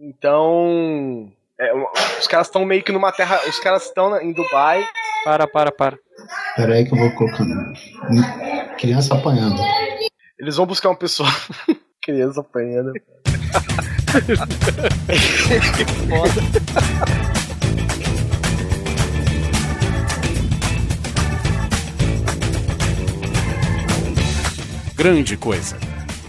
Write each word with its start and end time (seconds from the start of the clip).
Então. 0.00 1.30
é, 1.58 1.74
os 2.18 2.26
caras 2.26 2.46
estão 2.46 2.64
meio 2.64 2.82
que 2.82 2.90
numa 2.90 3.12
terra. 3.12 3.38
Os 3.46 3.60
caras 3.60 3.84
estão 3.84 4.18
em 4.20 4.32
Dubai. 4.32 4.82
Para, 5.24 5.46
para, 5.46 5.70
para. 5.70 5.98
Pera 6.56 6.74
aí 6.74 6.86
que 6.86 6.94
eu 6.94 6.98
vou 6.98 7.10
colocando. 7.12 7.54
Criança 8.78 9.14
apanhando. 9.14 9.60
Eles 10.38 10.56
vão 10.56 10.64
buscar 10.64 10.88
uma 10.88 10.96
pessoa. 10.96 11.28
Criança 12.00 12.40
apanhando. 12.40 12.94
que 15.74 15.84
foda. 16.08 16.40
Grande 24.96 25.36
Coisa. 25.36 25.76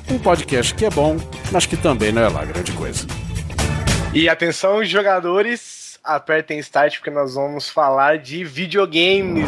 Um 0.09 0.19
podcast 0.19 0.73
que 0.75 0.83
é 0.85 0.89
bom, 0.89 1.15
mas 1.53 1.65
que 1.65 1.77
também 1.77 2.11
não 2.11 2.21
é 2.21 2.27
lá 2.27 2.43
grande 2.43 2.73
coisa. 2.73 3.07
E 4.13 4.27
atenção, 4.27 4.83
jogadores, 4.83 5.97
apertem 6.03 6.59
Start 6.59 6.97
porque 6.97 7.09
nós 7.09 7.35
vamos 7.35 7.69
falar 7.69 8.17
de 8.17 8.43
videogames. 8.43 9.47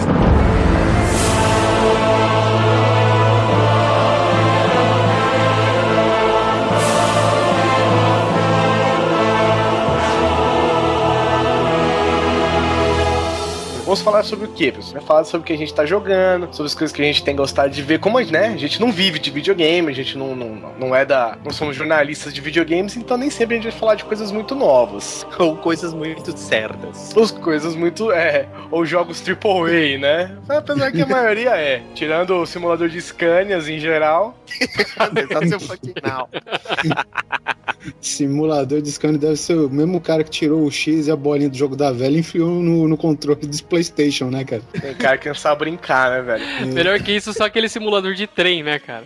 Vamos 13.93 14.03
falar 14.03 14.23
sobre 14.23 14.47
o 14.47 14.51
quê, 14.51 14.71
pessoal? 14.71 14.93
Vai 14.93 15.03
falar 15.03 15.23
sobre 15.23 15.43
o 15.43 15.45
que 15.45 15.53
a 15.53 15.57
gente 15.57 15.71
tá 15.71 15.85
jogando, 15.85 16.51
sobre 16.51 16.65
as 16.65 16.73
coisas 16.73 16.91
que 16.91 16.99
a 16.99 17.05
gente 17.05 17.23
tem 17.23 17.35
gostado 17.35 17.69
de 17.69 17.79
ver, 17.83 17.99
como 17.99 18.19
né? 18.19 18.47
A 18.47 18.57
gente 18.57 18.81
não 18.81 18.91
vive 18.91 19.19
de 19.19 19.29
videogame, 19.29 19.87
a 19.87 19.93
gente 19.93 20.17
não, 20.17 20.35
não, 20.35 20.73
não 20.79 20.95
é 20.95 21.05
da. 21.05 21.37
não 21.45 21.51
somos 21.51 21.75
jornalistas 21.75 22.33
de 22.33 22.41
videogames, 22.41 22.97
então 22.97 23.17
nem 23.17 23.29
sempre 23.29 23.53
a 23.53 23.61
gente 23.61 23.69
vai 23.69 23.79
falar 23.79 23.93
de 23.93 24.03
coisas 24.03 24.31
muito 24.31 24.55
novas. 24.55 25.23
Ou 25.37 25.55
coisas 25.57 25.93
muito 25.93 26.35
certas. 26.35 27.15
Ou 27.15 27.29
coisas 27.39 27.75
muito. 27.75 28.11
É. 28.11 28.47
Ou 28.71 28.83
jogos 28.83 29.21
AAA, 29.21 29.99
né? 29.99 30.39
Apesar 30.49 30.91
que 30.91 31.03
a 31.03 31.05
maioria 31.05 31.51
é. 31.51 31.83
Tirando 31.93 32.31
o 32.31 32.47
simulador 32.47 32.89
de 32.89 32.99
Scanias 32.99 33.69
em 33.69 33.77
geral. 33.77 34.35
Simulador 37.99 38.81
de 38.81 38.91
scan 38.91 39.13
deve 39.13 39.35
ser 39.35 39.57
o 39.57 39.69
mesmo 39.69 39.99
cara 39.99 40.23
que 40.23 40.29
tirou 40.29 40.65
o 40.65 40.71
X 40.71 41.07
e 41.07 41.11
a 41.11 41.15
bolinha 41.15 41.49
do 41.49 41.57
jogo 41.57 41.75
da 41.75 41.91
velha 41.91 42.15
e 42.15 42.19
enfiou 42.19 42.49
no, 42.49 42.87
no 42.87 42.97
controle 42.97 43.41
do 43.41 43.55
PlayStation, 43.91 44.29
né, 44.29 44.43
cara? 44.45 44.61
Tem 44.79 44.93
cara 44.95 45.17
que 45.17 45.27
não 45.27 45.35
sabe 45.35 45.59
brincar, 45.59 46.09
né, 46.11 46.21
velho? 46.21 46.43
É. 46.43 46.65
Melhor 46.65 46.99
que 46.99 47.11
isso, 47.11 47.33
só 47.33 47.45
aquele 47.45 47.67
simulador 47.69 48.13
de 48.13 48.27
trem, 48.27 48.63
né, 48.63 48.79
cara? 48.79 49.03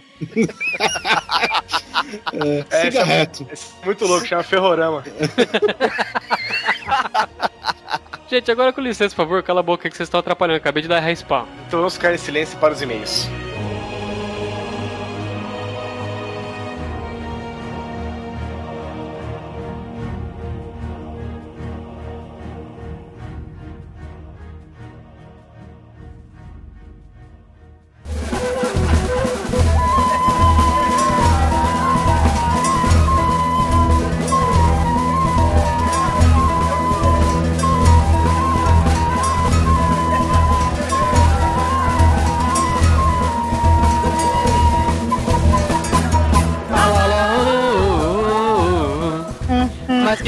é, 2.33 2.66
É, 2.70 2.81
siga 2.81 2.92
chama- 3.02 3.05
reto. 3.05 3.48
é 3.52 3.86
muito 3.86 4.05
louco, 4.05 4.25
chama 4.28 4.44
Ferrorama. 4.44 5.03
Gente, 8.30 8.52
agora 8.52 8.73
com 8.73 8.81
licença, 8.81 9.16
por 9.16 9.22
favor, 9.23 9.42
cala 9.42 9.61
a 9.61 9.64
boca 9.64 9.89
que 9.89 9.95
vocês 9.95 10.08
estão 10.08 10.20
atrapalhando. 10.20 10.58
Acabei 10.58 10.81
de 10.83 10.89
dar 10.89 11.00
respawn. 11.00 11.45
Então 11.67 11.80
vamos 11.80 11.94
ficar 11.94 12.14
em 12.14 12.17
silêncio 12.17 12.58
para 12.59 12.73
os 12.73 12.81
e-mails. 12.81 13.25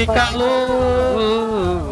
Que 0.00 0.06
calor! 0.06 1.90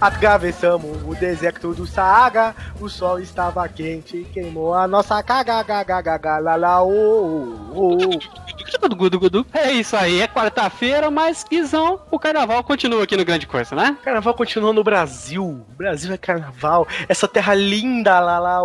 Atravessamos 0.00 0.98
o 1.06 1.14
deserto 1.14 1.72
do 1.72 1.86
Saara, 1.86 2.54
o 2.80 2.88
sol 2.88 3.20
estava 3.20 3.68
quente, 3.68 4.26
queimou 4.32 4.74
a 4.74 4.88
nossa 4.88 5.22
oh, 5.22 6.86
oh, 7.72 7.98
oh. 7.98 7.98
Gudu, 8.96 9.20
gudu. 9.20 9.46
É 9.52 9.70
isso 9.70 9.96
aí, 9.96 10.20
é 10.20 10.26
quarta-feira, 10.26 11.10
mas 11.10 11.44
guizão, 11.48 12.00
o 12.10 12.18
carnaval 12.18 12.64
continua 12.64 13.04
aqui 13.04 13.16
no 13.16 13.24
Grande 13.24 13.46
Coisa, 13.46 13.76
né? 13.76 13.96
Carnaval 14.02 14.34
continua 14.34 14.72
no 14.72 14.82
Brasil. 14.82 15.44
O 15.44 15.74
Brasil 15.76 16.12
é 16.12 16.16
carnaval. 16.16 16.86
Essa 17.08 17.28
terra 17.28 17.54
linda 17.54 18.18
lá 18.18 18.38
lá. 18.38 18.60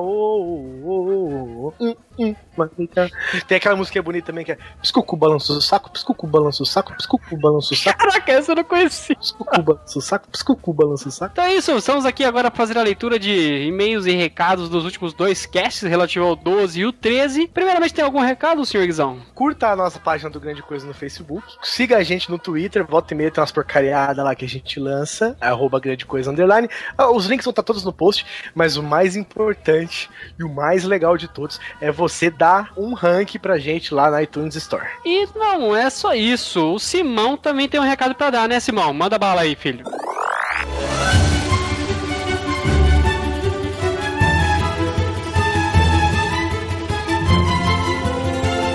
Hum, 2.19 2.35
bonita. 2.55 3.09
Tem 3.47 3.57
aquela 3.57 3.75
música 3.75 4.01
bonita 4.01 4.27
também 4.27 4.43
que 4.43 4.51
é 4.51 4.57
Piscucu 4.81 5.15
balança 5.15 5.53
o 5.53 5.61
saco, 5.61 5.91
piscucu 5.91 6.25
balança 6.25 6.63
o 6.63 6.65
saco, 6.65 6.95
piscucu 6.95 7.37
balança 7.37 7.73
o 7.73 7.77
saco, 7.77 7.99
Caraca, 7.99 8.31
essa 8.31 8.51
eu 8.51 8.55
não 8.55 8.63
conheci. 8.63 9.15
piscucu 9.15 9.61
balança 9.61 9.99
o 9.99 10.01
saco, 10.01 10.27
piscucu 10.29 10.73
balança 10.73 11.09
o 11.09 11.11
saco. 11.11 11.31
Então 11.33 11.45
é 11.45 11.53
isso, 11.53 11.71
estamos 11.77 12.05
aqui 12.05 12.23
agora 12.23 12.49
para 12.49 12.57
fazer 12.57 12.77
a 12.77 12.81
leitura 12.81 13.19
de 13.19 13.65
e-mails 13.67 14.05
e 14.07 14.11
recados 14.13 14.67
dos 14.69 14.83
últimos 14.83 15.13
dois 15.13 15.45
casts 15.45 15.83
relativo 15.83 16.25
ao 16.25 16.35
12 16.35 16.79
e 16.79 16.85
o 16.85 16.91
13. 16.91 17.47
Primeiramente, 17.49 17.93
tem 17.93 18.03
algum 18.03 18.19
recado, 18.19 18.65
senhor 18.65 18.85
Guizão? 18.85 19.19
Curta 19.35 19.67
a 19.69 19.75
nossa 19.75 19.99
página 19.99 20.29
do 20.29 20.39
Grande 20.39 20.63
Coisa 20.63 20.87
no 20.87 20.93
Facebook. 20.93 21.45
Siga 21.61 21.97
a 21.97 22.03
gente 22.03 22.31
no 22.31 22.39
Twitter. 22.39 22.85
Volta 22.85 23.13
e 23.13 23.17
meia 23.17 23.29
tem 23.29 23.41
umas 23.41 23.51
porcariadas 23.51 24.23
lá 24.25 24.33
que 24.33 24.45
a 24.45 24.49
gente 24.49 24.79
lança. 24.79 25.37
Arroba 25.39 25.79
Grande 25.79 26.05
Coisa 26.05 26.31
Underline. 26.31 26.67
Ah, 26.97 27.11
os 27.11 27.27
links 27.27 27.45
vão 27.45 27.51
estar 27.51 27.63
todos 27.63 27.83
no 27.83 27.93
post. 27.93 28.25
Mas 28.55 28.75
o 28.75 28.83
mais 28.83 29.15
importante 29.15 30.09
e 30.39 30.43
o 30.43 30.49
mais 30.49 30.83
legal 30.83 31.15
de 31.17 31.27
todos 31.27 31.59
é 31.79 31.91
você 31.91 32.06
dar 32.29 32.71
um 32.77 32.93
rank 32.93 33.37
pra 33.39 33.57
gente 33.57 33.93
lá 33.93 34.09
na 34.09 34.21
iTunes 34.23 34.55
Store. 34.55 34.85
E 35.05 35.27
não 35.35 35.75
é 35.75 35.89
só 35.89 36.13
isso, 36.13 36.73
o 36.73 36.79
Simão 36.79 37.37
também 37.37 37.67
tem 37.67 37.79
um 37.79 37.83
recado 37.83 38.15
para 38.15 38.29
dar, 38.29 38.47
né, 38.47 38.59
Simão? 38.59 38.93
Manda 38.93 39.17
bala 39.17 39.41
aí, 39.41 39.55
filho. 39.55 39.85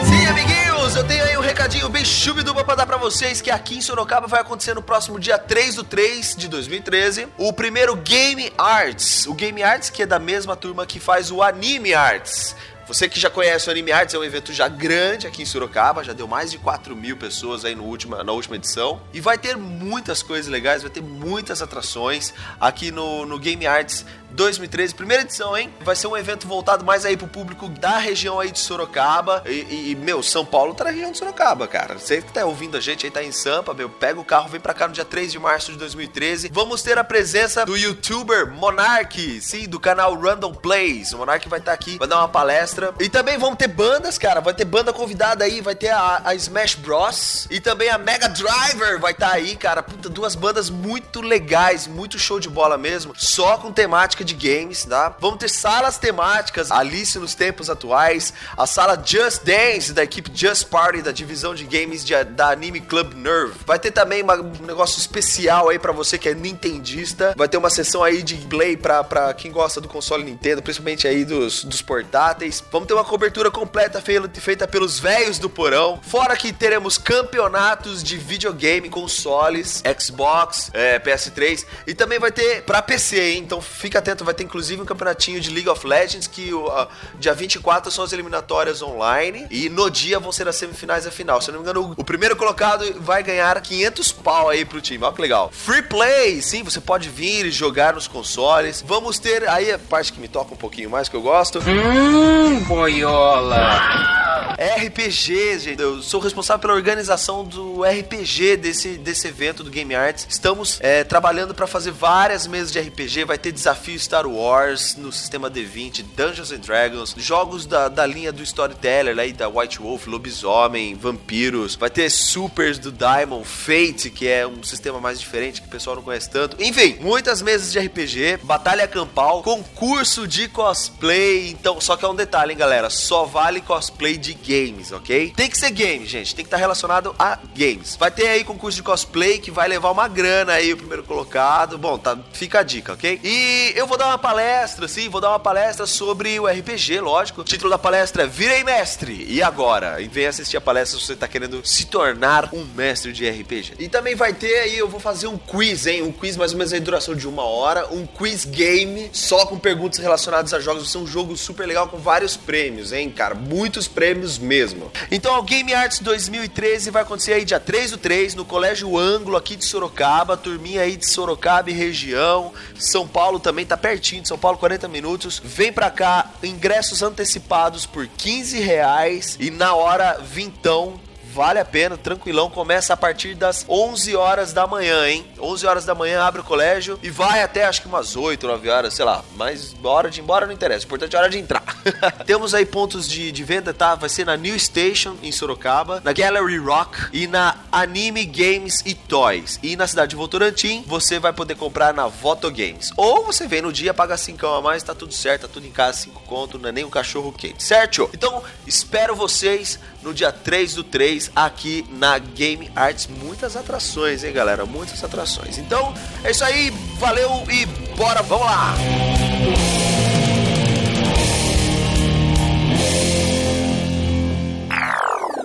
Sim, 0.05 0.27
amiguinhos, 0.27 0.97
eu 0.97 1.05
tenho 1.05 1.25
aí 1.25 1.37
um 1.37 1.41
recadinho 1.41 1.89
bem 1.89 2.05
chubiduba 2.05 2.65
pra 2.65 2.75
dar 2.75 2.87
pra 2.87 2.97
vocês 2.97 3.41
que 3.41 3.51
aqui 3.51 3.77
em 3.77 3.81
Sorocaba 3.81 4.27
vai 4.27 4.41
acontecer 4.41 4.75
no 4.75 4.83
próximo 4.83 5.19
dia 5.19 5.39
3 5.39 5.77
do 5.77 5.85
3 5.85 6.37
de 6.37 6.49
2013 6.49 7.29
o 7.39 7.53
primeiro 7.53 7.97
Game 7.97 8.53
Arts. 8.59 9.27
O 9.27 9.35
Game 9.35 9.63
Arts 9.63 9.91
que 9.91 10.03
é 10.03 10.07
da 10.07 10.19
mesma 10.19 10.57
turma 10.57 10.87
que 10.87 11.01
faz 11.01 11.31
o 11.31 11.43
Anime 11.43 11.95
Arts. 11.95 12.55
Você 12.87 13.09
que 13.09 13.19
já 13.19 13.31
conhece 13.31 13.69
o 13.69 13.71
Anime 13.71 13.93
Arts, 13.93 14.13
é 14.13 14.19
um 14.19 14.25
evento 14.25 14.53
já 14.53 14.67
grande 14.67 15.27
aqui 15.27 15.43
em 15.43 15.47
Sorocaba, 15.47 16.03
já 16.03 16.13
deu 16.13 16.27
mais 16.27 16.51
de 16.51 16.59
4 16.59 16.97
mil 16.97 17.17
pessoas 17.17 17.65
aí 17.65 17.77
no 17.77 17.85
última, 17.85 18.25
na 18.25 18.33
última 18.33 18.57
edição. 18.57 19.01
E 19.13 19.21
vai 19.21 19.39
ter 19.39 19.57
muitas 19.57 20.21
coisas 20.21 20.51
legais, 20.51 20.83
vai 20.83 20.91
ter 20.91 21.01
muitas 21.01 21.63
atrações 21.63 22.35
aqui 22.61 22.91
no, 22.91 23.25
no 23.25 23.39
Game 23.39 23.65
Arts 23.67 24.05
2013, 24.33 24.95
primeira 24.95 25.23
edição, 25.23 25.57
hein? 25.57 25.73
Vai 25.81 25.95
ser 25.97 26.07
um 26.07 26.17
evento 26.17 26.47
voltado 26.47 26.85
mais 26.85 27.05
aí 27.05 27.17
pro 27.17 27.27
público 27.27 27.69
da 27.69 27.99
região 27.99 28.41
aí 28.41 28.51
de 28.51 28.59
Sorocaba. 28.59 29.43
E, 29.47 29.91
e- 29.91 29.95
meu, 29.97 30.23
São 30.23 30.45
Paulo 30.45 30.75
tá 30.75 30.85
na 30.85 30.91
região 30.91 31.13
de 31.13 31.19
Sorocaba, 31.19 31.67
cara. 31.67 31.99
Você 31.99 32.23
que 32.23 32.33
tá 32.33 32.45
ouvindo 32.45 32.77
a 32.77 32.81
gente 32.81 33.05
aí, 33.07 33.11
tá 33.13 33.23
em 33.23 33.33
Sampa, 33.33 33.75
meu, 33.75 33.89
pega 33.89 34.19
o 34.21 34.25
carro, 34.25 34.49
vem 34.49 34.61
pra 34.61 34.75
cá 34.75 34.89
no 34.89 34.95
dia 34.95 35.05
3 35.05 35.31
de 35.33 35.39
março 35.39 35.73
de 35.73 35.79
2013. 35.79 36.51
Vamos 36.53 36.83
ter 36.83 36.99
a 36.99 37.05
presença 37.05 37.65
do 37.65 37.77
youtuber 37.77 38.51
Monark, 38.53 39.41
sim, 39.41 39.69
do 39.69 39.79
canal 39.79 40.15
Random 40.19 40.53
Plays. 40.55 41.13
O 41.13 41.19
Monark 41.19 41.49
vai 41.49 41.59
estar 41.59 41.73
aqui, 41.73 41.99
vai 41.99 42.09
dar 42.09 42.19
uma 42.19 42.29
palestra. 42.29 42.95
E 42.99 43.09
também 43.09 43.39
vamos 43.39 43.57
ter 43.59 43.69
bandas, 43.69 44.19
cara. 44.19 44.41
Vai 44.41 44.55
ter 44.55 44.65
banda 44.65 44.93
convidada 44.93 45.45
aí, 45.45 45.61
vai 45.61 45.75
ter 45.75 45.91
a, 45.91 46.23
a 46.25 46.35
Smash 46.35 46.75
Bros. 46.77 47.47
E 47.51 47.61
também 47.61 47.89
a 47.91 47.99
Mega 47.99 48.29
Driver 48.29 48.99
vai 48.99 49.13
estar 49.13 49.33
aí, 49.33 49.57
cara. 49.57 49.83
Puta, 49.83 50.09
duas 50.09 50.35
bandas 50.35 50.71
muito 50.71 51.21
legais, 51.21 51.87
muito 51.87 52.19
show 52.19 52.41
de 52.41 52.49
bola 52.49 52.77
mesmo. 52.79 53.13
Só 53.17 53.57
com 53.59 53.71
temática 53.73 54.22
de 54.25 54.35
games, 54.35 54.85
tá? 54.85 55.15
Vamos 55.21 55.39
ter 55.39 55.49
salas 55.49 55.99
temáticas, 55.99 56.71
Alice 56.71 57.19
nos 57.19 57.35
tempos 57.35 57.69
atuais, 57.71 58.33
a 58.57 58.67
sala 58.67 59.01
Just 59.05 59.43
Dance 59.45 59.93
da 59.93 60.03
equipe 60.05 60.31
Just 60.35 60.67
Party 60.69 61.03
da 61.03 61.13
divisão 61.13 61.55
de 61.55 61.65
games 61.65 62.05
de- 62.05 62.13
da 62.25 62.51
Anime 62.51 62.81
Club 62.81 63.15
Nerve. 63.15 63.55
Vai 63.67 63.79
ter 63.79 63.91
também 63.91 64.23
uma- 64.23 64.37
um 64.41 64.67
negócio 64.67 64.99
especial 64.99 65.69
aí 65.69 65.79
pra 65.79 65.93
você 65.93 66.19
que 66.19 66.29
é 66.29 66.35
nintendista. 66.35 67.35
Vai 67.37 67.49
ter 67.49 67.57
uma 67.57 67.71
sessão 67.71 68.03
aí 68.03 68.23
de 68.23 68.37
play 68.37 68.77
pra, 68.77 69.03
quem 69.35 69.51
gosta 69.51 69.81
do 69.81 69.89
console 69.89 70.23
Nintendo, 70.25 70.63
principalmente 70.63 71.07
aí 71.07 71.25
dos, 71.25 71.65
dos 71.65 71.81
portáteis. 71.83 72.63
Vamos 72.71 72.87
ter 72.89 72.95
uma 72.95 73.05
cobertura 73.05 73.51
completa 73.51 74.01
feita, 74.01 74.67
pelos 74.67 74.99
velhos 74.99 75.39
do 75.39 75.49
porão. 75.49 76.01
Fora 76.03 76.37
que 76.37 76.53
teremos 76.53 76.99
campeonatos 76.99 78.03
de 78.03 78.17
videogame, 78.19 78.89
consoles, 78.91 79.83
Xbox, 79.99 80.71
é, 80.75 80.99
PS3 80.99 81.65
e 81.87 81.95
também 81.95 82.19
vai 82.19 82.31
ter 82.31 82.63
pra 82.63 82.83
PC, 82.83 83.21
hein? 83.33 83.39
Então 83.39 83.61
fica 83.61 83.99
atento 83.99 84.12
atento, 84.13 84.25
vai 84.25 84.35
ter 84.35 84.45
inclusive 84.45 84.81
um 84.81 84.85
campeonatinho 84.85 85.41
de 85.41 85.51
League 85.51 85.69
of 85.69 85.87
Legends 85.87 86.27
que 86.27 86.53
o 86.53 86.67
uh, 86.67 86.87
dia 87.19 87.35
24 87.35 87.91
são 87.91 88.05
as 88.05 88.13
eliminatórias 88.13 88.83
online 88.83 89.47
e 89.51 89.69
no 89.69 89.91
dia 89.91 90.19
vão 90.19 90.31
ser 90.31 90.47
as 90.47 90.57
semifinais 90.57 91.05
e 91.05 91.09
a 91.09 91.11
final. 91.11 91.41
Se 91.41 91.51
eu 91.51 91.55
não 91.55 91.61
me 91.61 91.69
engano, 91.69 91.95
o, 91.97 92.05
primeiro 92.05 92.37
colocado 92.37 92.85
vai 93.01 93.23
ganhar 93.23 93.61
500 93.61 94.13
pau 94.13 94.49
aí 94.49 94.65
pro 94.65 94.81
time. 94.81 95.05
Olha 95.05 95.15
que 95.15 95.21
legal. 95.21 95.51
Free 95.53 95.83
play, 95.83 96.41
sim, 96.43 96.63
você 96.63 96.81
pode 96.81 97.09
vir 97.09 97.47
e 97.47 97.51
jogar 97.51 97.95
nos 97.95 98.07
consoles. 98.07 98.85
Vamos 98.87 99.19
ter 99.19 99.49
aí 99.49 99.73
a 99.73 99.79
parte 99.79 100.13
que 100.13 100.21
me 100.21 100.29
toca 100.29 100.55
um 100.55 100.57
pouquinho 100.57 100.91
mais 100.91 101.09
que 101.09 101.17
eu 101.17 101.23
gosto. 101.23 101.59
Hum, 101.61 102.61
boiola. 102.65 104.23
RPG, 104.59 105.59
gente. 105.59 105.83
Eu 105.83 106.03
sou 106.03 106.21
responsável 106.21 106.61
pela 106.61 106.75
organização 106.75 107.45
do 107.45 107.83
RPG 107.83 108.57
desse, 108.57 108.97
desse 108.97 109.27
evento 109.27 109.65
do 109.65 109.71
Game 109.71 109.95
Arts. 109.95 110.27
Estamos 110.29 110.79
é, 110.81 111.05
trabalhando 111.05 111.55
para 111.55 111.67
fazer 111.67 111.91
várias 111.91 112.47
mesas 112.47 112.73
de 112.73 112.81
RPG. 112.81 113.25
Vai 113.25 113.39
ter 113.39 113.53
desafio 113.53 113.95
Star 114.03 114.27
Wars 114.27 114.97
no 114.97 115.13
sistema 115.13 115.51
D20, 115.51 116.05
Dungeons 116.17 116.53
and 116.53 116.59
Dragons, 116.59 117.15
jogos 117.17 117.67
da, 117.67 117.89
da 117.89 118.05
linha 118.05 118.33
do 118.33 118.43
Storyteller, 118.43 119.19
aí 119.19 119.33
da 119.33 119.49
White 119.49 119.79
Wolf, 119.79 120.07
Lobisomem, 120.07 120.95
Vampiros. 120.95 121.77
Vai 121.77 121.91
ter 121.91 122.11
Supers 122.11 122.79
do 122.79 122.91
Diamond, 122.91 123.47
Fate, 123.47 124.11
que 124.11 124.29
é 124.29 124.47
um 124.47 124.63
sistema 124.63 125.01
mais 125.01 125.21
diferente 125.21 125.61
que 125.61 125.69
o 125.69 125.71
pessoal 125.71 125.97
não 125.97 126.03
conhece 126.03 126.29
tanto. 126.31 126.63
Enfim, 126.63 126.97
muitas 127.01 127.41
mesas 127.43 127.73
de 127.73 127.79
RPG, 127.79 128.39
batalha 128.43 128.87
campal, 128.89 129.43
concurso 129.43 130.27
de 130.27 130.49
cosplay. 130.49 131.51
Então, 131.51 131.81
só 131.81 131.97
que 131.97 132.05
é 132.05 132.09
um 132.09 132.15
detalhe, 132.15 132.53
hein, 132.53 132.59
galera? 132.59 132.91
Só 132.91 133.25
vale 133.25 133.61
cosplay 133.61 134.17
de 134.17 134.35
games, 134.35 134.93
ok? 134.93 135.33
Tem 135.37 135.49
que 135.49 135.57
ser 135.57 135.71
game, 135.71 136.07
gente. 136.07 136.35
Tem 136.35 136.45
que 136.45 136.49
estar 136.49 136.57
relacionado 136.57 137.15
a 137.19 137.39
games. 137.57 137.97
Vai 137.97 138.11
ter 138.11 138.29
aí 138.29 138.45
concurso 138.45 138.77
de 138.77 138.83
cosplay 138.83 139.39
que 139.39 139.51
vai 139.51 139.69
levar 139.69 139.91
uma 139.91 140.09
grana 140.09 140.53
aí 140.55 140.73
o 140.73 140.77
primeiro 140.77 141.03
colocado. 141.03 141.79
Bom, 141.79 141.99
tá, 141.99 142.19
fica 142.33 142.61
a 142.61 142.63
dica, 142.63 142.93
ok? 142.93 143.21
E 143.23 143.73
eu 143.77 143.87
vou 143.87 143.92
dar 143.97 144.07
uma 144.07 144.19
palestra, 144.19 144.87
sim, 144.89 145.09
vou 145.09 145.21
dar 145.21 145.31
uma 145.31 145.39
palestra 145.39 145.87
sobre 145.87 146.39
o 146.39 146.47
RPG, 146.47 147.01
lógico. 147.01 147.41
O 147.41 147.45
título 147.45 147.71
da 147.71 147.79
palestra 147.79 148.25
é 148.25 148.27
Virei 148.27 148.65
Mestre. 148.65 149.27
E 149.29 149.43
agora? 149.43 150.01
E 150.01 150.09
vem 150.09 150.27
assistir 150.27 150.57
a 150.57 150.61
palestra 150.61 150.99
se 150.99 151.07
você 151.07 151.17
tá 151.17 151.27
querendo 151.27 151.61
se 151.65 151.87
tornar 151.87 152.51
um 152.53 152.65
mestre 152.75 153.13
de 153.13 153.29
RPG. 153.29 153.75
E 153.79 153.89
também 153.89 154.15
vai 154.15 154.33
ter 154.33 154.61
aí, 154.61 154.79
eu 154.79 154.89
vou 154.89 155.01
fazer 155.01 155.27
um 155.27 155.37
quiz, 155.37 155.87
hein? 155.87 156.03
Um 156.03 156.13
quiz 156.13 156.37
mais 156.37 156.53
ou 156.53 156.59
menos 156.59 156.73
aí 156.73 156.81
duração 156.81 157.15
de 157.15 157.27
uma 157.27 157.45
hora. 157.45 157.87
Um 157.93 158.07
quiz 158.07 158.45
game 158.45 159.11
só 159.13 159.47
com 159.47 159.59
perguntas 159.59 159.99
relacionadas 159.99 160.53
a 160.55 160.61
jogos. 160.61 160.83
Vai 160.83 160.91
ser 160.91 160.99
um 160.99 161.07
jogo 161.07 161.37
super 161.37 161.67
legal 161.67 161.89
com 161.89 161.99
vários 161.99 162.37
prêmios, 162.37 162.93
hein, 162.93 163.11
cara? 163.11 163.35
Muitos 163.35 163.89
prêmios 163.89 164.39
mesmo. 164.39 164.91
Então, 165.11 165.39
o 165.39 165.43
Game 165.43 165.73
Arts 165.75 166.01
2013 166.01 166.91
vai 166.91 167.03
acontecer 167.03 167.35
aí 167.35 167.45
dia 167.45 167.61
3 167.61 167.93
do 167.93 167.99
3 167.99 168.35
no 168.35 168.45
Colégio 168.45 168.97
Ângulo 168.97 169.37
aqui 169.37 169.57
de 169.57 169.65
Sorocaba, 169.65 170.37
turminha 170.37 170.83
aí 170.83 170.97
de 170.97 171.09
Sorocaba 171.09 171.71
e 171.71 171.73
região. 171.73 172.53
São 172.79 173.07
Paulo 173.07 173.39
também 173.39 173.67
tá 173.67 173.77
pertinho 173.83 174.23
de 174.23 174.29
São 174.29 174.39
Paulo, 174.39 174.57
40 174.57 174.87
minutos. 174.87 175.43
Vem 175.45 175.73
pra 175.73 175.91
cá, 175.91 176.31
ingressos 176.43 177.03
antecipados 177.03 177.85
por 177.85 178.07
15 178.07 178.61
reais 178.61 179.37
e 179.41 179.51
na 179.51 179.75
hora 179.75 180.19
vintão 180.23 180.99
vale 181.33 181.59
a 181.59 181.65
pena, 181.65 181.97
tranquilão. 181.97 182.51
Começa 182.51 182.93
a 182.93 182.97
partir 182.97 183.35
das 183.35 183.65
11 183.69 184.15
horas 184.15 184.53
da 184.53 184.67
manhã, 184.67 185.09
hein? 185.09 185.27
11 185.41 185.67
horas 185.67 185.85
da 185.85 185.95
manhã 185.95 186.23
abre 186.23 186.43
o 186.43 186.45
colégio 186.45 186.99
e 187.03 187.11
vai 187.11 187.43
até 187.43 187.65
acho 187.65 187.81
que 187.81 187.89
umas 187.89 188.17
8, 188.17 188.47
9 188.47 188.69
horas, 188.69 188.95
sei 188.95 189.05
lá. 189.05 189.25
Mas 189.37 189.75
hora 189.83 190.11
de 190.11 190.21
ir 190.21 190.23
embora 190.23 190.47
não 190.47 190.53
interessa, 190.53 190.85
o 190.85 190.87
importante 190.87 191.17
é 191.17 191.19
a 191.19 191.23
hora 191.23 191.31
de 191.31 191.39
entrar. 191.39 191.63
Temos 192.27 192.55
aí 192.55 192.67
pontos 192.67 193.09
de, 193.09 193.33
de 193.33 193.45
venda, 193.45 193.73
tá? 193.73 193.95
Vai 193.95 194.09
ser 194.09 194.27
na 194.27 194.37
New 194.37 194.59
Station, 194.59 195.17
em 195.23 195.33
Sorocaba, 195.33 196.01
na 196.05 196.13
Gallery 196.13 196.59
Rock 196.59 197.09
e 197.13 197.27
na 197.27 197.57
Anime 197.71 198.25
Games 198.27 198.83
e 198.85 198.95
Toys. 198.95 199.59
E 199.63 199.75
na 199.75 199.87
cidade 199.87 200.11
de 200.11 200.17
Votorantim, 200.17 200.85
você 200.87 201.19
vai 201.19 201.33
poder 201.33 201.55
comprar 201.55 201.95
na 201.95 202.07
Voto 202.09 202.51
Games. 202.51 202.93
Ou 202.97 203.25
você 203.25 203.47
vem 203.47 203.63
no 203.63 203.73
dia, 203.73 203.95
paga 203.95 204.17
5 204.17 204.47
a 204.47 204.61
mais, 204.61 204.83
tá 204.83 204.95
tudo 204.95 205.15
certo, 205.15 205.43
tá 205.43 205.49
tudo 205.49 205.67
em 205.67 205.71
casa, 205.71 205.99
5 205.99 206.21
conto, 206.23 206.59
não 206.59 206.69
é 206.69 206.73
nem 206.73 206.85
um 206.85 206.91
cachorro 206.91 207.33
quente, 207.33 207.63
certo? 207.63 208.11
Então, 208.13 208.43
espero 208.67 209.17
vocês 209.17 209.79
no 210.03 210.13
dia 210.13 210.33
3 210.33 210.75
do 210.75 210.85
3 210.85 211.22
aqui 211.35 211.85
na 211.91 212.19
Game 212.19 212.71
Arts. 212.75 213.09
Muitas 213.23 213.57
atrações, 213.57 214.25
hein, 214.25 214.33
galera? 214.33 214.65
Muitas 214.65 215.03
atrações. 215.05 215.59
Então, 215.59 215.95
é 216.25 216.31
isso 216.31 216.45
aí. 216.45 216.71
Valeu 216.99 217.45
e 217.51 217.67
bora, 217.97 218.23
vamos 218.23 218.47
lá! 218.47 218.75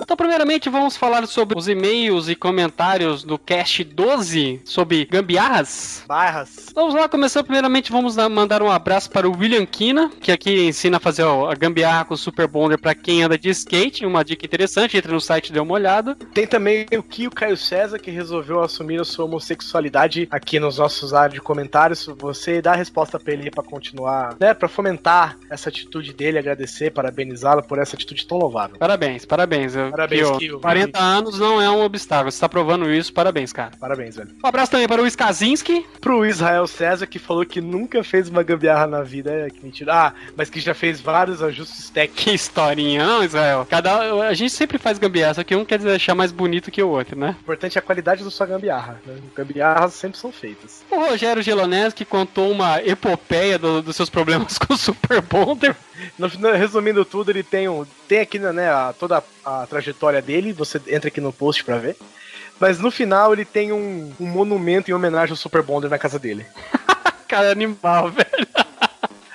Então, 0.08 0.16
primeiramente, 0.16 0.70
vamos 0.70 0.96
falar 0.96 1.28
sobre 1.28 1.58
os 1.60 1.68
e-mails 1.68 2.30
e 2.30 2.36
comentários 2.36 3.26
do 3.26 3.38
Cast 3.38 3.84
12 3.84 4.62
sobre 4.64 5.04
gambiarras. 5.04 6.06
Barras. 6.08 6.68
Vamos 6.74 6.94
lá, 6.96 7.10
começando 7.10 7.44
primeiramente, 7.44 7.92
vamos 7.92 8.16
dar- 8.16 8.30
mandar 8.30 8.62
um 8.64 8.72
abraço 8.72 9.12
para 9.12 9.28
o 9.28 9.38
William 9.38 9.66
Kina, 9.66 10.10
que 10.22 10.32
aqui 10.32 10.62
ensina 10.66 10.96
a 10.96 11.00
fazer 11.02 11.24
a 11.24 11.54
gambiarra 11.56 12.06
com 12.06 12.14
o 12.14 12.18
Super 12.18 12.48
Bonder 12.48 12.80
para 12.80 12.96
quem 12.96 13.22
anda 13.22 13.38
de 13.38 13.50
skate. 13.50 14.06
Uma 14.06 14.24
dica 14.24 14.46
interessante, 14.46 14.96
entre 14.96 15.12
no 15.12 15.20
site 15.20 15.50
e 15.50 15.52
dê 15.52 15.60
uma 15.60 15.74
olhada. 15.74 16.16
Tem 16.34 16.48
também 16.48 16.86
o 16.98 17.04
Kio 17.04 17.30
Caio 17.30 17.58
César, 17.58 18.00
que 18.00 18.10
resolveu 18.10 18.62
assumir 18.62 19.02
a 19.02 19.04
sua 19.04 19.26
homossexualidade 19.26 20.26
aqui 20.32 20.58
nos 20.58 20.78
nossos 20.78 21.14
áreas 21.14 21.34
de 21.34 21.42
comentários. 21.42 22.06
Você 22.18 22.62
dá 22.62 22.72
a 22.72 22.76
resposta 22.78 23.20
pra 23.20 23.34
ele 23.34 23.52
pra 23.52 23.62
continuar, 23.62 24.38
né? 24.40 24.54
Pra 24.54 24.70
fomentar 24.70 25.38
essa 25.50 25.68
atitude 25.68 26.14
dele, 26.14 26.40
agradecer, 26.40 26.92
parabenizá-lo 26.92 27.62
por 27.62 27.78
essa 27.78 27.98
atitude 27.98 28.26
tão 28.26 28.38
louvável. 28.38 28.78
Parabéns, 28.80 29.26
parabéns. 29.26 29.76
Eu- 29.76 29.97
Parabéns. 29.98 30.38
Kio. 30.38 30.60
40 30.60 31.00
anos 31.00 31.40
não 31.40 31.62
é 31.62 31.70
um 31.70 31.82
obstáculo, 31.84 32.32
você 32.32 32.40
tá 32.40 32.48
provando 32.48 32.90
isso, 32.92 33.12
parabéns, 33.12 33.52
cara. 33.52 33.72
Parabéns, 33.80 34.16
velho. 34.16 34.30
Um 34.44 34.48
abraço 34.48 34.72
também 34.72 34.88
para 34.88 35.02
o 35.02 35.08
Skazinski. 35.08 35.86
Pro 36.00 36.26
Israel 36.26 36.68
César, 36.68 37.08
que 37.08 37.18
falou 37.20 37.46
que 37.46 37.60
nunca 37.60 38.04
fez 38.04 38.30
uma 38.30 38.44
gambiarra 38.44 38.86
na 38.88 39.02
vida. 39.02 39.32
É, 39.32 39.50
que 39.50 39.64
mentira. 39.64 39.94
Ah, 39.94 40.14
mas 40.36 40.50
que 40.50 40.60
já 40.60 40.74
fez 40.74 41.02
vários 41.02 41.42
ajustes 41.42 41.90
técnicos. 41.90 42.24
Que 42.24 42.32
historinha, 42.32 43.06
não, 43.06 43.24
Israel? 43.24 43.66
Cada, 43.70 44.28
a 44.28 44.34
gente 44.34 44.52
sempre 44.52 44.78
faz 44.78 44.98
gambiarra, 45.00 45.34
só 45.36 45.44
que 45.44 45.56
um 45.56 45.66
quer 45.66 45.80
deixar 45.80 46.14
mais 46.16 46.32
bonito 46.32 46.70
que 46.72 46.82
o 46.82 46.90
outro, 46.90 47.18
né? 47.18 47.36
O 47.40 47.42
importante 47.42 47.78
é 47.78 47.80
a 47.80 47.82
qualidade 47.82 48.24
da 48.24 48.30
sua 48.30 48.46
gambiarra. 48.46 49.02
Né? 49.06 49.16
Gambiarras 49.36 49.94
sempre 49.94 50.18
são 50.20 50.32
feitas. 50.32 50.84
O 50.92 50.96
Rogério 50.98 51.42
Geloneski 51.42 52.06
contou 52.06 52.52
uma 52.52 52.82
epopeia 52.84 53.58
do- 53.58 53.82
dos 53.82 53.96
seus 53.96 54.10
problemas 54.10 54.58
com 54.60 54.74
o 54.74 54.78
Super 54.78 55.22
Bonder. 55.22 55.76
No, 56.18 56.30
final, 56.30 56.54
resumindo 56.54 57.04
tudo, 57.04 57.32
ele 57.32 57.42
tem 57.44 57.68
um. 57.68 57.86
Tem 58.08 58.20
aqui 58.20 58.38
né, 58.38 58.70
a- 58.70 58.94
toda 58.98 59.18
a, 59.18 59.24
a 59.64 59.68
trajetória 59.68 60.22
dele, 60.22 60.52
você 60.54 60.80
entra 60.88 61.08
aqui 61.08 61.22
no 61.22 61.32
post 61.34 61.64
pra 61.64 61.78
ver. 61.78 61.96
Mas 62.60 62.80
no 62.80 62.90
final 62.90 63.34
ele 63.34 63.46
tem 63.46 63.72
um, 63.72 64.12
um 64.20 64.26
monumento 64.26 64.90
em 64.90 64.94
homenagem 64.94 65.32
ao 65.32 65.38
Super 65.38 65.62
Bonder 65.62 65.90
na 65.90 65.98
casa 66.00 66.18
dele. 66.20 66.46
Cara, 67.28 67.52
animal, 67.52 68.10
velho. 68.12 68.48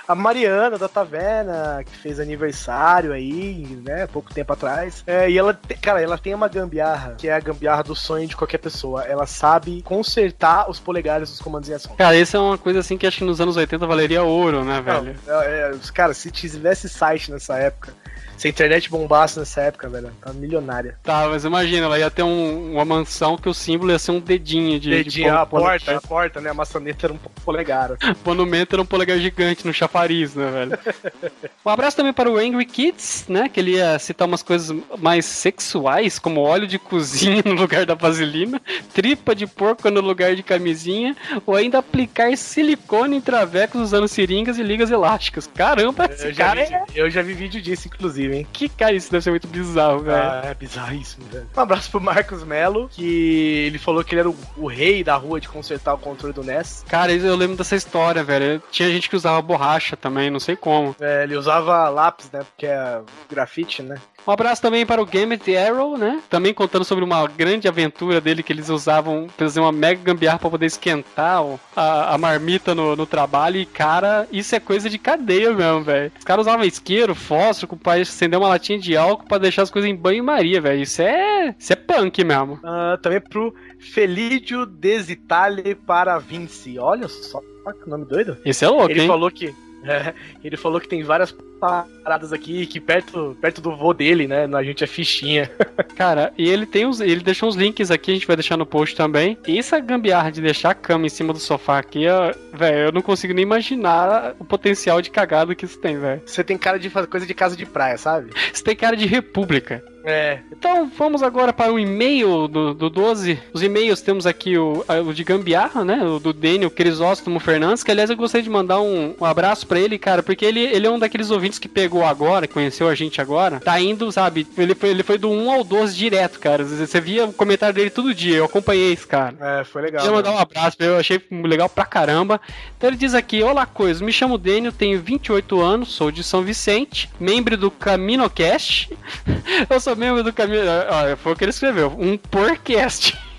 A 0.05 0.13
Mariana 0.15 0.77
da 0.77 0.89
Taverna, 0.89 1.81
que 1.85 1.95
fez 1.95 2.19
aniversário 2.19 3.13
aí, 3.13 3.65
né, 3.85 4.05
pouco 4.07 4.33
tempo 4.33 4.51
atrás. 4.51 5.01
É, 5.07 5.29
e 5.29 5.37
ela, 5.37 5.53
te- 5.53 5.75
cara, 5.75 6.01
ela 6.01 6.17
tem 6.17 6.35
uma 6.35 6.49
gambiarra, 6.49 7.15
que 7.17 7.29
é 7.29 7.33
a 7.33 7.39
gambiarra 7.39 7.83
do 7.83 7.95
sonho 7.95 8.27
de 8.27 8.35
qualquer 8.35 8.57
pessoa. 8.57 9.05
Ela 9.05 9.25
sabe 9.25 9.81
consertar 9.83 10.69
os 10.69 10.77
polegares 10.77 11.29
dos 11.29 11.39
comandos 11.39 11.69
em 11.69 11.73
ação. 11.73 11.95
Cara, 11.95 12.17
isso 12.17 12.35
é 12.35 12.39
uma 12.39 12.57
coisa 12.57 12.79
assim 12.79 12.97
que 12.97 13.07
acho 13.07 13.19
que 13.19 13.23
nos 13.23 13.39
anos 13.39 13.55
80 13.55 13.87
valeria 13.87 14.23
ouro, 14.23 14.65
né, 14.65 14.75
Não, 14.75 14.83
velho? 14.83 15.15
é, 15.25 15.61
é, 15.61 15.71
os- 15.71 15.89
cara, 15.89 16.13
se 16.13 16.29
tivesse 16.29 16.89
site 16.89 17.31
nessa 17.31 17.57
época, 17.57 17.93
se 18.37 18.47
a 18.47 18.49
internet 18.49 18.89
bombasse 18.89 19.39
nessa 19.39 19.61
época, 19.61 19.87
velho, 19.89 20.11
tá 20.21 20.33
milionária. 20.33 20.97
Tá, 21.03 21.27
mas 21.29 21.45
imagina, 21.45 21.85
ela 21.85 21.97
ia 21.99 22.11
ter 22.11 22.23
um- 22.23 22.73
uma 22.73 22.83
mansão 22.85 23.37
que 23.37 23.47
o 23.47 23.53
símbolo 23.53 23.91
ia 23.91 23.99
ser 23.99 24.11
um 24.11 24.19
dedinho 24.19 24.79
de. 24.79 24.89
Dedinho, 24.89 25.29
de 25.31 25.37
a 25.37 25.45
pole- 25.45 25.63
porta, 25.63 25.97
a 25.97 26.01
porta, 26.01 26.41
né? 26.41 26.49
A 26.49 26.53
maçaneta 26.53 27.05
era 27.07 27.13
um 27.13 27.17
polegar. 27.45 27.91
O 27.91 27.97
monumento 28.25 28.75
era 28.75 28.81
um 28.81 28.85
polegar 28.85 29.17
gigante 29.19 29.65
no 29.65 29.73
chafariz, 29.73 30.35
né, 30.35 30.49
velho? 30.51 30.79
um 31.65 31.69
abraço 31.69 31.97
também 31.97 32.13
para 32.13 32.29
o 32.29 32.37
Angry 32.37 32.65
Kids, 32.65 33.25
né? 33.29 33.47
Que 33.49 33.59
ele 33.59 33.71
ia 33.75 33.97
citar 33.99 34.27
umas 34.27 34.43
coisas 34.43 34.75
mais 34.97 35.25
sexuais, 35.25 36.19
como 36.19 36.41
óleo 36.41 36.67
de 36.67 36.77
cozinha 36.79 37.41
no 37.45 37.53
lugar 37.53 37.85
da 37.85 37.93
vaselina, 37.95 38.61
tripa 38.93 39.35
de 39.35 39.45
porco 39.47 39.89
no 39.89 40.01
lugar 40.01 40.35
de 40.35 40.43
camisinha, 40.43 41.15
ou 41.45 41.55
ainda 41.55 41.79
aplicar 41.79 42.35
silicone 42.37 43.17
em 43.17 43.21
travecos 43.21 43.81
usando 43.81 44.07
seringas 44.07 44.57
e 44.57 44.63
ligas 44.63 44.91
elásticas. 44.91 45.47
Caramba, 45.47 46.09
Eu 46.19 46.35
cara 46.35 46.65
vi, 46.65 46.73
é. 46.73 46.83
eu 46.95 47.09
já 47.09 47.21
vi 47.21 47.33
vídeo 47.33 47.61
disso, 47.61 47.87
inclusive, 47.87 48.22
hein? 48.31 48.47
Que 48.51 48.69
cara, 48.69 48.93
isso 48.93 49.11
deve 49.11 49.23
ser 49.23 49.29
muito 49.31 49.47
bizarro, 49.47 49.99
velho. 49.99 50.17
Ah, 50.17 50.41
é 50.45 50.53
bizarríssimo, 50.53 51.25
velho. 51.27 51.47
Um 51.55 51.59
abraço 51.59 51.89
pro 51.89 51.99
Marcos 51.99 52.43
Melo, 52.43 52.89
que 52.89 53.65
ele 53.67 53.77
falou 53.77 54.03
que 54.03 54.13
ele 54.13 54.21
era 54.21 54.29
o, 54.29 54.35
o 54.57 54.67
rei 54.67 55.03
da 55.03 55.15
rua 55.15 55.39
de 55.39 55.49
consertar 55.49 55.93
o 55.93 55.97
controle 55.97 56.33
do 56.33 56.43
NES. 56.43 56.85
Cara, 56.87 57.11
eu 57.11 57.35
lembro 57.35 57.57
dessa 57.57 57.75
história, 57.75 58.23
velho. 58.23 58.61
Tinha 58.71 58.89
gente 58.89 59.09
que 59.09 59.15
usava 59.15 59.41
borracha 59.41 59.95
também, 59.97 60.29
não 60.29 60.39
sei 60.39 60.55
como. 60.55 60.95
É, 60.99 61.23
ele 61.23 61.35
usava 61.35 61.89
lápis, 61.89 62.29
né? 62.31 62.39
Porque 62.43 62.65
é 62.65 63.01
grafite, 63.29 63.81
né? 63.81 63.95
Um 64.25 64.31
abraço 64.31 64.61
também 64.61 64.85
para 64.85 65.01
o 65.01 65.05
Game 65.05 65.37
the 65.37 65.67
Arrow, 65.67 65.97
né? 65.97 66.21
Também 66.29 66.53
contando 66.53 66.85
sobre 66.85 67.03
uma 67.03 67.27
grande 67.27 67.67
aventura 67.67 68.21
dele 68.21 68.41
que 68.41 68.53
eles 68.53 68.69
usavam 68.69 69.27
pra 69.35 69.45
fazer 69.47 69.59
uma 69.59 69.71
mega 69.71 70.01
gambiarra 70.01 70.39
pra 70.39 70.49
poder 70.49 70.65
esquentar 70.65 71.43
a, 71.75 72.13
a 72.13 72.17
marmita 72.17 72.73
no, 72.73 72.95
no 72.95 73.05
trabalho. 73.05 73.57
E, 73.57 73.65
cara, 73.65 74.27
isso 74.31 74.55
é 74.55 74.59
coisa 74.59 74.89
de 74.89 74.97
cadeia 74.97 75.51
mesmo, 75.53 75.83
velho. 75.83 76.11
Os 76.17 76.23
caras 76.23 76.47
usavam 76.47 76.65
isqueiro, 76.65 77.13
fósforo, 77.13 77.67
com 77.67 77.77
pai 77.77 78.01
acender 78.01 78.39
uma 78.39 78.47
latinha 78.47 78.79
de 78.79 78.95
álcool 78.95 79.27
pra 79.27 79.37
deixar 79.37 79.63
as 79.63 79.71
coisas 79.71 79.89
em 79.89 79.95
banho-maria, 79.95 80.61
velho. 80.61 80.81
Isso 80.81 81.01
é. 81.01 81.53
Isso 81.59 81.73
é 81.73 81.75
punk 81.75 82.23
mesmo. 82.23 82.59
Ah, 82.63 82.97
também 83.01 83.19
pro 83.19 83.53
Felídio 83.77 84.65
Desitale 84.65 85.75
para 85.75 86.17
Vinci. 86.17 86.79
Olha 86.79 87.07
só 87.07 87.41
que 87.71 87.89
nome 87.89 88.05
doido. 88.05 88.37
Esse 88.45 88.65
é 88.65 88.69
louco, 88.69 88.91
Ele 88.91 89.01
hein? 89.01 89.07
falou 89.07 89.29
que. 89.29 89.53
É, 89.83 90.13
ele 90.43 90.57
falou 90.57 90.79
que 90.79 90.87
tem 90.87 91.03
várias 91.03 91.35
paradas 91.59 92.33
aqui 92.33 92.65
que 92.65 92.79
perto, 92.79 93.37
perto 93.39 93.61
do 93.61 93.75
vô 93.75 93.93
dele, 93.93 94.27
né? 94.27 94.45
A 94.53 94.63
gente 94.63 94.83
é 94.83 94.87
fichinha. 94.87 95.49
Cara, 95.95 96.33
e 96.37 96.49
ele 96.49 96.65
tem 96.65 96.85
os. 96.85 96.99
Ele 96.99 97.21
deixou 97.21 97.47
uns 97.47 97.55
links 97.55 97.89
aqui, 97.89 98.11
a 98.11 98.13
gente 98.13 98.27
vai 98.27 98.35
deixar 98.35 98.57
no 98.57 98.65
post 98.65 98.95
também. 98.95 99.37
E 99.47 99.57
essa 99.57 99.79
gambiarra 99.79 100.31
de 100.31 100.41
deixar 100.41 100.71
a 100.71 100.75
cama 100.75 101.05
em 101.05 101.09
cima 101.09 101.31
do 101.31 101.39
sofá 101.39 101.79
aqui, 101.79 102.05
velho, 102.53 102.77
eu 102.77 102.91
não 102.91 103.01
consigo 103.01 103.33
nem 103.33 103.43
imaginar 103.43 104.35
o 104.39 104.45
potencial 104.45 105.01
de 105.01 105.09
cagada 105.09 105.55
que 105.55 105.65
isso 105.65 105.79
tem, 105.79 105.97
velho. 105.97 106.21
Você 106.25 106.43
tem 106.43 106.57
cara 106.57 106.77
de 106.77 106.89
fazer 106.89 107.07
coisa 107.07 107.25
de 107.25 107.33
casa 107.33 107.55
de 107.55 107.65
praia, 107.65 107.97
sabe? 107.97 108.31
Isso 108.53 108.63
tem 108.63 108.75
cara 108.75 108.97
de 108.97 109.05
república. 109.05 109.83
É. 110.03 110.39
Então 110.51 110.91
vamos 110.97 111.23
agora 111.23 111.53
para 111.53 111.71
o 111.71 111.79
e-mail 111.79 112.47
do, 112.47 112.73
do 112.73 112.89
12. 112.89 113.39
Os 113.53 113.63
e-mails 113.63 114.01
temos 114.01 114.25
aqui 114.25 114.57
o, 114.57 114.83
o 115.05 115.13
de 115.13 115.23
Gambiarra, 115.23 115.85
né? 115.85 116.03
O 116.03 116.19
do 116.19 116.33
Daniel 116.33 116.69
Crisóstomo 116.69 117.39
Fernandes, 117.39 117.83
que 117.83 117.91
aliás 117.91 118.09
eu 118.09 118.17
gostaria 118.17 118.43
de 118.43 118.49
mandar 118.49 118.81
um, 118.81 119.15
um 119.19 119.25
abraço 119.25 119.65
para 119.65 119.79
ele, 119.79 119.97
cara, 119.97 120.21
porque 120.21 120.45
ele, 120.45 120.59
ele 120.59 120.85
é 120.85 120.91
um 120.91 120.99
daqueles 120.99 121.31
ouvintes 121.31 121.57
que 121.57 121.69
pegou 121.69 122.03
agora, 122.03 122.47
conheceu 122.47 122.89
a 122.89 122.95
gente 122.95 123.21
agora, 123.21 123.59
tá 123.59 123.79
indo, 123.79 124.11
sabe? 124.11 124.45
Ele 124.57 124.75
foi, 124.75 124.89
ele 124.89 125.03
foi 125.03 125.17
do 125.17 125.29
1 125.29 125.51
ao 125.51 125.63
12 125.63 125.95
direto, 125.95 126.39
cara. 126.39 126.63
Você 126.63 126.99
via 126.99 127.25
o 127.25 127.33
comentário 127.33 127.73
dele 127.73 127.89
todo 127.89 128.13
dia, 128.13 128.37
eu 128.37 128.45
acompanhei 128.45 128.91
esse 128.91 129.07
cara. 129.07 129.35
É, 129.39 129.63
foi 129.63 129.83
legal. 129.83 130.01
Queria 130.01 130.15
mandar 130.15 130.31
né? 130.31 130.37
um 130.37 130.39
abraço 130.39 130.75
pra 130.75 130.85
ele, 130.85 130.95
eu 130.95 130.99
achei 130.99 131.21
legal 131.31 131.69
pra 131.69 131.85
caramba. 131.85 132.41
Então 132.77 132.89
ele 132.89 132.97
diz 132.97 133.13
aqui: 133.13 133.41
Olá, 133.41 133.65
coisa, 133.65 134.03
me 134.03 134.11
chamo 134.11 134.37
Daniel, 134.37 134.73
tenho 134.73 134.99
28 135.01 135.61
anos, 135.61 135.93
sou 135.93 136.11
de 136.11 136.23
São 136.23 136.41
Vicente, 136.41 137.09
membro 137.19 137.55
do 137.55 137.71
CaminoCast. 137.71 138.91
eu 139.69 139.79
sou 139.79 139.92
membro 139.95 140.23
do 140.23 140.33
Camino. 140.33 140.63
Olha, 140.89 141.15
foi 141.17 141.33
o 141.33 141.35
que 141.35 141.43
ele 141.43 141.51
escreveu: 141.51 141.95
um 141.97 142.17
podcast. 142.17 143.17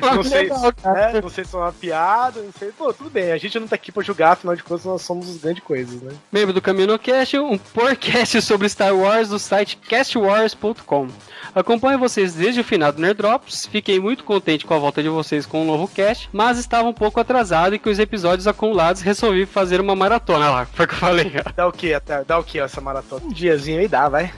Não 0.00 0.22
sei, 0.22 0.50
é, 0.84 1.20
não 1.20 1.28
sei 1.28 1.44
se 1.44 1.54
é 1.54 1.58
uma 1.58 1.72
piada, 1.72 2.40
não 2.40 2.52
sei. 2.52 2.70
Pô, 2.70 2.92
tudo 2.92 3.10
bem, 3.10 3.32
a 3.32 3.36
gente 3.38 3.58
não 3.58 3.66
tá 3.66 3.74
aqui 3.74 3.90
pra 3.90 4.02
julgar, 4.02 4.32
afinal 4.32 4.54
de 4.54 4.62
contas 4.62 4.84
nós 4.84 5.02
somos 5.02 5.28
os 5.28 5.38
grandes 5.38 5.62
coisas, 5.64 6.00
né? 6.00 6.12
Membro 6.30 6.52
do 6.52 6.60
CaminoCast, 6.62 7.38
um 7.38 7.58
podcast 7.58 8.40
sobre 8.42 8.68
Star 8.68 8.94
Wars 8.94 9.28
do 9.28 9.38
site 9.38 9.76
castwars.com. 9.88 11.08
Acompanho 11.54 11.98
vocês 11.98 12.34
desde 12.34 12.60
o 12.60 12.64
final 12.64 12.92
do 12.92 13.00
Nerd 13.00 13.16
Drops, 13.16 13.66
fiquei 13.66 13.98
muito 14.00 14.24
contente 14.24 14.64
com 14.66 14.74
a 14.74 14.78
volta 14.78 15.02
de 15.02 15.08
vocês 15.08 15.46
com 15.46 15.62
o 15.62 15.64
novo 15.66 15.88
cast, 15.88 16.28
mas 16.32 16.58
estava 16.58 16.88
um 16.88 16.92
pouco 16.94 17.20
atrasado 17.20 17.74
e 17.74 17.78
com 17.78 17.90
os 17.90 17.98
episódios 17.98 18.46
acumulados 18.46 19.02
resolvi 19.02 19.46
fazer 19.46 19.80
uma 19.80 19.94
maratona 19.96 20.50
lá, 20.50 20.66
foi 20.66 20.84
o 20.84 20.88
que 20.88 20.94
eu 20.94 20.98
falei. 20.98 21.32
ó. 21.46 21.52
Dá 21.54 21.66
o 21.66 21.72
que 21.72 21.94
até? 21.94 22.24
Dá 22.24 22.38
o 22.38 22.44
que 22.44 22.58
essa 22.58 22.80
maratona? 22.80 23.24
Um 23.24 23.32
diazinho 23.32 23.80
aí 23.80 23.88
dá, 23.88 24.08
vai. 24.08 24.32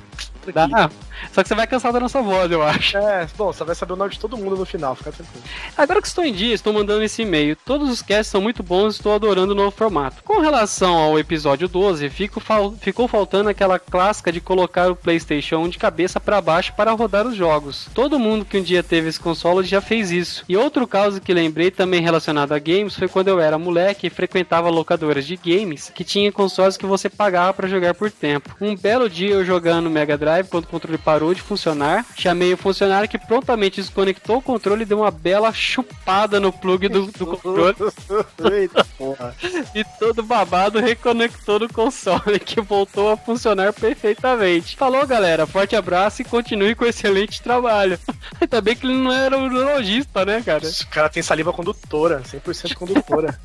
Dá. 0.53 0.91
Só 1.33 1.43
que 1.43 1.49
você 1.49 1.55
vai 1.55 1.67
cansar 1.67 1.93
da 1.93 2.01
nossa 2.01 2.21
voz, 2.23 2.51
eu 2.51 2.63
acho. 2.63 2.97
É, 2.99 3.27
bom, 3.37 3.53
você 3.53 3.65
vai 3.65 3.75
saber 3.75 3.93
o 3.95 3.97
nome 3.97 4.11
de 4.11 4.19
todo 4.19 4.37
mundo 4.37 4.57
no 4.57 4.67
final, 4.67 4.95
fica 4.95 5.13
tranquilo. 5.13 5.43
Agora 5.77 6.01
que 6.03 6.09
estou 6.09 6.25
em 6.25 6.33
dia, 6.33 6.55
estou 6.55 6.73
mandando 6.73 7.03
esse 7.03 7.23
e-mail. 7.23 7.57
Todos 7.65 7.89
os 7.91 8.03
casts 8.03 8.29
são 8.29 8.41
muito 8.41 8.63
bons 8.63 8.95
e 8.95 8.97
estou 8.99 9.15
adorando 9.15 9.53
o 9.53 9.57
novo 9.57 9.71
formato. 9.71 10.23
Com 10.23 10.41
relação 10.41 10.97
ao 10.97 11.19
episódio 11.19 11.69
12, 11.69 12.09
fico 12.11 12.39
fal- 12.41 12.73
ficou 12.81 13.09
faltando 13.09 13.49
aquela 13.49 13.79
clássica 13.79 14.31
de 14.31 14.41
colocar 14.41 14.91
o 14.91 14.97
PlayStation 14.97 15.57
1 15.59 15.69
de 15.71 15.79
cabeça 15.79 16.21
para 16.21 16.41
baixo 16.41 16.73
para 16.77 16.93
rodar 16.93 17.27
os 17.27 17.35
jogos. 17.35 17.89
Todo 17.95 18.19
mundo 18.19 18.45
que 18.45 18.59
um 18.59 18.63
dia 18.63 18.83
teve 18.83 19.09
esse 19.09 19.19
console 19.21 19.67
já 19.67 19.81
fez 19.81 20.11
isso. 20.11 20.45
E 20.49 20.57
outro 20.57 20.87
caso 20.87 21.21
que 21.21 21.33
lembrei 21.33 21.71
também 21.71 22.01
relacionado 22.03 22.53
a 22.53 22.59
games 22.59 22.95
foi 22.97 23.09
quando 23.09 23.29
eu 23.29 23.41
era 23.41 23.59
moleque 23.59 24.07
e 24.09 24.11
frequentava 24.11 24.69
locadoras 24.69 25.27
de 25.27 25.37
games 25.37 25.91
que 25.95 26.05
tinha 26.05 26.31
consoles 26.31 26.77
que 26.77 26.85
você 26.85 27.09
pagava 27.09 27.55
para 27.55 27.69
jogar 27.69 27.95
por 27.95 28.11
tempo. 28.11 28.55
Um 28.61 28.77
belo 28.77 29.09
dia 29.09 29.31
eu 29.35 29.45
jogando 29.45 29.89
Mega 29.89 30.19
Drive 30.19 30.36
quando 30.45 30.65
o 30.65 30.69
controle 30.69 30.99
parou 30.99 31.35
de 31.35 31.41
funcionar, 31.41 32.05
chamei 32.17 32.53
o 32.53 32.57
funcionário 32.57 33.09
que 33.09 33.19
prontamente 33.19 33.81
desconectou 33.81 34.39
o 34.39 34.43
controle 34.43 34.83
e 34.83 34.87
deu 34.87 34.99
uma 35.01 35.11
bela 35.11 35.53
chupada 35.53 36.39
no 36.41 36.53
plug 36.53 36.89
do, 36.89 37.07
do 37.07 37.27
controle 37.27 37.77
Eita 38.53 38.85
porra. 38.97 39.35
e 39.75 39.85
todo 39.99 40.23
babado 40.23 40.81
reconectou 40.81 41.59
no 41.59 41.73
console 41.73 42.39
que 42.39 42.61
voltou 42.61 43.11
a 43.11 43.17
funcionar 43.17 43.73
perfeitamente. 43.73 44.77
Falou 44.77 45.07
galera, 45.07 45.47
forte 45.47 45.77
abraço 45.77 46.23
e 46.23 46.25
continue 46.25 46.75
com 46.75 46.85
excelente 46.85 47.43
trabalho. 47.43 47.99
Ainda 48.41 48.61
bem 48.61 48.77
que 48.77 48.87
ele 48.87 48.95
não 48.95 49.13
era 49.13 49.39
urologista, 49.39 50.25
né, 50.25 50.43
cara? 50.45 50.67
O 50.67 50.87
cara 50.89 51.09
tem 51.09 51.23
saliva 51.23 51.53
condutora, 51.53 52.23
100% 52.23 52.75
condutora. 52.75 53.39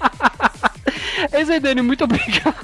É 1.32 1.42
isso 1.42 1.52
aí, 1.52 1.60
Dani, 1.60 1.82
muito 1.82 2.04
obrigado. 2.04 2.54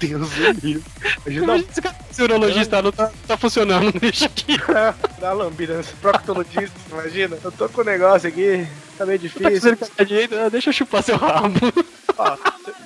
Deus 0.00 0.30
do 0.30 0.66
livre. 0.66 0.84
Imagina 1.26 1.44
Imagina 1.44 1.72
se 1.72 1.80
esse 2.10 2.22
urologista 2.22 2.82
não 2.82 2.92
tá, 2.92 3.10
tá 3.26 3.36
funcionando, 3.36 3.92
deixa 3.98 4.26
aqui. 4.26 4.56
dar 5.20 5.32
lambida 5.32 5.76
nesse 5.76 5.92
proctologista, 5.94 6.78
imagina. 6.90 7.38
Eu 7.42 7.52
tô 7.52 7.68
com 7.68 7.80
um 7.80 7.84
negócio 7.84 8.28
aqui, 8.28 8.66
tá 8.96 9.06
meio 9.06 9.18
Tá 9.18 9.22
difícil. 9.22 9.76
cagar 9.76 10.06
direito? 10.06 10.34
Ah, 10.36 10.48
Deixa 10.48 10.70
eu 10.70 10.74
chupar 10.74 11.02
seu 11.02 11.16
rabo. 11.16 11.54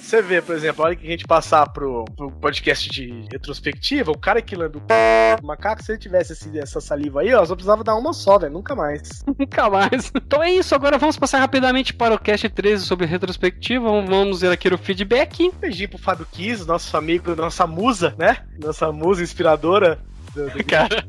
Você 0.01 0.21
vê, 0.23 0.43
por 0.43 0.57
exemplo, 0.57 0.83
a 0.83 0.87
hora 0.89 0.97
que 0.97 1.07
a 1.07 1.11
gente 1.11 1.25
passar 1.25 1.69
pro, 1.69 2.05
pro 2.17 2.33
podcast 2.33 2.89
de 2.91 3.27
retrospectiva, 3.31 4.11
o 4.11 4.19
cara 4.19 4.43
que 4.43 4.57
lambe 4.57 4.79
o 4.79 5.47
macaco, 5.47 5.83
se 5.85 5.93
ele 5.93 6.01
tivesse 6.01 6.33
esse- 6.33 6.59
essa 6.59 6.81
saliva 6.81 7.21
aí, 7.21 7.33
ó, 7.33 7.45
só 7.45 7.55
precisava 7.55 7.85
dar 7.85 7.95
uma 7.95 8.13
só, 8.13 8.37
velho, 8.39 8.53
nunca 8.53 8.75
mais. 8.75 9.25
Nunca 9.39 9.71
mais. 9.71 10.11
Então 10.15 10.43
é 10.43 10.51
isso, 10.51 10.75
agora 10.75 10.99
vamos 10.99 11.17
passar 11.17 11.39
rapidamente 11.39 11.95
para 11.95 12.15
o 12.15 12.19
cast 12.19 12.49
13 12.49 12.85
sobre 12.85 13.07
retrospectiva. 13.07 13.89
Vamos 14.03 14.41
ver 14.41 14.51
aqui 14.51 14.69
o 14.69 14.77
feedback. 14.79 15.45
Um 15.45 15.53
beijinho 15.59 15.91
pro 15.91 15.99
Fábio 15.99 16.27
Kiss, 16.33 16.67
nosso 16.67 16.97
amigo, 16.97 17.37
nossa 17.37 17.67
musa, 17.67 18.13
né? 18.19 18.39
Nossa 18.61 18.91
musa 18.91 19.23
inspiradora. 19.23 19.99
do- 20.35 20.51
do- 20.51 20.63
Cara, 20.67 21.05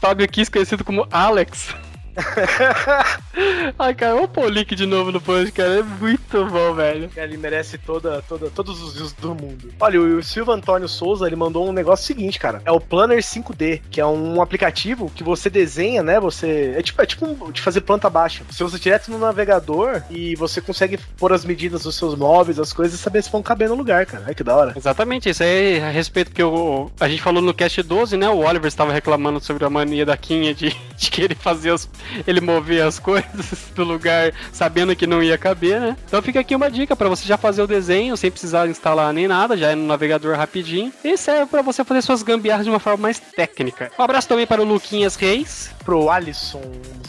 Fábio 0.00 0.28
Kiss, 0.28 0.50
conhecido 0.50 0.84
como 0.84 1.06
Alex. 1.10 1.74
Ai, 3.78 3.94
cara, 3.94 4.14
vamos 4.14 4.30
pôr 4.30 4.46
o 4.46 4.48
link 4.48 4.74
de 4.74 4.86
novo 4.86 5.10
no 5.10 5.20
post, 5.20 5.52
cara. 5.52 5.80
É 5.80 5.82
muito 5.82 6.44
bom, 6.46 6.74
velho. 6.74 7.10
Ele 7.16 7.36
merece 7.36 7.78
toda, 7.78 8.22
toda, 8.22 8.50
todos 8.50 8.80
os 8.82 8.94
views 8.94 9.12
do 9.12 9.34
mundo. 9.34 9.72
Olha, 9.80 10.00
o 10.00 10.22
Silvio 10.22 10.52
Antônio 10.52 10.88
Souza, 10.88 11.26
ele 11.26 11.36
mandou 11.36 11.68
um 11.68 11.72
negócio 11.72 12.06
seguinte, 12.06 12.38
cara. 12.38 12.62
É 12.64 12.70
o 12.70 12.80
Planner 12.80 13.18
5D, 13.18 13.82
que 13.90 14.00
é 14.00 14.06
um 14.06 14.40
aplicativo 14.40 15.10
que 15.14 15.24
você 15.24 15.50
desenha, 15.50 16.02
né? 16.02 16.20
Você. 16.20 16.74
É 16.76 16.82
tipo, 16.82 17.02
é 17.02 17.06
tipo 17.06 17.26
um, 17.26 17.50
de 17.50 17.60
fazer 17.60 17.80
planta 17.80 18.08
baixa. 18.08 18.44
Você 18.50 18.62
usa 18.62 18.78
direto 18.78 19.10
no 19.10 19.18
navegador 19.18 20.02
e 20.10 20.36
você 20.36 20.60
consegue 20.60 20.98
pôr 21.18 21.32
as 21.32 21.44
medidas 21.44 21.82
dos 21.82 21.96
seus 21.96 22.14
móveis, 22.14 22.58
as 22.58 22.72
coisas, 22.72 22.98
e 22.98 23.02
saber 23.02 23.22
se 23.22 23.30
vão 23.30 23.42
caber 23.42 23.68
no 23.68 23.74
lugar, 23.74 24.06
cara. 24.06 24.24
Ai, 24.26 24.34
que 24.34 24.44
da 24.44 24.56
hora. 24.56 24.72
Exatamente, 24.76 25.28
isso 25.28 25.42
aí 25.42 25.80
a 25.80 25.90
respeito 25.90 26.30
que 26.30 26.42
eu, 26.42 26.90
a 27.00 27.08
gente 27.08 27.22
falou 27.22 27.42
no 27.42 27.54
cast 27.54 27.82
12, 27.82 28.16
né? 28.16 28.28
O 28.28 28.38
Oliver 28.38 28.68
estava 28.68 28.92
reclamando 28.92 29.40
sobre 29.40 29.64
a 29.64 29.70
mania 29.70 30.06
da 30.06 30.16
Kinha 30.16 30.54
de, 30.54 30.74
de 30.96 31.10
querer 31.10 31.36
fazer 31.36 31.70
as, 31.70 31.88
ele 32.26 32.40
mover 32.40 32.82
as 32.84 32.98
coisas 32.98 33.68
do 33.74 33.84
lugar 33.84 34.32
sabendo 34.52 34.94
que 34.96 35.06
não 35.06 35.22
ia 35.22 35.36
caber, 35.38 35.80
né? 35.80 35.96
Então 36.06 36.20
fica 36.22 36.40
aqui 36.40 36.54
uma 36.54 36.70
dica 36.70 36.94
para 36.96 37.08
você 37.08 37.26
já 37.26 37.36
fazer 37.36 37.62
o 37.62 37.66
desenho 37.66 38.16
sem 38.16 38.30
precisar 38.30 38.68
instalar 38.68 39.12
nem 39.12 39.26
nada, 39.28 39.56
já 39.56 39.70
é 39.70 39.74
no 39.74 39.86
navegador 39.86 40.36
rapidinho. 40.36 40.92
E 41.02 41.16
serve 41.16 41.46
para 41.46 41.62
você 41.62 41.84
fazer 41.84 42.02
suas 42.02 42.22
gambiarras 42.22 42.64
de 42.64 42.70
uma 42.70 42.78
forma 42.80 43.02
mais 43.02 43.18
técnica. 43.18 43.90
Um 43.98 44.02
abraço 44.02 44.28
também 44.28 44.46
para 44.46 44.62
o 44.62 44.64
Luquinhas 44.64 45.16
Reis. 45.16 45.70
Pro 45.84 46.08
Alisson 46.08 46.62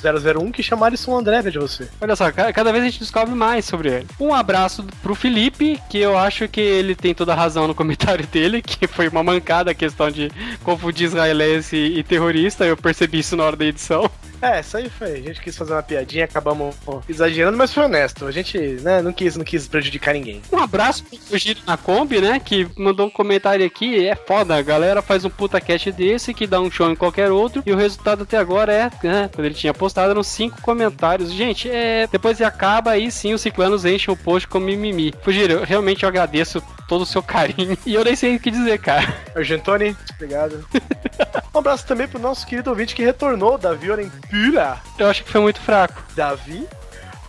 001, 0.04 0.52
que 0.52 0.62
chama 0.62 0.86
Alisson 0.86 1.18
André, 1.18 1.42
né, 1.42 1.50
de 1.50 1.58
você. 1.58 1.88
Olha 2.02 2.16
só, 2.16 2.30
ca- 2.32 2.52
cada 2.52 2.72
vez 2.74 2.84
a 2.84 2.88
gente 2.88 3.00
descobre 3.00 3.34
mais 3.34 3.64
sobre 3.66 3.90
ele. 3.90 4.08
Um 4.20 4.34
abraço 4.34 4.86
pro 5.02 5.16
Felipe, 5.16 5.80
que 5.90 5.98
eu 5.98 6.18
acho 6.18 6.48
que 6.50 6.60
ele 6.60 6.94
tem 6.94 7.14
toda 7.14 7.32
a 7.32 7.36
razão 7.36 7.68
no 7.68 7.74
comentário 7.76 8.28
dele, 8.28 8.62
que 8.62 8.86
foi 8.88 9.08
uma 9.08 9.24
mancada 9.24 9.72
a 9.72 9.74
questão 9.74 10.12
de 10.12 10.30
confundir 10.64 11.06
israelense 11.08 11.78
e 11.78 12.04
terrorista. 12.04 12.66
Eu 12.66 12.76
percebi 12.76 13.20
isso 13.20 13.36
na 13.38 13.44
hora 13.46 13.56
da 13.56 13.66
edição. 13.66 14.10
É, 14.46 14.60
isso 14.60 14.78
aí 14.78 14.90
foi. 14.90 15.14
A 15.14 15.22
gente 15.22 15.42
quis 15.42 15.58
fazer 15.58 15.74
uma 15.74 15.82
piadinha, 15.82 16.26
acabamos 16.26 16.76
exagerando, 17.10 17.58
mas 17.58 17.74
foi 17.74 17.84
honesto. 17.84 18.26
A 18.26 18.32
gente, 18.32 18.58
né, 18.82 19.02
não 19.02 19.12
quis, 19.12 19.36
não 19.36 19.44
quis 19.44 19.68
prejudicar 19.68 20.14
ninguém. 20.14 20.42
Um 20.52 20.60
abraço 20.60 21.04
pro 21.04 21.38
Giro 21.38 21.62
na 21.66 21.76
Kombi, 21.78 22.22
né? 22.22 22.40
Que 22.40 22.68
mandou 22.78 23.08
um 23.08 23.10
comentário 23.10 23.66
aqui. 23.66 24.08
É 24.08 24.16
foda, 24.16 24.56
a 24.56 24.62
galera 24.62 25.02
faz 25.02 25.26
um 25.26 25.30
puta 25.30 25.60
cast 25.60 25.92
desse 25.92 26.34
que 26.34 26.46
dá 26.46 26.62
um 26.62 26.70
show 26.70 26.92
em 26.92 26.96
qualquer 26.96 27.32
outro. 27.32 27.64
E 27.66 27.72
o 27.72 27.76
resultado 27.76 28.22
até 28.22 28.38
agora 28.38 28.72
é, 28.72 28.92
né, 29.04 29.30
quando 29.34 29.46
ele 29.46 29.56
tinha 29.56 29.74
postado, 29.74 30.12
eram 30.12 30.24
cinco 30.24 30.62
comentários. 30.62 31.32
Gente, 31.32 31.70
é. 31.70 32.08
Depois 32.12 32.40
acaba 32.42 32.92
aí 32.92 33.10
sim 33.10 33.34
os 33.34 33.42
ciclanos 33.42 33.84
enchem 33.84 34.14
o 34.14 34.18
post 34.18 34.48
com 34.48 34.60
mimimi. 34.60 35.12
Fugiro, 35.24 35.64
realmente 35.64 36.04
eu 36.04 36.10
agradeço 36.10 36.62
todo 36.88 37.02
o 37.02 37.06
seu 37.06 37.24
carinho. 37.24 37.76
E 37.86 37.94
eu 37.94 38.04
nem 38.04 38.16
sei 38.16 38.36
o 38.36 38.40
que 38.40 38.50
dizer, 38.50 38.80
cara. 38.80 39.14
Argentoni, 39.36 39.96
obrigado. 40.16 40.66
um 41.54 41.60
abraço 41.60 41.86
também 41.86 42.08
pro 42.08 42.20
nosso 42.20 42.46
querido 42.48 42.70
ouvinte 42.70 42.96
que 42.96 43.04
retornou, 43.04 43.58
Davi 43.58 43.92
Orempura. 44.36 44.78
Eu 45.00 45.08
acho 45.10 45.24
que 45.24 45.32
foi 45.32 45.42
muito 45.42 45.62
fraco. 45.62 46.04
Davi 46.16 46.68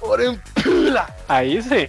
Orempura. 0.01 1.07
Aí 1.29 1.63
sim. 1.63 1.89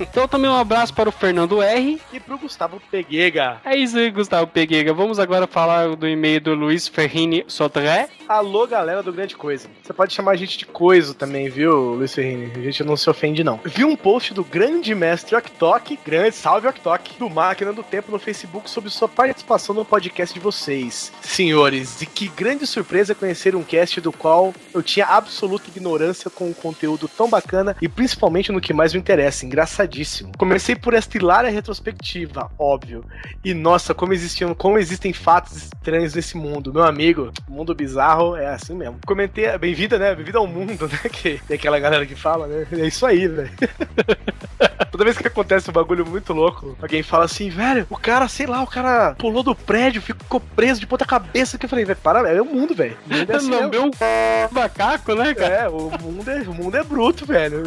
Então 0.00 0.28
também 0.28 0.50
um 0.50 0.56
abraço 0.56 0.92
para 0.94 1.08
o 1.08 1.12
Fernando 1.12 1.62
R. 1.62 2.00
E 2.12 2.20
pro 2.20 2.38
Gustavo 2.38 2.80
Peguega. 2.90 3.60
É 3.64 3.76
isso 3.76 3.98
aí, 3.98 4.10
Gustavo 4.10 4.46
Peguega. 4.46 4.92
Vamos 4.92 5.18
agora 5.18 5.46
falar 5.46 5.96
do 5.96 6.08
e-mail 6.08 6.40
do 6.40 6.54
Luiz 6.54 6.88
Ferrini 6.88 7.44
Sotré. 7.48 8.08
Alô, 8.28 8.66
galera 8.66 9.02
do 9.02 9.12
Grande 9.12 9.36
Coisa. 9.36 9.68
Você 9.82 9.92
pode 9.92 10.12
chamar 10.12 10.32
a 10.32 10.36
gente 10.36 10.58
de 10.58 10.66
Coiso 10.66 11.14
também, 11.14 11.48
viu, 11.48 11.94
Luiz 11.94 12.14
Ferrini? 12.14 12.52
A 12.56 12.60
gente 12.60 12.82
não 12.82 12.96
se 12.96 13.08
ofende, 13.08 13.44
não. 13.44 13.60
Vi 13.64 13.84
um 13.84 13.94
post 13.94 14.34
do 14.34 14.44
grande 14.44 14.94
mestre 14.94 15.36
Oktok, 15.36 15.98
grande 16.04 16.34
salve 16.34 16.66
Oktok, 16.66 17.18
do 17.18 17.30
Máquina 17.30 17.72
do 17.72 17.82
Tempo 17.82 18.10
no 18.10 18.18
Facebook 18.18 18.68
sobre 18.68 18.90
sua 18.90 19.08
participação 19.08 19.74
no 19.74 19.84
podcast 19.84 20.34
de 20.34 20.40
vocês. 20.40 21.12
Senhores, 21.20 22.02
e 22.02 22.06
que 22.06 22.28
grande 22.28 22.66
surpresa 22.66 23.14
conhecer 23.14 23.54
um 23.54 23.62
cast 23.62 24.00
do 24.00 24.12
qual 24.12 24.54
eu 24.74 24.82
tinha 24.82 25.06
absoluta 25.06 25.68
ignorância 25.68 26.30
com 26.30 26.48
um 26.48 26.52
conteúdo 26.52 27.08
tão 27.08 27.28
bacana 27.28 27.76
e 27.80 27.88
principalmente 27.88 28.50
no 28.50 28.60
que 28.60 28.72
mais 28.72 28.92
me 28.92 28.98
interessa, 28.98 29.44
engraçadíssimo. 29.56 30.32
Comecei 30.36 30.76
por 30.76 30.92
esta 30.92 31.16
hilária 31.16 31.50
retrospectiva, 31.50 32.50
óbvio. 32.58 33.02
E 33.42 33.54
nossa, 33.54 33.94
como 33.94 34.12
existiam, 34.12 34.54
como 34.54 34.78
existem 34.78 35.14
fatos 35.14 35.56
estranhos 35.56 36.14
nesse 36.14 36.36
mundo. 36.36 36.72
Meu 36.72 36.84
amigo, 36.84 37.32
mundo 37.48 37.74
bizarro 37.74 38.36
é 38.36 38.48
assim 38.48 38.74
mesmo. 38.74 38.98
Comentei, 39.06 39.56
bem-vinda, 39.56 39.98
né? 39.98 40.14
Bem-vinda 40.14 40.38
ao 40.38 40.46
mundo, 40.46 40.86
né? 40.86 40.98
Que 41.16 41.40
tem 41.48 41.56
aquela 41.56 41.78
galera 41.78 42.04
que 42.04 42.14
fala, 42.14 42.46
né? 42.46 42.66
É 42.70 42.86
isso 42.86 43.06
aí, 43.06 43.26
velho. 43.26 43.50
Toda 44.90 45.04
vez 45.04 45.18
que 45.18 45.28
acontece 45.28 45.68
um 45.68 45.74
bagulho 45.74 46.06
muito 46.06 46.32
louco, 46.32 46.76
alguém 46.80 47.02
fala 47.02 47.26
assim, 47.26 47.50
velho, 47.50 47.86
o 47.90 47.96
cara, 47.98 48.28
sei 48.28 48.46
lá, 48.46 48.62
o 48.62 48.66
cara 48.66 49.14
pulou 49.18 49.42
do 49.42 49.54
prédio, 49.54 50.00
ficou 50.00 50.40
preso 50.40 50.80
de 50.80 50.86
ponta 50.86 51.04
cabeça. 51.04 51.58
Que 51.58 51.66
eu 51.66 51.68
falei, 51.68 51.84
velho, 51.84 51.98
para, 52.02 52.26
é 52.30 52.40
o 52.40 52.46
mundo, 52.46 52.74
velho. 52.74 52.96
É 53.10 53.32
assim 53.36 53.50
Não, 53.50 53.68
mesmo. 53.68 53.90
meu 53.90 54.50
macaco, 54.50 55.14
né, 55.14 55.34
cara? 55.34 55.54
É, 55.54 55.68
o 55.68 55.90
mundo 56.00 56.30
é, 56.30 56.38
o 56.40 56.54
mundo 56.54 56.76
é 56.76 56.82
bruto, 56.82 57.26
velho. 57.26 57.62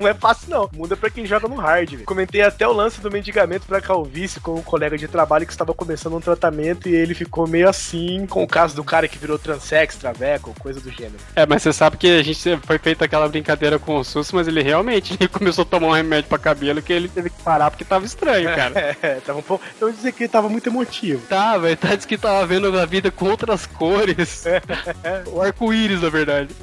Não 0.00 0.06
é 0.06 0.14
fácil, 0.14 0.50
não. 0.50 0.70
O 0.72 0.76
mundo 0.76 0.94
é 0.94 0.96
pra 0.96 1.10
quem 1.10 1.19
joga 1.26 1.48
no 1.48 1.56
hard. 1.56 2.04
Comentei 2.04 2.42
até 2.42 2.66
o 2.66 2.72
lance 2.72 3.00
do 3.00 3.10
mendigamento 3.10 3.66
pra 3.66 3.80
calvície 3.80 4.40
com 4.40 4.54
um 4.54 4.62
colega 4.62 4.96
de 4.96 5.08
trabalho 5.08 5.46
que 5.46 5.52
estava 5.52 5.74
começando 5.74 6.16
um 6.16 6.20
tratamento 6.20 6.88
e 6.88 6.94
ele 6.94 7.14
ficou 7.14 7.46
meio 7.46 7.68
assim 7.68 8.26
com 8.26 8.42
o 8.42 8.48
caso 8.48 8.74
do 8.76 8.84
cara 8.84 9.08
que 9.08 9.18
virou 9.18 9.38
transex, 9.38 9.96
traveco, 9.96 10.54
coisa 10.58 10.80
do 10.80 10.90
gênero. 10.90 11.18
É, 11.34 11.46
mas 11.46 11.62
você 11.62 11.72
sabe 11.72 11.96
que 11.96 12.18
a 12.18 12.22
gente 12.22 12.56
foi 12.64 12.78
feita 12.78 13.04
aquela 13.04 13.28
brincadeira 13.28 13.78
com 13.78 13.96
o 13.96 14.04
SUS, 14.04 14.32
mas 14.32 14.48
ele 14.48 14.62
realmente 14.62 15.16
ele 15.18 15.28
começou 15.28 15.62
a 15.62 15.66
tomar 15.66 15.88
um 15.88 15.92
remédio 15.92 16.28
pra 16.28 16.38
cabelo 16.38 16.82
que 16.82 16.92
ele 16.92 17.08
teve 17.08 17.30
que 17.30 17.42
parar 17.42 17.70
porque 17.70 17.84
tava 17.84 18.04
estranho, 18.04 18.48
cara. 18.54 18.96
É, 19.02 19.14
tava 19.24 19.38
um 19.38 19.42
pouco. 19.42 19.64
Eu 19.80 19.90
dizer 19.92 20.12
que 20.12 20.24
ele 20.24 20.30
tava 20.30 20.48
muito 20.48 20.68
emotivo. 20.68 21.26
Tá, 21.26 21.58
velho, 21.58 21.76
tá 21.76 21.94
disse 21.94 22.06
que 22.06 22.18
tava 22.18 22.46
vendo 22.46 22.78
a 22.78 22.86
vida 22.86 23.10
com 23.10 23.26
outras 23.26 23.66
cores. 23.66 24.44
o 25.26 25.40
arco-íris, 25.40 26.02
na 26.02 26.08
verdade. 26.08 26.54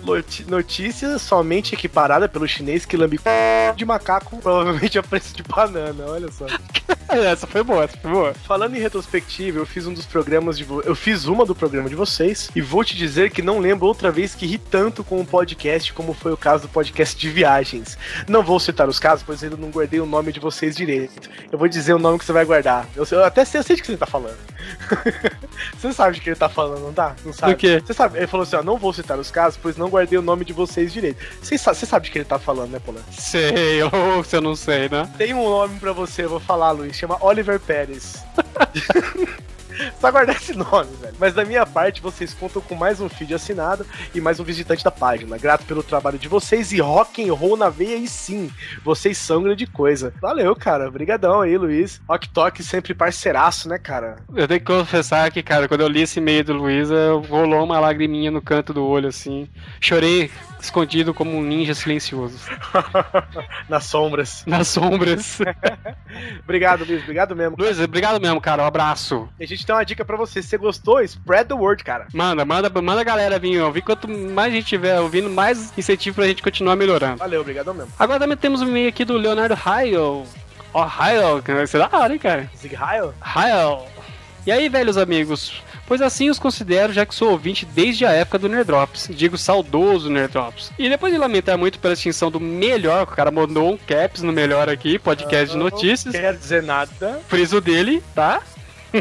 Notícia 0.48 1.18
somente 1.20 1.74
equiparada 1.74 2.28
pelo 2.28 2.48
chinês 2.48 2.86
que 2.86 2.98
lambe 2.98 3.20
de 3.76 3.86
macaco, 3.86 4.38
provavelmente 4.48 4.98
a 4.98 5.04
preço 5.04 5.36
de 5.36 5.44
banana, 5.44 6.06
olha 6.06 6.32
só. 6.32 6.46
Essa 7.10 7.48
foi 7.48 7.63
boa, 7.63 7.86
essa 7.86 7.98
foi 7.98 8.12
boa. 8.12 8.34
Falando 8.34 8.75
em 8.75 8.80
retrospectiva, 8.80 9.60
eu 9.60 9.66
fiz 9.66 9.88
um 9.88 9.94
dos 9.94 10.06
programas 10.06 10.58
de 10.58 10.66
vo... 10.66 10.82
eu 10.82 10.94
fiz 10.94 11.25
uma 11.25 11.46
do 11.46 11.56
programa 11.56 11.88
de 11.88 11.96
vocês 11.96 12.50
e 12.54 12.62
vou 12.62 12.84
te 12.84 12.98
dizer 12.98 13.32
que 13.32 13.42
não 13.42 13.60
lembro 13.60 13.88
outra 13.88 14.12
vez 14.12 14.36
que 14.36 14.46
ri 14.46 14.58
tanto 14.58 15.06
com 15.06 15.20
um 15.20 15.25
podcast 15.25 15.94
como 15.94 16.13
foi 16.13 16.34
o 16.34 16.38
caso 16.38 16.63
do 16.63 16.70
podcast 16.70 17.18
de 17.18 17.30
viagens. 17.30 17.98
Não 18.27 18.44
vou 18.44 18.60
citar 18.60 18.89
os 18.89 19.00
casos, 19.00 19.24
pois 19.25 19.42
eu 19.42 19.56
não 19.58 19.70
guardei 19.70 20.01
o 20.01 20.06
nome 20.06 20.34
de 20.34 20.39
vocês 20.39 20.75
direito. 20.75 21.30
Eu 21.50 21.58
vou 21.58 21.70
dizer 21.70 21.94
o 21.94 22.00
nome 22.00 22.20
que 22.20 22.25
você 22.25 22.34
vai 22.34 22.44
guardar. 22.44 22.86
Eu, 22.94 23.08
eu 23.10 23.24
até 23.24 23.46
sei, 23.46 23.60
eu 23.62 23.63
sei 23.63 23.75
de 23.77 23.82
que 23.82 23.88
você 23.88 23.98
tá 23.98 24.06
falando. 24.06 24.38
você 25.80 25.94
sabe 25.94 26.16
de 26.16 26.22
que 26.22 26.30
ele 26.30 26.36
tá 26.36 26.50
falando, 26.50 26.82
não 26.82 26.94
tá? 26.94 27.16
Não 27.25 27.32
sabe? 27.32 27.54
Do 27.54 27.58
quê? 27.58 27.82
Você 27.86 27.94
sabe? 27.94 28.18
Ele 28.18 28.27
falou 28.27 28.44
assim, 28.44 28.58
ó, 28.58 28.63
não 28.63 28.77
vou 28.77 28.92
citar 28.92 29.18
os 29.18 29.32
casos, 29.32 29.58
pois 29.62 29.77
não 29.77 29.89
guardei 29.89 30.20
o 30.20 30.22
nome 30.22 30.44
de 30.44 30.51
vocês 30.51 30.92
direito. 30.92 31.24
Você 31.42 31.58
sa- 31.58 31.74
você 31.74 31.86
sabe 31.86 32.06
de 32.06 32.12
que 32.12 32.18
ele 32.18 32.25
tá 32.25 32.38
falando, 32.38 32.72
né, 32.72 32.80
Polan? 32.80 33.01
Sei, 33.12 33.82
ou 33.92 34.24
se 34.24 34.36
eu 34.38 34.41
não 34.41 34.56
sei, 34.56 34.88
né? 34.89 35.10
Tem 35.17 35.34
um 35.34 35.50
nome 35.50 35.79
pra 35.79 35.91
você, 35.91 36.25
eu 36.25 36.29
vou 36.29 36.39
falar, 36.39 36.72
Luiz. 36.72 36.96
Chama 36.96 37.17
Oliver 37.22 37.60
Pérez. 37.60 38.24
Só 40.00 40.12
guardar 40.12 40.36
esse 40.36 40.53
nome, 40.53 40.89
velho. 41.00 41.15
Mas 41.20 41.34
da 41.34 41.46
minha 41.46 41.65
parte, 41.65 42.01
vocês 42.01 42.34
contam 42.34 42.62
com 42.62 42.75
mais 42.75 43.00
um 43.00 43.08
feed 43.08 43.34
assinado 43.34 43.86
e 44.13 44.20
mais 44.20 44.39
um 44.39 44.44
visitante 44.44 44.84
da 44.84 44.91
página. 44.91 45.38
Grato 45.38 45.65
pelo 45.65 45.84
trabalho 45.84 46.17
de 46.17 46.27
vocês 46.27 46.72
e 46.72 46.79
rock 46.79 47.27
and 47.27 47.34
roll 47.34 47.56
na 47.56 47.70
veia 47.70 47.96
e 47.96 48.08
sim, 48.08 48.50
vocês 48.84 49.17
são 49.17 49.44
grande 49.44 49.67
coisa. 49.67 50.13
Valeu, 50.22 50.56
cara. 50.56 50.88
Obrigadão 50.88 51.41
aí, 51.41 51.58
Luiz. 51.58 52.01
Ok 52.08 52.29
Tok 52.34 52.63
sempre 52.63 52.94
parceiraço, 52.94 53.70
né, 53.70 53.77
cara? 53.77 54.17
Eu 54.36 54.48
tenho 54.48 54.60
que 54.60 54.65
confessar 54.65 55.32
que, 55.32 55.44
cara, 55.44 55.67
quando 55.67 55.82
eu 55.82 55.88
li 55.88 56.01
esse 56.01 56.20
e-mail 56.20 56.44
do 56.44 56.53
Luiza, 56.53 57.13
rolou 57.29 57.63
uma 57.63 57.79
lagriminha 57.79 58.32
no 58.32 58.41
canto 58.41 58.74
do 58.74 58.84
olho, 58.84 59.10
assim. 59.10 59.48
Chorei 59.79 60.32
escondido 60.60 61.14
como 61.14 61.38
um 61.38 61.42
ninja 61.42 61.74
silencioso. 61.74 62.38
Nas 63.70 63.86
sombras. 63.86 64.44
Nas 64.46 64.68
sombras. 64.68 65.40
Obrigado, 66.44 66.86
Luiz. 66.86 67.02
Obrigado 67.04 67.36
mesmo. 67.36 67.56
Luiz, 67.58 67.80
obrigado 67.80 68.20
mesmo, 68.20 68.42
cara. 68.42 68.64
Um 68.64 68.66
abraço. 68.66 69.30
E 69.40 69.44
a 69.44 69.48
gente 69.48 69.66
tem 69.66 69.76
uma 69.76 69.84
dica 69.84 70.04
pra 70.04 70.18
você. 70.18 70.42
Se 70.42 70.50
você 70.50 70.58
gostou, 70.58 71.02
spread 71.02 71.48
the 71.48 71.54
word, 71.54 71.84
cara. 71.84 72.08
Manda, 72.14 72.44
manda, 72.46 72.70
manda 72.82 73.02
a 73.02 73.04
galera 73.04 73.40
vir 73.40 73.62
ouvir. 73.62 73.82
Quanto 73.82 74.08
mais 74.08 74.52
a 74.52 74.56
gente 74.56 74.68
tiver 74.68 75.00
ouvindo, 75.00 75.30
mais 75.30 75.78
incentivo 75.78 76.16
pra 76.16 76.28
gente 76.28 76.42
continuar 76.42 76.76
melhorando. 76.76 77.18
Valeu, 77.18 77.42
obrigadão 77.42 77.74
mesmo. 77.74 77.92
Agora 77.98 78.20
também 78.20 78.38
temos 78.38 78.62
um 78.62 78.68
e-mail 78.68 78.90
aqui 78.90 79.06
do 79.06 79.18
Leonardo 79.18 79.56
Raio. 79.56 80.26
Ó, 80.74 80.84
Raio, 80.84 81.41
que 81.41 81.54
vai 81.54 81.67
ser 81.67 81.80
da 81.80 81.89
hora, 81.91 82.13
hein, 82.13 82.20
cara? 82.20 82.50
Zig 82.56 82.76
Heil? 82.76 83.13
Raio. 83.20 83.84
E 84.46 84.52
aí, 84.52 84.70
velhos 84.70 84.98
amigos? 84.98 85.62
Pois 85.88 86.02
assim 86.02 86.30
os 86.30 86.38
considero, 86.38 86.91
já 86.91 87.06
que 87.06 87.15
sou 87.15 87.32
ouvinte 87.32 87.65
desde 87.65 88.06
a 88.06 88.12
época 88.12 88.38
do 88.38 88.50
Nerdrops. 88.50 89.10
Digo 89.10 89.38
saudoso 89.38 90.10
Nerdrops. 90.10 90.71
E 90.78 90.89
depois 90.89 91.13
de 91.13 91.17
lamentar 91.17 91.58
muito 91.58 91.80
pela 91.80 91.93
extinção 91.93 92.30
do 92.30 92.39
melhor, 92.39 93.04
o 93.04 93.08
cara 93.08 93.32
mandou 93.32 93.71
um 93.71 93.78
caps 93.78 94.21
no 94.21 94.34
melhor 94.34 94.69
aqui, 94.69 95.00
podcast 95.00 95.52
de 95.52 95.58
notícias. 95.58 96.13
Não 96.13 96.21
quer 96.21 96.36
dizer 96.36 96.62
nada. 96.62 97.21
friso 97.28 97.62
dele, 97.62 98.04
tá? 98.13 98.41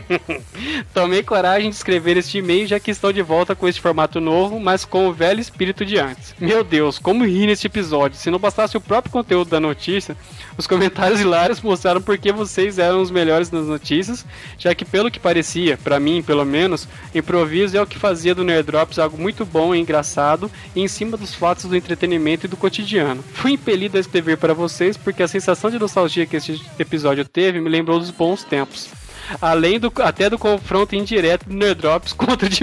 Tomei 0.92 1.22
coragem 1.22 1.70
de 1.70 1.76
escrever 1.76 2.16
este 2.16 2.38
e-mail 2.38 2.66
já 2.66 2.80
que 2.80 2.90
estou 2.90 3.12
de 3.12 3.22
volta 3.22 3.54
com 3.54 3.68
este 3.68 3.80
formato 3.80 4.20
novo, 4.20 4.58
mas 4.60 4.84
com 4.84 5.08
o 5.08 5.12
velho 5.12 5.40
espírito 5.40 5.84
de 5.84 5.98
antes. 5.98 6.34
Meu 6.38 6.62
Deus, 6.62 6.98
como 6.98 7.24
ri 7.24 7.46
neste 7.46 7.66
episódio. 7.66 8.18
Se 8.18 8.30
não 8.30 8.38
bastasse 8.38 8.76
o 8.76 8.80
próprio 8.80 9.12
conteúdo 9.12 9.50
da 9.50 9.60
notícia, 9.60 10.16
os 10.56 10.66
comentários 10.66 11.20
hilários 11.20 11.60
mostraram 11.60 12.00
por 12.00 12.16
que 12.18 12.32
vocês 12.32 12.78
eram 12.78 13.02
os 13.02 13.10
melhores 13.10 13.50
nas 13.50 13.66
notícias, 13.66 14.24
já 14.58 14.74
que 14.74 14.84
pelo 14.84 15.10
que 15.10 15.20
parecia, 15.20 15.76
pra 15.76 16.00
mim 16.00 16.22
pelo 16.22 16.44
menos, 16.44 16.88
improviso 17.14 17.76
é 17.76 17.82
o 17.82 17.86
que 17.86 17.98
fazia 17.98 18.34
do 18.34 18.44
Nerdrops 18.44 18.98
algo 18.98 19.20
muito 19.20 19.44
bom 19.44 19.74
e 19.74 19.78
engraçado 19.78 20.50
e 20.74 20.80
em 20.80 20.88
cima 20.88 21.16
dos 21.16 21.34
fatos 21.34 21.64
do 21.64 21.76
entretenimento 21.76 22.46
e 22.46 22.48
do 22.48 22.56
cotidiano. 22.56 23.22
Fui 23.34 23.52
impelido 23.52 23.96
a 23.96 24.00
escrever 24.00 24.36
para 24.38 24.54
vocês 24.54 24.96
porque 24.96 25.22
a 25.22 25.28
sensação 25.28 25.70
de 25.70 25.78
nostalgia 25.78 26.26
que 26.26 26.36
este 26.36 26.60
episódio 26.78 27.24
teve 27.24 27.60
me 27.60 27.68
lembrou 27.68 27.98
dos 27.98 28.10
bons 28.10 28.44
tempos. 28.44 29.05
Além 29.40 29.78
do 29.78 29.92
até 30.02 30.30
do 30.30 30.38
confronto 30.38 30.94
indireto 30.94 31.48
do 31.48 31.54
Nerdrops 31.54 32.12
contra 32.12 32.48
de 32.48 32.62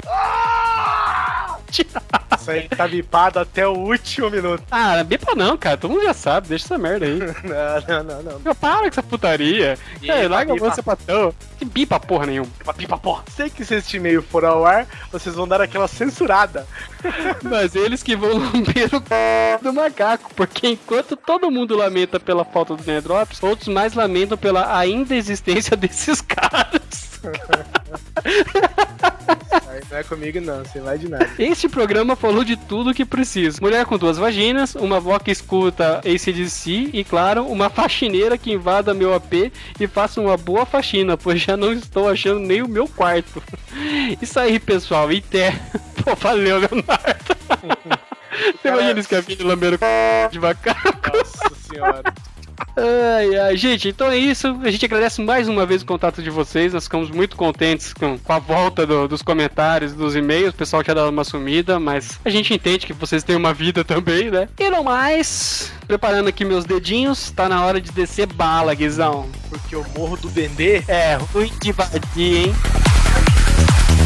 Isso 1.82 2.50
aí 2.50 2.68
tá 2.68 2.86
bipado 2.86 3.38
até 3.38 3.66
o 3.66 3.72
último 3.72 4.30
minuto. 4.30 4.62
Ah, 4.70 5.02
bipa 5.02 5.34
não, 5.34 5.56
cara. 5.56 5.76
Todo 5.76 5.90
mundo 5.92 6.04
já 6.04 6.14
sabe. 6.14 6.48
Deixa 6.48 6.66
essa 6.66 6.78
merda 6.78 7.06
aí. 7.06 7.18
Não, 7.44 8.04
não, 8.04 8.04
não, 8.04 8.22
não. 8.22 8.40
Meu, 8.40 8.54
para 8.54 8.80
com 8.80 8.86
essa 8.86 9.02
putaria. 9.02 9.78
Bipa, 10.00 10.12
É, 10.12 10.28
larga 10.28 10.52
bipa. 10.54 10.70
você 10.70 10.82
tão. 11.06 11.34
Que 11.58 11.64
bipa 11.64 11.98
porra 12.00 12.26
nenhuma. 12.26 12.50
Pipa, 12.58 12.74
pipa, 12.74 12.98
porra. 12.98 13.24
Sei 13.34 13.48
que 13.50 13.64
se 13.64 13.74
este 13.76 13.96
e-mail 13.96 14.22
for 14.22 14.44
ao 14.44 14.64
ar, 14.64 14.86
vocês 15.10 15.34
vão 15.34 15.46
dar 15.48 15.60
aquela 15.60 15.88
censurada. 15.88 16.66
Mas 17.42 17.74
eles 17.74 18.02
que 18.02 18.14
vão 18.16 18.38
lamber 18.38 18.88
o 18.94 18.98
c... 18.98 19.58
do 19.62 19.72
macaco. 19.72 20.30
Porque 20.34 20.68
enquanto 20.68 21.16
todo 21.16 21.50
mundo 21.50 21.76
lamenta 21.76 22.18
pela 22.20 22.44
falta 22.44 22.76
do 22.76 22.84
Nerdrops, 22.84 23.42
outros 23.42 23.68
mais 23.68 23.94
lamentam 23.94 24.36
pela 24.36 24.76
ainda 24.76 25.14
existência 25.14 25.76
desses 25.76 26.20
caras. 26.22 27.13
Aí 29.68 29.82
não 29.90 29.98
é 29.98 30.02
comigo, 30.02 30.40
não. 30.40 30.64
Você 30.64 30.80
vai 30.80 30.98
de 30.98 31.08
nada. 31.08 31.28
Este 31.38 31.68
programa 31.68 32.16
falou 32.16 32.44
de 32.44 32.56
tudo 32.56 32.90
o 32.90 32.94
que 32.94 33.04
precisa. 33.04 33.58
Mulher 33.60 33.84
com 33.86 33.98
duas 33.98 34.16
vaginas, 34.16 34.74
uma 34.74 34.96
avó 34.96 35.18
que 35.18 35.30
escuta 35.30 35.98
ACDC 35.98 36.90
e, 36.92 37.04
claro, 37.04 37.46
uma 37.46 37.68
faxineira 37.68 38.38
que 38.38 38.52
invada 38.52 38.94
meu 38.94 39.14
AP 39.14 39.52
e 39.78 39.86
faça 39.86 40.20
uma 40.20 40.36
boa 40.36 40.64
faxina, 40.64 41.16
pois 41.16 41.40
já 41.40 41.56
não 41.56 41.72
estou 41.72 42.08
achando 42.08 42.40
nem 42.40 42.62
o 42.62 42.68
meu 42.68 42.86
quarto. 42.88 43.42
Isso 44.20 44.38
aí, 44.38 44.58
pessoal. 44.58 45.10
E 45.12 45.18
até. 45.18 45.52
Pô, 46.04 46.14
valeu, 46.14 46.58
Leonardo. 46.58 47.34
Você 48.60 48.68
imagina 48.68 49.00
esse 49.00 49.08
capítulo 49.08 49.50
lambendo 49.50 49.78
c... 49.78 49.84
de 50.30 50.40
macaco? 50.40 51.16
Nossa 51.16 51.54
senhora. 51.68 52.02
Ai, 52.76 53.36
ai, 53.36 53.56
gente, 53.56 53.88
então 53.88 54.08
é 54.08 54.16
isso. 54.16 54.48
A 54.62 54.70
gente 54.70 54.84
agradece 54.84 55.20
mais 55.22 55.48
uma 55.48 55.64
vez 55.66 55.82
o 55.82 55.86
contato 55.86 56.22
de 56.22 56.30
vocês. 56.30 56.72
Nós 56.72 56.84
ficamos 56.84 57.10
muito 57.10 57.36
contentes 57.36 57.92
com, 57.92 58.18
com 58.18 58.32
a 58.32 58.38
volta 58.38 58.86
do- 58.86 59.06
dos 59.08 59.22
comentários, 59.22 59.92
dos 59.92 60.14
e-mails. 60.16 60.50
O 60.54 60.56
pessoal 60.56 60.82
tinha 60.82 60.94
dado 60.94 61.08
uma 61.10 61.24
sumida, 61.24 61.78
mas 61.80 62.18
a 62.24 62.30
gente 62.30 62.52
entende 62.54 62.86
que 62.86 62.92
vocês 62.92 63.22
têm 63.22 63.36
uma 63.36 63.52
vida 63.54 63.82
também, 63.84 64.30
né? 64.30 64.48
E 64.58 64.70
não 64.70 64.82
mais, 64.84 65.72
preparando 65.86 66.28
aqui 66.28 66.44
meus 66.44 66.64
dedinhos, 66.64 67.30
tá 67.30 67.48
na 67.48 67.64
hora 67.64 67.80
de 67.80 67.90
descer 67.92 68.26
bala, 68.26 68.74
Guizão. 68.74 69.28
Porque 69.48 69.74
eu 69.74 69.84
morro 69.96 70.16
do 70.16 70.28
Dendê. 70.28 70.82
É, 70.88 71.16
ruim 71.32 71.52
de 71.60 71.72
vadia, 71.72 71.98
hein? 72.46 72.54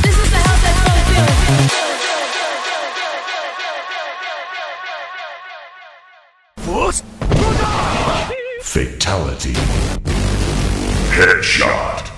This 0.02 0.16
is 0.16 0.30
the 0.30 0.38
house 0.38 0.60
that 0.62 1.97
Fatality. 8.78 9.54
Headshot. 11.10 12.12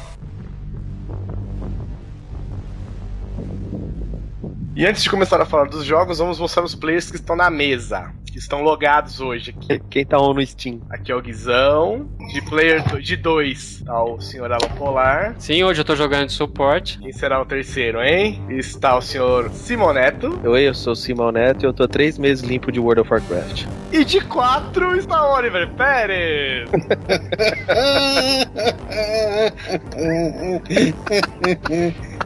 E 4.77 4.85
antes 4.85 5.03
de 5.03 5.09
começar 5.09 5.41
a 5.41 5.47
falar 5.47 5.71
dos 5.71 5.87
jogos, 5.87 6.19
vamos 6.19 6.39
mostrar 6.39 6.63
os 6.63 6.75
players 6.75 7.11
que 7.11 7.17
estão 7.17 7.35
na 7.35 7.49
mesa, 7.49 8.13
que 8.31 8.39
estão 8.39 8.63
logados 8.63 9.21
hoje 9.21 9.51
aqui. 9.57 9.81
Quem 9.91 10.05
tá 10.07 10.19
on 10.19 10.33
no 10.35 10.47
Steam? 10.47 10.81
Aqui 10.89 11.11
é 11.13 11.15
o 11.15 11.21
Guizão, 11.21 12.09
de 12.33 12.41
player 12.43 12.83
do- 12.89 13.01
de 13.03 13.17
dois, 13.17 13.83
tá 13.85 14.03
o 14.03 14.21
senhor 14.21 14.51
Alan 14.53 14.69
Polar. 14.77 15.35
Sim, 15.39 15.63
hoje 15.65 15.81
eu 15.81 15.85
tô 15.85 15.97
jogando 15.97 16.27
de 16.27 16.33
suporte. 16.33 16.99
Quem 16.99 17.13
será 17.13 17.41
o 17.41 17.45
terceiro, 17.45 18.01
hein? 18.03 18.41
Está 18.51 18.97
o 18.97 19.03
senhor 19.03 19.51
Simoneto. 19.51 20.39
Oi, 20.45 20.63
eu 20.69 20.75
sou 20.75 20.93
o 20.93 20.97
Simão 20.97 21.33
Neto 21.33 21.65
e 21.65 21.67
eu 21.67 21.73
tô 21.73 21.87
três 21.89 22.17
meses 22.19 22.45
limpo 22.45 22.71
de 22.71 22.79
World 22.81 23.01
of 23.03 23.13
Warcraft. 23.13 23.65
E 23.93 24.05
de 24.05 24.21
quatro 24.21 24.97
está 24.97 25.27
o 25.27 25.35
Oliver 25.37 25.69
Pérez. 25.71 26.69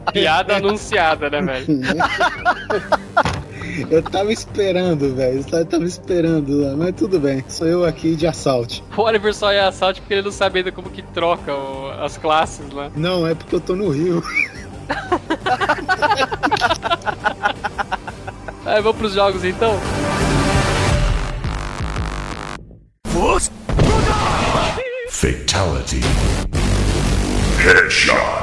Piada 0.13 0.57
anunciada, 0.57 1.29
né, 1.29 1.41
velho? 1.41 1.65
Eu 3.89 4.03
tava 4.03 4.31
esperando, 4.31 5.15
velho. 5.15 5.43
Eu 5.51 5.65
tava 5.65 5.83
esperando, 5.85 6.75
mas 6.77 6.93
tudo 6.95 7.19
bem. 7.19 7.43
Sou 7.47 7.67
eu 7.67 7.83
aqui 7.85 8.15
de 8.15 8.27
assalto. 8.27 8.83
O 8.95 9.01
Oliver 9.01 9.33
só 9.33 9.51
é 9.51 9.59
assalto 9.61 10.01
porque 10.01 10.13
ele 10.13 10.21
não 10.23 10.31
sabe 10.31 10.59
ainda 10.59 10.71
como 10.71 10.89
que 10.89 11.01
troca 11.01 11.53
o- 11.53 11.89
as 12.03 12.17
classes 12.17 12.69
lá. 12.71 12.89
Não, 12.95 13.25
é 13.27 13.33
porque 13.35 13.55
eu 13.55 13.59
tô 13.61 13.75
no 13.75 13.89
Rio. 13.89 14.23
Aí, 18.65 18.81
vamos 18.81 18.97
pros 18.97 19.13
jogos 19.13 19.43
então? 19.43 19.79
Fatality. 25.09 26.01
Headshot. 27.57 28.34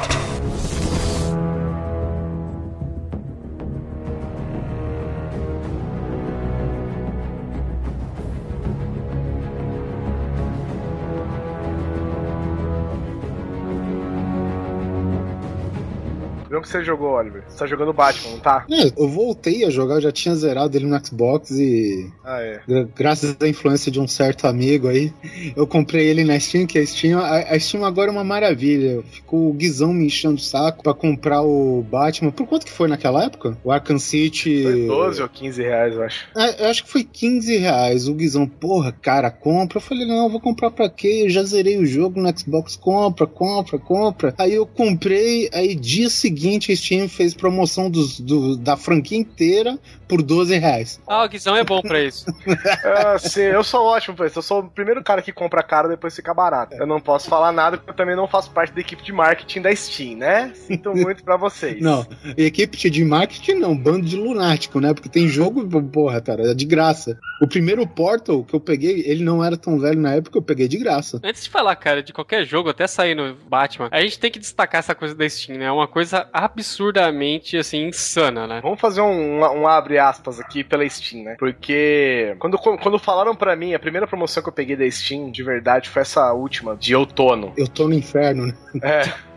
Você 16.73 16.83
jogou, 16.83 17.11
Oliver. 17.11 17.43
Você 17.47 17.57
tá 17.57 17.65
jogando 17.67 17.93
Batman, 17.93 18.31
não 18.31 18.39
tá? 18.39 18.65
É, 18.69 18.91
eu 18.97 19.07
voltei 19.07 19.63
a 19.65 19.69
jogar, 19.69 19.95
eu 19.95 20.01
já 20.01 20.11
tinha 20.11 20.35
zerado 20.35 20.75
ele 20.77 20.85
no 20.85 21.05
Xbox 21.05 21.51
e 21.51 22.09
Ah, 22.23 22.39
é. 22.41 22.59
gra- 22.67 22.87
graças 22.95 23.35
à 23.41 23.47
influência 23.47 23.91
de 23.91 23.99
um 23.99 24.07
certo 24.07 24.45
amigo 24.47 24.87
aí, 24.87 25.11
eu 25.55 25.65
comprei 25.67 26.07
ele 26.07 26.23
na 26.23 26.39
Steam, 26.39 26.65
que 26.67 26.77
a 26.79 26.85
Steam, 26.85 27.19
a, 27.19 27.37
a 27.39 27.59
Steam 27.59 27.85
agora 27.85 28.09
é 28.09 28.11
uma 28.11 28.23
maravilha. 28.23 29.03
Ficou 29.11 29.49
o 29.49 29.53
Guizão 29.53 29.93
me 29.93 30.05
enchendo 30.05 30.35
o 30.35 30.39
saco 30.39 30.83
pra 30.83 30.93
comprar 30.93 31.41
o 31.41 31.81
Batman. 31.89 32.31
Por 32.31 32.47
quanto 32.47 32.65
que 32.65 32.71
foi 32.71 32.87
naquela 32.87 33.23
época? 33.25 33.57
O 33.63 33.71
Arkham 33.71 33.99
City. 33.99 34.63
Foi 34.63 34.87
12 34.87 35.21
ou 35.21 35.29
15 35.29 35.61
reais, 35.61 35.95
eu 35.95 36.03
acho. 36.03 36.25
É, 36.35 36.63
eu 36.65 36.69
acho 36.69 36.83
que 36.83 36.91
foi 36.91 37.03
15 37.03 37.57
reais. 37.57 38.07
O 38.07 38.13
Guizão, 38.13 38.47
porra, 38.47 38.91
cara, 38.91 39.29
compra. 39.29 39.77
Eu 39.77 39.81
falei, 39.81 40.05
não, 40.07 40.23
eu 40.25 40.29
vou 40.29 40.39
comprar 40.41 40.71
pra 40.71 40.89
quê? 40.89 41.23
Eu 41.25 41.29
já 41.29 41.43
zerei 41.43 41.77
o 41.77 41.85
jogo 41.85 42.19
no 42.21 42.37
Xbox, 42.37 42.75
compra, 42.75 43.25
compra, 43.27 43.77
compra. 43.77 44.33
Aí 44.37 44.53
eu 44.53 44.65
comprei, 44.65 45.49
aí 45.53 45.75
dia 45.75 46.09
seguinte 46.09 46.62
a 46.71 46.75
Steam 46.75 47.09
fez 47.09 47.33
promoção 47.33 47.89
dos, 47.89 48.19
do- 48.19 48.55
da 48.57 48.77
franquia 48.77 49.17
inteira 49.17 49.77
por 50.07 50.21
12 50.21 50.57
reais. 50.57 51.01
Ah, 51.07 51.23
o 51.23 51.27
Guizão 51.29 51.55
é 51.55 51.63
bom 51.63 51.81
pra 51.81 52.01
isso. 52.01 52.25
Ah, 52.85 53.17
sim, 53.19 53.41
eu 53.41 53.63
sou 53.63 53.85
ótimo 53.85 54.15
pra 54.15 54.27
isso. 54.27 54.39
Eu 54.39 54.43
sou 54.43 54.59
o 54.61 54.69
primeiro 54.69 55.03
cara 55.03 55.21
que 55.21 55.31
compra 55.31 55.63
caro 55.63 55.89
depois 55.89 56.15
fica 56.15 56.33
barato. 56.33 56.75
Eu 56.75 56.85
não 56.85 56.99
posso 56.99 57.29
falar 57.29 57.51
nada 57.51 57.77
porque 57.77 57.91
eu 57.91 57.95
também 57.95 58.15
não 58.15 58.27
faço 58.27 58.51
parte 58.51 58.73
da 58.73 58.81
equipe 58.81 59.03
de 59.03 59.11
marketing 59.11 59.61
da 59.61 59.75
Steam, 59.75 60.17
né? 60.17 60.51
Sinto 60.55 60.91
muito 60.95 61.23
pra 61.23 61.37
vocês. 61.37 61.81
Não, 61.81 62.05
equipe 62.37 62.89
de 62.89 63.03
marketing 63.03 63.53
não, 63.55 63.75
bando 63.75 64.05
de 64.05 64.15
lunático, 64.15 64.79
né? 64.79 64.93
Porque 64.93 65.09
tem 65.09 65.27
jogo, 65.27 65.65
porra, 65.89 66.21
cara, 66.21 66.51
é 66.51 66.53
de 66.53 66.65
graça. 66.65 67.17
O 67.41 67.47
primeiro 67.47 67.85
Portal 67.87 68.43
que 68.43 68.53
eu 68.53 68.59
peguei, 68.59 69.03
ele 69.05 69.23
não 69.23 69.43
era 69.43 69.57
tão 69.57 69.79
velho 69.79 69.99
na 69.99 70.13
época, 70.15 70.37
eu 70.37 70.41
peguei 70.41 70.67
de 70.67 70.77
graça. 70.77 71.19
Antes 71.23 71.43
de 71.43 71.49
falar, 71.49 71.75
cara, 71.75 72.01
de 72.03 72.13
qualquer 72.13 72.45
jogo, 72.45 72.69
até 72.69 72.85
sair 72.87 73.15
no 73.15 73.35
Batman, 73.49 73.89
a 73.91 74.01
gente 74.01 74.19
tem 74.19 74.31
que 74.31 74.39
destacar 74.39 74.79
essa 74.79 74.93
coisa 74.95 75.15
da 75.15 75.27
Steam, 75.27 75.57
né? 75.57 75.65
É 75.65 75.71
uma 75.71 75.87
coisa 75.87 76.27
absurdamente, 76.53 77.57
assim, 77.57 77.87
insana, 77.87 78.47
né? 78.47 78.61
Vamos 78.61 78.79
fazer 78.79 79.01
um, 79.01 79.39
um 79.39 79.67
abre 79.67 79.97
aspas 79.97 80.39
aqui 80.39 80.63
pela 80.63 80.87
Steam, 80.87 81.23
né? 81.23 81.35
Porque 81.37 82.35
quando, 82.39 82.57
quando 82.57 82.99
falaram 82.99 83.35
pra 83.35 83.55
mim, 83.55 83.73
a 83.73 83.79
primeira 83.79 84.07
promoção 84.07 84.41
que 84.41 84.49
eu 84.49 84.53
peguei 84.53 84.75
da 84.75 84.89
Steam, 84.89 85.31
de 85.31 85.43
verdade, 85.43 85.89
foi 85.89 86.01
essa 86.01 86.31
última, 86.33 86.75
de 86.75 86.95
outono. 86.95 87.53
Eu 87.57 87.67
tô 87.67 87.87
no 87.87 87.93
inferno, 87.93 88.47
né? 88.47 88.53
É. 88.81 89.13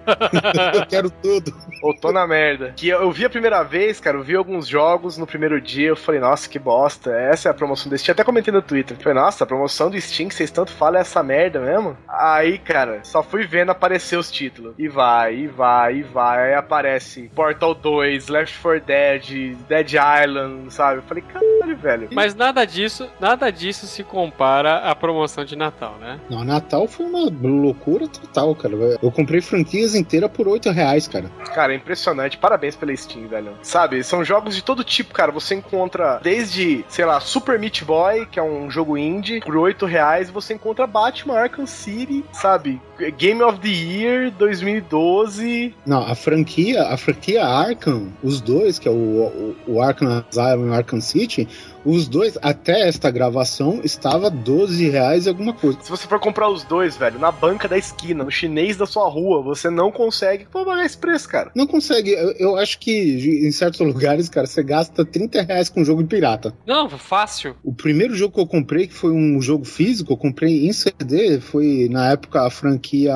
Eu 0.75 0.87
quero 0.87 1.11
tudo. 1.11 1.53
Ou 1.83 1.95
tô 1.95 2.13
na 2.13 2.27
merda. 2.27 2.73
Que 2.77 2.89
eu, 2.89 3.01
eu 3.03 3.11
vi 3.11 3.25
a 3.25 3.31
primeira 3.31 3.63
vez, 3.63 4.01
cara, 4.01 4.17
eu 4.17 4.23
vi 4.23 4.35
alguns 4.37 4.67
jogos 4.67 5.19
no 5.19 5.27
primeiro 5.27 5.61
dia, 5.61 5.89
eu 5.89 5.97
falei, 5.97 6.21
nossa, 6.21 6.49
que 6.49 6.59
bosta, 6.59 7.11
essa 7.11 7.49
é 7.49 7.51
a 7.51 7.55
promoção 7.55 7.91
do 7.91 7.99
Steam. 7.99 8.13
Até 8.13 8.25
comentei 8.25 8.53
no 8.53 8.63
Twitter. 8.63 8.97
Falei, 8.99 9.19
nossa, 9.19 9.45
a 9.45 9.47
promoção 9.47 9.91
do 9.91 10.01
Steam 10.01 10.29
que 10.29 10.35
vocês 10.35 10.51
tanto 10.51 10.73
falam 10.73 10.99
é 10.99 11.01
essa 11.01 11.23
merda 11.23 11.61
mesmo? 11.61 11.97
Aí, 12.09 12.59
cara, 12.59 13.01
só 13.03 13.23
fui 13.23 13.47
vendo 13.47 13.71
aparecer 13.71 14.17
os 14.17 14.31
títulos. 14.31 14.75
E 14.79 14.89
vai, 14.89 15.35
e 15.35 15.47
vai, 15.47 15.97
e 15.97 16.03
vai. 16.03 16.49
Aí 16.49 16.55
aparece 16.55 17.31
Portal 17.35 17.75
2, 17.75 18.29
Left 18.29 18.61
4 18.61 18.87
Dead, 18.87 19.57
Dead 19.69 19.93
Island, 19.93 20.73
sabe? 20.73 20.99
Eu 20.99 21.03
falei, 21.03 21.23
caralho, 21.23 21.77
velho. 21.77 22.09
Mas 22.13 22.35
nada 22.35 22.65
disso, 22.65 23.09
nada 23.21 23.51
disso 23.51 23.87
se 23.87 24.03
compara 24.05 24.79
à 24.79 24.95
promoção 24.95 25.45
de 25.45 25.57
Natal, 25.57 25.97
né? 26.01 26.21
Não, 26.31 26.45
Natal 26.45 26.87
foi 26.87 27.07
uma 27.07 27.31
loucura 27.43 28.07
total, 28.09 28.55
cara. 28.55 28.75
Eu 29.03 29.11
comprei 29.11 29.41
franquias 29.41 29.95
inteiras 29.97 30.31
por 30.31 30.49
8 30.49 30.71
reais, 30.71 31.09
cara. 31.09 31.31
Cara, 31.55 31.73
é 31.73 31.77
impressionante. 31.77 32.37
Parabéns 32.39 32.77
pela 32.77 32.95
Steam, 32.97 33.27
velho. 33.29 33.53
Sabe, 33.63 34.03
são 34.03 34.25
jogos 34.25 34.55
de 34.55 34.63
todo 34.63 34.85
tipo, 34.85 35.15
cara. 35.15 35.33
Você 35.33 35.55
encontra 35.55 36.21
desde, 36.23 36.85
sei 36.89 37.05
lá, 37.05 37.21
Super 37.21 37.59
Meat 37.59 37.85
Boy, 37.85 38.27
que 38.27 38.39
é 38.39 38.43
um 38.43 38.71
jogo 38.71 38.97
indie, 38.97 39.41
por 39.41 39.57
8 39.57 39.87
reais. 39.87 40.31
Você 40.31 40.55
encontra 40.55 40.87
Batman 40.87 41.39
Arkham 41.39 41.67
City, 41.67 42.25
sabe? 42.33 42.81
Game 43.19 43.43
of 43.43 43.61
the 43.61 43.69
Year 43.69 44.31
2012. 44.31 45.75
Não, 45.85 46.03
a 46.03 46.15
franquia, 46.15 46.83
a 46.89 46.97
franquia 46.97 47.45
Arkham, 47.45 48.13
os 48.23 48.41
dois, 48.41 48.79
que 48.79 48.89
é 48.89 48.91
o, 48.91 48.95
o, 48.95 49.57
o 49.67 49.83
Arkham 49.83 50.25
Asylum 50.31 50.67
e 50.67 50.71
o 50.71 50.75
Arkham 50.75 51.01
City, 51.01 51.49
os 51.87 52.09
dois, 52.09 52.37
até 52.43 52.89
esta 52.89 53.11
gravação, 53.11 53.81
estava 53.85 54.29
12 54.29 54.89
reais 54.91 55.27
e 55.27 55.29
alguma 55.29 55.53
coisa. 55.53 55.79
Se 55.81 55.91
você 55.91 56.07
for 56.07 56.19
comprar 56.19 56.49
os 56.49 56.65
dois, 56.65 56.97
velho, 56.97 57.19
na 57.19 57.31
banca 57.31 57.69
da 57.69 57.79
esquina, 57.79 58.25
no 58.25 58.31
chinês 58.31 58.77
da 58.77 58.87
sua 58.87 59.09
rua, 59.09 59.41
você 59.41 59.71
não 59.71 59.93
consegue 59.93 60.47
pagar 60.47 60.85
esse 60.85 60.99
preço, 60.99 61.29
cara. 61.29 61.53
Não 61.55 61.67
consegue. 61.67 62.11
Eu, 62.11 62.33
eu 62.33 62.57
acho 62.57 62.79
que 62.79 63.47
em 63.47 63.53
certos 63.53 63.81
lugares, 63.81 64.29
cara, 64.29 64.47
você 64.47 64.63
gasta 64.63 65.05
30 65.05 65.43
reais 65.43 65.69
com 65.69 65.85
jogo 65.85 66.03
de 66.03 66.09
pirata. 66.09 66.53
Não, 66.67 66.89
fácil. 66.91 67.57
O 67.63 67.73
primeiro 67.73 68.15
jogo 68.15 68.35
que 68.35 68.41
eu 68.41 68.47
comprei, 68.47 68.87
que 68.87 68.95
foi 68.95 69.13
um 69.13 69.41
jogo 69.41 69.65
físico, 69.65 70.13
eu 70.13 70.17
comprei 70.17 70.67
em 70.67 70.73
CD, 70.73 71.41
foi 71.41 71.89
na 71.91 72.11
época 72.11 72.47
a 72.47 72.51
franquia 72.51 73.15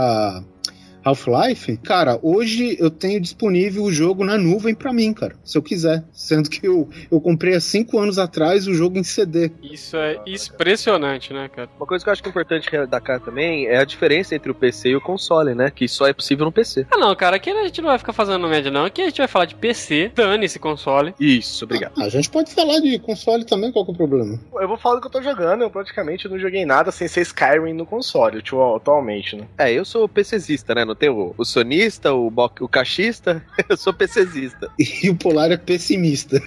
Half-Life. 1.05 1.77
Cara, 1.79 2.19
hoje 2.23 2.77
eu 2.79 2.91
tenho 2.91 3.21
disponível 3.21 3.83
o 3.85 3.93
jogo 3.93 4.25
na 4.25 4.37
nuvem 4.39 4.75
pra 4.75 4.93
mim, 4.93 5.13
cara, 5.13 5.35
se 5.45 5.57
eu 5.57 5.63
quiser. 5.63 6.05
Sendo 6.13 6.49
que 6.51 6.67
eu, 6.67 6.89
eu 7.11 7.21
comprei 7.21 7.55
há 7.55 7.61
5 7.61 7.99
anos 7.99 8.19
atrás 8.19 8.67
o 8.67 8.75
jogo 8.75 8.99
em 8.99 9.03
CD. 9.05 9.51
Isso 9.63 9.97
é 9.97 10.19
impressionante, 10.27 11.33
né, 11.33 11.49
cara? 11.49 11.69
Uma 11.79 11.87
coisa 11.87 12.05
que 12.05 12.09
eu 12.09 12.13
acho 12.13 12.23
que 12.23 12.29
é 12.29 12.31
importante 12.31 12.69
destacar 12.71 13.21
também 13.21 13.67
é 13.67 13.79
a 13.79 13.85
diferença 13.85 14.35
entre 14.35 14.51
o 14.51 14.55
PC 14.55 14.91
e 14.91 14.97
o 14.97 15.01
console, 15.01 15.55
né? 15.55 15.71
Que 15.75 15.89
só 15.89 16.07
é 16.07 16.13
possível 16.13 16.45
no 16.45 16.53
PC. 16.53 16.87
Ah, 16.91 16.99
não, 16.99 17.15
cara, 17.17 17.37
aqui 17.37 17.51
a 17.51 17.65
gente 17.65 17.81
não 17.81 17.89
vai 17.89 17.99
ficar 17.99 18.13
fazendo 18.13 18.47
média, 18.49 18.71
não. 18.71 18.85
Aqui 18.85 19.03
a 19.03 19.07
gente 19.07 19.19
vai 19.19 19.29
falar 19.29 19.47
de 19.47 19.55
PC, 19.55 20.13
dane 20.15 20.45
esse 20.47 20.59
console. 20.59 21.15
Isso, 21.19 21.65
obrigado. 21.65 21.93
Ah, 21.99 22.05
a 22.05 22.09
gente 22.09 22.29
pode 22.31 22.53
falar 22.55 22.79
de 22.81 22.99
console 22.99 23.45
também, 23.45 23.73
qual 23.73 23.85
que 23.85 23.91
é 23.91 23.95
o 23.95 23.97
problema? 23.97 24.39
Eu 24.61 24.69
vou 24.69 24.77
falar 24.77 24.97
do 24.97 25.01
que 25.01 25.07
eu 25.07 25.11
tô 25.13 25.23
jogando. 25.23 25.63
Eu 25.63 25.71
praticamente 25.71 26.29
não 26.29 26.39
joguei 26.39 26.65
nada 26.65 26.91
sem 26.93 27.09
ser 27.09 27.23
Skyrim 27.23 27.73
no 27.73 27.87
console, 27.87 28.39
atu- 28.39 28.75
atualmente, 28.77 29.37
né? 29.37 29.47
É, 29.59 29.73
eu 29.73 29.85
sou 29.85 30.09
PCzista, 30.09 30.75
né? 30.75 30.85
Não 30.91 30.95
tem 30.97 31.09
o, 31.09 31.33
o 31.39 31.45
sonista, 31.45 32.13
o, 32.13 32.29
bo- 32.29 32.51
o 32.61 32.69
caixista, 32.69 33.41
eu 33.71 33.77
sou 33.77 33.93
PCzista. 33.93 34.69
E 34.77 35.09
o 35.09 35.15
Polar 35.15 35.53
é 35.53 35.57
pessimista. 35.57 36.43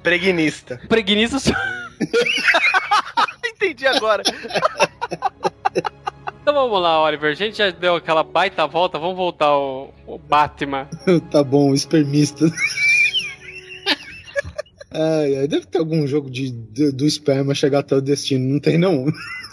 Preguinista. 0.00 0.80
Preguiça 0.88 1.40
só. 1.40 1.50
Entendi 3.44 3.84
agora. 3.88 4.22
Então 6.40 6.54
vamos 6.54 6.80
lá, 6.80 7.02
Oliver. 7.02 7.32
A 7.32 7.34
gente 7.34 7.58
já 7.58 7.70
deu 7.70 7.96
aquela 7.96 8.22
baita 8.22 8.64
volta, 8.68 8.96
vamos 8.96 9.16
voltar 9.16 9.46
ao, 9.46 9.92
ao 10.06 10.16
Batman. 10.16 10.88
tá 11.32 11.42
bom, 11.42 11.74
espermista. 11.74 12.44
Ai, 14.92 15.36
ai, 15.38 15.48
deve 15.48 15.66
ter 15.66 15.78
algum 15.78 16.06
jogo 16.06 16.30
de, 16.30 16.52
de- 16.52 16.92
do 16.92 17.04
esperma 17.04 17.56
chegar 17.56 17.80
até 17.80 17.96
o 17.96 18.00
destino, 18.00 18.52
não 18.52 18.60
tem 18.60 18.78
não? 18.78 19.06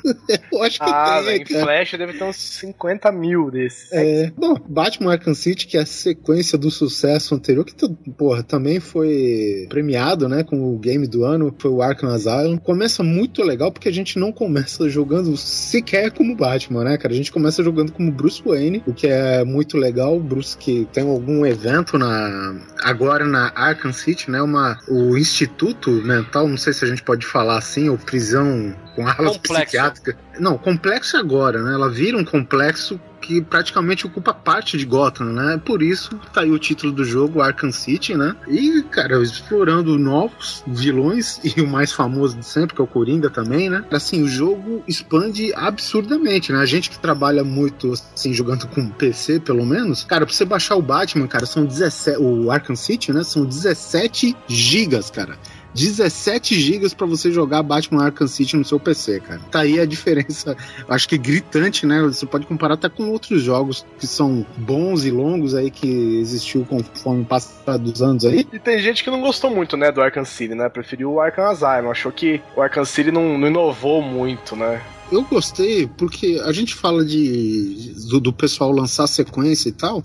Eu 0.51 0.63
acho 0.63 0.79
que 0.79 0.85
Ah, 0.85 1.15
tem, 1.17 1.25
velho, 1.25 1.41
em 1.41 1.45
cara. 1.45 1.63
Flash 1.63 1.91
deve 1.91 2.13
ter 2.13 2.23
uns 2.23 2.35
50 2.35 3.11
mil 3.11 3.51
desses. 3.51 3.91
É, 3.91 4.31
bom, 4.35 4.55
Batman 4.67 5.13
Arkham 5.13 5.33
City, 5.33 5.67
que 5.67 5.77
é 5.77 5.81
a 5.81 5.85
sequência 5.85 6.57
do 6.57 6.71
sucesso 6.71 7.35
anterior, 7.35 7.65
que, 7.65 7.73
porra, 8.17 8.43
também 8.43 8.79
foi 8.79 9.65
premiado, 9.69 10.27
né, 10.27 10.43
com 10.43 10.73
o 10.73 10.77
game 10.77 11.07
do 11.07 11.23
ano, 11.23 11.53
foi 11.57 11.71
o 11.71 11.81
Arkham 11.81 12.09
Asylum. 12.09 12.57
Começa 12.57 13.03
muito 13.03 13.43
legal, 13.43 13.71
porque 13.71 13.89
a 13.89 13.93
gente 13.93 14.17
não 14.19 14.31
começa 14.31 14.89
jogando 14.89 15.35
sequer 15.37 16.11
como 16.11 16.35
Batman, 16.35 16.83
né, 16.83 16.97
cara? 16.97 17.13
A 17.13 17.17
gente 17.17 17.31
começa 17.31 17.63
jogando 17.63 17.91
como 17.91 18.11
Bruce 18.11 18.41
Wayne, 18.43 18.83
o 18.85 18.93
que 18.93 19.07
é 19.07 19.43
muito 19.43 19.77
legal. 19.77 20.17
O 20.17 20.19
Bruce 20.19 20.57
que 20.57 20.87
tem 20.91 21.07
algum 21.07 21.45
evento 21.45 21.97
na 21.97 22.55
agora 22.83 23.25
na 23.25 23.51
Arkham 23.55 23.93
City, 23.93 24.29
né, 24.29 24.41
uma, 24.41 24.77
o 24.87 25.17
Instituto 25.17 25.91
Mental, 25.91 26.47
não 26.47 26.57
sei 26.57 26.73
se 26.73 26.83
a 26.83 26.87
gente 26.87 27.03
pode 27.03 27.25
falar 27.25 27.57
assim, 27.57 27.89
ou 27.89 27.97
prisão 27.97 28.75
com 28.95 29.07
alas 29.07 29.37
psiquiátricas. 29.37 30.15
Não, 30.39 30.57
complexo 30.57 31.17
agora, 31.17 31.61
né? 31.61 31.73
Ela 31.73 31.89
vira 31.89 32.17
um 32.17 32.25
complexo 32.25 32.99
que 33.21 33.39
praticamente 33.39 34.05
ocupa 34.05 34.33
parte 34.33 34.77
de 34.77 34.85
Gotham, 34.85 35.25
né? 35.25 35.61
Por 35.63 35.81
isso 35.81 36.19
tá 36.33 36.41
aí 36.41 36.49
o 36.49 36.57
título 36.57 36.91
do 36.91 37.05
jogo, 37.05 37.41
Arkham 37.41 37.71
City, 37.71 38.15
né? 38.15 38.35
E, 38.47 38.81
cara, 38.89 39.21
explorando 39.21 39.97
novos 39.97 40.63
vilões 40.65 41.39
e 41.45 41.61
o 41.61 41.67
mais 41.67 41.91
famoso 41.91 42.35
de 42.37 42.45
sempre, 42.45 42.75
que 42.75 42.81
é 42.81 42.83
o 42.83 42.87
Coringa 42.87 43.29
também, 43.29 43.69
né? 43.69 43.85
Assim, 43.91 44.23
o 44.23 44.27
jogo 44.27 44.83
expande 44.87 45.53
absurdamente, 45.53 46.51
né? 46.51 46.59
A 46.59 46.65
gente 46.65 46.89
que 46.89 46.97
trabalha 46.97 47.43
muito, 47.43 47.93
assim, 47.93 48.33
jogando 48.33 48.67
com 48.67 48.89
PC, 48.89 49.39
pelo 49.39 49.65
menos, 49.65 50.03
cara, 50.03 50.25
pra 50.25 50.33
você 50.33 50.43
baixar 50.43 50.75
o 50.75 50.81
Batman, 50.81 51.27
cara, 51.27 51.45
são 51.45 51.63
17, 51.63 52.17
o 52.19 52.49
Arkham 52.49 52.75
City, 52.75 53.13
né? 53.13 53.23
São 53.23 53.45
17 53.45 54.35
gigas, 54.47 55.11
cara. 55.11 55.37
17 55.73 56.59
gigas 56.59 56.93
pra 56.93 57.07
você 57.07 57.31
jogar 57.31 57.63
Batman 57.63 58.05
Arkham 58.05 58.27
City 58.27 58.57
no 58.57 58.65
seu 58.65 58.79
PC, 58.79 59.19
cara. 59.21 59.41
Tá 59.51 59.61
aí 59.61 59.79
a 59.79 59.85
diferença, 59.85 60.55
acho 60.87 61.07
que 61.07 61.17
gritante, 61.17 61.85
né? 61.85 62.01
Você 62.01 62.25
pode 62.25 62.45
comparar 62.45 62.75
até 62.75 62.89
com 62.89 63.09
outros 63.09 63.41
jogos 63.41 63.85
que 63.99 64.07
são 64.07 64.45
bons 64.57 65.05
e 65.05 65.11
longos 65.11 65.55
aí 65.55 65.71
que 65.71 66.19
existiu 66.19 66.65
conforme 66.65 67.21
o 67.21 67.25
passar 67.25 67.77
dos 67.77 68.01
anos 68.01 68.25
aí. 68.25 68.45
E 68.51 68.59
tem 68.59 68.79
gente 68.79 69.03
que 69.03 69.09
não 69.09 69.21
gostou 69.21 69.49
muito, 69.49 69.77
né, 69.77 69.91
do 69.91 70.01
Arkham 70.01 70.25
City, 70.25 70.55
né? 70.55 70.69
Preferiu 70.69 71.13
o 71.13 71.21
Arkham 71.21 71.45
Asylum. 71.45 71.91
Achou 71.91 72.11
que 72.11 72.41
o 72.55 72.61
Arkham 72.61 72.85
City 72.85 73.11
não, 73.11 73.37
não 73.37 73.47
inovou 73.47 74.01
muito, 74.01 74.55
né? 74.55 74.81
Eu 75.11 75.23
gostei 75.23 75.87
porque 75.87 76.41
a 76.45 76.53
gente 76.53 76.73
fala 76.73 77.03
de 77.03 77.93
do, 78.09 78.19
do 78.19 78.31
pessoal 78.31 78.71
lançar 78.71 79.07
sequência 79.07 79.67
e 79.67 79.73
tal, 79.73 80.03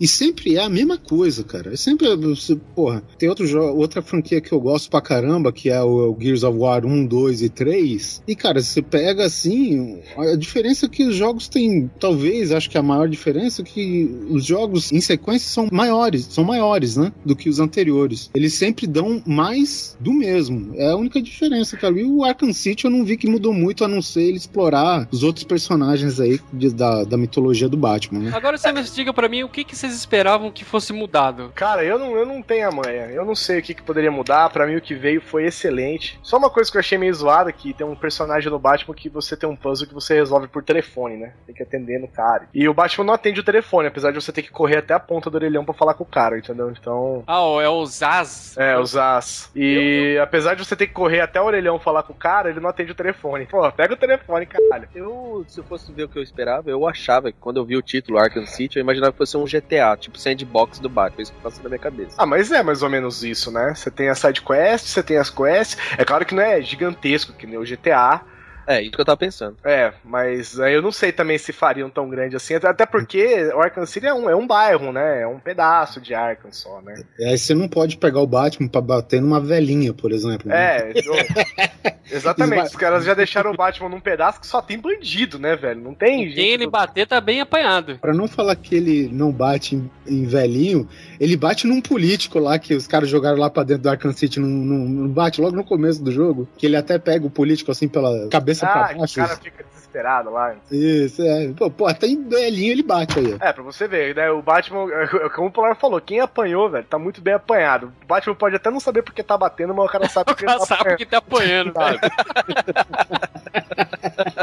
e 0.00 0.06
sempre 0.08 0.56
é 0.56 0.62
a 0.62 0.68
mesma 0.68 0.98
coisa, 0.98 1.42
cara. 1.44 1.72
É 1.72 1.76
sempre, 1.76 2.14
você- 2.16 2.56
porra, 2.74 3.02
tem 3.18 3.28
outro 3.28 3.46
outra 3.76 4.02
franquia 4.02 4.40
que 4.40 4.52
eu 4.52 4.60
gosto 4.60 4.90
pra 4.90 5.00
caramba, 5.00 5.52
que 5.52 5.70
é 5.70 5.82
o, 5.82 6.16
Gears 6.20 6.42
of 6.42 6.58
War 6.58 6.84
1, 6.84 7.06
2 7.06 7.42
e 7.42 7.48
3. 7.48 8.22
E, 8.26 8.34
cara, 8.36 8.60
você 8.62 8.82
pega 8.82 9.24
assim, 9.24 9.98
a 10.16 10.36
diferença 10.36 10.86
é 10.86 10.88
que 10.88 11.04
os 11.04 11.14
jogos 11.16 11.48
têm, 11.48 11.90
talvez, 11.98 12.52
acho 12.52 12.68
que 12.70 12.78
a 12.78 12.82
maior 12.82 13.08
diferença 13.08 13.62
é 13.62 13.64
que 13.64 14.10
os 14.30 14.44
jogos 14.44 14.92
em 14.92 15.00
sequência 15.00 15.48
são 15.48 15.68
maiores, 15.72 16.26
são 16.30 16.44
maiores, 16.44 16.96
né, 16.96 17.12
do 17.24 17.34
que 17.36 17.48
os 17.48 17.58
anteriores. 17.60 18.30
Eles 18.34 18.54
sempre 18.54 18.86
dão 18.86 19.22
mais 19.26 19.96
do 20.00 20.12
mesmo. 20.12 20.72
É 20.76 20.90
a 20.90 20.96
única 20.96 21.20
diferença, 21.22 21.76
cara. 21.76 21.98
E 21.98 22.04
o 22.04 22.24
Arkham 22.24 22.52
City 22.52 22.84
eu 22.84 22.90
não 22.90 23.04
vi 23.04 23.16
que 23.16 23.28
mudou 23.28 23.52
muito, 23.52 23.84
a 23.84 23.88
não 23.88 24.02
ser 24.02 24.22
ele 24.22 24.36
explorar 24.36 25.08
os 25.10 25.22
outros 25.22 25.44
personagens 25.44 26.20
aí 26.20 26.40
de- 26.52 26.70
da, 26.70 27.04
da 27.04 27.16
mitologia 27.16 27.68
do 27.68 27.76
Batman, 27.76 28.20
né? 28.20 28.32
Agora 28.34 28.56
você 28.58 28.70
me 28.72 28.82
diga 28.82 29.12
pra 29.12 29.28
mim 29.28 29.42
o 29.42 29.48
que, 29.48 29.64
que 29.64 29.76
vocês 29.86 29.94
esperavam 29.94 30.50
que 30.50 30.64
fosse 30.64 30.92
mudado. 30.92 31.52
Cara, 31.54 31.84
eu 31.84 31.98
não, 31.98 32.16
eu 32.16 32.26
não 32.26 32.42
tenho 32.42 32.68
a 32.68 32.72
manha. 32.72 33.06
Eu 33.06 33.24
não 33.24 33.34
sei 33.34 33.60
o 33.60 33.62
que, 33.62 33.74
que 33.74 33.82
poderia 33.82 34.10
mudar. 34.10 34.50
Pra 34.50 34.66
mim, 34.66 34.76
o 34.76 34.80
que 34.80 34.94
veio 34.94 35.20
foi 35.20 35.44
excelente. 35.44 36.18
Só 36.22 36.36
uma 36.36 36.50
coisa 36.50 36.70
que 36.70 36.76
eu 36.76 36.80
achei 36.80 36.98
meio 36.98 37.14
zoada: 37.14 37.52
que 37.52 37.72
tem 37.72 37.86
um 37.86 37.94
personagem 37.94 38.50
no 38.50 38.58
Batman 38.58 38.94
que 38.94 39.08
você 39.08 39.36
tem 39.36 39.48
um 39.48 39.56
puzzle 39.56 39.86
que 39.86 39.94
você 39.94 40.14
resolve 40.14 40.48
por 40.48 40.62
telefone, 40.62 41.16
né? 41.16 41.32
Tem 41.46 41.54
que 41.54 41.62
atender 41.62 42.00
no 42.00 42.08
cara. 42.08 42.48
E 42.52 42.68
o 42.68 42.74
Batman 42.74 43.04
não 43.04 43.14
atende 43.14 43.40
o 43.40 43.44
telefone, 43.44 43.88
apesar 43.88 44.10
de 44.10 44.20
você 44.20 44.32
ter 44.32 44.42
que 44.42 44.50
correr 44.50 44.78
até 44.78 44.94
a 44.94 45.00
ponta 45.00 45.30
do 45.30 45.36
orelhão 45.36 45.64
pra 45.64 45.74
falar 45.74 45.94
com 45.94 46.04
o 46.04 46.06
cara, 46.06 46.38
entendeu? 46.38 46.70
Então. 46.70 47.22
Ah, 47.26 47.42
ó, 47.42 47.60
é 47.60 47.68
o 47.68 47.84
Zaz. 47.86 48.56
É, 48.56 48.78
os 48.78 48.96
as. 48.96 49.50
E 49.54 50.18
apesar 50.20 50.54
de 50.54 50.64
você 50.64 50.74
ter 50.74 50.88
que 50.88 50.92
correr 50.92 51.20
até 51.20 51.40
o 51.40 51.44
orelhão 51.44 51.78
falar 51.78 52.02
com 52.02 52.12
o 52.12 52.16
cara, 52.16 52.50
ele 52.50 52.60
não 52.60 52.70
atende 52.70 52.92
o 52.92 52.94
telefone. 52.94 53.46
Pô, 53.46 53.70
pega 53.72 53.94
o 53.94 53.96
telefone, 53.96 54.46
caralho. 54.46 54.88
Eu, 54.94 55.44
se 55.46 55.60
eu 55.60 55.64
fosse 55.64 55.92
ver 55.92 56.04
o 56.04 56.08
que 56.08 56.18
eu 56.18 56.22
esperava, 56.22 56.70
eu 56.70 56.86
achava 56.86 57.30
que 57.30 57.38
quando 57.38 57.58
eu 57.58 57.64
vi 57.64 57.76
o 57.76 57.82
título 57.82 58.18
Arkham 58.18 58.46
City, 58.46 58.78
eu 58.78 58.80
imaginava 58.80 59.12
que 59.12 59.18
fosse 59.18 59.36
um 59.36 59.44
GTA, 59.44 59.75
tipo 59.96 60.18
sandbox 60.18 60.78
do 60.78 60.88
Batman. 60.88 61.22
Isso 61.22 61.32
que 61.32 61.40
passou 61.40 61.62
na 61.62 61.68
minha 61.70 61.78
cabeça. 61.78 62.14
Ah, 62.18 62.26
mas 62.26 62.50
é 62.52 62.62
mais 62.62 62.82
ou 62.82 62.88
menos 62.90 63.22
isso, 63.24 63.50
né? 63.50 63.74
Você 63.74 63.90
tem 63.90 64.08
as 64.08 64.18
side 64.18 64.42
quests, 64.42 64.90
você 64.92 65.02
tem 65.02 65.16
as 65.18 65.30
quests. 65.30 65.76
É 65.98 66.04
claro 66.04 66.24
que 66.24 66.34
não 66.34 66.42
é 66.42 66.60
gigantesco 66.62 67.32
que 67.32 67.46
nem 67.46 67.58
o 67.58 67.64
GTA. 67.64 68.20
É, 68.68 68.82
isso 68.82 68.90
que 68.90 69.00
eu 69.00 69.04
tava 69.04 69.16
pensando. 69.16 69.56
É, 69.64 69.92
mas 70.04 70.58
aí 70.58 70.74
eu 70.74 70.82
não 70.82 70.90
sei 70.90 71.12
também 71.12 71.38
se 71.38 71.52
fariam 71.52 71.88
tão 71.88 72.08
grande 72.08 72.34
assim. 72.34 72.54
até- 72.54 72.84
porque 72.84 73.48
o 73.54 73.60
Arkham 73.60 73.86
City 73.86 74.06
é 74.08 74.12
um, 74.12 74.28
é 74.28 74.34
um 74.34 74.44
bairro, 74.44 74.90
né? 74.92 75.22
É 75.22 75.26
um 75.28 75.38
pedaço 75.38 76.00
de 76.00 76.12
Arkham 76.14 76.50
só, 76.50 76.80
né? 76.80 76.94
E 77.16 77.24
aí 77.26 77.38
você 77.38 77.54
não 77.54 77.68
pode 77.68 77.96
pegar 77.96 78.18
o 78.20 78.26
Batman 78.26 78.66
pra 78.68 78.80
bater 78.80 79.22
numa 79.22 79.38
velhinha, 79.40 79.94
por 79.94 80.10
exemplo. 80.10 80.48
né? 80.48 80.78
É, 80.90 80.92
exatamente. 82.10 82.64
Os 82.66 82.76
caras 82.76 83.04
já 83.04 83.14
deixaram 83.14 83.50
o 83.52 83.56
Batman 83.56 83.88
num 83.88 84.00
pedaço 84.00 84.40
que 84.40 84.46
só 84.46 84.60
tem 84.62 84.78
bandido, 84.78 85.38
né, 85.38 85.56
velho? 85.56 85.80
Não 85.80 85.94
tem. 85.94 86.30
Quem 86.32 86.50
ele 86.52 86.64
do- 86.66 86.70
bater 86.70 87.06
tá 87.06 87.20
bem 87.20 87.40
apanhado. 87.40 87.98
Pra 87.98 88.14
não 88.14 88.26
falar 88.28 88.56
que 88.56 88.74
ele 88.74 89.08
não 89.12 89.30
bate 89.32 89.74
em, 89.76 89.90
em 90.06 90.24
velhinho, 90.24 90.88
ele 91.20 91.36
bate 91.36 91.66
num 91.66 91.80
político 91.80 92.38
lá 92.38 92.58
que 92.58 92.74
os 92.74 92.86
caras 92.86 93.08
jogaram 93.08 93.38
lá 93.38 93.48
pra 93.50 93.62
dentro 93.62 93.82
do 93.84 93.88
Arkham 93.90 94.12
City, 94.12 94.38
não, 94.40 94.48
não, 94.48 94.78
não 94.88 95.08
bate 95.08 95.40
logo 95.40 95.56
no 95.56 95.64
começo 95.64 96.02
do 96.02 96.10
jogo, 96.12 96.48
que 96.56 96.66
ele 96.66 96.76
até 96.76 96.98
pega 96.98 97.26
o 97.26 97.30
político 97.30 97.70
assim 97.70 97.88
pela 97.88 98.28
cabeça 98.28 98.66
Ah, 98.66 98.72
pra 98.72 98.88
que 98.88 98.94
o 98.94 98.98
baixo. 98.98 99.14
cara 99.16 99.36
fica 99.36 99.64
desesperado 99.86 100.30
lá. 100.30 100.54
Isso, 100.70 101.22
é. 101.22 101.48
Pô, 101.56 101.70
pô, 101.70 101.86
até 101.86 102.06
em 102.06 102.28
velhinho 102.28 102.72
ele 102.72 102.82
bate 102.82 103.18
aí. 103.18 103.34
ó. 103.40 103.44
É, 103.44 103.52
pra 103.52 103.62
você 103.62 103.86
ver, 103.86 104.14
né? 104.14 104.30
O 104.30 104.42
Batman, 104.42 104.86
como 105.34 105.48
o 105.48 105.52
Polar 105.52 105.76
falou, 105.76 106.00
quem 106.00 106.20
apanhou, 106.20 106.68
velho, 106.68 106.84
tá 106.84 106.98
muito 106.98 107.20
bem 107.20 107.34
apanhado. 107.34 107.92
O 108.02 108.06
Batman 108.06 108.34
pode 108.34 108.56
até 108.56 108.70
não 108.70 108.80
saber 108.80 109.02
porque 109.02 109.22
tá 109.22 109.36
batendo, 109.36 109.74
mas 109.74 109.86
o 109.86 109.88
cara 109.92 110.08
sabe 110.08 110.26
O 110.32 110.34
porque 110.34 110.46
cara 110.46 110.58
tá 110.58 110.66
sabe 110.66 110.80
apanhando. 110.80 110.98
que 110.98 111.06
tá 111.06 111.18
apanhando, 111.18 111.72
velho. 111.72 112.00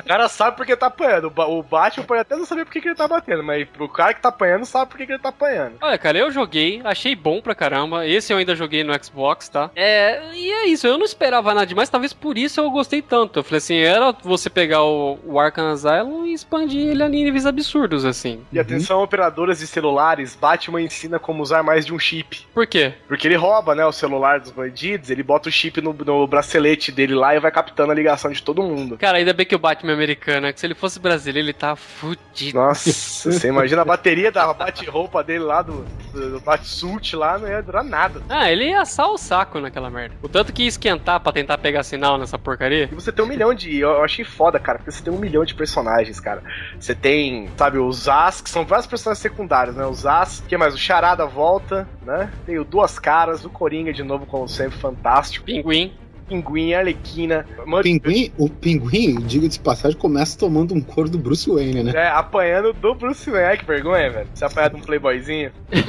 O 0.03 0.07
cara 0.07 0.27
sabe 0.29 0.57
porque 0.57 0.75
tá 0.75 0.87
apanhando. 0.87 1.25
O 1.27 1.29
Ba- 1.29 1.47
O 1.47 1.63
Batman 1.63 2.03
pode 2.05 2.21
até 2.21 2.35
não 2.35 2.45
saber 2.45 2.65
porque 2.65 2.81
que 2.81 2.87
ele 2.87 2.95
tá 2.95 3.07
batendo, 3.07 3.43
mas 3.43 3.67
o 3.79 3.87
cara 3.89 4.13
que 4.13 4.21
tá 4.21 4.29
apanhando 4.29 4.65
sabe 4.65 4.89
porque 4.91 5.05
que 5.05 5.11
ele 5.13 5.21
tá 5.21 5.29
apanhando. 5.29 5.75
Olha, 5.81 5.97
cara, 5.97 6.17
eu 6.17 6.31
joguei, 6.31 6.81
achei 6.83 7.15
bom 7.15 7.41
pra 7.41 7.55
caramba. 7.55 8.05
Esse 8.05 8.31
eu 8.33 8.37
ainda 8.37 8.55
joguei 8.55 8.83
no 8.83 8.93
Xbox, 9.03 9.49
tá? 9.49 9.71
É, 9.75 10.21
e 10.33 10.51
é 10.51 10.65
isso, 10.67 10.85
eu 10.85 10.97
não 10.97 11.05
esperava 11.05 11.53
nada 11.53 11.65
demais, 11.65 11.89
talvez 11.89 12.13
por 12.13 12.37
isso 12.37 12.59
eu 12.59 12.69
gostei 12.69 13.01
tanto. 13.01 13.39
Eu 13.39 13.43
falei 13.43 13.57
assim, 13.57 13.77
era 13.77 14.11
você 14.23 14.49
pegar 14.49 14.83
o, 14.83 15.17
o 15.25 15.32
Arkham 15.39 15.71
Asylum 15.71 16.25
e 16.25 16.33
expandir 16.33 16.87
ele 16.87 17.01
a 17.01 17.09
níveis 17.09 17.45
absurdos, 17.45 18.05
assim. 18.05 18.41
E 18.51 18.59
atenção, 18.59 19.01
operadoras 19.01 19.59
de 19.59 19.67
celulares, 19.67 20.35
Batman 20.35 20.81
ensina 20.81 21.17
como 21.17 21.41
usar 21.41 21.63
mais 21.63 21.85
de 21.85 21.93
um 21.93 21.99
chip. 21.99 22.45
Por 22.53 22.67
quê? 22.67 22.93
Porque 23.07 23.27
ele 23.27 23.35
rouba, 23.35 23.73
né, 23.73 23.85
o 23.85 23.91
celular 23.91 24.39
dos 24.39 24.51
bandidos, 24.51 25.09
ele 25.09 25.23
bota 25.23 25.49
o 25.49 25.51
chip 25.51 25.81
no, 25.81 25.93
no 25.93 26.27
bracelete 26.27 26.91
dele 26.91 27.15
lá 27.15 27.35
e 27.35 27.39
vai 27.39 27.51
captando 27.51 27.91
a 27.91 27.95
ligação 27.95 28.31
de 28.31 28.43
todo 28.43 28.61
mundo. 28.61 28.97
Cara, 28.97 29.17
ainda 29.17 29.33
bem 29.33 29.45
que 29.45 29.55
o 29.55 29.59
Batman 29.59 29.91
é 29.91 29.95
americano, 29.95 30.41
né? 30.41 30.53
Que 30.53 30.59
se 30.59 30.65
ele 30.65 30.75
fosse 30.75 30.99
brasileiro, 30.99 31.45
ele 31.45 31.53
tá 31.53 31.75
fudido. 31.75 32.57
Nossa, 32.57 32.91
você 32.91 33.47
imagina 33.49 33.81
a 33.81 33.85
bateria 33.85 34.31
da 34.31 34.53
bate-roupa 34.53 35.23
dele 35.23 35.43
lá, 35.43 35.61
do, 35.61 35.85
do, 36.11 36.31
do 36.31 36.39
bate-suit 36.41 37.15
lá, 37.15 37.37
não 37.37 37.47
ia 37.47 37.61
durar 37.61 37.83
nada. 37.83 38.21
Ah, 38.29 38.51
ele 38.51 38.65
ia 38.65 38.81
assar 38.81 39.09
o 39.09 39.17
saco 39.17 39.59
naquela 39.59 39.89
merda. 39.89 40.15
O 40.21 40.27
tanto 40.27 40.51
que 40.51 40.63
ia 40.63 40.67
esquentar 40.67 41.19
pra 41.19 41.31
tentar 41.31 41.57
pegar 41.57 41.83
sinal 41.83 42.17
nessa 42.17 42.37
porcaria. 42.37 42.89
E 42.91 42.95
você 42.95 43.11
tem 43.11 43.23
um 43.23 43.27
milhão 43.27 43.53
de. 43.53 43.77
Eu 43.77 43.93
eu 43.93 44.03
achei 44.03 44.25
foda, 44.25 44.59
cara, 44.59 44.79
porque 44.79 44.91
você 44.91 45.03
tem 45.03 45.13
um 45.13 45.17
milhão 45.23 45.45
de 45.45 45.55
personagens, 45.55 46.19
cara. 46.19 46.43
Você 46.79 46.93
tem, 46.93 47.49
sabe, 47.57 47.77
os 47.77 48.07
As, 48.07 48.41
que 48.41 48.49
são 48.49 48.65
vários 48.65 48.87
personagens 48.87 49.21
secundários, 49.21 49.75
né? 49.75 49.85
Os 49.85 50.05
As, 50.05 50.41
que 50.41 50.57
mais? 50.57 50.73
O 50.73 50.77
Charada 50.77 51.25
volta, 51.25 51.87
né? 52.01 52.31
Tem 52.45 52.59
o 52.59 52.63
Duas 52.63 52.99
Caras, 52.99 53.45
o 53.45 53.49
Coringa 53.49 53.93
de 53.93 54.03
novo, 54.03 54.25
como 54.25 54.47
sempre, 54.47 54.77
fantástico. 54.77 55.45
Pinguim. 55.45 55.93
Pinguim, 56.27 56.73
Arlequina, 56.73 57.45
Mud- 57.65 57.83
Pinguim, 57.83 58.31
o 58.37 58.49
pinguim, 58.49 59.15
diga 59.21 59.47
de 59.47 59.59
passagem, 59.59 59.97
começa 59.97 60.37
tomando 60.37 60.73
um 60.73 60.81
couro 60.81 61.09
do 61.09 61.17
Bruce 61.17 61.49
Wayne, 61.49 61.83
né? 61.83 61.91
É, 61.95 62.07
apanhando 62.07 62.73
do 62.73 62.95
Bruce 62.95 63.29
Wayne. 63.29 63.47
Ai, 63.47 63.57
que 63.57 63.65
vergonha, 63.65 64.09
velho. 64.09 64.27
Você 64.33 64.45
apanhar 64.45 64.69
de 64.69 64.75
um 64.77 64.81
playboyzinho. 64.81 65.51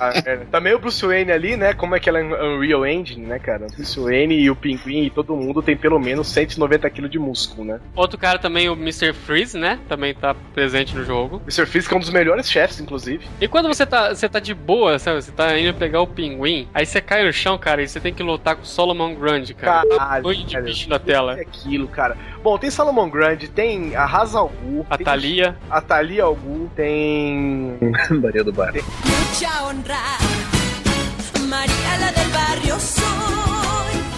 Ah. 0.00 0.12
Também 0.50 0.74
o 0.74 0.78
Bruce 0.78 1.04
Wayne 1.04 1.32
ali, 1.32 1.56
né? 1.56 1.72
Como 1.72 1.94
é 1.96 1.98
que 2.00 2.08
ela 2.08 2.18
é 2.20 2.22
Unreal 2.22 2.86
Engine, 2.86 3.24
né, 3.26 3.38
cara? 3.38 3.66
O 3.66 3.72
Bruce 3.74 3.98
Wayne 3.98 4.34
e 4.38 4.50
o 4.50 4.54
Pinguim 4.54 5.04
e 5.06 5.10
todo 5.10 5.34
mundo 5.34 5.62
tem 5.62 5.76
pelo 5.76 5.98
menos 5.98 6.28
190 6.28 6.88
kg 6.90 7.08
de 7.08 7.18
músculo, 7.18 7.64
né? 7.64 7.80
Outro 7.96 8.18
cara 8.18 8.38
também, 8.38 8.68
o 8.68 8.74
Mr. 8.74 9.12
Freeze, 9.12 9.58
né? 9.58 9.78
Também 9.88 10.14
tá 10.14 10.34
presente 10.54 10.94
no 10.94 11.04
jogo. 11.04 11.40
Mr. 11.46 11.66
Físico 11.66 11.94
é 11.94 11.96
um 11.96 12.00
dos 12.00 12.10
melhores 12.10 12.48
chefes, 12.50 12.78
inclusive. 12.80 13.26
E 13.40 13.48
quando 13.48 13.66
você 13.66 13.86
tá, 13.86 14.14
você 14.14 14.28
tá 14.28 14.38
de 14.38 14.54
boa, 14.54 14.98
sabe? 14.98 15.22
Você 15.22 15.32
tá 15.32 15.58
indo 15.58 15.74
pegar 15.74 16.00
o 16.02 16.06
pinguim, 16.06 16.68
aí 16.74 16.84
você 16.86 17.00
cai 17.00 17.24
no 17.24 17.32
chão, 17.32 17.56
cara, 17.58 17.82
e 17.82 17.88
você 17.88 17.98
tem 17.98 18.12
que 18.12 18.22
lutar 18.22 18.56
com 18.56 18.62
o 18.62 18.66
Solomon 18.66 18.97
Grande, 19.14 19.54
cara. 19.54 19.86
Caralho, 19.88 20.34
de 20.34 20.54
velho. 20.54 20.64
bicho 20.66 20.88
na 20.88 20.98
tela. 20.98 21.38
É 21.38 21.42
aquilo, 21.42 21.86
cara. 21.88 22.16
Bom, 22.42 22.58
tem 22.58 22.70
Salomon 22.70 23.08
Grande, 23.08 23.48
tem 23.48 23.94
a 23.96 24.04
Raza 24.04 24.38
al 24.38 24.48
Ghul, 24.48 24.84
A 24.90 24.96
tem 24.96 25.04
Thalia. 25.04 25.56
a 25.70 25.80
Thalia 25.80 26.24
al 26.24 26.34
Ghul, 26.34 26.68
tem... 26.74 27.78
Maria 28.20 28.42
do 28.44 28.52
Bar. 28.52 28.72
Mucha 28.74 29.64
honra, 29.64 30.18
María 31.48 31.98
la 32.00 32.10
del 32.12 32.28
barrio 32.30 32.78
soy. 32.80 33.02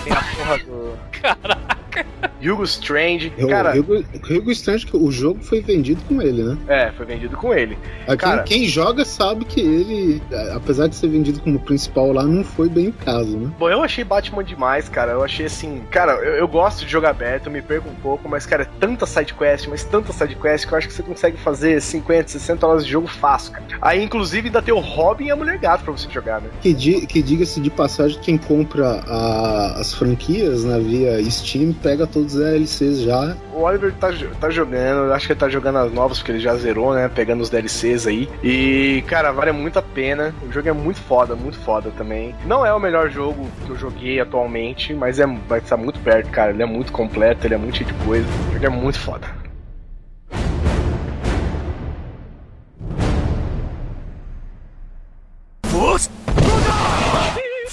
tem 0.05 0.13
a 0.13 0.23
porra 0.37 0.59
do... 0.59 0.99
Caraca. 1.13 2.30
Hugo 2.43 2.63
Strange. 2.65 3.31
Cara, 3.49 3.79
Hugo, 3.79 4.05
Hugo 4.31 4.51
Strange, 4.53 4.87
que 4.87 4.97
o 4.97 5.11
jogo 5.11 5.41
foi 5.43 5.61
vendido 5.61 6.01
com 6.09 6.21
ele, 6.23 6.43
né? 6.43 6.57
é, 6.69 6.93
foi 6.93 7.07
vendido 7.07 7.37
com 7.37 7.53
ele. 7.53 7.77
Ah, 8.07 8.17
Cara- 8.17 8.43
quem, 8.43 8.61
quem 8.61 8.69
joga 8.69 9.05
sabe 9.05 9.45
que 9.45 9.61
ele, 9.61 10.23
apesar 10.55 10.87
de 10.87 10.95
ser 10.95 11.09
vendido 11.09 11.41
como 11.41 11.59
principal 11.61 12.13
lá, 12.13 12.23
não 12.23 12.43
foi 12.45 12.69
bem 12.69 12.89
o 12.89 12.93
caso, 12.93 13.37
né? 13.37 13.51
Bom, 13.59 13.69
eu 13.69 13.83
achei 13.83 14.05
Batman 14.05 14.43
demais, 14.45 14.89
cara. 14.89 15.13
Eu 15.13 15.23
achei 15.25 15.47
assim. 15.47 15.83
Cara, 15.91 16.13
eu, 16.13 16.35
eu 16.37 16.49
gosto 16.49 16.85
de 16.85 16.91
jogar 16.91 17.11
aberto, 17.11 17.47
eu 17.47 17.53
me 17.53 17.63
perco 17.63 17.89
um 17.89 17.95
pouco, 17.95 18.29
mas, 18.29 18.47
cara, 18.47 18.63
é 18.63 18.67
tanta 18.79 19.07
sidequest, 19.07 19.67
mas 19.69 19.85
tanta 19.85 20.13
sidequest 20.13 20.67
que 20.67 20.73
eu 20.75 20.79
acho 20.79 20.89
que 20.89 20.95
você 20.95 21.03
consegue 21.03 21.37
fazer 21.37 21.81
50, 21.81 22.29
60 22.29 22.67
horas 22.67 22.85
de 22.85 22.93
jogo 22.93 23.07
fácil, 23.09 23.53
cara. 23.53 23.65
Aí, 23.81 24.03
inclusive, 24.03 24.49
ainda 24.49 24.63
tem 24.63 24.73
o 24.75 24.79
Robin 24.81 25.27
e 25.27 25.31
a 25.31 25.37
Mulher 25.37 25.59
Gato 25.59 25.85
pra 25.85 25.93
você 25.93 26.09
jogar, 26.11 26.41
né? 26.41 26.49
Que, 26.61 26.73
di- 26.73 27.07
que 27.07 27.23
diga-se 27.23 27.61
de 27.61 27.71
passagem, 27.71 28.19
quem 28.21 28.37
compra 28.39 29.03
a- 29.07 29.75
as 29.81 29.95
franquias 29.95 30.65
né, 30.65 30.79
via 30.79 31.23
Steam 31.31 31.73
pega 31.73 32.07
todos 32.07 32.30
os 32.35 32.41
DLCs 32.41 33.01
já. 33.01 33.37
O 33.53 33.63
Oliver 33.63 33.93
tá, 33.95 34.09
tá 34.41 34.51
jogando, 34.51 35.13
acho 35.13 35.27
que 35.27 35.33
ele 35.33 35.41
tá 35.41 35.49
jogando 35.49 35.79
as 35.79 35.93
novas, 35.93 36.19
porque 36.19 36.33
ele 36.33 36.41
já 36.41 36.55
zerou, 36.57 36.95
né? 36.95 37.09
Pegando 37.09 37.43
os 37.43 37.51
DLCs 37.51 38.07
aí. 38.07 38.29
E, 38.43 39.03
cara, 39.07 39.33
vale 39.33 39.53
muito 39.53 39.79
a 39.79 39.83
pena. 39.83 40.35
O 40.47 40.53
jogo 40.53 40.69
é 40.69 40.73
muito 40.73 41.01
foda, 41.01 41.35
muito 41.35 41.59
foda 41.59 41.91
também. 41.97 42.35
Não 42.47 42.65
é 42.65 42.73
o 42.73 42.81
melhor 42.81 43.11
jogo 43.11 43.47
que 43.65 43.71
eu 43.71 43.77
joguei 43.77 44.21
atualmente, 44.21 44.95
mas 44.95 45.19
é, 45.19 45.27
vai 45.49 45.59
estar 45.59 45.77
muito 45.77 46.01
perto, 46.01 46.31
cara. 46.31 46.51
Ele 46.51 46.63
é 46.63 46.67
muito 46.67 46.93
completo, 46.93 47.47
ele 47.47 47.55
é 47.55 47.59
muito 47.59 47.77
cheio 47.79 47.91
de 47.91 48.05
coisa. 48.05 48.27
O 48.49 48.53
jogo 48.55 48.67
é 48.67 48.69
muito 48.69 48.99
foda. 48.99 49.41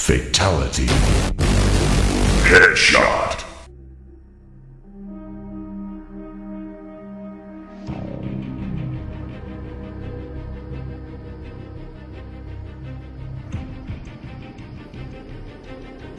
Fatality. 0.08 0.88
Headshot. 2.46 3.47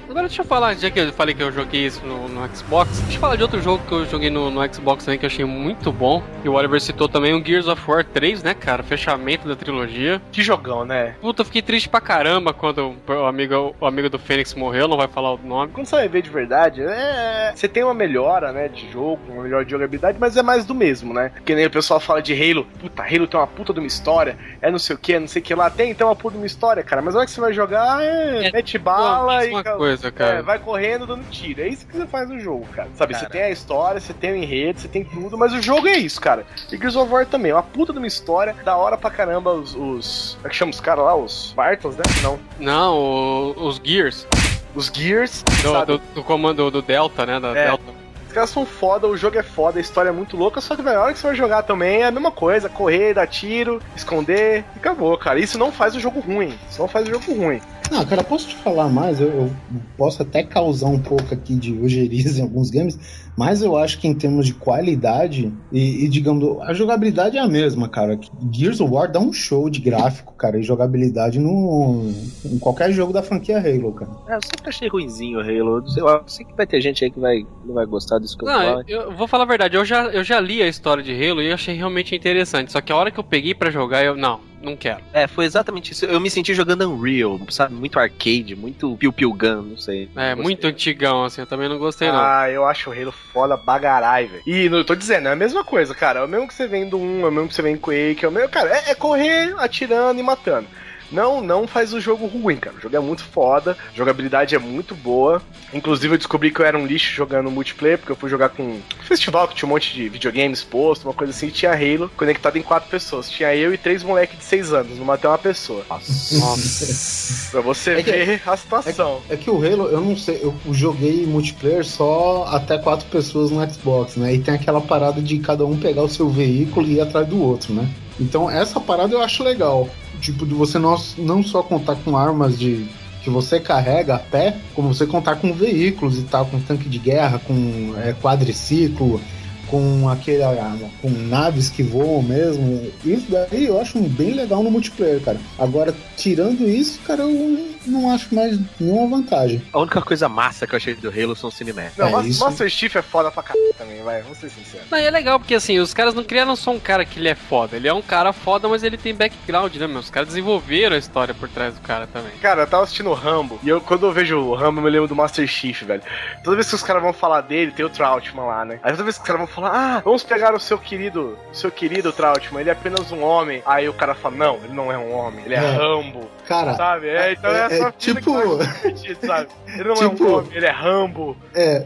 Agora 0.09 0.27
deixa 0.27 0.41
eu 0.41 0.47
falar, 0.47 0.75
já 0.75 0.91
que 0.91 0.99
eu 0.99 1.13
falei 1.13 1.35
que 1.35 1.43
eu 1.43 1.53
joguei 1.53 1.85
isso 1.85 2.05
no, 2.05 2.29
no 2.29 2.57
Xbox, 2.57 2.99
deixa 3.01 3.17
eu 3.17 3.21
falar 3.21 3.37
de 3.37 3.43
outro 3.43 3.61
jogo 3.61 3.83
que 3.87 3.93
eu 3.93 4.07
joguei 4.07 4.31
no, 4.31 4.51
no 4.51 4.75
Xbox 4.75 5.05
também 5.05 5.19
que 5.19 5.27
eu 5.27 5.29
achei 5.29 5.45
muito 5.45 5.93
bom. 5.93 6.23
E 6.43 6.49
o 6.49 6.55
Oliver 6.55 6.81
citou 6.81 7.09
também 7.09 7.35
o 7.35 7.45
Gears 7.45 7.69
of 7.69 7.83
War 7.91 8.03
3, 8.05 8.43
né, 8.43 8.55
cara? 8.55 8.83
Fechamento 8.83 9.47
da 9.47 9.55
trilogia. 9.55 10.21
Que 10.33 10.43
jogão, 10.43 10.85
né? 10.85 11.15
Puta, 11.21 11.43
eu 11.43 11.45
fiquei 11.47 11.61
triste 11.61 11.89
pra 11.91 12.01
caramba 12.01 12.55
quando 12.55 12.95
o 13.07 13.27
amigo, 13.27 13.75
o 13.79 13.87
amigo 13.87 14.09
do 14.09 14.19
Fênix 14.19 14.55
morreu, 14.55 14.89
não 14.89 14.97
vai 14.97 15.09
falar 15.09 15.35
o 15.35 15.41
nome. 15.45 15.73
Quando 15.73 15.87
você 15.87 15.97
vai 15.97 16.09
ver 16.09 16.23
de 16.23 16.31
verdade, 16.31 16.81
é. 16.83 17.53
Você 17.55 17.69
tem 17.69 17.85
uma 17.85 17.93
melhora, 17.95 18.51
né, 18.51 18.69
de 18.69 18.91
jogo, 18.91 19.21
uma 19.29 19.43
melhora 19.43 19.65
de 19.65 19.71
jogabilidade, 19.73 20.17
mas 20.19 20.37
é 20.39 20.43
mais 20.43 20.65
do 20.65 20.75
mesmo, 20.75 21.13
né? 21.13 21.33
Que 21.45 21.55
nem 21.55 21.67
o 21.67 21.71
pessoal 21.71 22.01
fala 22.01 22.23
de 22.23 22.33
Halo, 22.33 22.67
puta, 22.81 23.03
Halo 23.03 23.27
tem 23.27 23.39
uma 23.39 23.47
puta 23.47 23.75
de 23.75 23.79
uma 23.81 23.87
história, 23.87 24.39
é 24.63 24.71
não 24.71 24.79
sei 24.79 24.97
o 24.97 24.99
que, 24.99 25.19
não 25.19 25.29
sei 25.29 25.43
o 25.43 25.45
que 25.45 25.55
lá, 25.55 25.69
tem 25.69 25.91
então 25.91 26.09
uma 26.09 26.17
puta 26.17 26.33
de 26.33 26.39
uma 26.39 26.47
história, 26.47 26.83
cara, 26.83 27.03
mas 27.03 27.13
na 27.13 27.21
hora 27.21 27.27
que 27.27 27.33
você 27.33 27.41
vai 27.43 27.53
jogar, 27.53 28.03
é, 28.03 28.47
É, 28.47 28.53
mete 28.53 28.79
bala 28.79 29.45
e. 29.45 29.63
ca- 29.63 29.77
coisa, 30.01 30.13
cara. 30.13 30.39
É, 30.39 30.43
vai 30.43 30.59
correndo 30.59 31.07
dando 31.07 31.29
tiro. 31.31 31.61
É 31.63 31.69
isso 31.69 31.87
que 31.87 31.97
você 31.97 32.07
faz 32.07 32.29
no 32.29 32.39
jogo, 32.41 32.67
cara. 32.75 32.89
Sabe, 32.95 33.15
você 33.15 33.21
Cara. 33.21 33.33
tem 33.33 33.43
a 33.43 33.51
história, 33.51 34.01
você 34.01 34.13
tem 34.13 34.33
o 34.33 34.37
enredo, 34.37 34.81
você 34.81 34.89
tem 34.89 35.05
tudo, 35.05 35.37
mas 35.37 35.53
o 35.53 35.61
jogo 35.63 35.87
é 35.89 35.97
isso, 35.99 36.21
cara. 36.21 36.45
E 36.73 36.77
Gears 36.77 36.97
of 36.97 37.13
War 37.13 37.27
também, 37.27 37.51
é 37.51 37.55
uma 37.55 37.63
puta 37.63 37.93
de 37.93 37.99
uma 37.99 38.07
história, 38.07 38.55
da 38.65 38.77
hora 38.77 38.97
pra 38.97 39.11
caramba 39.11 39.53
os. 39.53 39.75
os 39.75 40.35
como 40.37 40.47
é 40.47 40.51
que 40.51 40.57
chama 40.57 40.71
os 40.71 40.81
caras 40.81 41.05
lá? 41.05 41.15
Os 41.17 41.49
Spartans, 41.51 41.97
né? 41.97 42.03
Não. 42.23 42.39
Não, 42.59 42.95
o- 42.97 43.67
os 43.67 43.81
Gears. 43.83 44.27
Os 44.75 44.87
Gears. 44.95 45.43
Do, 45.63 45.85
do, 45.87 45.99
do 46.15 46.23
comando 46.25 46.71
do 46.71 46.83
Delta, 46.83 47.25
né? 47.27 47.41
Da 47.41 47.49
É. 47.57 47.67
Delta. 47.67 47.99
Os 48.27 48.33
caras 48.35 48.51
são 48.51 48.67
foda, 48.67 49.07
o 49.09 49.17
jogo 49.17 49.39
é 49.39 49.43
foda, 49.43 49.79
a 49.79 49.81
história 49.81 50.11
é 50.11 50.13
muito 50.13 50.37
louca, 50.37 50.61
só 50.61 50.77
que 50.77 50.83
na 50.83 51.01
hora 51.01 51.15
que 51.15 51.19
você 51.19 51.29
vai 51.29 51.35
jogar 51.35 51.63
também 51.63 52.03
é 52.03 52.07
a 52.09 52.11
mesma 52.11 52.31
coisa, 52.31 52.69
correr, 52.69 53.15
dar 53.15 53.27
tiro, 53.27 53.81
esconder, 53.97 54.65
e 54.77 54.79
acabou, 54.79 55.17
cara. 55.17 55.41
Isso 55.41 55.57
não 55.59 55.73
faz 55.73 55.97
o 55.97 56.01
jogo 56.01 56.21
ruim. 56.21 56.55
Isso 56.71 56.79
não 56.79 56.87
faz 56.87 57.09
o 57.09 57.11
jogo 57.11 57.33
ruim. 57.35 57.59
Não, 57.91 58.05
cara, 58.05 58.23
posso 58.23 58.49
te 58.49 58.57
falar 58.57 58.89
mais? 58.89 59.21
Eu, 59.21 59.29
eu 59.29 59.51
posso 59.97 60.23
até 60.23 60.43
causar 60.43 60.89
um 60.89 61.01
pouco 61.01 61.33
aqui 61.33 61.55
de 61.55 61.73
ojeriza 61.79 62.41
em 62.41 62.43
alguns 62.43 62.71
games, 62.71 62.99
mas 63.39 63.63
eu 63.63 63.77
acho 63.77 64.01
que 64.01 64.09
em 64.09 64.15
termos 64.15 64.47
de 64.47 64.55
qualidade 64.55 65.55
e, 65.71 66.05
e, 66.05 66.09
digamos, 66.09 66.61
a 66.63 66.75
jogabilidade 66.75 67.37
é 67.37 67.41
a 67.41 67.47
mesma, 67.47 67.89
cara. 67.89 68.19
Gears 68.53 68.81
of 68.81 68.93
War 68.93 69.09
dá 69.11 69.21
um 69.21 69.33
show 69.33 69.71
de 69.71 69.81
gráfico, 69.81 70.35
cara, 70.35 70.59
e 70.59 70.63
jogabilidade 70.65 71.39
no, 71.39 72.13
em 72.45 72.59
qualquer 72.59 72.91
jogo 72.91 73.13
da 73.13 73.23
franquia 73.23 73.59
Halo, 73.59 73.93
cara. 73.93 74.11
É, 74.27 74.35
eu 74.35 74.43
sempre 74.43 74.69
achei 74.69 74.89
ruimzinho 74.89 75.39
o 75.39 75.41
Halo. 75.41 75.79
Eu 75.79 75.87
sei, 75.87 76.03
eu 76.03 76.47
que 76.49 76.57
vai 76.57 76.67
ter 76.67 76.81
gente 76.81 77.05
aí 77.05 77.13
que 77.13 77.21
vai, 77.21 77.47
não 77.65 77.75
vai 77.75 77.87
gostar 77.87 78.19
disso 78.19 78.37
que 78.37 78.45
eu 78.45 78.49
Não, 78.49 78.61
falo. 78.61 78.85
eu, 78.89 79.01
eu 79.03 79.13
vou 79.17 79.29
falar 79.29 79.45
a 79.45 79.47
verdade, 79.47 79.77
eu 79.77 79.85
já, 79.85 80.07
eu 80.07 80.25
já 80.25 80.41
li 80.41 80.61
a 80.61 80.67
história 80.67 81.03
de 81.03 81.13
Halo 81.13 81.41
e 81.41 81.47
eu 81.47 81.55
achei 81.55 81.77
realmente 81.77 82.17
interessante. 82.17 82.73
Só 82.73 82.81
que 82.81 82.91
a 82.91 82.97
hora 82.97 83.13
que 83.13 83.21
eu 83.21 83.25
peguei 83.25 83.55
pra 83.55 83.71
jogar, 83.71 84.05
eu. 84.05 84.17
Não, 84.17 84.41
não 84.63 84.77
quero. 84.77 85.01
É, 85.13 85.27
foi 85.27 85.45
exatamente 85.45 85.93
isso. 85.93 86.05
Eu 86.05 86.19
me 86.21 86.29
senti 86.31 86.53
jogando 86.55 86.89
Unreal, 86.91 87.39
sabe? 87.51 87.75
Muito 87.75 87.99
arcade, 87.99 88.57
muito 88.57 88.97
piu-piu 88.97 89.33
gun, 89.33 89.63
não 89.63 89.77
sei. 89.77 90.09
É, 90.17 90.35
Não 90.35 90.43
muito 90.43 90.57
gostei. 90.63 90.71
antigão, 90.71 91.25
assim, 91.25 91.41
eu 91.41 91.47
também 91.47 91.69
não 91.69 91.79
gostei, 91.79 92.09
não. 92.09 92.19
Ah, 92.19 92.51
eu 92.51 92.65
acho 92.67 92.91
o 92.91 92.93
Halo 92.93 93.13
foda 93.39 93.57
bagarai, 93.57 94.27
velho. 94.27 94.43
E 94.45 94.69
não, 94.69 94.83
tô 94.83 94.97
dizendo, 94.97 95.29
é 95.29 95.33
a 95.33 95.37
mesma 95.37 95.63
coisa, 95.63 95.95
cara. 95.95 96.21
É 96.21 96.25
o 96.25 96.29
mesmo 96.29 96.49
que 96.49 96.55
você 96.55 96.67
vem 96.67 96.89
do 96.89 96.99
1, 96.99 97.25
é 97.25 97.29
o 97.29 97.33
mesmo 97.33 97.49
que 97.49 97.55
você 97.55 97.63
vem 97.63 97.77
Quake, 97.77 98.25
é 98.25 98.29
o 98.29 98.33
mesmo. 98.33 98.49
Cara, 98.49 98.71
é, 98.71 98.91
é 98.91 98.95
correr, 98.97 99.55
atirando 99.59 100.19
e 100.19 100.23
matando. 100.25 100.67
Não, 101.11 101.41
não 101.43 101.67
faz 101.67 101.93
o 101.95 102.01
jogo 102.01 102.27
ruim, 102.27 102.57
cara. 102.57 102.77
O 102.77 102.81
jogo 102.81 102.95
é 102.97 103.01
muito 103.01 103.25
foda, 103.25 103.77
a 103.93 103.97
jogabilidade 103.97 104.55
é 104.55 104.59
muito 104.59 104.95
boa. 104.95 105.41
Inclusive, 105.73 106.15
eu 106.15 106.19
descobri 106.19 106.51
que 106.51 106.61
eu 106.61 106.67
era 106.67 106.77
um 106.79 106.87
lixo 106.87 107.13
jogando 107.15 107.51
multiplayer, 107.51 107.99
porque 107.99 108.13
eu 108.13 108.17
fui 108.17 108.29
jogar 108.29 108.51
com 108.51 108.63
um 108.63 108.81
festival 109.03 109.49
que 109.49 109.55
tinha 109.55 109.67
um 109.67 109.73
monte 109.73 109.95
de 109.95 110.09
videogames 110.09 110.59
exposto, 110.59 111.05
uma 111.05 111.15
coisa 111.15 111.33
assim, 111.33 111.47
e 111.47 111.51
tinha 111.51 111.73
Halo 111.73 112.11
conectado 112.17 112.57
em 112.59 112.63
quatro 112.63 112.89
pessoas. 112.91 113.31
Tinha 113.31 113.55
eu 113.55 113.73
e 113.73 113.79
três 113.79 114.03
moleques 114.03 114.39
de 114.39 114.45
seis 114.45 114.73
anos, 114.73 114.99
não 114.99 115.05
matei 115.05 115.29
uma 115.31 115.39
pessoa. 115.39 115.85
Nossa. 115.89 117.51
Pra 117.51 117.61
você 117.61 117.93
É 117.93 118.03
que- 118.03 118.11
ver 118.13 118.43
a 118.47 118.57
situação. 118.57 119.21
É 119.31 119.37
que 119.37 119.51
o 119.51 119.57
Halo, 119.57 119.89
eu 119.89 120.01
não 120.01 120.17
sei, 120.17 120.41
eu 120.43 120.55
joguei 120.73 121.25
multiplayer 121.27 121.85
só 121.85 122.45
até 122.51 122.79
quatro 122.79 123.07
pessoas 123.09 123.51
no 123.51 123.67
Xbox, 123.73 124.17
né? 124.17 124.35
E 124.35 124.39
tem 124.41 124.55
aquela 124.55 124.81
parada 124.81 125.21
de 125.23 125.39
cada 125.39 125.65
um 125.65 125.77
pegar 125.77 126.03
o 126.03 126.09
seu 126.09 126.29
veículo 126.29 126.87
e 126.87 126.95
ir 126.95 127.01
atrás 127.01 127.27
do 127.27 127.43
outro, 127.43 127.73
né? 127.73 127.89
Então 128.21 128.51
essa 128.51 128.81
parada 128.81 129.15
eu 129.15 129.23
acho 129.23 129.43
legal. 129.45 129.89
Tipo, 130.21 130.47
de 130.47 130.55
você 130.55 130.79
não, 130.79 130.97
não 131.17 131.43
só 131.43 131.63
contar 131.63 131.97
com 131.97 132.17
armas 132.17 132.59
de 132.59 132.87
que 133.23 133.31
você 133.31 133.61
carrega 133.61 134.15
a 134.15 134.19
pé, 134.19 134.57
como 134.75 134.93
você 134.93 135.07
contar 135.07 135.37
com 135.37 135.53
veículos 135.53 136.19
e 136.19 136.23
tal, 136.23 136.47
com 136.47 136.61
tanque 136.61 136.89
de 136.89 136.99
guerra, 136.99 137.39
com 137.39 137.95
é, 137.99 138.13
quadriciclo, 138.13 139.21
com 139.67 140.09
aquele 140.09 140.43
ah, 140.43 140.77
com 141.01 141.11
naves 141.11 141.69
que 141.69 141.83
voam 141.83 142.23
mesmo. 142.23 142.91
Isso 143.05 143.27
daí 143.31 143.67
eu 143.67 143.81
acho 143.81 144.01
bem 144.01 144.33
legal 144.33 144.63
no 144.63 144.71
multiplayer, 144.71 145.21
cara. 145.21 145.39
Agora, 145.59 145.95
tirando 146.17 146.69
isso, 146.69 146.99
cara, 147.07 147.23
eu 147.23 147.69
não 147.87 148.11
acho 148.13 148.35
mais 148.35 148.59
nenhuma 148.81 149.19
vantagem. 149.19 149.63
A 149.73 149.79
única 149.79 150.01
coisa 150.03 150.29
massa 150.29 150.67
que 150.67 150.75
eu 150.75 150.77
achei 150.77 150.95
do 150.95 151.09
Halo 151.09 151.35
são 151.37 151.51
cinemáticos. 151.51 151.99
Não, 151.99 152.09
É, 152.09 152.13
Mas- 152.13 152.39
Master 152.39 152.69
Chief 152.69 152.95
é 152.97 153.03
foda 153.03 153.31
pra 153.31 153.43
caralho 153.43 153.75
também, 153.77 154.03
vai, 154.03 154.23
vamos 154.23 154.39
ser 154.39 154.51
sinceros. 154.51 154.87
Não, 154.91 154.99
e 154.99 155.05
é 155.05 155.11
legal 155.11 155.39
porque 155.39 155.55
assim, 155.55 155.79
os 155.79 155.93
caras 155.95 156.15
não 156.15 156.25
criaram 156.25 156.55
só 156.57 156.71
um 156.71 156.81
cara 156.81 157.05
que 157.05 157.19
ele 157.19 157.29
é 157.29 157.35
foda. 157.35 157.77
Ele 157.77 157.89
é 157.89 157.93
um 157.95 158.03
cara 158.03 158.33
foda, 158.33 158.69
mas 158.69 158.83
ele 158.83 158.97
tem 158.97 159.15
background, 159.15 159.75
né, 159.77 159.87
meu? 159.87 159.99
Os 160.01 160.11
caras 160.11 160.29
desenvolveram 160.29 160.97
a 160.97 160.99
história 160.99 161.35
por 161.35 161.49
trás 161.49 161.75
do 161.75 161.81
cara 161.81 162.07
também. 162.07 162.33
Cara, 162.41 162.63
eu 162.63 162.67
tava 162.67 162.83
assistindo 162.85 163.11
o 163.11 163.15
Rambo, 163.15 163.59
e 163.63 163.69
eu, 163.69 163.81
quando 163.81 164.07
eu 164.07 164.13
vejo 164.13 164.37
o 164.39 164.55
Rambo, 164.55 164.81
eu 164.81 164.85
me 164.85 164.91
lembro 164.91 165.09
do 165.09 165.15
Master 165.17 165.47
Chief, 165.47 165.83
velho. 165.83 166.03
Toda 166.45 166.57
vez 166.57 166.69
que 166.69 166.75
os 166.75 166.83
caras 166.83 167.03
vão 167.03 167.13
falar 167.13 167.41
dele, 167.43 167.73
tem 167.73 167.85
o 167.85 167.91
Trautmann 167.91 168.47
lá, 168.47 168.65
né? 168.65 168.81
Aí 168.83 168.93
toda 168.93 169.05
vez 169.05 169.17
que 169.17 169.23
os 169.23 169.27
caras 169.27 169.41
vão 169.43 169.49
falar, 169.55 169.71
ah, 169.75 170.03
vamos 170.05 170.23
pegar 170.23 170.55
o 170.55 170.61
seu 170.61 170.79
querido, 170.79 171.39
o 171.51 171.55
seu 171.55 171.71
querido 171.71 172.13
Trautmann, 172.13 172.61
ele 172.63 172.71
é 172.71 172.73
apenas 172.73 173.11
um 173.13 173.23
homem. 173.23 173.63
Aí 173.67 173.89
o 173.89 173.93
cara 173.93 174.15
fala, 174.15 174.37
não, 174.37 174.57
ele 174.65 174.73
não 174.75 174.91
é 174.93 174.99
um 174.99 175.13
homem, 175.13 175.45
ele 175.45 175.55
é, 175.55 175.59
É. 175.59 175.71
Rambo, 175.79 176.29
Cara, 176.47 176.75
sabe? 176.75 177.09
É, 177.09 177.33
então 177.33 177.51
é, 177.51 177.68
é- 177.71 177.79
é 177.81 177.93
tipo- 177.93 178.21
divertido, 178.59 179.27
sabe? 179.27 179.49
Ele 179.67 179.85
não 179.85 179.93
é 179.95 179.97
Tipo- 180.09 180.25
um 180.25 180.35
homem, 180.39 180.51
ele 180.53 180.67
é 180.67 180.71
Rambo. 180.71 181.37
é. 181.55 181.85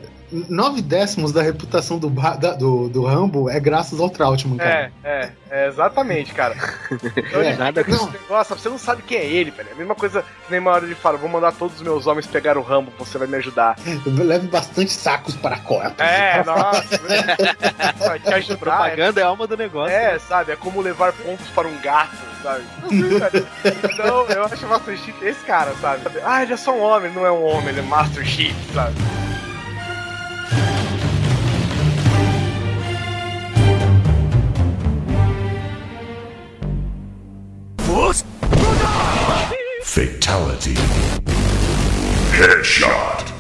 Nove 0.49 0.81
décimos 0.81 1.31
da 1.33 1.42
reputação 1.42 1.99
do, 1.99 2.09
da- 2.09 2.55
do, 2.55 2.88
do 2.88 3.05
Rambo 3.05 3.51
é 3.51 3.61
graças 3.61 4.01
ao 4.01 4.09
Trautmann, 4.09 4.57
cara. 4.59 4.90
É, 5.05 5.09
é, 5.09 5.31
é, 5.51 5.68
exatamente, 5.68 6.33
cara. 6.33 6.55
Então 7.16 7.40
É, 7.42 7.49
ele 7.49 7.57
nada 7.57 7.85
com 7.85 7.90
não. 7.90 8.11
negócio, 8.11 8.57
você 8.59 8.68
não 8.68 8.79
sabe 8.79 9.03
quem 9.03 9.18
é 9.18 9.27
ele, 9.27 9.51
velho. 9.51 9.68
É 9.68 9.73
a 9.73 9.77
mesma 9.77 9.95
coisa 9.95 10.23
que 10.23 10.51
nem 10.51 10.61
uma 10.61 10.71
hora 10.73 10.85
ele 10.85 10.95
fala, 10.95 11.18
vou 11.18 11.29
mandar 11.29 11.53
todos 11.53 11.77
os 11.77 11.83
meus 11.83 12.07
homens 12.07 12.27
pegar 12.27 12.57
o 12.57 12.62
Rambo, 12.62 12.92
você 12.99 13.18
vai 13.18 13.27
me 13.29 13.37
ajudar. 13.37 13.77
Leve 14.07 14.47
bastante 14.49 14.92
sacos 14.92 15.35
para 15.37 15.57
a 15.57 15.61
copa. 15.61 16.03
É, 16.03 16.42
nossa. 16.45 16.99
vai 17.99 18.18
te 18.18 18.33
ajudar. 18.35 18.57
Propaganda 18.59 19.21
é 19.21 19.25
a 19.25 19.27
alma 19.29 19.47
do 19.47 19.57
negócio. 19.57 19.95
É, 19.95 20.18
sabe? 20.18 20.53
É 20.53 20.57
como 20.57 20.81
levar 20.81 21.12
pontos 21.12 21.47
para 21.55 21.68
um 21.68 21.79
gato, 21.81 22.16
sabe? 22.42 22.64
Não 22.83 22.88
sei, 22.88 23.18
velho. 23.18 23.47
Então, 23.92 24.27
eu 24.29 24.45
acho 24.45 24.64
o 24.66 24.68
Master 24.68 24.97
Chief 24.97 25.23
esse 25.23 25.45
cara, 25.45 25.75
sabe? 25.81 26.03
Ah, 26.25 26.42
ele 26.42 26.53
é 26.53 26.57
só 26.57 26.73
um 26.73 26.81
homem, 26.81 27.12
não 27.12 27.27
é 27.27 27.31
um 27.33 27.45
homem, 27.45 27.68
ele 27.68 27.81
é 27.81 27.83
Master 27.83 28.25
Chief, 28.25 28.55
sabe? 28.73 28.95
Fatality. 39.94 40.72
Headshot. 42.33 43.31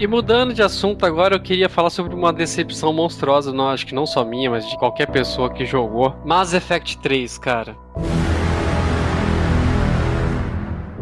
E 0.00 0.08
mudando 0.08 0.52
de 0.52 0.64
assunto 0.64 1.06
agora, 1.06 1.36
eu 1.36 1.40
queria 1.40 1.68
falar 1.68 1.90
sobre 1.90 2.12
uma 2.12 2.32
decepção 2.32 2.92
monstruosa, 2.92 3.52
não, 3.52 3.68
acho 3.68 3.86
que 3.86 3.94
não 3.94 4.06
só 4.06 4.24
minha, 4.24 4.50
mas 4.50 4.68
de 4.68 4.76
qualquer 4.76 5.06
pessoa 5.06 5.48
que 5.54 5.64
jogou. 5.64 6.16
Mass 6.24 6.52
Effect 6.52 6.98
3, 6.98 7.38
cara. 7.38 7.76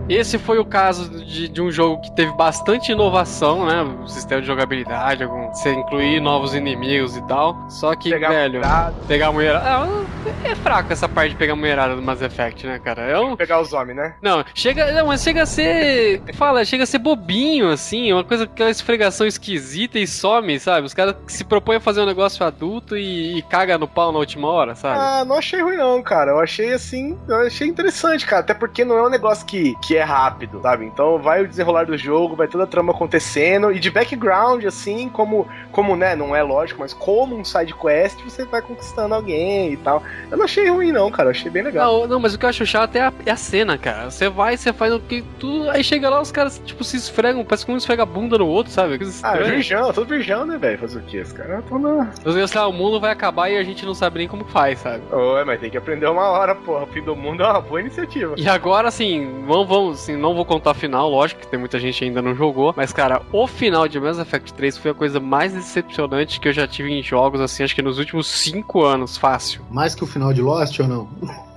Esse 0.08 0.38
foi 0.38 0.58
o 0.58 0.64
caso 0.64 1.08
de, 1.24 1.48
de 1.48 1.62
um 1.62 1.70
jogo 1.70 2.00
que 2.02 2.14
teve 2.14 2.32
bastante 2.32 2.92
inovação, 2.92 3.66
né? 3.66 3.82
O 3.82 4.06
sistema 4.06 4.40
de 4.40 4.46
jogabilidade, 4.46 5.24
algum, 5.24 5.48
você 5.48 5.72
incluir 5.72 6.20
novos 6.20 6.54
inimigos 6.54 7.16
e 7.16 7.22
tal. 7.22 7.56
Só 7.70 7.94
que, 7.94 8.10
Pegar 8.10 8.28
velho, 8.28 8.54
mulherada, 8.54 8.94
pegar 9.08 9.28
a 9.28 9.32
mulherada. 9.32 9.64
Ah, 9.66 10.04
é 10.44 10.54
fraco 10.54 10.92
essa 10.92 11.08
parte 11.08 11.30
de 11.30 11.36
pegar 11.36 11.54
a 11.54 11.56
mulherada 11.56 11.96
do 11.96 12.02
Mass 12.02 12.20
Effect, 12.20 12.66
né, 12.66 12.78
cara? 12.78 13.02
É 13.02 13.18
um, 13.18 13.36
pegar 13.36 13.60
os 13.60 13.72
homens, 13.72 13.96
né? 13.96 14.14
não, 14.22 14.44
chega. 14.54 14.92
Não, 14.92 15.06
mas 15.06 15.22
chega 15.22 15.42
a 15.42 15.46
ser. 15.46 16.22
Fala, 16.34 16.64
chega 16.64 16.84
a 16.84 16.86
ser 16.86 16.98
bobinho, 16.98 17.70
assim. 17.70 18.12
Uma 18.12 18.24
coisa, 18.24 18.44
aquela 18.44 18.70
esfregação 18.70 19.26
esquisita 19.26 19.98
e 19.98 20.06
some, 20.06 20.58
sabe? 20.60 20.86
Os 20.86 20.94
caras 20.94 21.16
se 21.26 21.44
propõem 21.44 21.76
a 21.76 21.80
fazer 21.80 22.00
um 22.00 22.06
negócio 22.06 22.44
adulto 22.44 22.96
e, 22.96 23.38
e 23.38 23.42
caga 23.42 23.78
no 23.78 23.88
pau 23.88 24.12
na 24.12 24.18
última 24.18 24.48
hora, 24.48 24.74
sabe? 24.74 24.98
Ah, 24.98 25.24
não 25.24 25.36
achei 25.36 25.62
ruim 25.62 25.76
não, 25.76 26.02
cara. 26.02 26.32
Eu 26.32 26.40
achei 26.40 26.72
assim, 26.72 27.18
eu 27.26 27.36
achei 27.46 27.66
interessante, 27.66 28.26
cara. 28.26 28.40
Até 28.40 28.54
porque 28.54 28.84
não 28.84 28.98
é 28.98 29.06
um 29.06 29.10
negócio 29.10 29.46
que, 29.46 29.74
que 29.82 29.93
é 29.96 30.02
rápido, 30.02 30.60
sabe? 30.60 30.84
Então 30.84 31.18
vai 31.18 31.42
o 31.42 31.48
desenrolar 31.48 31.84
do 31.84 31.96
jogo, 31.96 32.36
vai 32.36 32.48
toda 32.48 32.64
a 32.64 32.66
trama 32.66 32.92
acontecendo 32.92 33.72
e 33.72 33.78
de 33.78 33.90
background, 33.90 34.64
assim, 34.64 35.08
como, 35.08 35.46
como 35.72 35.96
né, 35.96 36.14
não 36.14 36.34
é 36.34 36.42
lógico, 36.42 36.80
mas 36.80 36.92
como 36.92 37.36
um 37.36 37.44
side 37.44 37.74
quest, 37.74 38.20
você 38.22 38.44
vai 38.44 38.62
conquistando 38.62 39.14
alguém 39.14 39.72
e 39.72 39.76
tal. 39.76 40.02
Eu 40.30 40.36
não 40.36 40.44
achei 40.44 40.68
ruim 40.68 40.92
não, 40.92 41.10
cara. 41.10 41.28
Eu 41.28 41.30
achei 41.32 41.50
bem 41.50 41.62
legal. 41.62 42.00
Não, 42.00 42.08
não, 42.08 42.20
mas 42.20 42.34
o 42.34 42.38
que 42.38 42.44
eu 42.44 42.48
acho 42.48 42.66
chato 42.66 42.96
é 42.96 43.00
a, 43.00 43.12
é 43.26 43.30
a 43.30 43.36
cena, 43.36 43.76
cara. 43.78 44.10
Você 44.10 44.28
vai, 44.28 44.56
você 44.56 44.72
faz 44.72 44.92
o 44.92 45.00
que 45.00 45.22
tudo, 45.38 45.70
aí 45.70 45.82
chega 45.82 46.08
lá, 46.08 46.20
os 46.20 46.30
caras, 46.30 46.60
tipo, 46.64 46.82
se 46.84 46.96
esfregam, 46.96 47.44
parece 47.44 47.66
que 47.66 47.72
um 47.72 47.76
esfrega 47.76 48.02
a 48.02 48.06
bunda 48.06 48.38
no 48.38 48.46
outro, 48.46 48.72
sabe? 48.72 48.98
Ah, 49.22 49.36
virgão, 49.36 49.92
todo 49.92 50.08
virgão, 50.08 50.46
né, 50.46 50.58
velho? 50.58 50.78
Fazer 50.78 50.98
o 50.98 51.02
quê? 51.02 51.20
Os 51.20 51.32
caras 51.32 51.60
estão 51.60 51.78
na. 51.78 52.10
Sei 52.12 52.60
lá, 52.60 52.66
o 52.66 52.72
mundo 52.72 53.00
vai 53.00 53.10
acabar 53.10 53.48
e 53.48 53.56
a 53.56 53.64
gente 53.64 53.84
não 53.84 53.94
sabe 53.94 54.18
nem 54.18 54.28
como 54.28 54.44
faz, 54.44 54.78
sabe? 54.78 55.02
Oi, 55.10 55.44
mas 55.44 55.60
tem 55.60 55.70
que 55.70 55.76
aprender 55.76 56.06
uma 56.06 56.28
hora, 56.28 56.54
porra. 56.54 56.84
O 56.84 56.86
fim 56.86 57.02
do 57.02 57.16
mundo 57.16 57.42
é 57.42 57.46
uma 57.46 57.60
boa 57.60 57.80
iniciativa. 57.80 58.34
E 58.36 58.48
agora, 58.48 58.88
assim, 58.88 59.44
vamos, 59.46 59.68
vamos, 59.68 59.83
assim, 59.90 60.16
não 60.16 60.34
vou 60.34 60.44
contar 60.44 60.72
o 60.72 60.74
final, 60.74 61.08
lógico 61.08 61.40
que 61.40 61.46
tem 61.46 61.58
muita 61.58 61.78
gente 61.78 62.04
ainda 62.04 62.22
não 62.22 62.34
jogou, 62.34 62.74
mas, 62.76 62.92
cara, 62.92 63.22
o 63.32 63.46
final 63.46 63.86
de 63.88 64.00
Mass 64.00 64.18
Effect 64.18 64.52
3 64.54 64.78
foi 64.78 64.90
a 64.90 64.94
coisa 64.94 65.20
mais 65.20 65.52
decepcionante 65.52 66.40
que 66.40 66.48
eu 66.48 66.52
já 66.52 66.66
tive 66.66 66.92
em 66.92 67.02
jogos, 67.02 67.40
assim, 67.40 67.62
acho 67.62 67.74
que 67.74 67.82
nos 67.82 67.98
últimos 67.98 68.26
5 68.26 68.82
anos, 68.82 69.16
fácil. 69.16 69.62
Mais 69.70 69.94
que 69.94 70.04
o 70.04 70.06
final 70.06 70.32
de 70.32 70.42
Lost 70.42 70.78
ou 70.80 70.88
não? 70.88 71.08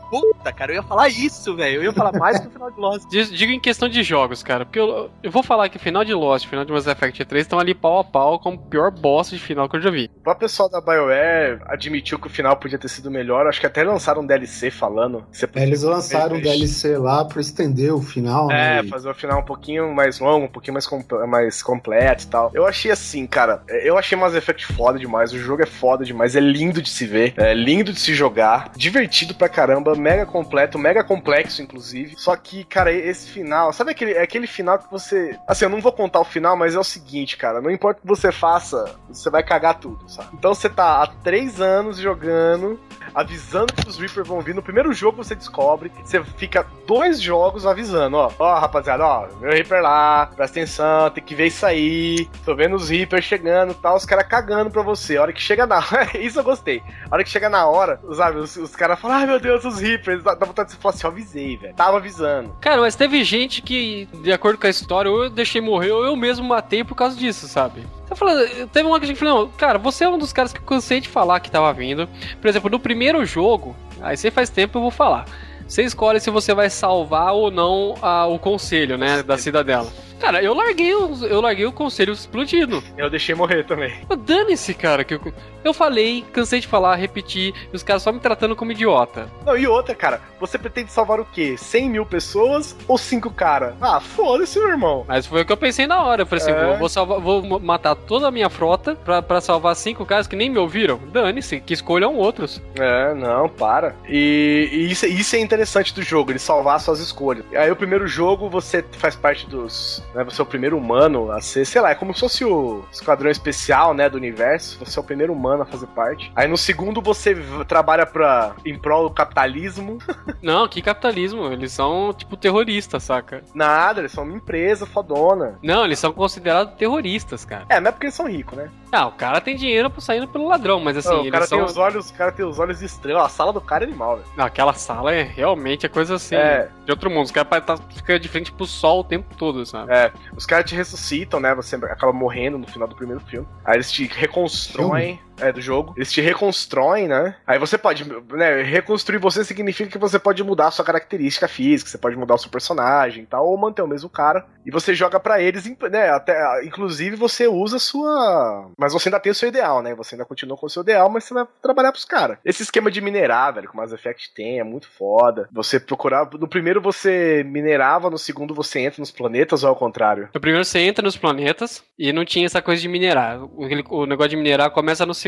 Puta, 0.09 0.51
cara, 0.53 0.71
eu 0.71 0.75
ia 0.77 0.83
falar 0.83 1.09
isso, 1.09 1.55
velho. 1.55 1.77
Eu 1.77 1.83
ia 1.83 1.93
falar 1.93 2.11
mais 2.17 2.39
que 2.39 2.47
o 2.47 2.51
final 2.51 2.71
de 2.71 2.79
Lost. 2.79 3.05
Digo 3.31 3.51
em 3.51 3.59
questão 3.59 3.89
de 3.89 4.01
jogos, 4.03 4.41
cara, 4.43 4.65
porque 4.65 4.79
eu, 4.79 5.09
eu 5.21 5.31
vou 5.31 5.43
falar 5.43 5.69
que 5.69 5.77
o 5.77 5.79
final 5.79 6.03
de 6.03 6.13
Lost 6.13 6.43
e 6.43 6.47
o 6.47 6.49
final 6.49 6.65
de 6.65 6.71
Mass 6.71 6.87
Effect 6.87 7.25
3 7.25 7.45
estão 7.45 7.59
ali 7.59 7.73
pau 7.73 7.99
a 7.99 8.03
pau 8.03 8.39
como 8.39 8.57
o 8.57 8.59
pior 8.59 8.91
boss 8.91 9.29
de 9.29 9.39
final 9.39 9.67
que 9.69 9.75
eu 9.75 9.81
já 9.81 9.89
vi. 9.89 10.09
O 10.17 10.21
próprio 10.21 10.47
pessoal 10.47 10.69
da 10.69 10.79
BioWare 10.81 11.59
admitiu 11.65 12.19
que 12.19 12.27
o 12.27 12.29
final 12.29 12.55
podia 12.57 12.77
ter 12.77 12.87
sido 12.87 13.11
melhor. 13.11 13.47
Acho 13.47 13.59
que 13.59 13.65
até 13.67 13.83
lançaram 13.83 14.21
um 14.21 14.25
DLC 14.25 14.71
falando. 14.71 15.25
É, 15.55 15.63
eles 15.63 15.83
lançaram 15.83 16.37
um 16.37 16.41
DLC 16.41 16.97
lá 16.97 17.25
pra 17.25 17.41
estender 17.41 17.93
o 17.93 18.01
final, 18.01 18.49
É, 18.51 18.81
né? 18.81 18.89
fazer 18.89 19.09
o 19.09 19.13
final 19.13 19.39
um 19.39 19.45
pouquinho 19.45 19.93
mais 19.93 20.19
longo, 20.19 20.45
um 20.45 20.49
pouquinho 20.49 20.73
mais, 20.73 20.87
comp- 20.87 21.11
mais 21.27 21.61
completo 21.61 22.23
e 22.23 22.27
tal. 22.27 22.51
Eu 22.53 22.65
achei 22.65 22.91
assim, 22.91 23.25
cara, 23.27 23.61
eu 23.83 23.97
achei 23.97 24.17
Mass 24.17 24.33
Effect 24.35 24.65
foda 24.73 24.97
demais, 24.99 25.33
o 25.33 25.37
jogo 25.39 25.61
é 25.63 25.65
foda 25.65 26.03
demais, 26.05 26.35
é 26.35 26.39
lindo 26.39 26.81
de 26.81 26.89
se 26.89 27.05
ver, 27.05 27.33
é 27.37 27.53
lindo 27.53 27.91
de 27.91 27.99
se 27.99 28.13
jogar, 28.13 28.71
divertido 28.75 29.33
pra 29.35 29.49
caramba, 29.49 29.95
mega 29.97 30.25
completo, 30.25 30.77
mega 30.77 31.03
complexo, 31.03 31.61
inclusive. 31.61 32.15
Só 32.17 32.35
que, 32.35 32.63
cara, 32.63 32.91
esse 32.91 33.29
final, 33.29 33.71
sabe 33.73 33.91
aquele, 33.91 34.13
é 34.13 34.21
aquele 34.21 34.47
final 34.47 34.79
que 34.79 34.89
você. 34.89 35.37
Assim, 35.47 35.65
eu 35.65 35.69
não 35.69 35.81
vou 35.81 35.91
contar 35.91 36.19
o 36.19 36.25
final, 36.25 36.55
mas 36.55 36.75
é 36.75 36.79
o 36.79 36.83
seguinte, 36.83 37.37
cara, 37.37 37.61
não 37.61 37.71
importa 37.71 37.99
o 37.99 38.01
que 38.01 38.07
você 38.07 38.31
faça, 38.31 38.95
você 39.07 39.29
vai 39.29 39.43
cagar 39.43 39.79
tudo, 39.79 40.09
sabe? 40.09 40.29
Então 40.33 40.53
você 40.53 40.69
tá 40.69 41.03
há 41.03 41.07
três 41.07 41.59
anos 41.61 41.97
jogando, 41.97 42.79
avisando 43.13 43.73
que 43.73 43.87
os 43.87 43.97
Reaper 43.97 44.23
vão 44.23 44.41
vir. 44.41 44.55
No 44.55 44.61
primeiro 44.61 44.93
jogo 44.93 45.23
você 45.23 45.35
descobre, 45.35 45.91
você 46.03 46.23
fica 46.23 46.65
dois 46.85 47.21
jogos 47.21 47.65
avisando, 47.65 48.17
ó. 48.17 48.31
Ó, 48.37 48.59
rapaziada, 48.59 49.05
ó, 49.05 49.27
meu 49.39 49.51
Reaper 49.51 49.81
lá, 49.81 50.27
presta 50.27 50.59
atenção, 50.59 51.09
tem 51.09 51.23
que 51.23 51.35
ver 51.35 51.47
isso 51.47 51.65
aí. 51.65 52.27
Tô 52.45 52.55
vendo 52.55 52.75
os 52.75 52.89
Reaper 52.89 53.21
chegando 53.21 53.71
e 53.71 53.75
tal, 53.75 53.95
os 53.95 54.05
caras 54.05 54.27
cagando 54.27 54.69
pra 54.69 54.81
você. 54.81 55.17
A 55.17 55.23
hora 55.23 55.33
que 55.33 55.41
chega 55.41 55.65
na 55.65 55.83
isso 56.19 56.39
eu 56.39 56.43
gostei. 56.43 56.81
A 57.09 57.15
hora 57.15 57.23
que 57.23 57.29
chega 57.29 57.49
na 57.49 57.65
hora, 57.67 57.99
sabe, 58.15 58.37
os, 58.39 58.55
os 58.55 58.75
caras 58.75 58.99
falam, 58.99 59.17
ai 59.17 59.25
meu 59.25 59.39
Deus, 59.39 59.65
os 59.65 59.79
Reapers. 59.79 59.86
Dá 60.23 60.33
dá 60.35 60.45
vontade 60.45 60.69
de 60.69 60.75
você 60.75 60.81
falar 60.81 60.93
assim, 60.95 61.05
eu 61.07 61.11
avisei, 61.11 61.57
velho. 61.57 61.73
Tava 61.75 61.97
avisando. 61.97 62.55
Cara, 62.59 62.81
mas 62.81 62.95
teve 62.95 63.23
gente 63.23 63.61
que, 63.61 64.07
de 64.21 64.31
acordo 64.33 64.59
com 64.59 64.67
a 64.67 64.69
história, 64.69 65.09
ou 65.09 65.25
eu 65.25 65.29
deixei 65.29 65.61
morrer 65.61 65.91
ou 65.91 66.03
eu 66.03 66.15
mesmo 66.15 66.45
matei 66.47 66.83
por 66.83 66.95
causa 66.95 67.15
disso, 67.15 67.47
sabe? 67.47 67.85
Você 68.07 68.15
falou, 68.15 68.35
teve 68.71 68.87
uma 68.87 68.99
que 68.99 69.05
a 69.05 69.07
gente 69.07 69.17
falou, 69.17 69.45
não, 69.45 69.51
cara, 69.51 69.77
você 69.77 70.03
é 70.05 70.09
um 70.09 70.17
dos 70.17 70.33
caras 70.33 70.51
que 70.51 70.59
eu 70.59 70.63
cansei 70.65 70.99
de 70.99 71.07
falar 71.09 71.39
que 71.39 71.51
tava 71.51 71.71
vindo. 71.73 72.07
Por 72.41 72.47
exemplo, 72.47 72.69
no 72.69 72.79
primeiro 72.79 73.23
jogo, 73.25 73.75
aí 74.01 74.17
você 74.17 74.31
faz 74.31 74.49
tempo 74.49 74.77
eu 74.77 74.81
vou 74.81 74.91
falar. 74.91 75.25
Você 75.67 75.83
escolhe 75.83 76.19
se 76.21 76.29
você 76.29 76.53
vai 76.53 76.69
salvar 76.69 77.33
ou 77.33 77.51
não 77.51 77.95
a- 78.01 78.25
o 78.25 78.39
conselho, 78.39 78.97
né, 78.97 79.21
da 79.21 79.37
cidadela. 79.37 79.91
Cara, 80.19 80.41
eu 80.41 80.53
larguei, 80.53 80.93
o- 80.93 81.25
eu 81.25 81.41
larguei 81.41 81.65
o 81.65 81.71
conselho 81.71 82.13
explodindo. 82.13 82.83
Eu 82.97 83.09
deixei 83.09 83.35
morrer 83.35 83.63
também. 83.63 83.93
Dane-se, 84.25 84.73
cara, 84.73 85.03
que 85.03 85.13
eu, 85.15 85.21
eu 85.63 85.73
falei, 85.73 86.25
cansei 86.33 86.59
de 86.59 86.67
falar, 86.67 86.95
repetir, 86.95 87.53
e 87.71 87.75
os 87.75 87.83
caras 87.83 88.01
só 88.03 88.11
me 88.11 88.19
tratando 88.19 88.55
como 88.55 88.71
idiota. 88.71 89.29
Não, 89.45 89.55
e 89.57 89.67
outra, 89.67 89.93
cara, 89.95 90.21
você 90.39 90.57
pretende 90.57 90.91
salvar 90.91 91.19
o 91.19 91.25
quê? 91.25 91.55
100 91.57 91.89
mil 91.89 92.05
pessoas 92.05 92.75
ou 92.87 92.97
5 92.97 93.29
caras? 93.31 93.75
Ah, 93.81 93.99
foda-se, 93.99 94.59
meu 94.59 94.69
irmão. 94.69 95.05
Mas 95.07 95.25
foi 95.25 95.41
o 95.41 95.45
que 95.45 95.51
eu 95.51 95.57
pensei 95.57 95.85
na 95.87 96.01
hora. 96.03 96.23
Eu 96.23 96.25
falei 96.25 96.43
assim: 96.43 96.51
É. 96.51 96.77
vou, 96.77 96.89
salvar, 96.89 97.19
vou 97.19 97.43
ma- 97.43 97.59
matar 97.59 97.95
toda 97.95 98.27
a 98.27 98.31
minha 98.31 98.49
frota 98.49 98.95
pra, 98.95 99.21
pra 99.21 99.39
salvar 99.41 99.75
cinco 99.75 100.05
caras 100.05 100.27
que 100.27 100.35
nem 100.35 100.49
me 100.49 100.57
ouviram. 100.57 100.99
Dane-se, 101.11 101.59
que 101.59 101.73
escolham 101.73 102.15
outros. 102.15 102.61
É, 102.75 103.13
não, 103.13 103.47
para. 103.49 103.95
E, 104.07 104.69
e 104.71 104.91
isso, 104.91 105.05
isso 105.05 105.35
é 105.35 105.39
interessante 105.39 105.93
do 105.93 106.01
jogo, 106.01 106.31
ele 106.31 106.39
salvar 106.39 106.79
suas 106.79 106.99
escolhas. 106.99 107.45
Aí 107.53 107.69
o 107.71 107.75
primeiro 107.75 108.07
jogo 108.07 108.49
você 108.49 108.83
faz 108.93 109.15
parte 109.15 109.47
dos. 109.47 110.03
Né, 110.13 110.23
você 110.23 110.41
é 110.41 110.43
o 110.43 110.47
primeiro 110.47 110.77
humano 110.77 111.31
a 111.31 111.41
ser, 111.41 111.65
sei 111.65 111.81
lá, 111.81 111.91
é 111.91 111.95
como 111.95 112.13
se 112.13 112.19
fosse 112.19 112.45
o 112.45 112.83
esquadrão 112.91 113.29
especial, 113.29 113.93
né, 113.93 114.09
do 114.09 114.17
universo. 114.17 114.79
Você 114.79 114.97
é 114.97 115.01
o 115.01 115.05
primeiro 115.05 115.33
humano 115.33 115.63
a 115.63 115.65
fazer 115.65 115.87
parte. 115.87 116.31
Aí 116.35 116.47
no 116.47 116.57
segundo 116.57 117.01
você 117.01 117.35
trabalha 117.67 118.05
pra, 118.05 118.55
em 118.65 118.77
prol 118.77 119.09
do 119.09 119.13
capitalismo. 119.13 119.97
Não, 120.41 120.67
que 120.67 120.81
capitalismo. 120.81 121.51
Eles 121.51 121.71
são, 121.71 122.13
tipo, 122.13 122.37
terroristas, 122.37 123.03
saca? 123.03 123.43
Nada, 123.53 124.01
eles 124.01 124.11
são 124.11 124.23
uma 124.23 124.35
empresa 124.35 124.85
fodona. 124.85 125.57
Não, 125.61 125.85
eles 125.85 125.99
são 125.99 126.11
considerados 126.11 126.73
terroristas, 126.75 127.45
cara. 127.45 127.65
É, 127.69 127.79
mas 127.79 127.87
é 127.87 127.91
porque 127.91 128.05
eles 128.07 128.15
são 128.15 128.27
ricos, 128.27 128.57
né? 128.57 128.69
Ah, 128.91 129.07
o 129.07 129.11
cara 129.11 129.41
tem 129.41 129.55
dinheiro 129.55 129.91
saindo 129.99 130.27
pelo 130.27 130.47
ladrão, 130.47 130.79
mas 130.79 130.97
assim, 130.97 131.09
Não, 131.09 131.17
o 131.17 131.21
eles 131.21 131.31
cara 131.31 131.47
são. 131.47 131.57
tem 131.57 131.67
os 131.67 131.77
olhos, 131.77 132.09
o 132.09 132.13
cara 132.13 132.31
tem 132.31 132.45
os 132.45 132.59
olhos 132.59 132.81
estranhos. 132.81 133.21
A 133.21 133.29
sala 133.29 133.51
do 133.51 133.59
cara 133.61 133.83
é 133.83 133.87
animal, 133.87 134.17
velho. 134.17 134.27
Não, 134.35 134.45
aquela 134.45 134.73
sala 134.73 135.13
é 135.13 135.21
realmente 135.23 135.85
a 135.85 135.89
coisa 135.89 136.15
assim. 136.15 136.35
É. 136.35 136.69
De 136.85 136.91
outro 136.91 137.09
mundo. 137.09 137.25
Os 137.25 137.31
caras 137.31 137.65
tá, 137.65 137.77
fica 137.77 138.19
de 138.19 138.27
frente 138.29 138.51
pro 138.51 138.65
sol 138.65 139.01
o 139.01 139.03
tempo 139.03 139.35
todo, 139.35 139.65
sabe? 139.65 139.91
É, 139.91 139.96
os 140.35 140.45
caras 140.45 140.69
te 140.69 140.75
ressuscitam, 140.75 141.39
né? 141.39 141.53
Você 141.55 141.75
acaba 141.75 142.13
morrendo 142.13 142.57
no 142.57 142.67
final 142.67 142.87
do 142.87 142.95
primeiro 142.95 143.21
filme. 143.21 143.47
Aí 143.65 143.75
eles 143.75 143.91
te 143.91 144.05
reconstroem. 144.05 145.19
É, 145.39 145.51
do 145.51 145.61
jogo. 145.61 145.93
Eles 145.95 146.11
te 146.11 146.21
reconstroem, 146.21 147.07
né? 147.07 147.35
Aí 147.45 147.59
você 147.59 147.77
pode, 147.77 148.05
né? 148.33 148.63
Reconstruir 148.63 149.19
você 149.19 149.43
significa 149.43 149.89
que 149.89 149.97
você 149.97 150.17
pode 150.17 150.43
mudar 150.43 150.67
a 150.67 150.71
sua 150.71 150.85
característica 150.85 151.47
física, 151.47 151.89
você 151.89 151.97
pode 151.97 152.15
mudar 152.15 152.35
o 152.35 152.37
seu 152.37 152.49
personagem 152.49 153.23
e 153.23 153.27
tal, 153.27 153.47
ou 153.47 153.57
manter 153.57 153.81
o 153.81 153.87
mesmo 153.87 154.09
cara. 154.09 154.45
E 154.65 154.71
você 154.71 154.93
joga 154.93 155.19
pra 155.19 155.41
eles, 155.41 155.65
né? 155.89 156.09
Até, 156.09 156.65
inclusive 156.65 157.15
você 157.15 157.47
usa 157.47 157.77
a 157.77 157.79
sua. 157.79 158.71
Mas 158.77 158.93
você 158.93 159.09
ainda 159.09 159.19
tem 159.19 159.31
o 159.31 159.35
seu 159.35 159.47
ideal, 159.47 159.81
né? 159.81 159.93
Você 159.95 160.15
ainda 160.15 160.25
continua 160.25 160.57
com 160.57 160.65
o 160.65 160.69
seu 160.69 160.81
ideal, 160.81 161.09
mas 161.09 161.23
você 161.23 161.33
vai 161.33 161.45
trabalhar 161.61 161.91
pros 161.91 162.05
caras. 162.05 162.37
Esse 162.43 162.63
esquema 162.63 162.89
de 162.89 162.99
minerar, 162.99 163.53
velho, 163.53 163.69
que 163.69 163.73
o 163.73 163.77
Mass 163.77 163.93
Effect 163.93 164.33
tem, 164.33 164.59
é 164.59 164.63
muito 164.63 164.89
foda. 164.89 165.47
Você 165.51 165.79
procurar. 165.79 166.29
No 166.33 166.47
primeiro 166.47 166.81
você 166.81 167.43
minerava, 167.45 168.09
no 168.09 168.17
segundo 168.17 168.53
você 168.53 168.79
entra 168.79 168.99
nos 168.99 169.11
planetas, 169.11 169.63
ou 169.63 169.69
ao 169.69 169.75
contrário? 169.75 170.29
No 170.33 170.41
primeiro 170.41 170.65
você 170.65 170.79
entra 170.79 171.03
nos 171.03 171.17
planetas 171.17 171.83
e 171.97 172.11
não 172.11 172.25
tinha 172.25 172.45
essa 172.45 172.61
coisa 172.61 172.81
de 172.81 172.87
minerar. 172.87 173.41
O, 173.43 173.67
o 173.89 174.05
negócio 174.05 174.31
de 174.31 174.37
minerar 174.37 174.71
começa 174.71 175.05
no 175.05 175.13
segundo. 175.13 175.26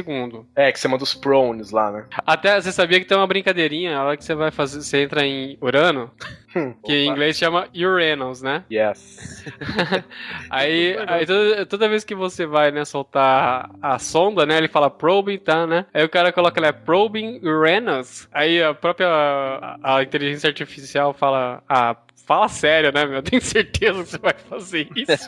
É, 0.55 0.71
que 0.71 0.79
você 0.79 0.87
manda 0.87 1.03
os 1.03 1.13
prones 1.13 1.71
lá, 1.71 1.91
né? 1.91 2.05
Até 2.25 2.59
você 2.59 2.71
sabia 2.71 2.99
que 2.99 3.05
tem 3.05 3.17
uma 3.17 3.27
brincadeirinha, 3.27 3.97
a 3.97 4.03
hora 4.03 4.17
que 4.17 4.23
você 4.23 4.35
vai 4.35 4.51
fazer, 4.51 4.81
você 4.81 5.03
entra 5.03 5.25
em 5.25 5.57
Urano, 5.61 6.11
que 6.83 6.93
em 6.93 7.09
inglês 7.09 7.37
chama 7.37 7.67
Uranus, 7.75 8.41
né? 8.41 8.63
Yes. 8.71 9.45
Aí, 10.49 10.97
aí 11.07 11.25
toda, 11.25 11.65
toda 11.65 11.89
vez 11.89 12.03
que 12.03 12.15
você 12.15 12.45
vai, 12.45 12.71
né, 12.71 12.83
soltar 12.85 13.69
a 13.81 13.99
sonda, 13.99 14.45
né, 14.45 14.57
ele 14.57 14.67
fala 14.67 14.89
probing, 14.89 15.37
tá, 15.37 15.67
né? 15.67 15.85
Aí 15.93 16.03
o 16.03 16.09
cara 16.09 16.31
coloca 16.31 16.59
lá, 16.59 16.73
probing 16.73 17.39
Uranus. 17.43 18.27
Aí 18.31 18.61
a 18.63 18.73
própria 18.73 19.07
a, 19.07 19.97
a 19.97 20.03
inteligência 20.03 20.47
artificial 20.47 21.13
fala, 21.13 21.63
ah, 21.69 21.95
fala 22.25 22.47
sério, 22.47 22.91
né, 22.91 23.05
meu? 23.05 23.17
Eu 23.17 23.23
tenho 23.23 23.41
certeza 23.41 24.03
que 24.03 24.09
você 24.09 24.17
vai 24.17 24.33
fazer 24.33 24.87
isso. 24.95 25.27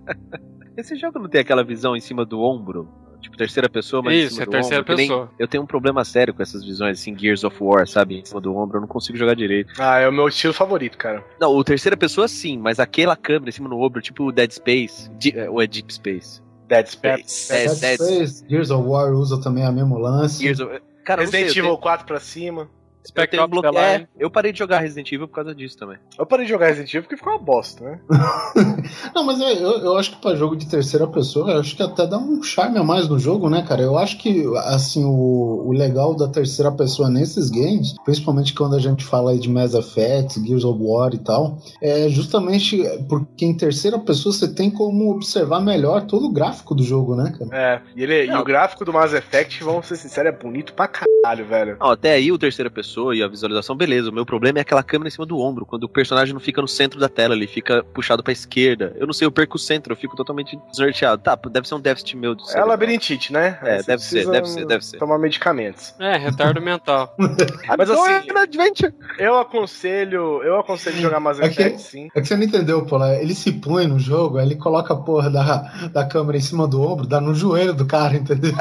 Esse 0.76 0.96
jogo 0.96 1.18
não 1.18 1.28
tem 1.28 1.42
aquela 1.42 1.62
visão 1.62 1.94
em 1.94 2.00
cima 2.00 2.24
do 2.24 2.40
ombro 2.40 2.88
Tipo, 3.20 3.36
terceira 3.36 3.68
pessoa, 3.68 4.02
mas 4.02 4.14
em 4.14 4.18
Isso, 4.20 4.34
cima 4.34 4.42
é 4.42 4.46
do 4.46 4.50
terceira 4.50 4.82
ombro, 4.82 4.96
pessoa. 4.96 5.30
Eu 5.38 5.46
tenho 5.46 5.62
um 5.62 5.66
problema 5.66 6.04
sério 6.04 6.32
com 6.32 6.42
essas 6.42 6.64
visões, 6.64 6.98
assim, 6.98 7.16
Gears 7.16 7.44
of 7.44 7.56
War, 7.60 7.86
sabe? 7.86 8.20
Em 8.20 8.24
cima 8.24 8.40
do 8.40 8.56
ombro, 8.56 8.78
eu 8.78 8.80
não 8.80 8.88
consigo 8.88 9.18
jogar 9.18 9.34
direito. 9.34 9.72
Ah, 9.78 9.98
é 9.98 10.08
o 10.08 10.12
meu 10.12 10.28
estilo 10.28 10.54
favorito, 10.54 10.96
cara. 10.96 11.24
Não, 11.40 11.54
o 11.54 11.62
terceira 11.62 11.96
pessoa 11.96 12.26
sim, 12.26 12.58
mas 12.58 12.80
aquela 12.80 13.16
câmera 13.16 13.50
em 13.50 13.52
cima 13.52 13.68
do 13.68 13.78
ombro, 13.78 14.00
tipo 14.00 14.24
o 14.24 14.32
Dead 14.32 14.50
Space, 14.50 15.10
é, 15.34 15.50
ou 15.50 15.60
é 15.60 15.66
Deep 15.66 15.92
Space? 15.92 16.42
Dead 16.66 16.86
Space. 16.86 17.52
É, 17.52 17.66
Dead 17.66 17.80
Dead 17.80 18.00
Space, 18.00 18.44
Gears 18.48 18.70
of 18.70 18.88
War 18.88 19.12
usa 19.12 19.40
também 19.40 19.64
a 19.64 19.72
mesmo 19.72 19.98
lance. 19.98 20.42
Gears 20.42 20.60
of... 20.60 20.80
Cara, 21.04 21.22
Resident 21.22 21.46
eu 21.46 21.50
Evil 21.50 21.64
tenho, 21.64 21.78
4 21.78 22.06
pra 22.06 22.20
cima. 22.20 22.68
Eu 23.02 23.08
Spec 23.08 23.30
tenho 23.30 23.42
um 23.42 23.46
Ops 23.46 23.60
bloque... 23.60 23.78
É, 23.78 24.06
eu 24.18 24.30
parei 24.30 24.52
de 24.52 24.58
jogar 24.58 24.78
Resident 24.78 25.10
Evil 25.10 25.26
por 25.26 25.34
causa 25.34 25.54
disso 25.54 25.76
também. 25.76 25.96
Eu 26.18 26.26
parei 26.26 26.44
de 26.44 26.50
jogar 26.50 26.66
Resident 26.66 26.90
Evil 26.90 27.02
porque 27.02 27.16
ficou 27.16 27.32
uma 27.32 27.38
bosta, 27.38 27.82
né? 27.82 28.00
Não, 29.14 29.24
mas 29.24 29.40
é, 29.40 29.54
eu, 29.54 29.78
eu 29.78 29.96
acho 29.96 30.12
que 30.12 30.20
pra 30.20 30.34
jogo 30.34 30.54
de 30.54 30.68
terceira 30.68 31.06
pessoa, 31.06 31.50
eu 31.50 31.60
acho 31.60 31.74
que 31.74 31.82
até 31.82 32.06
dá 32.06 32.18
um 32.18 32.42
charme 32.42 32.78
a 32.78 32.84
mais 32.84 33.08
no 33.08 33.18
jogo, 33.18 33.48
né, 33.48 33.64
cara? 33.66 33.80
Eu 33.82 33.96
acho 33.98 34.18
que, 34.18 34.44
assim, 34.66 35.04
o, 35.04 35.64
o 35.66 35.72
legal 35.72 36.14
da 36.14 36.28
terceira 36.28 36.70
pessoa 36.70 37.08
nesses 37.08 37.50
games, 37.50 37.94
principalmente 38.04 38.54
quando 38.54 38.76
a 38.76 38.80
gente 38.80 39.04
fala 39.04 39.30
aí 39.30 39.38
de 39.38 39.48
Mass 39.48 39.74
Effect, 39.74 40.40
Gears 40.46 40.64
of 40.64 40.78
War 40.80 41.14
e 41.14 41.18
tal, 41.18 41.58
é 41.82 42.08
justamente 42.08 42.82
porque 43.08 43.44
em 43.44 43.56
terceira 43.56 43.98
pessoa 43.98 44.32
você 44.32 44.52
tem 44.52 44.70
como 44.70 45.10
observar 45.10 45.60
melhor 45.60 46.06
todo 46.06 46.26
o 46.26 46.32
gráfico 46.32 46.74
do 46.74 46.82
jogo, 46.82 47.16
né, 47.16 47.32
cara? 47.38 47.50
É, 47.52 47.82
e, 47.96 48.02
ele, 48.02 48.26
e 48.26 48.34
o 48.34 48.44
gráfico 48.44 48.84
do 48.84 48.92
Mass 48.92 49.14
Effect, 49.14 49.64
vamos 49.64 49.86
ser 49.86 49.96
sinceros, 49.96 50.32
é 50.32 50.36
bonito 50.36 50.74
pra 50.74 50.86
caralho, 50.86 51.46
velho. 51.46 51.76
Não, 51.80 51.90
até 51.90 52.12
aí 52.12 52.30
o 52.30 52.38
terceira 52.38 52.70
pessoa 52.70 52.89
e 53.14 53.22
a 53.22 53.28
visualização, 53.28 53.76
beleza. 53.76 54.10
O 54.10 54.12
meu 54.12 54.24
problema 54.26 54.58
é 54.58 54.62
aquela 54.62 54.82
câmera 54.82 55.08
em 55.08 55.10
cima 55.10 55.26
do 55.26 55.38
ombro, 55.38 55.64
quando 55.66 55.84
o 55.84 55.88
personagem 55.88 56.32
não 56.34 56.40
fica 56.40 56.60
no 56.60 56.68
centro 56.68 56.98
da 56.98 57.08
tela, 57.08 57.34
ele 57.34 57.46
fica 57.46 57.82
puxado 57.84 58.22
pra 58.22 58.32
esquerda. 58.32 58.92
Eu 58.96 59.06
não 59.06 59.12
sei, 59.12 59.26
eu 59.26 59.30
perco 59.32 59.56
o 59.56 59.58
centro, 59.60 59.92
eu 59.92 59.96
fico 59.96 60.16
totalmente 60.16 60.58
desnorteado. 60.70 61.22
Tá, 61.22 61.36
deve 61.50 61.66
ser 61.68 61.74
um 61.74 61.80
déficit 61.80 62.16
meu 62.16 62.34
do 62.34 62.42
É 62.54 62.64
labirintite, 62.64 63.32
né? 63.32 63.58
É, 63.62 63.78
você 63.78 63.86
deve 63.86 64.02
ser, 64.02 64.26
deve 64.30 64.48
ser, 64.48 64.66
deve 64.66 64.84
ser. 64.84 64.98
Tomar 64.98 65.18
medicamentos. 65.18 65.94
É, 65.98 66.16
retardo 66.16 66.60
mental. 66.60 67.14
Mas 67.78 67.90
assim, 67.90 68.12
Então, 68.24 68.42
Adventure. 68.42 68.92
eu 69.18 69.38
aconselho, 69.38 70.42
eu 70.42 70.58
aconselho 70.58 70.96
jogar 70.98 71.20
Mass 71.20 71.38
É 71.40 71.48
que- 71.48 71.60
Effect, 71.62 71.82
sim. 71.82 72.08
É 72.14 72.20
que 72.20 72.26
você 72.28 72.36
não 72.36 72.44
entendeu, 72.44 72.84
pô. 72.84 72.98
né? 72.98 73.20
Ele 73.22 73.34
se 73.34 73.52
põe 73.52 73.86
no 73.86 73.98
jogo, 73.98 74.38
aí 74.38 74.46
ele 74.46 74.56
coloca 74.56 74.94
a 74.94 74.96
porra 74.96 75.30
da, 75.30 75.88
da 75.92 76.04
câmera 76.06 76.36
em 76.38 76.40
cima 76.40 76.66
do 76.66 76.80
ombro, 76.82 77.06
dá 77.06 77.20
no 77.20 77.34
joelho 77.34 77.74
do 77.74 77.86
cara, 77.86 78.16
entendeu? 78.16 78.52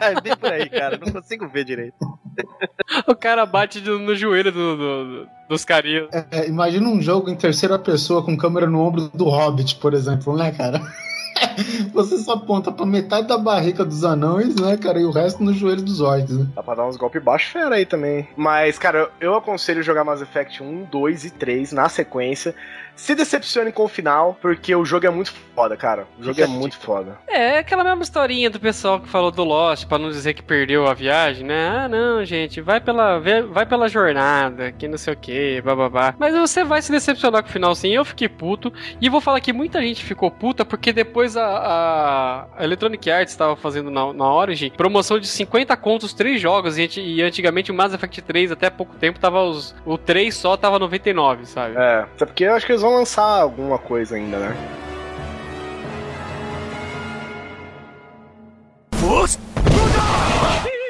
É 0.00 0.20
bem 0.20 0.36
por 0.36 0.52
aí, 0.52 0.68
cara. 0.68 0.98
Não 0.98 1.12
consigo 1.12 1.48
ver 1.48 1.64
direito. 1.64 1.96
O 3.08 3.14
cara 3.14 3.44
bate 3.46 3.80
no, 3.80 3.98
no 3.98 4.14
joelho 4.14 4.52
do- 4.52 4.76
do- 4.76 5.28
dos 5.48 5.64
carinhos. 5.64 6.08
É, 6.30 6.46
imagina 6.48 6.88
um 6.88 7.00
jogo 7.00 7.30
em 7.30 7.36
terceira 7.36 7.78
pessoa 7.78 8.22
com 8.22 8.36
câmera 8.36 8.66
no 8.66 8.80
ombro 8.80 9.08
do 9.14 9.24
Hobbit, 9.24 9.76
por 9.76 9.94
exemplo, 9.94 10.36
né, 10.36 10.52
cara? 10.52 10.80
Você 11.92 12.16
só 12.18 12.32
aponta 12.34 12.72
pra 12.72 12.86
metade 12.86 13.26
da 13.28 13.36
barriga 13.36 13.84
dos 13.84 14.04
anões, 14.04 14.56
né, 14.56 14.76
cara? 14.76 14.98
E 15.00 15.04
o 15.04 15.10
resto 15.10 15.42
no 15.42 15.52
joelho 15.52 15.82
dos 15.82 16.00
orcs, 16.00 16.30
né? 16.36 16.46
Dá 16.54 16.62
pra 16.62 16.74
dar 16.74 16.86
uns 16.86 16.96
golpes 16.96 17.22
baixos 17.22 17.52
fera 17.52 17.74
aí 17.76 17.84
também. 17.84 18.26
Mas, 18.36 18.78
cara, 18.78 18.98
eu, 19.00 19.10
eu 19.20 19.34
aconselho 19.34 19.82
jogar 19.82 20.02
Mass 20.04 20.22
Effect 20.22 20.62
1, 20.62 20.84
2 20.84 21.24
e 21.26 21.30
3 21.30 21.72
na 21.72 21.88
sequência. 21.88 22.54
Se 22.96 23.14
decepcione 23.14 23.70
com 23.72 23.84
o 23.84 23.88
final, 23.88 24.36
porque 24.40 24.74
o 24.74 24.84
jogo 24.84 25.06
é 25.06 25.10
muito 25.10 25.32
foda, 25.54 25.76
cara. 25.76 26.06
O 26.18 26.22
jogo 26.24 26.40
é 26.40 26.46
muito 26.46 26.76
foda. 26.78 27.18
É 27.36 27.58
aquela 27.58 27.84
mesma 27.84 28.02
historinha 28.02 28.48
do 28.48 28.58
pessoal 28.58 28.98
que 28.98 29.08
falou 29.10 29.30
do 29.30 29.44
Lost, 29.44 29.84
pra 29.86 29.98
não 29.98 30.08
dizer 30.08 30.32
que 30.32 30.42
perdeu 30.42 30.86
a 30.86 30.94
viagem, 30.94 31.44
né? 31.44 31.68
Ah, 31.68 31.86
não, 31.88 32.24
gente, 32.24 32.62
vai 32.62 32.80
pela, 32.80 33.18
vai 33.18 33.66
pela 33.66 33.88
jornada, 33.90 34.72
que 34.72 34.88
não 34.88 34.96
sei 34.96 35.12
o 35.12 35.16
que, 35.16 35.60
bababá. 35.60 36.14
Mas 36.18 36.34
você 36.34 36.64
vai 36.64 36.80
se 36.80 36.90
decepcionar 36.90 37.42
com 37.42 37.50
o 37.50 37.52
final 37.52 37.74
sim. 37.74 37.90
Eu 37.94 38.06
fiquei 38.06 38.26
puto. 38.26 38.72
E 39.02 39.10
vou 39.10 39.20
falar 39.20 39.40
que 39.42 39.52
muita 39.52 39.82
gente 39.82 40.02
ficou 40.02 40.30
puta 40.30 40.64
porque 40.64 40.94
depois 40.94 41.36
a, 41.36 42.46
a- 42.58 42.64
Electronic 42.64 43.10
Arts 43.10 43.32
estava 43.34 43.54
fazendo 43.54 43.90
na, 43.90 44.10
na 44.14 44.32
Origin 44.32 44.70
promoção 44.70 45.18
de 45.18 45.26
50 45.26 45.76
contos, 45.76 46.14
3 46.14 46.40
jogos. 46.40 46.78
E, 46.78 46.88
e 46.98 47.22
antigamente 47.22 47.70
o 47.70 47.74
Mass 47.74 47.92
Effect 47.92 48.22
3, 48.22 48.52
até 48.52 48.70
pouco 48.70 48.96
tempo, 48.96 49.20
tava 49.20 49.42
os, 49.42 49.74
o 49.84 49.98
3 49.98 50.34
só 50.34 50.56
tava 50.56 50.78
99, 50.78 51.44
sabe? 51.44 51.74
É, 51.76 51.98
até 52.00 52.24
porque 52.24 52.44
eu 52.44 52.54
acho 52.54 52.64
que 52.64 52.72
eles 52.72 52.82
vão 52.86 52.98
lançar 52.98 53.24
alguma 53.24 53.78
coisa 53.78 54.14
ainda, 54.14 54.38
né? 54.38 54.56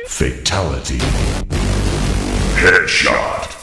Fatality. 0.06 0.98
Headshot. 2.56 3.55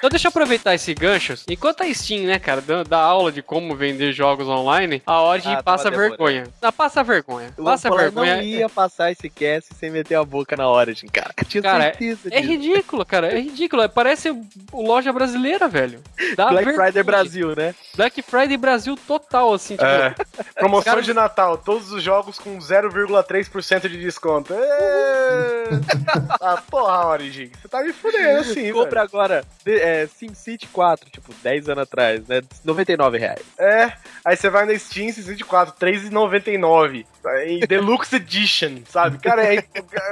Então 0.00 0.08
deixa 0.08 0.28
eu 0.28 0.30
aproveitar 0.30 0.74
esse 0.74 0.94
gancho. 0.94 1.34
Enquanto 1.46 1.82
a 1.82 1.94
Steam, 1.94 2.24
né, 2.24 2.38
cara, 2.38 2.62
dá, 2.62 2.82
dá 2.82 2.98
aula 2.98 3.30
de 3.30 3.42
como 3.42 3.76
vender 3.76 4.12
jogos 4.12 4.48
online, 4.48 5.02
a 5.04 5.20
Origin 5.22 5.52
Ah, 5.52 5.62
passa 5.62 5.84
tava 5.84 5.90
demorando. 5.96 6.16
vergonha. 6.16 6.44
Não, 6.62 6.72
passa 6.72 7.02
vergonha. 7.04 7.54
Eu 7.56 7.64
Passa 7.64 7.88
falar, 7.88 8.00
vergonha. 8.04 8.36
não 8.36 8.42
ia 8.42 8.68
passar 8.68 9.12
esse 9.12 9.28
cast 9.28 9.74
sem 9.74 9.90
meter 9.90 10.14
a 10.14 10.24
boca 10.24 10.56
na 10.56 10.66
Origin, 10.70 11.06
cara. 11.06 11.34
Eu 11.36 11.44
tinha 11.44 11.62
Cara, 11.62 11.82
certeza 11.84 12.28
É 12.30 12.40
disso. 12.40 12.50
ridículo, 12.52 13.04
cara. 13.04 13.26
É 13.30 13.38
ridículo. 13.40 13.86
Parece 13.90 14.30
o 14.72 14.82
loja 14.82 15.12
brasileira, 15.12 15.68
velho. 15.68 16.02
Dá 16.34 16.48
Black 16.48 16.64
vergonha. 16.64 16.86
Friday 16.86 17.02
Brasil, 17.02 17.54
né? 17.54 17.74
Black 17.94 18.22
Friday 18.22 18.56
Brasil 18.56 18.96
total, 19.06 19.52
assim. 19.52 19.74
Tipo, 19.76 19.84
É. 19.86 20.14
Promoção 20.58 20.92
Cara- 20.94 21.02
de 21.02 21.12
Natal, 21.12 21.58
todos 21.58 21.92
os 21.92 22.02
jogos 22.02 22.38
com 22.38 22.58
0,3% 22.58 23.88
de 23.88 23.98
desconto. 23.98 24.54
Ê! 24.54 24.58
ah, 26.40 26.62
porra, 26.70 27.06
Origin, 27.08 27.50
você 27.60 27.68
tá 27.68 27.82
me 27.82 27.92
fudendo 27.92 28.40
assim, 28.40 28.72
Compra 28.72 29.02
agora 29.02 29.44
de- 29.64 29.78
é, 29.78 29.89
SimCity 30.06 30.66
4, 30.68 31.10
tipo, 31.10 31.32
10 31.42 31.68
anos 31.68 31.82
atrás, 31.82 32.26
né? 32.26 32.40
99 32.64 33.18
reais. 33.18 33.40
É, 33.58 33.92
aí 34.24 34.36
você 34.36 34.48
vai 34.50 34.66
na 34.66 34.78
Steam 34.78 35.12
64, 35.12 35.74
3,99. 35.78 37.06
Em 37.46 37.60
Deluxe 37.60 38.16
Edition, 38.16 38.78
sabe? 38.88 39.18
Cara, 39.18 39.54
é- 39.54 39.64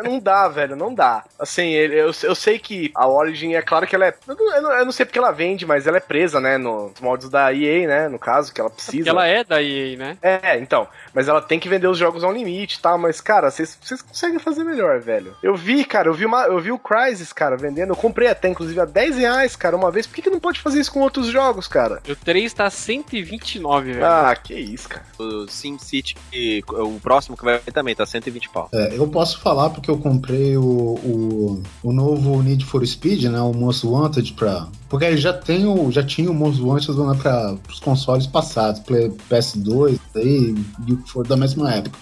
não 0.05 0.19
dá, 0.21 0.47
velho, 0.49 0.77
não 0.77 0.93
dá. 0.95 1.25
Assim, 1.39 1.71
eu, 1.71 2.11
eu 2.23 2.35
sei 2.35 2.59
que 2.59 2.91
a 2.95 3.07
Origin, 3.09 3.55
é 3.55 3.63
claro 3.63 3.87
que 3.87 3.95
ela 3.95 4.07
é. 4.07 4.15
Eu 4.27 4.35
não, 4.63 4.73
eu 4.73 4.85
não- 4.85 4.93
sei 4.93 5.07
porque 5.07 5.19
ela 5.19 5.31
vende, 5.31 5.65
mas 5.65 5.87
ela 5.87 5.97
é 5.97 6.01
presa, 6.01 6.41
né? 6.41 6.59
Nos 6.59 7.01
moldes 7.01 7.29
da 7.31 7.53
EA, 7.53 7.87
né? 7.87 8.09
No 8.09 8.19
caso, 8.19 8.53
que 8.53 8.61
ela 8.61 8.69
precisa. 8.71 9.05
que 9.05 9.09
ela 9.09 9.27
é 9.27 9.43
da 9.45 9.63
EA, 9.63 9.97
né? 9.97 10.19
É, 10.21 10.59
então. 10.59 10.87
Mas 11.19 11.27
ela 11.27 11.43
tem 11.43 11.59
que 11.59 11.69
vender 11.69 11.89
os 11.89 11.99
jogos 11.99 12.23
ao 12.23 12.31
limite 12.31 12.77
e 12.77 12.81
tal. 12.81 12.97
Mas, 12.97 13.21
cara, 13.21 13.51
vocês 13.51 13.77
vocês 13.83 14.01
conseguem 14.01 14.39
fazer 14.39 14.63
melhor, 14.63 15.01
velho. 15.01 15.35
Eu 15.43 15.57
vi, 15.57 15.85
cara, 15.85 16.09
eu 16.09 16.15
vi, 16.15 16.25
uma, 16.25 16.43
eu 16.45 16.61
vi 16.61 16.71
o 16.71 16.79
Crysis, 16.79 17.33
cara, 17.33 17.57
vendendo. 17.57 17.91
Eu 17.91 17.97
comprei 17.97 18.29
até, 18.29 18.49
inclusive, 18.49 18.79
a 18.79 18.85
10 18.85 19.17
reais, 19.17 19.57
cara, 19.57 19.77
uma 19.77 19.91
vez. 19.91 20.07
Por 20.07 20.15
que, 20.15 20.23
que 20.23 20.31
não 20.31 20.39
pode 20.39 20.61
fazer 20.61 20.79
isso 20.79 20.93
com 20.93 21.01
outros 21.01 21.27
jogos, 21.27 21.67
cara? 21.67 22.01
O 22.09 22.15
3 22.15 22.55
tá 22.55 22.71
129, 22.71 23.95
velho. 23.95 24.07
Ah, 24.07 24.37
que 24.37 24.55
isso, 24.55 24.89
cara. 24.89 25.05
O 25.19 25.49
SimCity, 25.49 26.65
o 26.69 27.01
próximo 27.01 27.37
que 27.37 27.45
vai 27.45 27.59
também, 27.59 27.97
tá 27.97 28.07
120 28.07 28.49
pau. 28.51 28.69
É, 28.73 28.97
eu 28.97 29.09
posso 29.09 29.41
falar 29.41 29.71
porque 29.71 29.91
eu 29.91 29.99
comprei 29.99 30.57
o, 30.57 30.63
o, 30.63 31.63
o 31.83 31.93
novo 31.93 32.41
Need 32.45 32.65
for 32.65 32.87
Speed, 32.87 33.25
né? 33.25 33.41
O 33.41 33.53
Most 33.53 33.85
Wanted 33.85 34.35
pra. 34.35 34.69
Porque 34.89 35.05
ele 35.05 35.19
já 35.19 35.33
tem 35.33 35.67
o, 35.67 35.91
já 35.93 36.03
tinha 36.03 36.31
o 36.31 36.35
Most 36.35 36.63
Wanted 36.63 36.91
lá 36.93 37.15
para 37.15 37.57
os 37.71 37.79
consoles 37.79 38.27
passados, 38.27 38.81
Play- 38.81 39.13
PS2 39.31 39.99
aí, 40.17 40.55
e 40.87 40.93
o 40.93 40.97
que 40.97 41.11
for 41.11 41.27
da 41.27 41.37
mesma 41.37 41.73
época. 41.75 41.99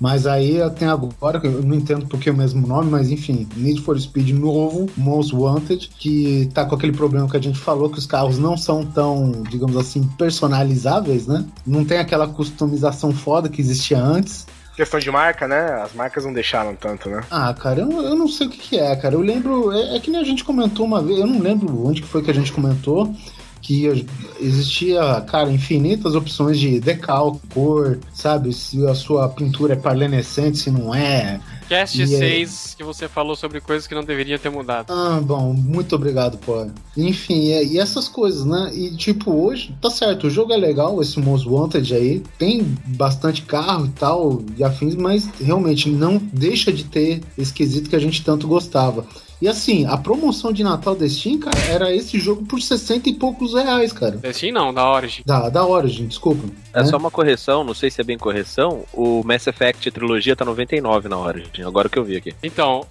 Mas 0.00 0.26
aí 0.26 0.58
tem 0.76 0.88
agora, 0.88 1.40
eu 1.44 1.62
não 1.62 1.76
entendo 1.76 2.06
porque 2.06 2.28
é 2.28 2.32
o 2.32 2.36
mesmo 2.36 2.66
nome, 2.66 2.90
mas 2.90 3.10
enfim, 3.10 3.46
Need 3.56 3.80
for 3.80 3.98
Speed 3.98 4.30
novo, 4.30 4.90
Most 4.96 5.34
Wanted, 5.34 5.88
que 5.98 6.50
tá 6.52 6.64
com 6.66 6.74
aquele 6.74 6.92
problema 6.92 7.28
que 7.30 7.36
a 7.36 7.40
gente 7.40 7.58
falou, 7.58 7.88
que 7.88 7.98
os 7.98 8.06
carros 8.06 8.36
não 8.36 8.56
são 8.56 8.84
tão, 8.84 9.44
digamos 9.48 9.76
assim, 9.76 10.02
personalizáveis, 10.18 11.26
né? 11.26 11.44
Não 11.64 11.84
tem 11.84 11.98
aquela 11.98 12.26
customização 12.26 13.12
foda 13.12 13.48
que 13.48 13.60
existia 13.60 14.02
antes. 14.02 14.46
Questão 14.76 14.98
de 14.98 15.10
marca, 15.10 15.46
né? 15.46 15.82
As 15.82 15.94
marcas 15.94 16.24
não 16.24 16.32
deixaram 16.32 16.74
tanto, 16.74 17.08
né? 17.08 17.22
Ah, 17.30 17.54
cara, 17.54 17.80
eu, 17.80 17.90
eu 18.02 18.16
não 18.16 18.26
sei 18.26 18.48
o 18.48 18.50
que, 18.50 18.58
que 18.58 18.78
é, 18.78 18.94
cara. 18.96 19.14
Eu 19.14 19.20
lembro. 19.20 19.72
É, 19.72 19.96
é 19.96 20.00
que 20.00 20.10
nem 20.10 20.20
a 20.20 20.24
gente 20.24 20.42
comentou 20.42 20.84
uma 20.84 21.00
vez, 21.00 21.18
eu 21.18 21.26
não 21.26 21.38
lembro 21.38 21.86
onde 21.86 22.02
que 22.02 22.08
foi 22.08 22.22
que 22.22 22.30
a 22.30 22.34
gente 22.34 22.52
comentou. 22.52 23.14
Que 23.62 24.06
existia, 24.40 25.22
cara, 25.22 25.50
infinitas 25.50 26.14
opções 26.14 26.60
de 26.60 26.78
decalque, 26.78 27.40
cor, 27.54 27.98
sabe? 28.12 28.52
Se 28.52 28.86
a 28.86 28.94
sua 28.94 29.26
pintura 29.30 29.72
é 29.72 29.76
parlenescente, 29.76 30.58
se 30.58 30.70
não 30.70 30.94
é. 30.94 31.40
Cast 31.68 31.98
E 31.98 32.02
aí? 32.02 32.08
6, 32.08 32.74
que 32.76 32.84
você 32.84 33.08
falou 33.08 33.34
sobre 33.34 33.60
coisas 33.60 33.86
que 33.86 33.94
não 33.94 34.04
deveriam 34.04 34.38
ter 34.38 34.50
mudado. 34.50 34.92
Ah, 34.92 35.20
bom, 35.22 35.52
muito 35.52 35.94
obrigado, 35.94 36.38
pô. 36.38 36.66
Enfim, 36.96 37.48
é- 37.50 37.64
e 37.64 37.78
essas 37.78 38.08
coisas, 38.08 38.44
né? 38.44 38.70
E 38.74 38.94
tipo, 38.96 39.32
hoje, 39.32 39.74
tá 39.80 39.90
certo, 39.90 40.26
o 40.26 40.30
jogo 40.30 40.52
é 40.52 40.56
legal, 40.56 41.00
esse 41.00 41.18
Most 41.18 41.48
Wanted 41.48 41.94
aí, 41.94 42.22
tem 42.38 42.62
bastante 42.86 43.42
carro 43.42 43.86
e 43.86 43.90
tal, 43.90 44.42
e 44.56 44.62
afins, 44.64 44.94
mas 44.94 45.28
realmente 45.40 45.88
não 45.88 46.18
deixa 46.32 46.72
de 46.72 46.84
ter 46.84 47.20
esse 47.36 47.52
quesito 47.52 47.88
que 47.90 47.96
a 47.96 48.00
gente 48.00 48.22
tanto 48.24 48.46
gostava. 48.46 49.06
E 49.44 49.48
assim, 49.48 49.84
a 49.84 49.98
promoção 49.98 50.50
de 50.54 50.64
Natal 50.64 50.94
da 50.94 51.06
Steam, 51.06 51.38
cara, 51.38 51.58
era 51.68 51.94
esse 51.94 52.18
jogo 52.18 52.46
por 52.46 52.62
60 52.62 53.10
e 53.10 53.12
poucos 53.12 53.52
reais, 53.52 53.92
cara. 53.92 54.18
Assim 54.26 54.50
não, 54.50 54.72
da 54.72 54.90
Origin. 54.90 55.22
Da, 55.26 55.50
da 55.50 55.66
Origin, 55.66 56.06
desculpa. 56.06 56.48
É 56.72 56.78
né? 56.80 56.86
só 56.86 56.96
uma 56.96 57.10
correção, 57.10 57.62
não 57.62 57.74
sei 57.74 57.90
se 57.90 58.00
é 58.00 58.04
bem 58.04 58.16
correção. 58.16 58.86
O 58.90 59.22
Mass 59.22 59.46
Effect 59.46 59.90
trilogia 59.90 60.34
tá 60.34 60.46
99 60.46 61.10
na 61.10 61.18
Origin, 61.18 61.62
agora 61.62 61.90
que 61.90 61.98
eu 61.98 62.04
vi 62.04 62.16
aqui. 62.16 62.34
Então, 62.42 62.86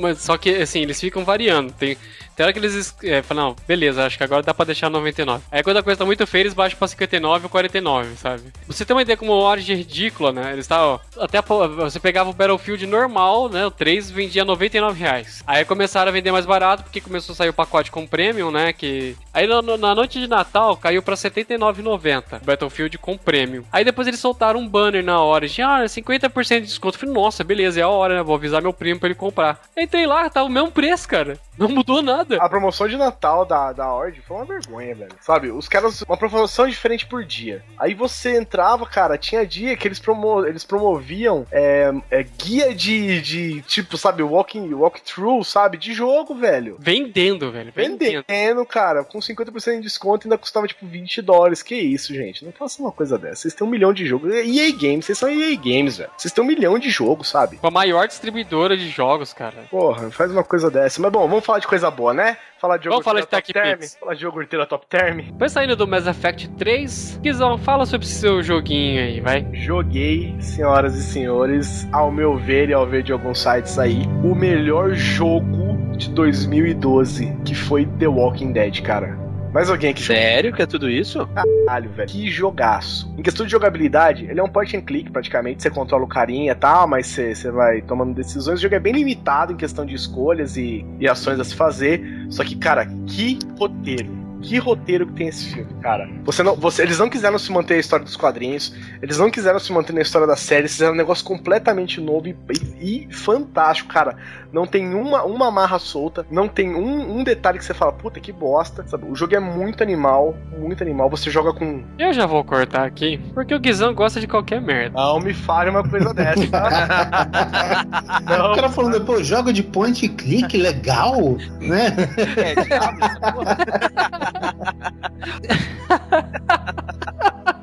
mas 0.00 0.22
só 0.22 0.38
que 0.38 0.48
assim, 0.48 0.80
eles 0.80 0.98
ficam 0.98 1.26
variando. 1.26 1.72
Tem, 1.72 1.94
tem 2.34 2.44
hora 2.44 2.54
que 2.54 2.58
eles 2.58 2.74
es- 2.74 2.94
é, 3.04 3.20
falam, 3.20 3.48
não, 3.50 3.56
beleza, 3.66 4.06
acho 4.06 4.16
que 4.16 4.24
agora 4.24 4.42
dá 4.42 4.54
pra 4.54 4.64
deixar 4.64 4.88
99. 4.88 5.44
Aí 5.52 5.62
quando 5.62 5.76
a 5.76 5.82
coisa 5.82 5.98
tá 5.98 6.06
muito 6.06 6.26
feia, 6.26 6.42
eles 6.44 6.54
baixam 6.54 6.78
pra 6.78 6.88
59 6.88 7.44
ou 7.44 7.50
49, 7.50 8.16
sabe? 8.16 8.44
Você 8.66 8.82
tem 8.82 8.96
uma 8.96 9.02
ideia 9.02 9.16
como 9.16 9.32
o 9.32 9.42
Origin 9.42 9.72
é 9.72 9.76
ridícula, 9.76 10.32
né? 10.32 10.54
Eles 10.54 10.66
ó, 10.70 10.98
até 11.18 11.42
pô, 11.42 11.68
você 11.68 12.00
pegava 12.00 12.30
o 12.30 12.32
Battlefield 12.32 12.86
normal, 12.86 13.50
né? 13.50 13.66
O 13.66 13.70
3 13.70 14.10
vendia 14.10 14.42
99 14.44 14.98
reais. 14.98 15.42
Aí 15.46 15.60
começaram 15.98 16.10
a 16.10 16.12
vender 16.12 16.30
mais 16.30 16.46
barato, 16.46 16.82
porque 16.84 17.00
começou 17.00 17.32
a 17.32 17.36
sair 17.36 17.48
o 17.48 17.54
pacote 17.54 17.90
com 17.90 18.06
Premium, 18.06 18.50
né? 18.50 18.72
Que. 18.72 19.16
Aí 19.34 19.46
na, 19.46 19.60
na 19.76 19.94
noite 19.94 20.20
de 20.20 20.28
Natal 20.28 20.76
caiu 20.76 21.02
pra 21.02 21.16
79,90 21.16 22.44
Battlefield 22.44 22.98
com 22.98 23.18
Premium. 23.18 23.64
Aí 23.72 23.84
depois 23.84 24.06
eles 24.06 24.20
soltaram 24.20 24.60
um 24.60 24.68
banner 24.68 25.02
na 25.04 25.22
Origin, 25.22 25.62
ah, 25.62 25.84
50% 25.84 26.60
de 26.60 26.66
desconto. 26.66 26.96
Eu 26.96 27.00
falei, 27.00 27.14
nossa, 27.14 27.42
beleza, 27.42 27.80
é 27.80 27.82
a 27.82 27.88
hora, 27.88 28.16
né? 28.16 28.22
Vou 28.22 28.36
avisar 28.36 28.62
meu 28.62 28.72
primo 28.72 29.00
pra 29.00 29.08
ele 29.08 29.14
comprar. 29.16 29.60
Entrei 29.76 30.06
lá, 30.06 30.30
tá 30.30 30.44
o 30.44 30.48
mesmo 30.48 30.70
preço, 30.70 31.08
cara. 31.08 31.38
Não 31.58 31.68
mudou 31.68 32.00
nada. 32.00 32.36
A 32.40 32.48
promoção 32.48 32.86
de 32.86 32.96
Natal 32.96 33.44
da, 33.44 33.72
da 33.72 33.92
Ord 33.92 34.22
foi 34.22 34.36
uma 34.36 34.46
vergonha, 34.46 34.94
velho. 34.94 35.10
Sabe, 35.20 35.50
os 35.50 35.66
caras, 35.66 36.02
uma 36.02 36.16
promoção 36.16 36.68
diferente 36.68 37.04
por 37.04 37.24
dia. 37.24 37.64
Aí 37.76 37.94
você 37.94 38.38
entrava, 38.38 38.86
cara, 38.86 39.18
tinha 39.18 39.44
dia 39.44 39.76
que 39.76 39.88
eles, 39.88 39.98
promo, 39.98 40.46
eles 40.46 40.64
promoviam 40.64 41.44
é, 41.50 41.92
é, 42.10 42.22
guia 42.22 42.72
de, 42.72 43.20
de, 43.20 43.62
tipo, 43.62 43.98
sabe, 43.98 44.22
walking, 44.22 44.72
walkthrough, 44.72 45.42
sabe, 45.42 45.77
de 45.78 45.92
jogo, 45.92 46.34
velho. 46.34 46.76
Vendendo, 46.78 47.50
velho. 47.50 47.72
Vendendo. 47.74 48.24
Vendendo, 48.28 48.66
cara, 48.66 49.04
com 49.04 49.18
50% 49.18 49.76
de 49.76 49.80
desconto 49.82 50.26
ainda 50.26 50.38
custava 50.38 50.66
tipo 50.66 50.86
20 50.86 51.22
dólares. 51.22 51.62
Que 51.62 51.74
isso, 51.74 52.14
gente? 52.14 52.44
Não 52.44 52.52
faça 52.52 52.82
uma 52.82 52.92
coisa 52.92 53.18
dessa. 53.18 53.42
Vocês 53.42 53.54
têm 53.54 53.66
um 53.66 53.70
milhão 53.70 53.92
de 53.92 54.06
jogos. 54.06 54.32
EA 54.32 54.70
Games, 54.72 55.06
vocês 55.06 55.18
são 55.18 55.28
EA 55.28 55.56
Games, 55.56 55.98
velho. 55.98 56.10
Vocês 56.16 56.32
têm 56.32 56.44
um 56.44 56.46
milhão 56.46 56.78
de 56.78 56.90
jogos, 56.90 57.28
sabe? 57.28 57.56
Com 57.56 57.66
a 57.66 57.70
maior 57.70 58.06
distribuidora 58.06 58.76
de 58.76 58.88
jogos, 58.88 59.32
cara. 59.32 59.66
Porra, 59.70 60.10
faz 60.10 60.30
uma 60.30 60.44
coisa 60.44 60.70
dessa. 60.70 61.00
Mas 61.00 61.12
bom, 61.12 61.28
vamos 61.28 61.44
falar 61.44 61.58
de 61.58 61.66
coisa 61.66 61.90
boa, 61.90 62.12
né? 62.12 62.36
Falar 62.60 62.76
de 62.76 62.88
Vamos 62.88 63.04
falar 63.04 63.20
de 63.20 63.28
top 63.28 63.52
term. 63.52 63.78
Pix. 63.78 63.96
Falar 63.98 64.14
de 64.14 64.24
iogurteira 64.24 64.66
top 64.66 64.86
term. 64.88 65.18
Depois 65.18 65.52
saindo 65.52 65.76
do 65.76 65.86
Mass 65.86 66.06
Effect 66.06 66.48
3, 66.50 67.20
Guizão, 67.22 67.56
fala 67.56 67.86
sobre 67.86 68.06
seu 68.06 68.42
joguinho 68.42 69.00
aí, 69.00 69.20
vai. 69.20 69.46
Joguei, 69.52 70.34
senhoras 70.40 70.96
e 70.96 71.02
senhores, 71.02 71.88
ao 71.92 72.10
meu 72.10 72.36
ver 72.36 72.70
e 72.70 72.72
ao 72.72 72.86
ver 72.86 73.02
de 73.02 73.12
alguns 73.12 73.40
sites 73.40 73.78
aí, 73.78 74.02
o 74.24 74.34
melhor 74.34 74.92
jogo 74.94 75.96
de 75.96 76.10
2012, 76.10 77.36
que 77.44 77.54
foi 77.54 77.86
The 77.86 78.08
Walking 78.08 78.52
Dead, 78.52 78.82
cara. 78.82 79.27
Mais 79.52 79.70
alguém 79.70 79.94
que? 79.94 80.02
Sério 80.02 80.52
que 80.52 80.62
é 80.62 80.66
tudo 80.66 80.90
isso? 80.90 81.26
Caralho, 81.28 81.90
velho. 81.90 82.08
Que 82.08 82.30
jogaço. 82.30 83.12
Em 83.16 83.22
questão 83.22 83.46
de 83.46 83.52
jogabilidade, 83.52 84.26
ele 84.26 84.38
é 84.38 84.42
um 84.42 84.48
point 84.48 84.76
and 84.76 84.82
click 84.82 85.10
praticamente. 85.10 85.62
Você 85.62 85.70
controla 85.70 86.04
o 86.04 86.08
carinha 86.08 86.52
e 86.52 86.54
tal, 86.54 86.86
mas 86.86 87.06
você, 87.06 87.34
você 87.34 87.50
vai 87.50 87.80
tomando 87.82 88.14
decisões. 88.14 88.58
O 88.58 88.62
jogo 88.62 88.74
é 88.74 88.80
bem 88.80 88.92
limitado 88.92 89.52
em 89.52 89.56
questão 89.56 89.86
de 89.86 89.94
escolhas 89.94 90.56
e, 90.56 90.84
e 91.00 91.08
ações 91.08 91.40
a 91.40 91.44
se 91.44 91.54
fazer. 91.54 92.26
Só 92.28 92.44
que, 92.44 92.56
cara, 92.56 92.86
que 93.06 93.38
roteiro. 93.58 94.27
Que 94.42 94.58
roteiro 94.58 95.06
que 95.06 95.12
tem 95.14 95.28
esse 95.28 95.52
filme, 95.52 95.72
cara. 95.82 96.08
Você 96.24 96.42
não, 96.42 96.54
você, 96.54 96.82
eles 96.82 96.98
não 96.98 97.08
quiseram 97.10 97.38
se 97.38 97.50
manter 97.52 97.74
a 97.74 97.78
história 97.78 98.04
dos 98.04 98.16
quadrinhos, 98.16 98.74
eles 99.02 99.18
não 99.18 99.30
quiseram 99.30 99.58
se 99.58 99.72
manter 99.72 99.92
na 99.92 100.00
história 100.00 100.26
da 100.26 100.36
série, 100.36 100.62
eles 100.62 100.72
fizeram 100.72 100.92
um 100.94 100.96
negócio 100.96 101.24
completamente 101.24 102.00
novo 102.00 102.28
e, 102.28 102.36
e- 102.80 103.06
e 103.08 103.14
fantástico, 103.14 103.88
cara. 103.92 104.16
Não 104.52 104.66
tem 104.66 104.94
uma, 104.94 105.24
uma 105.24 105.48
amarra 105.48 105.78
solta, 105.78 106.24
não 106.30 106.48
tem 106.48 106.74
um, 106.74 107.18
um 107.18 107.22
detalhe 107.24 107.58
que 107.58 107.64
você 107.64 107.74
fala, 107.74 107.92
puta 107.92 108.18
que 108.18 108.32
bosta, 108.32 108.82
sabe? 108.86 109.04
O 109.10 109.14
jogo 109.14 109.34
é 109.34 109.40
muito 109.40 109.82
animal, 109.82 110.34
muito 110.58 110.82
animal. 110.82 111.10
Você 111.10 111.30
joga 111.30 111.52
com. 111.52 111.82
Eu 111.98 112.12
já 112.14 112.24
vou 112.24 112.42
cortar 112.42 112.86
aqui, 112.86 113.18
porque 113.34 113.54
o 113.54 113.60
Guizão 113.60 113.92
gosta 113.94 114.20
de 114.20 114.26
qualquer 114.26 114.60
merda. 114.62 114.98
Não 114.98 115.20
me 115.20 115.34
fale 115.34 115.68
uma 115.68 115.86
coisa 115.86 116.14
dessa, 116.14 116.46
tá? 116.48 117.86
o 118.52 118.54
cara 118.54 118.68
falando, 118.70 119.04
pô, 119.04 119.22
joga 119.22 119.52
de 119.52 119.62
point 119.62 120.06
and 120.06 120.14
click, 120.16 120.56
legal, 120.56 121.36
né? 121.60 121.94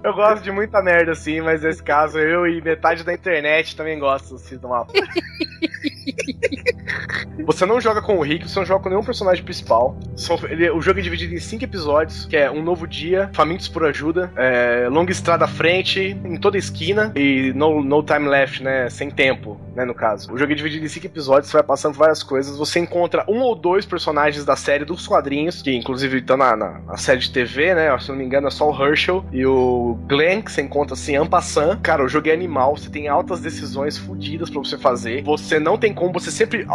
Eu 0.03 0.13
gosto 0.13 0.43
de 0.43 0.51
muita 0.51 0.82
merda, 0.84 1.13
assim, 1.13 1.41
mas 1.41 1.63
nesse 1.63 1.82
caso 1.82 2.20
eu 2.20 2.45
e 2.47 2.61
metade 2.61 3.03
da 3.03 3.11
internet 3.13 3.76
também 3.76 3.97
gosto 3.97 4.36
assim, 4.36 4.57
de 4.57 4.66
uma. 4.66 4.86
Você 7.45 7.66
não 7.66 7.82
joga 7.82 8.01
com 8.01 8.18
o 8.18 8.22
Rick, 8.22 8.47
você 8.47 8.57
não 8.59 8.66
joga 8.66 8.84
com 8.84 8.89
nenhum 8.89 9.03
personagem 9.03 9.43
principal. 9.43 9.97
São- 10.16 10.39
ele- 10.49 10.70
o 10.72 10.80
jogo 10.82 10.99
é 10.99 11.01
dividido 11.01 11.34
em 11.34 11.39
cinco 11.39 11.63
episódios, 11.63 12.26
que 12.26 12.38
é 12.38 12.49
um 12.49 12.61
novo 12.63 12.88
dia, 12.88 13.30
famintos 13.34 13.68
por 13.68 13.84
ajuda, 13.86 14.32
é, 14.38 14.88
longa 14.89 15.11
estrada 15.11 15.45
à 15.45 15.47
frente, 15.47 15.99
em 15.99 16.38
toda 16.38 16.57
esquina, 16.57 17.11
e 17.16 17.51
no, 17.53 17.84
no 17.84 18.01
time 18.03 18.28
left, 18.30 18.63
né? 18.63 18.89
Sem 18.89 19.09
tempo, 19.11 19.59
né? 19.76 19.86
No 19.86 19.93
caso. 19.93 20.32
O 20.34 20.38
jogo 20.38 20.51
é 20.51 20.55
dividido 20.55 20.86
em 20.86 20.89
cinco 20.89 21.05
episódios, 21.05 21.51
você 21.51 21.57
vai 21.57 21.63
passando 21.63 21.95
várias 21.95 22.23
coisas. 22.23 22.57
Você 22.57 22.80
encontra 22.80 23.26
um 23.28 23.41
ou 23.41 23.55
dois 23.55 23.86
personagens 23.86 24.45
da 24.45 24.55
série 24.55 24.86
dos 24.86 25.05
quadrinhos, 25.05 25.61
que 25.61 25.76
inclusive 25.76 26.19
estão 26.19 26.38
na, 26.38 26.55
na, 26.55 26.80
na 26.80 26.97
série 26.97 27.19
de 27.19 27.32
TV, 27.32 27.76
né? 27.76 27.97
Se 27.99 28.09
não 28.09 28.15
me 28.15 28.23
engano, 28.23 28.47
é 28.47 28.51
só 28.51 28.69
o 28.69 28.84
Herschel 28.84 29.26
e 29.32 29.45
o 29.45 29.97
Glenn, 30.07 30.41
que 30.41 30.51
você 30.51 30.61
encontra 30.61 30.93
assim, 30.93 31.15
Ampassan. 31.15 31.78
Cara, 31.82 32.03
o 32.03 32.07
jogo 32.07 32.30
é 32.30 32.34
animal, 32.34 32.78
você 32.78 32.89
tem 32.89 33.07
altas 33.07 33.39
decisões 33.39 33.97
fodidas 33.97 34.49
pra 34.49 34.59
você 34.59 34.78
fazer. 34.78 35.23
Você 35.23 35.59
não 35.59 35.78
tem 35.78 35.93
como, 35.93 36.13
você 36.13 36.32
sempre. 36.32 36.65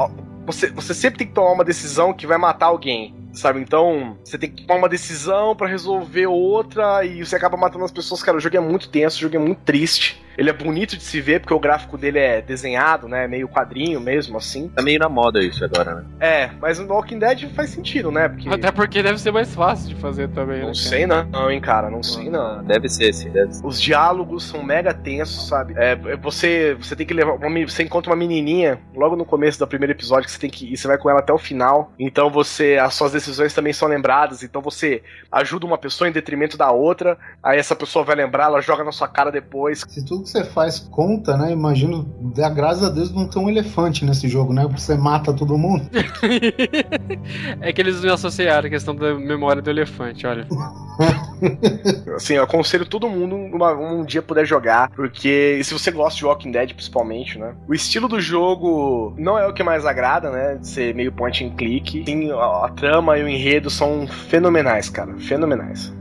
Você, 0.46 0.70
você 0.70 0.94
sempre 0.94 1.18
tem 1.18 1.26
que 1.26 1.34
tomar 1.34 1.52
uma 1.52 1.64
decisão 1.64 2.12
que 2.12 2.26
vai 2.26 2.38
matar 2.38 2.66
alguém. 2.66 3.14
Sabe, 3.32 3.60
então 3.60 4.18
você 4.24 4.36
tem 4.36 4.50
que 4.50 4.66
tomar 4.66 4.80
uma 4.80 4.88
decisão 4.88 5.54
pra 5.54 5.68
resolver 5.68 6.26
outra 6.26 7.04
e 7.04 7.24
você 7.24 7.36
acaba 7.36 7.56
matando 7.56 7.84
as 7.84 7.92
pessoas. 7.92 8.22
Cara, 8.22 8.36
o 8.36 8.40
jogo 8.40 8.56
é 8.56 8.60
muito 8.60 8.88
tenso, 8.88 9.18
o 9.18 9.20
jogo 9.20 9.36
é 9.36 9.38
muito 9.38 9.60
triste. 9.60 10.20
Ele 10.40 10.48
é 10.48 10.52
bonito 10.54 10.96
de 10.96 11.02
se 11.02 11.20
ver 11.20 11.40
porque 11.40 11.52
o 11.52 11.60
gráfico 11.60 11.98
dele 11.98 12.18
é 12.18 12.40
desenhado, 12.40 13.06
né? 13.06 13.28
Meio 13.28 13.46
quadrinho 13.46 14.00
mesmo, 14.00 14.38
assim. 14.38 14.68
Tá 14.68 14.80
meio 14.82 14.98
na 14.98 15.08
moda 15.08 15.38
isso 15.44 15.62
agora, 15.62 15.96
né? 15.96 16.04
É, 16.18 16.50
mas 16.58 16.78
no 16.78 16.94
Walking 16.94 17.18
Dead 17.18 17.50
faz 17.54 17.70
sentido, 17.70 18.10
né? 18.10 18.26
Porque. 18.26 18.48
Até 18.48 18.70
porque 18.70 19.02
deve 19.02 19.20
ser 19.20 19.32
mais 19.32 19.54
fácil 19.54 19.90
de 19.90 19.96
fazer 19.96 20.28
também, 20.28 20.60
né? 20.60 20.66
Não 20.66 20.72
cara? 20.72 20.74
sei 20.74 21.06
não, 21.06 21.24
não, 21.24 21.50
hein, 21.50 21.60
cara. 21.60 21.90
Não 21.90 22.02
sei 22.02 22.30
não. 22.30 22.64
Deve 22.64 22.88
ser, 22.88 23.12
sim, 23.12 23.28
deve 23.28 23.52
ser. 23.52 23.66
Os 23.66 23.80
diálogos 23.80 24.44
são 24.44 24.62
mega 24.62 24.94
tensos, 24.94 25.46
sabe? 25.46 25.74
É, 25.76 25.92
é, 25.92 26.16
você, 26.16 26.74
você 26.80 26.96
tem 26.96 27.06
que 27.06 27.12
levar. 27.12 27.32
Uma, 27.34 27.66
você 27.66 27.82
encontra 27.82 28.10
uma 28.10 28.16
menininha 28.16 28.80
logo 28.94 29.16
no 29.16 29.26
começo 29.26 29.58
do 29.58 29.66
primeiro 29.66 29.92
episódio 29.92 30.29
que 30.30 30.34
você 30.34 30.40
tem 30.40 30.50
que 30.50 30.72
ir, 30.72 30.76
você 30.76 30.86
vai 30.88 30.98
com 30.98 31.10
ela 31.10 31.20
até 31.20 31.32
o 31.32 31.38
final. 31.38 31.92
Então 31.98 32.30
você. 32.30 32.78
As 32.80 32.94
suas 32.94 33.12
decisões 33.12 33.52
também 33.54 33.72
são 33.72 33.88
lembradas. 33.88 34.42
Então 34.42 34.60
você 34.62 35.02
ajuda 35.30 35.66
uma 35.66 35.78
pessoa 35.78 36.08
em 36.08 36.12
detrimento 36.12 36.56
da 36.56 36.70
outra. 36.70 37.18
Aí 37.42 37.58
essa 37.58 37.74
pessoa 37.76 38.04
vai 38.04 38.16
lembrar, 38.16 38.44
ela 38.44 38.60
joga 38.60 38.84
na 38.84 38.92
sua 38.92 39.08
cara 39.08 39.30
depois. 39.30 39.84
Se 39.88 40.04
tudo 40.04 40.24
que 40.24 40.30
você 40.30 40.44
faz 40.44 40.78
conta, 40.78 41.36
né? 41.36 41.52
Imagino, 41.52 42.04
dá 42.34 42.48
graças 42.48 42.84
a 42.84 42.90
Deus 42.90 43.12
não 43.14 43.28
tem 43.28 43.42
um 43.42 43.48
elefante 43.48 44.04
nesse 44.04 44.28
jogo, 44.28 44.52
né? 44.52 44.66
Você 44.72 44.94
mata 44.96 45.32
todo 45.32 45.56
mundo. 45.58 45.88
é 47.60 47.72
que 47.72 47.80
eles 47.80 48.00
me 48.00 48.10
associaram 48.10 48.66
a 48.66 48.70
questão 48.70 48.94
da 48.94 49.14
memória 49.14 49.62
do 49.62 49.70
elefante, 49.70 50.26
olha. 50.26 50.46
Assim, 52.14 52.34
eu 52.34 52.42
aconselho 52.44 52.84
todo 52.84 53.08
mundo 53.08 53.34
uma- 53.36 53.72
um 53.72 54.04
dia 54.04 54.20
puder 54.20 54.44
jogar, 54.44 54.90
porque 54.90 55.60
se 55.64 55.72
você 55.72 55.90
gosta 55.90 56.18
de 56.18 56.24
Walking 56.24 56.50
Dead, 56.50 56.74
principalmente, 56.74 57.38
né? 57.38 57.54
O 57.66 57.74
estilo 57.74 58.08
do 58.08 58.20
jogo 58.20 59.14
não 59.16 59.38
é 59.38 59.46
o 59.46 59.54
que 59.54 59.62
mais 59.62 59.86
agrada, 59.86 60.19
né? 60.28 60.56
De 60.56 60.66
ser 60.66 60.94
meio 60.94 61.12
point 61.12 61.44
and 61.44 61.56
click. 61.56 62.04
Sim, 62.04 62.32
a, 62.32 62.66
a 62.66 62.68
trama 62.70 63.16
e 63.16 63.22
o 63.22 63.28
enredo 63.28 63.70
são 63.70 64.06
fenomenais, 64.06 64.90
cara. 64.90 65.14
Fenomenais. 65.16 65.92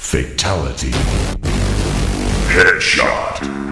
Fatality. 0.00 0.90
Headshot. 2.48 3.69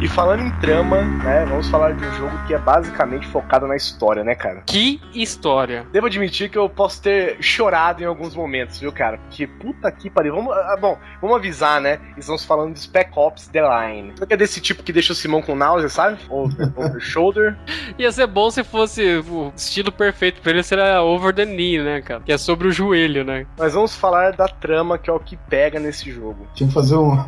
E 0.00 0.08
falando 0.08 0.42
em 0.42 0.50
trama, 0.60 1.02
né? 1.02 1.44
Vamos 1.44 1.68
falar 1.68 1.92
de 1.92 2.02
um 2.02 2.12
jogo 2.14 2.32
que 2.46 2.54
é 2.54 2.58
basicamente 2.58 3.26
focado 3.26 3.66
na 3.66 3.76
história, 3.76 4.24
né, 4.24 4.34
cara? 4.34 4.62
Que 4.64 4.98
história. 5.12 5.84
Devo 5.92 6.06
admitir 6.06 6.48
que 6.48 6.56
eu 6.56 6.70
posso 6.70 7.02
ter 7.02 7.36
chorado 7.42 8.02
em 8.02 8.06
alguns 8.06 8.34
momentos, 8.34 8.78
viu, 8.80 8.90
cara? 8.90 9.18
Porque 9.18 9.46
puta 9.46 9.92
que 9.92 10.08
pariu. 10.08 10.34
Vamos, 10.34 10.54
ah, 10.56 10.78
bom, 10.80 10.96
vamos 11.20 11.36
avisar, 11.36 11.82
né? 11.82 11.98
Estamos 12.16 12.42
falando 12.46 12.72
de 12.72 12.80
Spec 12.80 13.10
Ops 13.14 13.48
The 13.48 13.60
Line. 13.60 14.14
É 14.26 14.36
desse 14.38 14.58
tipo 14.58 14.82
que 14.82 14.90
deixa 14.90 15.12
o 15.12 15.16
Simão 15.16 15.42
com 15.42 15.54
náusea, 15.54 15.90
sabe? 15.90 16.18
Over, 16.30 16.72
over 16.80 17.00
shoulder. 17.00 17.58
Ia 17.98 18.10
ser 18.10 18.26
bom 18.26 18.50
se 18.50 18.64
fosse 18.64 19.18
o 19.28 19.52
estilo 19.54 19.92
perfeito 19.92 20.40
pra 20.40 20.52
ele 20.52 20.62
seria 20.62 21.02
over 21.02 21.34
the 21.34 21.44
knee, 21.44 21.78
né, 21.78 22.00
cara? 22.00 22.22
Que 22.22 22.32
é 22.32 22.38
sobre 22.38 22.68
o 22.68 22.72
joelho, 22.72 23.22
né? 23.22 23.46
Mas 23.58 23.74
vamos 23.74 23.94
falar 23.94 24.32
da 24.32 24.48
trama, 24.48 24.96
que 24.96 25.10
é 25.10 25.12
o 25.12 25.20
que 25.20 25.36
pega 25.36 25.78
nesse 25.78 26.10
jogo. 26.10 26.46
Tinha 26.54 26.68
que 26.68 26.74
fazer 26.74 26.96
um, 26.96 27.22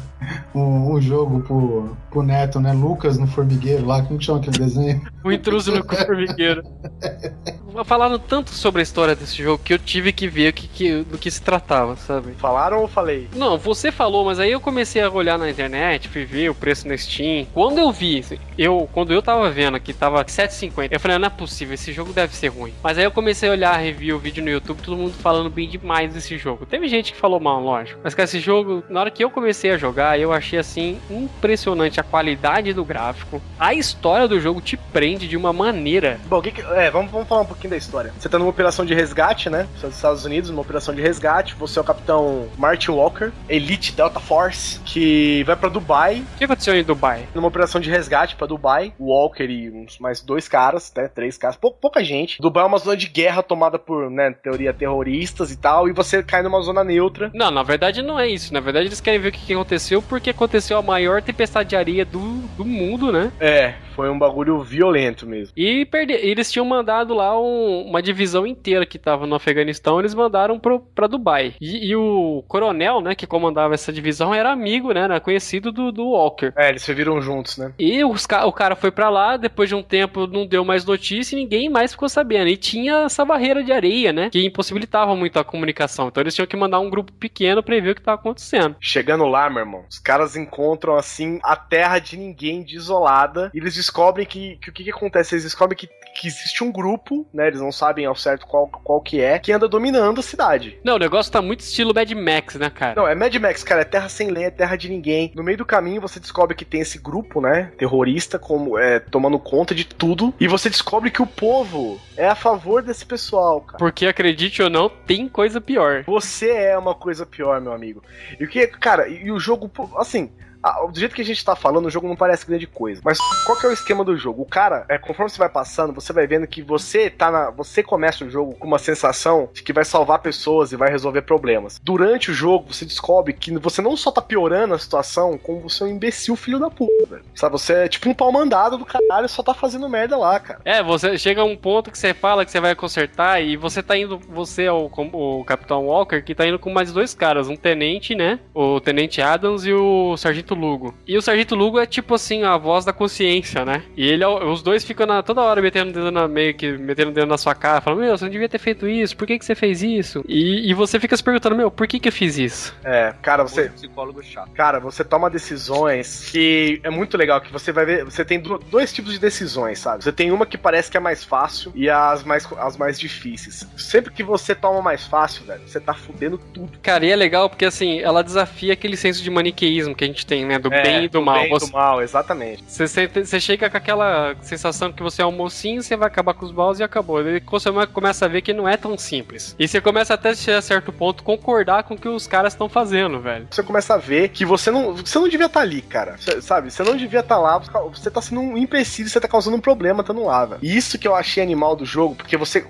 um, 0.55 0.95
um- 0.95 1.01
jogo 1.01 1.90
pro, 1.91 1.97
pro 2.11 2.23
Neto, 2.23 2.61
né? 2.61 2.73
Lucas 2.73 3.19
no 3.19 3.27
formigueiro 3.27 3.87
lá, 3.87 4.03
como 4.03 4.19
que 4.19 4.25
chama 4.25 4.39
aquele 4.39 4.59
desenho? 4.59 5.03
O 5.25 5.33
intruso 5.33 5.73
no 5.75 5.85
formigueiro. 6.07 6.63
falaram 7.85 8.19
tanto 8.19 8.51
sobre 8.51 8.81
a 8.81 8.83
história 8.83 9.15
desse 9.15 9.43
jogo 9.43 9.63
que 9.65 9.73
eu 9.75 9.79
tive 9.79 10.13
que 10.13 10.27
ver 10.29 10.53
que, 10.53 10.67
que- 10.69 11.03
do 11.03 11.19
que 11.19 11.31
se 11.31 11.43
tratava, 11.43 11.97
sabe? 11.97 12.33
Falaram 12.35 12.81
ou 12.81 12.89
falei? 12.89 13.29
Não, 13.35 13.57
você 13.59 13.91
falou, 13.93 14.25
mas 14.25 14.39
aí 14.41 14.51
eu 14.53 14.61
comecei 14.61 15.03
a 15.03 15.11
olhar 15.11 15.39
na 15.39 15.49
internet, 15.51 16.09
fui 16.09 16.25
ver 16.25 16.51
o 16.51 16.55
preço 16.55 16.87
na 16.89 16.97
Steam. 16.97 17.47
Quando 17.53 17.79
eu 17.79 17.91
vi, 17.93 18.25
eu, 18.59 18.89
quando 18.93 19.13
eu 19.13 19.23
tava 19.23 19.51
vendo 19.51 19.79
que 19.81 19.93
tava 19.93 20.25
7,50, 20.25 20.89
eu 20.91 21.01
falei, 21.01 21.17
"Ah, 21.17 21.21
não 21.21 21.27
é 21.27 21.31
possível, 21.31 21.75
esse 21.75 21.93
jogo 21.93 22.13
deve 22.13 22.35
ser 22.35 22.49
ruim. 22.49 22.73
Mas 22.83 22.99
aí 22.99 23.05
eu 23.05 23.11
comecei 23.11 23.49
a 23.49 23.53
olhar, 23.53 23.77
review, 23.77 24.19
vídeo 24.19 24.43
no 24.43 24.51
YouTube, 24.51 24.83
todo 24.83 24.97
mundo 24.97 25.15
falando 25.15 25.49
bem 25.51 25.69
demais 25.69 26.13
desse 26.13 26.37
jogo. 26.39 26.67
Teve 26.67 26.89
gente 26.89 27.13
que 27.13 27.19
falou 27.19 27.41
mal, 27.41 27.61
lógico. 27.63 28.01
Mas 28.03 28.15
cara, 28.15 28.25
esse 28.25 28.41
jogo, 28.41 28.83
na 28.89 29.01
hora 29.01 29.11
que 29.11 29.23
eu 29.25 29.31
comecei 29.31 29.71
a 29.71 29.77
jogar, 29.77 30.19
eu 30.19 30.33
achei 30.33 30.59
assim 30.59 30.99
impressionante 31.11 32.01
a 32.01 32.03
qualidade 32.03 32.73
do 32.73 32.85
gráfico. 32.85 33.41
A 33.59 33.75
história 33.75 34.27
do 34.29 34.41
jogo 34.41 34.61
te 34.61 34.77
prende 34.77 35.27
de 35.29 35.37
uma 35.37 35.53
maneira. 35.53 36.21
Bom, 36.27 36.41
que 36.43 36.51
que- 36.51 36.61
é, 36.63 36.91
vamos, 36.91 37.11
vamos 37.11 37.29
falar 37.29 37.43
um 37.43 37.47
pouquinho 37.47 37.60
da 37.69 37.77
história. 37.77 38.13
Você 38.19 38.29
tá 38.29 38.39
numa 38.39 38.51
operação 38.51 38.85
de 38.85 38.95
resgate, 38.95 39.49
né? 39.51 39.67
Você 39.77 39.87
é 39.87 39.89
dos 39.89 39.97
Estados 39.97 40.25
Unidos, 40.25 40.51
numa 40.51 40.63
operação 40.63 40.95
de 40.95 41.01
resgate. 41.01 41.55
Você 41.57 41.79
é 41.79 41.83
o 41.83 41.85
capitão 41.85 42.49
Martin 42.59 42.91
Walker, 42.93 43.31
Elite 43.49 43.93
Delta 43.93 44.21
Force, 44.21 44.79
que 44.85 45.43
vai 45.45 45.57
pra 45.57 45.69
Dubai, 45.69 46.25
O 46.35 46.39
que 46.39 46.45
aconteceu 46.45 46.75
em 46.75 46.83
Dubai? 46.85 47.27
numa 47.35 47.49
operação 47.49 47.81
de 47.81 47.91
resgate 47.91 48.37
pra 48.37 48.47
Dubai. 48.47 48.93
Walker 48.99 49.45
e 49.45 49.71
uns 49.71 49.99
mais 49.99 50.21
dois 50.21 50.49
caras, 50.49 50.93
né? 50.97 51.09
Três 51.09 51.37
caras, 51.37 51.57
pou- 51.57 51.73
pouca 51.73 52.03
gente. 52.05 52.41
Dubai 52.41 52.65
é 52.65 52.67
uma 52.67 52.79
zona 52.79 52.97
de 52.97 53.07
guerra 53.09 53.43
tomada 53.43 53.79
por, 53.79 54.11
né, 54.11 54.33
teoria 54.43 54.73
terroristas 54.73 55.51
e 55.51 55.57
tal, 55.57 55.89
e 55.89 55.93
você 55.93 56.23
cai 56.23 56.43
numa 56.43 56.61
zona 56.63 56.83
neutra. 56.85 57.31
Não, 57.35 57.51
na 57.51 57.63
verdade 57.63 58.03
não 58.03 58.19
é 58.19 58.29
isso. 58.29 58.53
Na 58.53 58.61
verdade 58.61 58.87
eles 58.87 59.01
querem 59.01 59.21
ver 59.21 59.29
o 59.29 59.33
que 59.33 59.41
que 59.47 59.53
aconteceu, 59.55 60.03
porque 60.03 60.31
aconteceu 60.31 60.77
a 60.79 60.83
maior 60.83 61.23
tempestade 61.23 61.71
de 61.71 61.77
areia 61.77 62.05
do, 62.05 62.19
do 62.57 62.65
mundo, 62.65 63.11
né? 63.13 63.31
É, 63.41 63.75
foi 64.01 64.09
um 64.11 64.19
bagulho 64.19 64.61
violento 64.63 65.27
mesmo. 65.27 65.53
E 65.57 65.85
perde... 65.85 66.15
eles 66.15 66.51
tinham 66.51 66.65
mandado 66.65 67.13
lá 67.15 67.39
um- 67.39 67.83
uma 67.87 68.01
divisão 68.03 68.47
inteira 68.47 68.87
que 68.87 68.99
tava 68.99 69.27
no 69.27 69.35
Afeganistão, 69.35 69.99
eles 70.01 70.15
mandaram 70.15 70.59
pro, 70.59 70.81
pra 70.81 71.07
Dubai. 71.07 71.55
E, 71.61 71.89
e 71.91 71.95
o 71.97 72.43
coronel, 72.49 73.03
né, 73.03 73.15
que 73.15 73.27
comandava 73.27 73.75
essa 73.75 73.93
divisão, 73.93 74.33
era 74.35 74.51
amigo, 74.51 74.93
né, 74.93 75.01
era 75.03 75.21
conhecido 75.21 75.71
do, 75.71 75.93
do 75.93 76.07
Walker. 76.13 76.53
É, 76.57 76.71
eles 76.71 76.83
serviram 76.83 77.21
juntos, 77.21 77.59
né? 77.59 77.75
E 77.79 78.03
os 78.05 78.27
ca- 78.27 78.47
o 78.47 78.53
cara 78.53 78.75
foi 78.75 78.91
pra 78.91 79.11
lá, 79.11 79.37
depois 79.37 79.69
de 79.69 79.75
um 79.75 79.83
tempo 79.83 80.27
não 80.27 80.47
deu 80.47 80.65
mais 80.65 80.85
notícia 80.85 81.37
e 81.37 81.39
ninguém 81.43 81.69
mais 81.69 81.93
ficou 81.93 82.09
sabendo. 82.09 82.49
E 82.49 82.57
tinha 82.57 83.05
essa 83.05 83.23
barreira 83.25 83.63
de 83.63 83.73
areia, 83.73 84.13
né, 84.15 84.31
que 84.31 84.43
impossibilitava 84.47 85.15
muito 85.15 85.39
a 85.39 85.45
comunicação. 85.45 86.09
Então 86.09 86.23
eles 86.23 86.35
tinham 86.35 86.47
que 86.47 86.57
mandar 86.57 86.81
um 86.81 86.89
grupo 86.89 87.13
pequeno 87.13 87.63
pra 87.63 87.79
ver 87.79 87.91
o 87.91 87.95
que 87.95 88.01
tava 88.03 88.19
acontecendo. 88.19 88.77
Chegando 88.81 89.27
lá, 89.27 89.51
meu 89.51 89.61
irmão, 89.61 89.85
os 89.91 89.99
caras 89.99 90.37
encontram 90.37 90.97
assim 90.97 91.39
a 91.45 91.55
terra 91.55 91.99
de 91.99 92.17
ninguém 92.17 92.63
desolada. 92.63 93.51
E 93.55 93.59
eles 93.59 93.77
descobrem 93.91 94.25
que, 94.25 94.57
que 94.57 94.71
o 94.71 94.73
que, 94.73 94.85
que 94.85 94.91
acontece? 94.91 95.35
Eles 95.35 95.45
descobrem 95.45 95.77
que, 95.77 95.89
que 96.15 96.29
existe 96.29 96.63
um 96.63 96.71
grupo, 96.71 97.27
né? 97.35 97.49
Eles 97.49 97.61
não 97.61 97.73
sabem 97.73 98.07
ao 98.07 98.15
certo 98.15 98.47
qual, 98.47 98.69
qual 98.69 99.01
que 99.01 99.21
é, 99.21 99.39
que 99.39 99.53
anda 99.53 99.69
dominando 99.69 100.21
a 100.21 100.23
cidade. 100.23 100.79
Não, 100.85 100.95
o 100.95 100.99
negócio 100.99 101.33
tá 101.33 101.43
muito 101.43 101.61
estilo 101.61 101.93
Mad 101.93 102.11
Max, 102.13 102.55
né, 102.55 102.71
cara? 102.71 102.95
Não, 102.95 103.07
é 103.07 103.15
Mad 103.15 103.35
Max, 103.37 103.65
cara, 103.65 103.83
é 103.83 103.85
terra 103.85 104.09
sem 104.09 104.31
lei, 104.31 104.45
é 104.45 104.51
terra 104.51 104.77
de 104.77 104.89
ninguém. 104.89 105.33
No 105.35 105.43
meio 105.43 105.59
do 105.59 105.67
caminho 105.67 106.01
você 106.01 106.21
descobre 106.21 106.55
que 106.55 106.65
tem 106.65 106.81
esse 106.81 106.99
grupo, 106.99 107.41
né, 107.41 107.73
terrorista, 107.77 108.39
como 108.39 108.79
é, 108.79 109.01
tomando 109.01 109.39
conta 109.39 109.75
de 109.75 109.85
tudo. 109.85 110.33
E 110.39 110.47
você 110.47 110.71
descobre 110.71 111.11
que 111.11 111.23
o 111.23 111.27
povo 111.27 112.01
é 112.17 112.29
a 112.29 112.35
favor 112.35 112.83
desse 112.83 113.05
pessoal, 113.05 113.61
cara. 113.61 113.79
Porque 113.79 114.07
acredite 114.07 114.63
ou 114.63 114.71
não, 114.71 114.89
tem 114.89 115.29
coisa 115.29 115.61
pior. 115.61 116.05
Você 116.05 116.51
é 116.51 116.79
uma 116.79 116.95
coisa 116.95 117.27
pior, 117.27 117.61
meu 117.61 117.73
amigo. 117.73 118.03
E 118.39 118.45
o 118.45 118.49
que, 118.49 118.67
cara, 118.69 119.09
e, 119.09 119.31
o 119.31 119.41
jogo, 119.41 119.71
assim. 119.97 120.31
Ah, 120.63 120.87
do 120.87 120.99
jeito 120.99 121.15
que 121.15 121.23
a 121.23 121.25
gente 121.25 121.45
tá 121.45 121.57
falando, 121.57 121.87
o 121.87 121.91
jogo 121.91 122.07
não 122.07 122.17
parece 122.17 122.47
grande 122.47 122.67
coisa. 122.67 123.01
Mas 123.05 123.19
qual 123.47 123.59
que 123.59 123.67
é 123.67 123.69
o 123.69 123.73
esquema 123.73 124.05
do 124.05 124.17
jogo? 124.17 124.43
O 124.43 124.47
cara, 124.47 124.85
é, 124.89 124.99
conforme 124.99 125.31
você 125.31 125.39
vai 125.39 125.49
passando, 125.49 125.93
você 125.93 126.13
vai 126.13 126.27
vendo 126.27 126.47
que 126.47 126.63
você 126.63 127.09
tá 127.09 127.31
na. 127.31 127.51
Você 127.51 127.83
começa 127.83 128.25
o 128.25 128.31
jogo 128.31 128.55
com 128.55 128.67
uma 128.67 128.79
sensação 128.79 129.49
de 129.53 129.63
que 129.63 129.73
vai 129.73 129.85
salvar 129.85 130.19
pessoas 130.19 130.73
e 130.73 130.77
vai 130.77 130.91
resolver 130.91 131.23
problemas. 131.23 131.81
Durante 131.83 132.31
o 132.31 132.35
jogo, 132.35 132.73
você 132.73 132.85
descobre 132.85 133.33
que 133.33 133.57
você 133.59 133.81
não 133.81 133.97
só 133.97 134.11
tá 134.11 134.21
piorando 134.21 134.75
a 134.75 134.79
situação, 134.79 135.39
como 135.39 135.61
você 135.61 135.83
é 135.83 135.87
um 135.87 135.91
imbecil 135.91 136.37
filho 136.37 136.59
da 136.59 136.71
puta, 136.71 137.07
velho. 137.09 137.25
Sabe? 137.35 137.53
Você 137.53 137.73
é 137.73 137.89
tipo 137.89 138.09
um 138.09 138.15
pau 138.15 138.31
mandado 138.31 138.77
do 138.77 138.85
caralho, 138.85 139.29
só 139.29 139.43
tá 139.43 139.55
fazendo 139.55 139.89
merda 139.89 140.17
lá, 140.17 140.39
cara. 140.39 140.61
É, 140.65 140.83
você 140.83 141.17
chega 141.17 141.41
a 141.41 141.45
um 141.45 141.57
ponto 141.57 141.91
que 141.91 141.99
você 141.99 142.13
fala 142.13 142.45
que 142.45 142.51
você 142.51 142.61
vai 142.61 142.75
consertar 142.75 143.43
e 143.43 143.57
você 143.57 143.83
tá 143.83 143.97
indo, 143.97 144.19
você 144.19 144.65
é 144.65 144.73
o, 144.73 144.91
o 145.13 145.45
Capitão 145.45 145.87
Walker, 145.87 146.23
que 146.23 146.35
tá 146.35 146.47
indo 146.47 146.59
com 146.59 146.71
mais 146.71 146.93
dois 146.93 147.15
caras, 147.15 147.49
um 147.49 147.57
tenente, 147.57 148.15
né? 148.15 148.39
O 148.55 148.81
Tenente 148.81 149.23
Adams 149.23 149.65
e 149.65 149.73
o 149.73 150.17
Sargento 150.17 150.50
Lugo. 150.55 150.95
E 151.07 151.17
o 151.17 151.23
Sargento 151.23 151.55
Lugo 151.55 151.79
é 151.79 151.87
tipo 151.87 152.15
assim, 152.15 152.43
a 152.43 152.57
voz 152.57 152.85
da 152.85 152.93
consciência, 152.93 153.65
né? 153.65 153.83
E 153.97 154.07
ele, 154.07 154.25
é 154.25 154.29
os 154.29 154.63
dois 154.63 154.85
ficam 154.85 155.07
na- 155.07 155.23
toda 155.23 155.41
hora 155.43 155.61
metendo 155.63 155.91
o 155.91 155.93
dedo 155.95 156.11
na 156.11 156.27
meio 156.29 156.55
que 156.55 156.73
metendo 156.79 157.11
o 157.11 157.15
dedo 157.15 157.27
na 157.27 157.39
sua 157.39 157.55
cara, 157.55 157.81
falando, 157.81 158.01
meu, 158.01 158.17
você 158.17 158.25
não 158.25 158.33
devia 158.33 158.49
ter 158.49 158.59
feito 158.59 158.89
isso, 158.89 159.17
por 159.17 159.27
que, 159.27 159.39
que 159.39 159.45
você 159.45 159.55
fez 159.55 159.83
isso? 159.83 160.25
E, 160.29 160.71
e 160.71 160.75
você 160.75 160.99
fica 161.01 161.17
se 161.17 161.23
perguntando, 161.23 161.57
meu, 161.57 161.71
por 161.71 161.87
que, 161.87 161.99
que 161.99 162.09
eu 162.09 162.13
fiz 162.13 162.39
isso? 162.39 162.75
É, 162.85 163.15
cara, 163.23 163.43
você. 163.43 163.69
Psicólogo 163.71 164.23
chato. 164.23 164.51
Cara, 164.53 164.79
você 164.81 165.05
toma 165.05 165.29
decisões 165.31 166.29
que 166.31 166.81
é 166.83 166.91
muito 166.91 167.17
legal, 167.17 167.41
que 167.41 167.53
você 167.53 167.73
vai 167.73 167.85
ver, 167.85 168.05
você 168.05 168.25
tem 168.25 168.41
do- 168.41 168.59
dois 168.71 168.93
tipos 168.93 169.13
de 169.13 169.19
decisões, 169.19 169.79
sabe? 169.79 170.03
Você 170.05 170.13
tem 170.13 170.31
uma 170.31 170.47
que 170.47 170.57
parece 170.59 170.91
que 170.91 170.97
é 170.97 171.01
mais 171.01 171.23
fácil 171.25 171.73
e 171.75 171.89
as 171.89 172.25
mais, 172.25 172.47
as 172.59 172.77
mais 172.77 172.99
difíceis. 172.99 173.67
Sempre 173.77 174.13
que 174.13 174.23
você 174.23 174.55
toma 174.55 174.81
mais 174.83 175.05
fácil, 175.05 175.45
velho, 175.45 175.61
você 175.67 175.81
tá 175.81 175.95
fudendo 175.95 176.39
tudo. 176.53 176.79
Cara, 176.83 177.05
e 177.05 177.11
é 177.11 177.17
legal 177.17 177.49
porque 177.49 177.65
assim, 177.65 178.01
ela 178.01 178.23
desafia 178.23 178.73
aquele 178.73 178.97
senso 178.97 179.23
de 179.23 179.31
maniqueísmo 179.31 179.95
que 179.95 180.05
a 180.05 180.07
gente 180.07 180.25
tem, 180.27 180.40
né? 180.45 180.59
Do 180.59 180.73
É, 180.73 180.83
bem 180.83 181.05
e 181.05 181.09
do 181.09 181.23
mal. 181.23 181.37
bem 181.37 181.47
e 181.47 181.51
Você- 181.51 181.67
do 181.67 181.73
mal, 181.73 182.03
exatamente. 182.03 182.65
Você, 182.67 183.07
você, 183.07 183.41
chega 183.41 183.69
com 183.71 183.77
aquela 183.77 184.35
sensação 184.43 184.93
que 184.93 185.03
você 185.03 185.23
é 185.23 185.27
um 185.27 185.33
mocinho, 185.33 185.83
você 185.83 185.97
vai 185.97 186.09
acabar 186.09 186.35
com 186.35 186.45
os 186.45 186.53
baús 186.53 186.79
e 186.81 186.83
acabou. 186.83 187.23
Daí 187.23 187.41
você 187.47 187.71
começa 187.93 188.25
a 188.25 188.29
ver 188.29 188.43
que 188.43 188.53
não 188.53 188.69
é 188.69 188.77
tão 188.77 188.97
simples. 188.99 189.55
E 189.59 189.67
você 189.69 189.81
começa 189.81 190.15
até 190.15 190.31
a 190.31 190.63
certo 190.63 190.93
ponto 190.93 191.23
concordar 191.23 191.85
com 191.85 191.95
o 191.95 191.99
que 191.99 192.09
os 192.09 192.27
caras 192.27 192.53
estão 192.53 192.69
fazendo, 192.69 193.21
velho. 193.21 193.47
Você 193.51 193.63
começa 193.63 193.95
a 193.95 193.99
ver 193.99 194.29
que 194.31 194.45
você 194.45 194.71
não, 194.71 194.95
você 194.95 195.19
não 195.19 195.29
devia 195.29 195.47
estar 195.47 195.61
ali, 195.61 195.83
cara. 195.83 196.17
Você- 196.19 196.41
sabe? 196.43 196.71
Você 196.71 196.83
não 196.83 196.97
devia 196.97 197.21
estar 197.21 197.39
lá, 197.39 197.59
você 197.59 198.11
tá 198.11 198.21
sendo 198.21 198.41
um 198.41 198.57
empecilho, 198.57 199.09
você 199.09 199.21
tá 199.21 199.29
causando 199.29 199.57
um 199.57 199.61
problema 199.61 200.01
estando 200.01 200.25
lá, 200.25 200.45
velho. 200.45 200.61
E 200.63 200.77
isso 200.77 200.99
que 200.99 201.07
eu 201.07 201.15
achei 201.15 201.43
animal 201.43 201.75
do 201.77 201.85
jogo, 201.85 202.15
porque 202.15 202.37
você, 202.37 202.65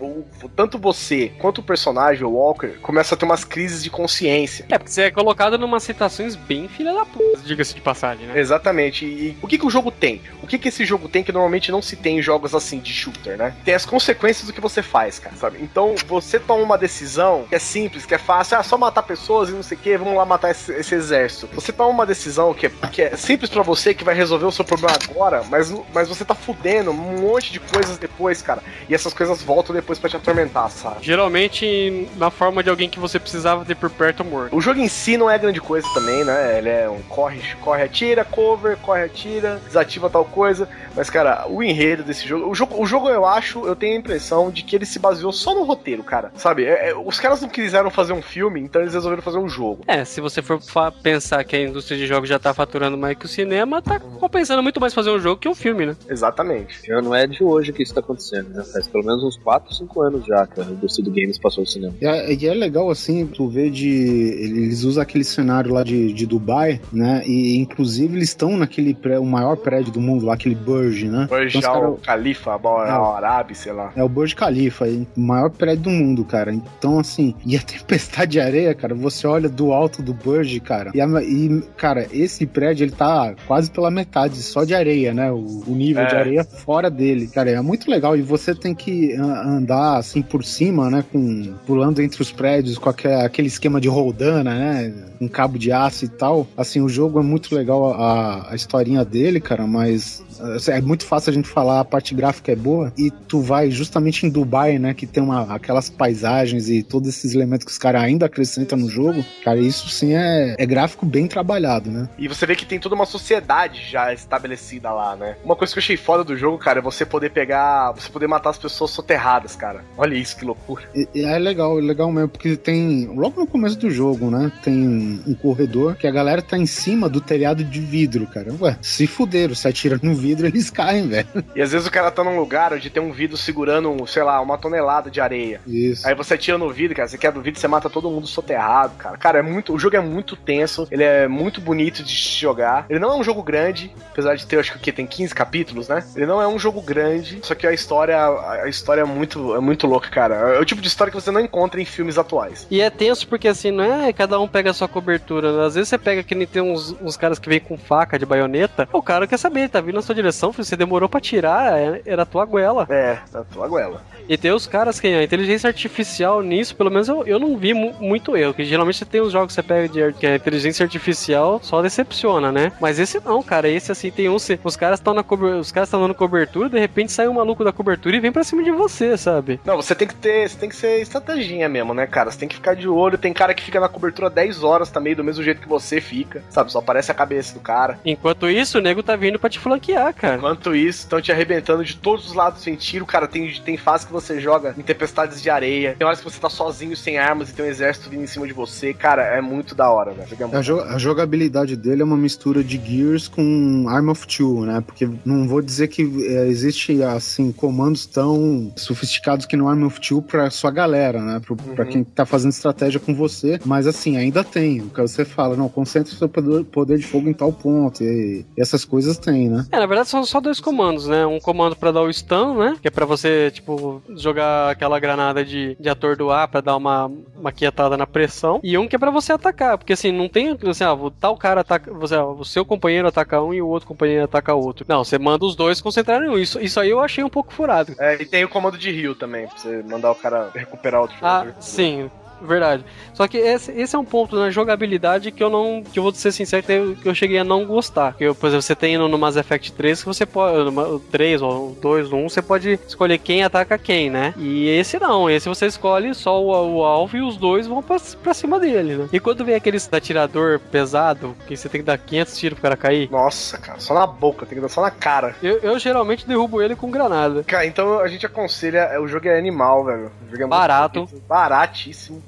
tanto 0.56 0.78
você 0.78 1.32
quanto 1.38 1.58
o 1.58 1.62
personagem, 1.62 2.24
o 2.24 2.30
Walker, 2.30 2.78
começa 2.82 3.14
a 3.14 3.18
ter 3.18 3.24
umas 3.24 3.44
crises 3.44 3.82
de 3.82 3.90
consciência. 3.90 4.64
É, 4.68 4.78
porque 4.78 4.90
você 4.90 5.02
é 5.02 5.10
colocado 5.10 5.58
numa 5.58 5.80
situações 5.80 6.36
bem 6.36 6.68
filha 6.68 6.92
da 6.94 7.04
puta, 7.04 7.40
diga-se 7.60 7.74
de 7.74 7.80
passagem, 7.80 8.26
né? 8.26 8.38
Exatamente. 8.38 9.04
E 9.04 9.36
o 9.42 9.46
que, 9.46 9.58
que 9.58 9.66
o 9.66 9.70
jogo 9.70 9.90
tem? 9.90 10.22
O 10.42 10.46
que, 10.46 10.58
que 10.58 10.68
esse 10.68 10.84
jogo 10.84 11.08
tem 11.08 11.22
que 11.22 11.32
normalmente 11.32 11.70
não 11.70 11.82
se 11.82 11.94
tem 11.94 12.18
em 12.18 12.22
jogos 12.22 12.54
assim 12.54 12.78
de 12.80 12.92
shooter, 12.92 13.36
né? 13.36 13.54
Tem 13.64 13.74
as 13.74 13.84
consequências 13.84 14.46
do 14.46 14.52
que 14.52 14.60
você 14.60 14.82
faz, 14.82 15.18
cara, 15.18 15.36
sabe? 15.36 15.58
Então 15.60 15.94
você 16.06 16.38
toma 16.40 16.62
uma 16.62 16.78
decisão 16.78 17.44
que 17.48 17.54
é 17.54 17.58
simples, 17.58 18.06
que 18.06 18.14
é 18.14 18.18
fácil, 18.18 18.56
ah, 18.56 18.62
só 18.62 18.78
matar 18.78 19.02
pessoas 19.02 19.50
e 19.50 19.52
não 19.52 19.62
sei 19.62 19.76
o 19.76 19.80
que, 19.80 19.96
vamos 19.96 20.16
lá 20.16 20.24
matar 20.24 20.50
esse, 20.50 20.72
esse 20.72 20.94
exército. 20.94 21.48
Você 21.54 21.72
toma 21.72 21.90
uma 21.90 22.06
decisão 22.06 22.54
que 22.54 22.66
é, 22.66 22.70
que 22.90 23.02
é 23.02 23.16
simples 23.16 23.50
pra 23.50 23.62
você, 23.62 23.92
que 23.92 24.04
vai 24.04 24.14
resolver 24.14 24.46
o 24.46 24.52
seu 24.52 24.64
problema 24.64 24.96
agora, 25.08 25.42
mas, 25.50 25.72
mas 25.92 26.08
você 26.08 26.24
tá 26.24 26.34
fudendo 26.34 26.90
um 26.90 27.20
monte 27.20 27.52
de 27.52 27.60
coisas 27.60 27.98
depois, 27.98 28.40
cara. 28.40 28.62
E 28.88 28.94
essas 28.94 29.12
coisas 29.12 29.42
voltam 29.42 29.74
depois 29.74 29.98
pra 29.98 30.08
te 30.08 30.16
atormentar, 30.16 30.70
sabe? 30.70 30.96
Geralmente 31.02 32.08
na 32.16 32.30
forma 32.30 32.62
de 32.62 32.70
alguém 32.70 32.88
que 32.88 32.98
você 32.98 33.18
precisava 33.18 33.64
ter 33.64 33.74
por 33.74 33.90
perto 33.90 34.24
morto. 34.24 34.56
O 34.56 34.60
jogo 34.60 34.80
em 34.80 34.88
si 34.88 35.16
não 35.16 35.30
é 35.30 35.38
grande 35.38 35.60
coisa 35.60 35.86
também, 35.92 36.24
né? 36.24 36.58
Ele 36.58 36.68
é 36.68 36.88
um 36.88 37.02
corre, 37.02 37.40
corre, 37.56 37.82
atira, 37.82 38.24
cover, 38.24 38.76
corre, 38.78 39.02
atira, 39.02 39.60
desativa 39.66 40.08
tal 40.10 40.24
coisa. 40.24 40.68
Mas, 40.94 41.08
cara, 41.08 41.46
o 41.48 41.62
enredo 41.62 42.02
desse 42.02 42.26
jogo. 42.26 42.50
O 42.50 42.54
jogo, 42.54 42.82
o 42.82 42.86
jogo 42.86 43.08
eu 43.08 43.24
acho, 43.24 43.66
eu 43.66 43.76
tenho 43.76 43.94
a 43.96 43.98
impressão 43.98 44.50
de 44.50 44.62
que 44.62 44.74
ele 44.76 44.86
se 44.86 44.98
baseou 44.98 45.32
só 45.32 45.54
no 45.54 45.62
roteiro, 45.64 46.02
cara. 46.02 46.32
Sabe? 46.36 46.64
É- 46.64 46.90
é- 46.90 46.94
os 46.96 47.18
caras 47.20 47.40
não 47.40 47.48
quiseram 47.48 47.90
fazer 47.90 48.12
um 48.12 48.22
filme, 48.22 48.60
então 48.60 48.80
eles 48.82 48.94
resolveram 48.94 49.22
fazer 49.22 49.38
um 49.38 49.48
jogo. 49.48 49.82
É, 49.86 50.04
se 50.04 50.20
você 50.20 50.42
for 50.42 50.60
pensar 51.02 51.42
que 51.44 51.56
a 51.56 51.62
indústria 51.62 51.96
de 51.98 52.06
jogos 52.06 52.28
já 52.28 52.38
tá 52.38 52.52
faturando 52.52 52.96
mais 52.96 53.16
que 53.16 53.26
o 53.26 53.28
cinema, 53.28 53.80
tá 53.80 53.98
compensando 54.00 54.62
muito 54.62 54.80
mais 54.80 54.92
fazer 54.94 55.10
um 55.10 55.18
jogo 55.18 55.40
que 55.40 55.48
um 55.48 55.54
filme, 55.54 55.86
né? 55.86 55.96
Exatamente. 56.08 56.80
Já 56.86 57.00
não 57.00 57.14
é 57.14 57.26
de 57.26 57.42
hoje 57.42 57.72
que 57.72 57.82
isso 57.82 57.94
tá 57.94 58.00
acontecendo, 58.00 58.50
né? 58.50 58.62
Faz 58.72 58.86
pelo 58.86 59.04
menos 59.04 59.22
uns 59.22 59.36
4, 59.36 59.74
5 59.74 60.02
anos 60.02 60.24
já 60.26 60.46
que 60.46 60.60
a 60.60 60.64
indústria 60.64 61.04
do 61.04 61.10
games 61.10 61.38
passou 61.38 61.64
o 61.64 61.66
cinema. 61.66 61.94
E 62.00 62.06
é, 62.06 62.32
e 62.32 62.46
é 62.46 62.54
legal 62.54 62.90
assim, 62.90 63.26
tu 63.26 63.48
vê 63.48 63.70
de. 63.70 63.88
Eles 63.88 64.82
usam 64.84 65.02
aquele 65.02 65.24
cenário 65.24 65.72
lá 65.72 65.82
de, 65.82 66.12
de 66.12 66.26
Dubai, 66.26 66.80
né? 66.92 67.22
E 67.26 67.39
inclusive 67.56 68.16
eles 68.16 68.28
estão 68.30 68.56
naquele 68.56 68.94
pré, 68.94 69.18
o 69.18 69.24
maior 69.24 69.56
prédio 69.56 69.92
do 69.92 70.00
mundo 70.00 70.24
lá, 70.26 70.34
aquele 70.34 70.54
Burj, 70.54 71.04
né? 71.08 71.26
Burj 71.28 71.58
Então, 71.58 71.72
Al 71.74 71.80
cara- 71.96 72.20
Khalifa, 72.20 72.52
Al 72.52 73.14
Arabi, 73.16 73.54
sei 73.54 73.72
lá. 73.72 73.92
É 73.96 74.02
o 74.02 74.08
Burj 74.08 74.34
Khalifa, 74.34 74.86
é 74.86 74.90
o 75.16 75.20
maior 75.20 75.50
prédio 75.50 75.84
do 75.84 75.90
mundo, 75.90 76.24
cara. 76.24 76.52
Então, 76.52 76.98
assim, 76.98 77.34
e 77.44 77.56
a 77.56 77.60
tempestade 77.60 78.32
de 78.32 78.40
areia, 78.40 78.74
cara, 78.74 78.94
você 78.94 79.26
olha 79.26 79.48
do 79.48 79.72
alto 79.72 80.02
do 80.02 80.14
Burj, 80.14 80.60
cara. 80.60 80.90
E, 80.94 81.00
a- 81.00 81.22
e, 81.22 81.62
cara, 81.76 82.06
esse 82.12 82.46
prédio, 82.46 82.84
ele 82.84 82.92
tá 82.92 83.34
quase 83.46 83.70
pela 83.70 83.90
metade 83.90 84.36
só 84.36 84.64
de 84.64 84.74
areia, 84.74 85.12
né? 85.12 85.30
O, 85.32 85.62
o 85.66 85.74
nível 85.74 86.02
É. 86.02 86.06
de 86.06 86.14
areia 86.14 86.44
fora 86.44 86.88
dele. 86.90 87.26
Cara, 87.26 87.50
é 87.50 87.60
muito 87.60 87.90
legal. 87.90 88.16
E 88.16 88.22
você 88.22 88.54
tem 88.54 88.74
que 88.74 89.14
andar, 89.14 89.96
assim, 89.98 90.22
por 90.22 90.44
cima, 90.44 90.88
né? 90.90 91.04
Com, 91.10 91.52
pulando 91.66 92.00
entre 92.00 92.22
os 92.22 92.30
prédios 92.32 92.78
com 92.78 92.88
aque- 92.88 93.08
aquele 93.08 93.48
esquema 93.48 93.80
de 93.80 93.88
roldana, 93.88 94.54
né? 94.54 94.94
Um 95.20 95.28
cabo 95.28 95.58
de 95.58 95.70
aço 95.72 96.04
e 96.04 96.08
tal. 96.08 96.46
Assim, 96.56 96.80
o 96.80 96.88
jogo 96.88 97.00
jogo 97.00 97.18
é 97.18 97.19
muito 97.22 97.54
legal 97.54 97.92
a, 97.92 98.50
a 98.50 98.54
historinha 98.54 99.04
dele, 99.04 99.40
cara, 99.40 99.66
mas 99.66 100.22
é, 100.68 100.80
muito 100.80 101.04
fácil 101.04 101.30
a 101.30 101.34
gente 101.34 101.48
falar 101.48 101.80
a 101.80 101.84
parte 101.84 102.14
gráfica 102.14 102.52
é 102.52 102.56
boa 102.56 102.92
e 102.96 103.10
tu 103.10 103.40
vai 103.40 103.70
justamente 103.70 104.26
em 104.26 104.30
Dubai, 104.30 104.78
né, 104.78 104.94
que 104.94 105.06
tem 105.06 105.22
uma, 105.22 105.54
aquelas 105.54 105.88
paisagens 105.90 106.68
e 106.68 106.82
todos 106.82 107.08
esses 107.08 107.34
elementos 107.34 107.64
que 107.64 107.72
os 107.72 107.78
caras 107.78 108.02
ainda 108.02 108.26
acrescentam 108.26 108.78
no 108.78 108.88
jogo, 108.88 109.24
cara, 109.44 109.58
isso 109.58 109.88
sim 109.88 110.14
é, 110.14 110.54
é 110.58 110.66
gráfico 110.66 111.04
bem 111.06 111.26
trabalhado, 111.26 111.90
né? 111.90 112.08
E 112.18 112.28
você 112.28 112.46
vê 112.46 112.54
que 112.54 112.66
tem 112.66 112.78
toda 112.78 112.94
uma 112.94 113.06
sociedade 113.06 113.82
já 113.90 114.12
estabelecida 114.12 114.90
lá, 114.92 115.16
né? 115.16 115.36
Uma 115.44 115.56
coisa 115.56 115.72
que 115.72 115.78
eu 115.78 115.82
achei 115.82 115.96
foda 115.96 116.24
do 116.24 116.36
jogo, 116.36 116.58
cara, 116.58 116.78
é 116.78 116.82
você 116.82 117.04
poder 117.04 117.30
pegar. 117.30 117.92
Você 117.92 118.08
poder 118.10 118.26
matar 118.26 118.50
as 118.50 118.58
pessoas 118.58 118.90
soterradas, 118.90 119.56
cara. 119.56 119.84
Olha 119.96 120.14
isso, 120.14 120.36
que 120.36 120.44
loucura. 120.44 120.82
E- 120.94 121.08
é 121.22 121.38
legal, 121.38 121.78
é 121.78 121.82
legal 121.82 122.10
mesmo, 122.10 122.28
porque 122.28 122.56
tem. 122.56 123.06
Logo 123.14 123.40
no 123.40 123.46
começo 123.46 123.78
do 123.78 123.90
jogo, 123.90 124.30
né? 124.30 124.50
Tem 124.62 124.74
um, 124.74 125.22
um 125.28 125.34
corredor 125.34 125.94
que 125.96 126.06
a 126.06 126.10
galera 126.10 126.42
tá 126.42 126.56
em 126.56 126.66
cima 126.66 127.08
do 127.08 127.20
telhado 127.20 127.62
de 127.64 127.80
vidro, 127.80 128.26
cara. 128.26 128.52
Ué, 128.60 128.76
se 128.80 129.06
fuderam, 129.06 129.54
se 129.54 129.66
atira 129.68 129.98
no 130.02 130.14
vidro, 130.14 130.29
eles 130.46 130.70
caem, 130.70 131.08
velho. 131.08 131.26
E 131.54 131.60
às 131.62 131.72
vezes 131.72 131.86
o 131.86 131.90
cara 131.90 132.10
tá 132.10 132.22
num 132.22 132.38
lugar 132.38 132.72
onde 132.72 132.90
tem 132.90 133.02
um 133.02 133.12
vidro 133.12 133.36
segurando, 133.36 134.06
sei 134.06 134.22
lá, 134.22 134.40
uma 134.40 134.56
tonelada 134.58 135.10
de 135.10 135.20
areia. 135.20 135.60
Isso. 135.66 136.06
Aí 136.06 136.14
você 136.14 136.34
atira 136.34 136.58
no 136.58 136.70
vidro, 136.70 136.96
cara, 136.96 137.08
você 137.08 137.18
quebra 137.18 137.38
o 137.40 137.42
vidro, 137.42 137.60
você 137.60 137.68
mata 137.68 137.90
todo 137.90 138.10
mundo 138.10 138.26
soterrado, 138.26 138.94
cara. 138.96 139.16
Cara, 139.16 139.38
é 139.38 139.42
muito. 139.42 139.72
O 139.74 139.78
jogo 139.78 139.96
é 139.96 140.00
muito 140.00 140.36
tenso, 140.36 140.86
ele 140.90 141.02
é 141.04 141.26
muito 141.28 141.60
bonito 141.60 142.02
de 142.02 142.12
se 142.12 142.40
jogar. 142.40 142.86
Ele 142.88 142.98
não 142.98 143.12
é 143.12 143.16
um 143.16 143.24
jogo 143.24 143.42
grande, 143.42 143.92
apesar 144.10 144.34
de 144.34 144.46
ter, 144.46 144.58
acho 144.58 144.72
que 144.72 144.78
o 144.78 144.80
quê? 144.80 144.92
Tem 144.92 145.06
15 145.06 145.34
capítulos, 145.34 145.88
né? 145.88 146.04
Ele 146.14 146.26
não 146.26 146.40
é 146.40 146.46
um 146.48 146.58
jogo 146.58 146.80
grande, 146.80 147.40
só 147.42 147.54
que 147.54 147.66
a 147.66 147.72
história, 147.72 148.16
a 148.62 148.68
história 148.68 149.02
é 149.02 149.04
muito, 149.04 149.54
é 149.54 149.60
muito 149.60 149.86
louca, 149.86 150.08
cara. 150.08 150.34
É 150.54 150.60
o 150.60 150.64
tipo 150.64 150.80
de 150.80 150.88
história 150.88 151.10
que 151.12 151.20
você 151.20 151.30
não 151.30 151.40
encontra 151.40 151.80
em 151.80 151.84
filmes 151.84 152.18
atuais. 152.18 152.66
E 152.70 152.80
é 152.80 152.90
tenso 152.90 153.26
porque 153.28 153.48
assim, 153.48 153.70
não 153.70 153.84
é 153.84 154.12
cada 154.12 154.38
um 154.40 154.48
pega 154.48 154.70
a 154.70 154.74
sua 154.74 154.88
cobertura. 154.88 155.52
né? 155.56 155.66
Às 155.66 155.74
vezes 155.74 155.88
você 155.88 155.98
pega 155.98 156.22
que 156.22 156.34
nem 156.34 156.46
tem 156.46 156.62
uns, 156.62 156.94
uns 157.00 157.16
caras 157.16 157.38
que 157.38 157.48
vêm 157.48 157.60
com 157.60 157.76
faca 157.78 158.18
de 158.18 158.26
baioneta. 158.26 158.88
O 158.92 159.02
cara 159.02 159.26
quer 159.26 159.38
saber, 159.38 159.68
tá 159.68 159.80
vindo 159.80 159.94
na 159.94 160.02
sua 160.02 160.14
direção, 160.20 160.52
filho, 160.52 160.64
você 160.64 160.76
demorou 160.76 161.08
pra 161.08 161.20
tirar, 161.20 161.78
é- 161.78 162.02
era 162.04 162.22
a 162.22 162.26
tua 162.26 162.44
goela. 162.44 162.86
É, 162.90 163.18
da 163.32 163.42
tua 163.44 163.66
goela. 163.68 164.02
E 164.28 164.36
tem 164.36 164.52
os 164.52 164.66
caras 164.66 165.00
que 165.00 165.08
a 165.08 165.22
inteligência 165.24 165.66
artificial 165.68 166.40
nisso, 166.42 166.76
pelo 166.76 166.90
menos 166.90 167.08
eu, 167.08 167.26
eu 167.26 167.38
não 167.38 167.56
vi 167.56 167.74
mu- 167.74 167.94
muito 168.00 168.36
erro. 168.36 168.54
Que 168.54 168.64
geralmente 168.64 168.98
você 168.98 169.04
tem 169.04 169.20
os 169.20 169.32
jogos 169.32 169.48
que 169.48 169.54
você 169.54 169.62
pega 169.62 169.88
de 169.88 170.12
que 170.18 170.26
a 170.26 170.36
inteligência 170.36 170.84
artificial 170.84 171.58
só 171.62 171.82
decepciona, 171.82 172.52
né? 172.52 172.70
Mas 172.80 172.98
esse 172.98 173.18
não, 173.24 173.42
cara. 173.42 173.68
Esse 173.68 173.90
assim 173.90 174.10
tem 174.10 174.28
uns. 174.28 174.48
Os 174.62 174.76
caras 174.76 175.00
estão 175.00 175.14
na 175.14 175.24
os 175.58 175.72
caras 175.72 175.88
estão 175.88 176.00
dando 176.00 176.14
cobertura, 176.14 176.68
de 176.68 176.78
repente 176.78 177.10
sai 177.12 177.26
um 177.28 177.34
maluco 177.34 177.64
da 177.64 177.72
cobertura 177.72 178.16
e 178.16 178.20
vem 178.20 178.30
pra 178.30 178.44
cima 178.44 178.62
de 178.62 178.70
você, 178.70 179.16
sabe? 179.16 179.58
Não, 179.64 179.76
você 179.76 179.94
tem 179.94 180.06
que 180.06 180.14
ter. 180.14 180.48
Você 180.48 180.56
tem 180.58 180.68
que 180.68 180.76
ser 180.76 181.00
estratégia 181.00 181.68
mesmo, 181.68 181.92
né, 181.94 182.06
cara? 182.06 182.30
Você 182.30 182.38
tem 182.38 182.48
que 182.48 182.54
ficar 182.54 182.74
de 182.74 182.88
olho. 182.88 183.18
Tem 183.18 183.32
cara 183.32 183.52
que 183.54 183.62
fica 183.62 183.80
na 183.80 183.88
cobertura 183.88 184.30
10 184.30 184.62
horas 184.62 184.90
também, 184.90 185.14
do 185.14 185.24
mesmo 185.24 185.42
jeito 185.42 185.60
que 185.60 185.68
você 185.68 186.00
fica. 186.00 186.42
Sabe? 186.50 186.70
Só 186.70 186.78
aparece 186.78 187.10
a 187.10 187.14
cabeça 187.14 187.54
do 187.54 187.60
cara. 187.60 187.98
Enquanto 188.04 188.48
isso, 188.48 188.78
o 188.78 188.80
nego 188.80 189.02
tá 189.02 189.16
vindo 189.16 189.38
pra 189.38 189.50
te 189.50 189.58
flanquear, 189.58 189.99
cara. 190.12 190.36
Enquanto 190.36 190.74
isso, 190.74 191.00
estão 191.00 191.20
te 191.20 191.30
arrebentando 191.32 191.84
de 191.84 191.96
todos 191.96 192.26
os 192.28 192.34
lados 192.34 192.62
sem 192.62 192.74
tiro. 192.76 193.04
Cara, 193.06 193.26
tem, 193.28 193.52
tem 193.64 193.76
fase 193.76 194.06
que 194.06 194.12
você 194.12 194.40
joga 194.40 194.74
em 194.76 194.82
tempestades 194.82 195.40
de 195.42 195.50
areia. 195.50 195.94
Tem 195.98 196.06
horas 196.06 196.18
que 196.20 196.24
você 196.24 196.40
tá 196.40 196.48
sozinho, 196.50 196.96
sem 196.96 197.18
armas, 197.18 197.50
e 197.50 197.54
tem 197.54 197.64
um 197.64 197.68
exército 197.68 198.08
vindo 198.10 198.22
em 198.22 198.26
cima 198.26 198.46
de 198.46 198.52
você. 198.52 198.92
Cara, 198.94 199.22
é 199.22 199.40
muito 199.40 199.74
da 199.74 199.90
hora, 199.90 200.12
velho. 200.12 200.28
É 200.52 200.56
A, 200.56 200.60
jo- 200.60 200.80
a 200.80 200.98
jogabilidade 200.98 201.76
dele 201.76 202.02
é 202.02 202.04
uma 202.04 202.16
mistura 202.16 202.62
de 202.64 202.78
Gears 202.82 203.28
com 203.28 203.86
Arm 203.88 204.08
of 204.08 204.26
Two, 204.26 204.64
né? 204.66 204.82
Porque 204.84 205.08
não 205.24 205.46
vou 205.48 205.60
dizer 205.60 205.88
que 205.88 206.02
é, 206.26 206.46
existe 206.46 207.02
assim 207.02 207.52
comandos 207.52 208.06
tão 208.06 208.72
sofisticados 208.76 209.46
que 209.46 209.56
no 209.56 209.68
Arm 209.68 209.84
of 209.84 210.00
Two 210.00 210.22
pra 210.22 210.50
sua 210.50 210.70
galera, 210.70 211.20
né? 211.22 211.40
Pro, 211.44 211.56
Pra 211.56 211.84
quem 211.84 212.02
tá 212.04 212.24
fazendo 212.26 212.50
estratégia 212.52 212.98
com 213.00 213.14
você, 213.14 213.58
mas 213.64 213.86
assim, 213.86 214.16
ainda 214.16 214.42
tem. 214.42 214.80
O 214.80 214.90
que 214.90 215.00
você 215.00 215.24
fala, 215.24 215.56
não, 215.56 215.68
concentre 215.68 216.14
seu 216.14 216.28
poder, 216.28 216.64
poder 216.64 216.98
de 216.98 217.06
fogo 217.06 217.28
em 217.28 217.32
tal 217.32 217.52
ponto. 217.52 218.02
E, 218.02 218.44
e 218.56 218.60
essas 218.60 218.84
coisas 218.84 219.18
tem, 219.18 219.48
né? 219.48 219.66
É, 219.70 219.78
na 219.78 219.86
verdade 219.90 220.08
são 220.08 220.24
só 220.24 220.40
dois 220.40 220.58
comandos, 220.60 221.06
né? 221.06 221.26
Um 221.26 221.38
comando 221.38 221.76
pra 221.76 221.90
dar 221.90 222.00
o 222.02 222.12
stun, 222.12 222.54
né? 222.58 222.76
Que 222.80 222.88
é 222.88 222.90
pra 222.90 223.04
você, 223.04 223.50
tipo, 223.50 224.02
jogar 224.16 224.70
aquela 224.70 224.98
granada 224.98 225.44
de, 225.44 225.76
de 225.78 225.88
atordoar 225.88 226.48
pra 226.48 226.60
dar 226.60 226.76
uma, 226.76 227.10
uma 227.36 227.52
quietada 227.52 227.96
na 227.96 228.06
pressão. 228.06 228.60
E 228.62 228.78
um 228.78 228.88
que 228.88 228.96
é 228.96 228.98
pra 228.98 229.10
você 229.10 229.32
atacar. 229.32 229.76
Porque 229.76 229.92
assim, 229.92 230.10
não 230.12 230.28
tem 230.28 230.56
assim, 230.68 230.84
ah, 230.84 230.94
o 230.94 231.10
tal 231.10 231.36
cara 231.36 231.60
ataca. 231.60 231.92
Você, 231.92 232.14
ah, 232.14 232.24
o 232.24 232.44
seu 232.44 232.64
companheiro 232.64 233.08
ataca 233.08 233.42
um 233.42 233.52
e 233.52 233.60
o 233.60 233.68
outro 233.68 233.86
companheiro 233.88 234.24
ataca 234.24 234.54
outro. 234.54 234.84
Não, 234.88 235.04
você 235.04 235.18
manda 235.18 235.44
os 235.44 235.54
dois 235.56 235.80
concentrarem 235.80 236.28
em 236.28 236.30
um. 236.30 236.38
Isso, 236.38 236.60
isso 236.60 236.80
aí 236.80 236.90
eu 236.90 237.00
achei 237.00 237.22
um 237.24 237.28
pouco 237.28 237.52
furado. 237.52 237.94
É, 237.98 238.14
e 238.22 238.24
tem 238.24 238.44
o 238.44 238.48
comando 238.48 238.78
de 238.78 238.90
heal 238.90 239.14
também, 239.14 239.46
pra 239.46 239.58
você 239.58 239.82
mandar 239.82 240.10
o 240.12 240.14
cara 240.14 240.50
recuperar 240.54 241.00
outro 241.02 241.16
Ah, 241.20 241.40
jogador. 241.40 241.54
sim. 241.60 242.10
Verdade. 242.42 242.84
Só 243.14 243.26
que 243.28 243.36
esse, 243.38 243.70
esse 243.72 243.94
é 243.94 243.98
um 243.98 244.04
ponto 244.04 244.36
na 244.36 244.50
jogabilidade 244.50 245.30
que 245.30 245.42
eu 245.42 245.50
não. 245.50 245.82
que 245.82 245.98
eu 245.98 246.02
vou 246.02 246.12
ser 246.14 246.32
sincero, 246.32 246.62
que 246.62 246.72
eu, 246.72 246.96
que 246.96 247.08
eu 247.08 247.14
cheguei 247.14 247.38
a 247.38 247.44
não 247.44 247.64
gostar. 247.64 248.14
Eu, 248.18 248.34
por 248.34 248.46
exemplo, 248.46 248.62
você 248.62 248.74
tem 248.74 248.96
no, 248.96 249.08
no 249.08 249.18
Mass 249.18 249.36
Effect 249.36 249.72
3 249.72 250.00
que 250.00 250.06
você 250.06 250.24
pode. 250.26 250.64
No 250.64 250.72
Ma- 250.72 251.00
3 251.10 251.42
ou 251.42 251.76
2, 251.80 252.10
no 252.10 252.16
1, 252.18 252.28
você 252.28 252.42
pode 252.42 252.78
escolher 252.86 253.18
quem 253.18 253.42
ataca 253.44 253.76
quem, 253.78 254.10
né? 254.10 254.34
E 254.36 254.68
esse 254.68 254.98
não. 254.98 255.28
Esse 255.28 255.48
você 255.48 255.66
escolhe 255.66 256.14
só 256.14 256.40
o, 256.42 256.76
o 256.78 256.84
alvo 256.84 257.16
e 257.16 257.22
os 257.22 257.36
dois 257.36 257.66
vão 257.66 257.82
pra, 257.82 257.96
pra 258.22 258.34
cima 258.34 258.58
dele, 258.58 258.96
né? 258.96 259.08
E 259.12 259.20
quando 259.20 259.44
vem 259.44 259.54
aqueles 259.54 259.88
atirador 259.92 260.58
pesado, 260.70 261.36
que 261.46 261.56
você 261.56 261.68
tem 261.68 261.80
que 261.80 261.86
dar 261.86 261.98
500 261.98 262.38
tiros 262.38 262.54
pro 262.58 262.62
cara 262.62 262.76
cair. 262.76 263.10
Nossa, 263.10 263.58
cara, 263.58 263.78
só 263.80 263.94
na 263.94 264.06
boca, 264.06 264.46
tem 264.46 264.56
que 264.56 264.62
dar 264.62 264.68
só 264.68 264.80
na 264.82 264.90
cara. 264.90 265.34
Eu, 265.42 265.58
eu 265.58 265.78
geralmente 265.78 266.26
derrubo 266.26 266.62
ele 266.62 266.74
com 266.76 266.90
granada. 266.90 267.44
Cara, 267.44 267.66
então 267.66 267.98
a 268.00 268.08
gente 268.08 268.24
aconselha. 268.26 269.00
O 269.00 269.06
jogo 269.08 269.28
é 269.28 269.38
animal, 269.38 269.84
velho. 269.84 270.10
O 270.26 270.30
jogo 270.30 270.42
é 270.42 270.46
Barato. 270.46 271.08
baratíssimo. 271.28 272.22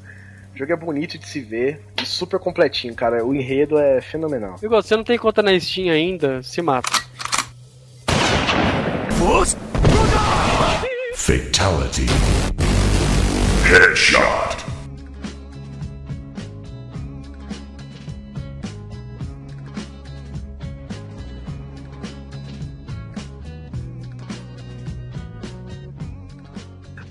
O 0.55 0.59
jogo 0.59 0.72
é 0.72 0.76
bonito 0.76 1.18
de 1.18 1.26
se 1.26 1.40
ver 1.40 1.80
e 2.00 2.05
super 2.05 2.38
completinho, 2.38 2.94
cara. 2.94 3.24
O 3.24 3.34
enredo 3.34 3.78
é 3.78 4.03
fenomenal. 4.03 4.57
Igual, 4.62 4.82
se 4.82 4.88
você 4.88 4.96
não 4.96 5.05
tem 5.05 5.16
conta 5.18 5.42
na 5.42 5.59
Steam 5.59 5.90
ainda, 5.90 6.42
se 6.42 6.61
mata. 6.61 6.90
Fatality. 11.14 12.07
Headshot. 13.64 14.72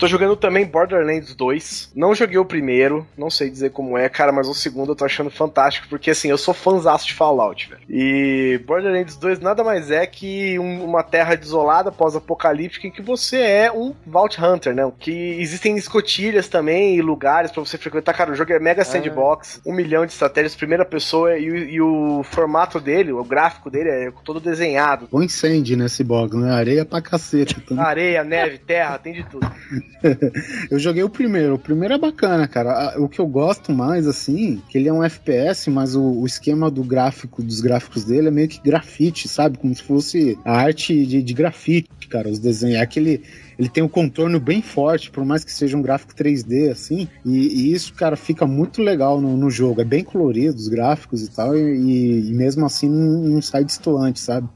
Tô 0.02 0.08
jogando 0.08 0.36
também 0.36 0.66
Borderlands 0.66 1.36
2. 1.36 1.92
Não 1.96 2.16
joguei 2.16 2.40
o 2.40 2.44
primeiro, 2.44 3.06
não 3.16 3.30
sei 3.30 3.52
dizer 3.52 3.70
como 3.70 3.96
é, 3.96 4.10
cara, 4.10 4.32
mas 4.32 4.48
o 4.48 4.54
segundo 4.56 4.94
eu 4.94 4.96
tô 4.96 5.06
achando 5.06 5.30
fantástico, 5.30 5.88
porque 5.88 6.10
assim, 6.10 6.28
eu 6.28 6.40
sou 6.40 6.56
fãzaço 6.56 7.06
de 7.06 7.14
Fallout, 7.14 7.70
velho. 7.70 7.82
E 7.88 8.60
Borderlands 8.66 9.16
2 9.16 9.40
nada 9.40 9.64
mais 9.64 9.92
é 9.92 10.08
que 10.08 10.58
um- 10.58 10.84
uma 10.84 11.04
terra 11.04 11.36
desolada, 11.36 11.92
pós-apocalíptica, 11.92 12.88
em 12.88 12.92
que 12.92 13.00
você 13.02 13.38
é 13.38 13.72
um 13.72 13.94
Vault 14.08 14.42
Hunter, 14.44 14.74
né? 14.74 14.92
Que 15.00 15.40
existem 15.40 15.78
escotilhas 15.78 16.48
também 16.48 16.96
e 16.96 17.02
lugares 17.04 17.52
pra 17.52 17.64
você 17.64 17.78
frequentar. 17.78 18.14
Cara, 18.16 18.32
o 18.32 18.36
jogo 18.36 18.52
é 18.54 18.60
mega 18.60 18.84
sandbox, 18.84 19.62
um 19.64 19.72
milhão 19.72 20.04
de 20.04 20.14
estratégias, 20.14 20.56
primeira 20.56 20.84
pessoa, 20.84 21.38
e, 21.38 21.48
o- 21.52 21.58
e 21.58 21.80
o 21.80 22.24
formato 22.24 22.80
dele, 22.80 23.12
o 23.12 23.24
gráfico 23.24 23.70
dele 23.70 23.90
é 23.90 24.12
todo 24.24 24.40
desenhado. 24.40 25.08
Põe 25.10 25.26
incêndio 25.26 25.78
nesse 25.78 26.04
box, 26.04 26.36
né? 26.36 26.52
Areia 26.52 26.84
pra 26.84 27.02
cacete. 27.04 27.52
Então, 27.62 27.80
Areia, 27.80 28.24
neve, 28.24 28.58
terra, 28.58 28.98
tem 28.98 29.14
de 29.14 29.24
tudo. 29.24 29.48
eu 30.70 30.80
joguei 30.80 31.04
o 31.04 31.10
primeiro. 31.10 31.56
O 31.56 31.60
primeiro 31.60 31.94
é 31.94 31.98
bacana, 31.98 32.48
cara. 32.48 33.00
O 33.00 33.08
que 33.08 33.20
eu 33.20 33.28
gosto 33.28 33.72
mais, 33.72 34.08
assim, 34.08 34.62
que 34.70 34.78
ele 34.78 34.90
é 34.90 34.94
um 34.94 35.04
FPS, 35.04 35.70
mas 35.70 35.96
o, 35.96 36.02
o 36.02 36.26
esquema 36.26 36.70
do 36.70 36.84
gráfico, 36.84 37.42
dos 37.42 37.62
gráficos 37.62 38.04
dele 38.04 38.28
é 38.28 38.32
meio 38.32 38.48
que 38.48 38.62
grafite, 38.62 39.28
sabe? 39.28 39.58
Como 39.58 39.74
se 39.76 39.84
fosse 39.84 40.38
a 40.44 40.58
arte 40.58 41.06
de, 41.06 41.22
de 41.22 41.34
grafite, 41.34 41.90
cara. 42.10 42.30
Os 42.30 42.40
desenhos. 42.40 42.78
É 42.78 42.82
aquele. 42.82 43.24
Ele 43.60 43.70
tem 43.70 43.84
um 43.84 43.88
contorno 43.88 44.40
bem 44.40 44.62
forte, 44.62 45.12
por 45.12 45.24
mais 45.24 45.44
que 45.44 45.52
seja 45.52 45.78
um 45.78 45.82
gráfico 45.82 46.16
3D, 46.16 46.72
assim. 46.72 47.08
E, 47.24 47.38
e 47.38 47.74
isso, 47.74 47.94
cara, 47.94 48.16
fica 48.16 48.48
muito 48.48 48.82
legal 48.82 49.22
no, 49.22 49.38
no 49.38 49.52
jogo. 49.52 49.82
É 49.82 49.86
bem 49.86 50.04
colorido, 50.04 50.58
os 50.58 50.68
gráficos 50.68 51.24
e 51.24 51.30
tal. 51.30 51.56
E, 51.56 52.30
e 52.30 52.34
mesmo 52.34 52.66
assim 52.66 52.90
não, 52.90 53.22
não 53.30 53.42
sai 53.42 53.64
destoante, 53.64 54.20
sabe? 54.20 54.48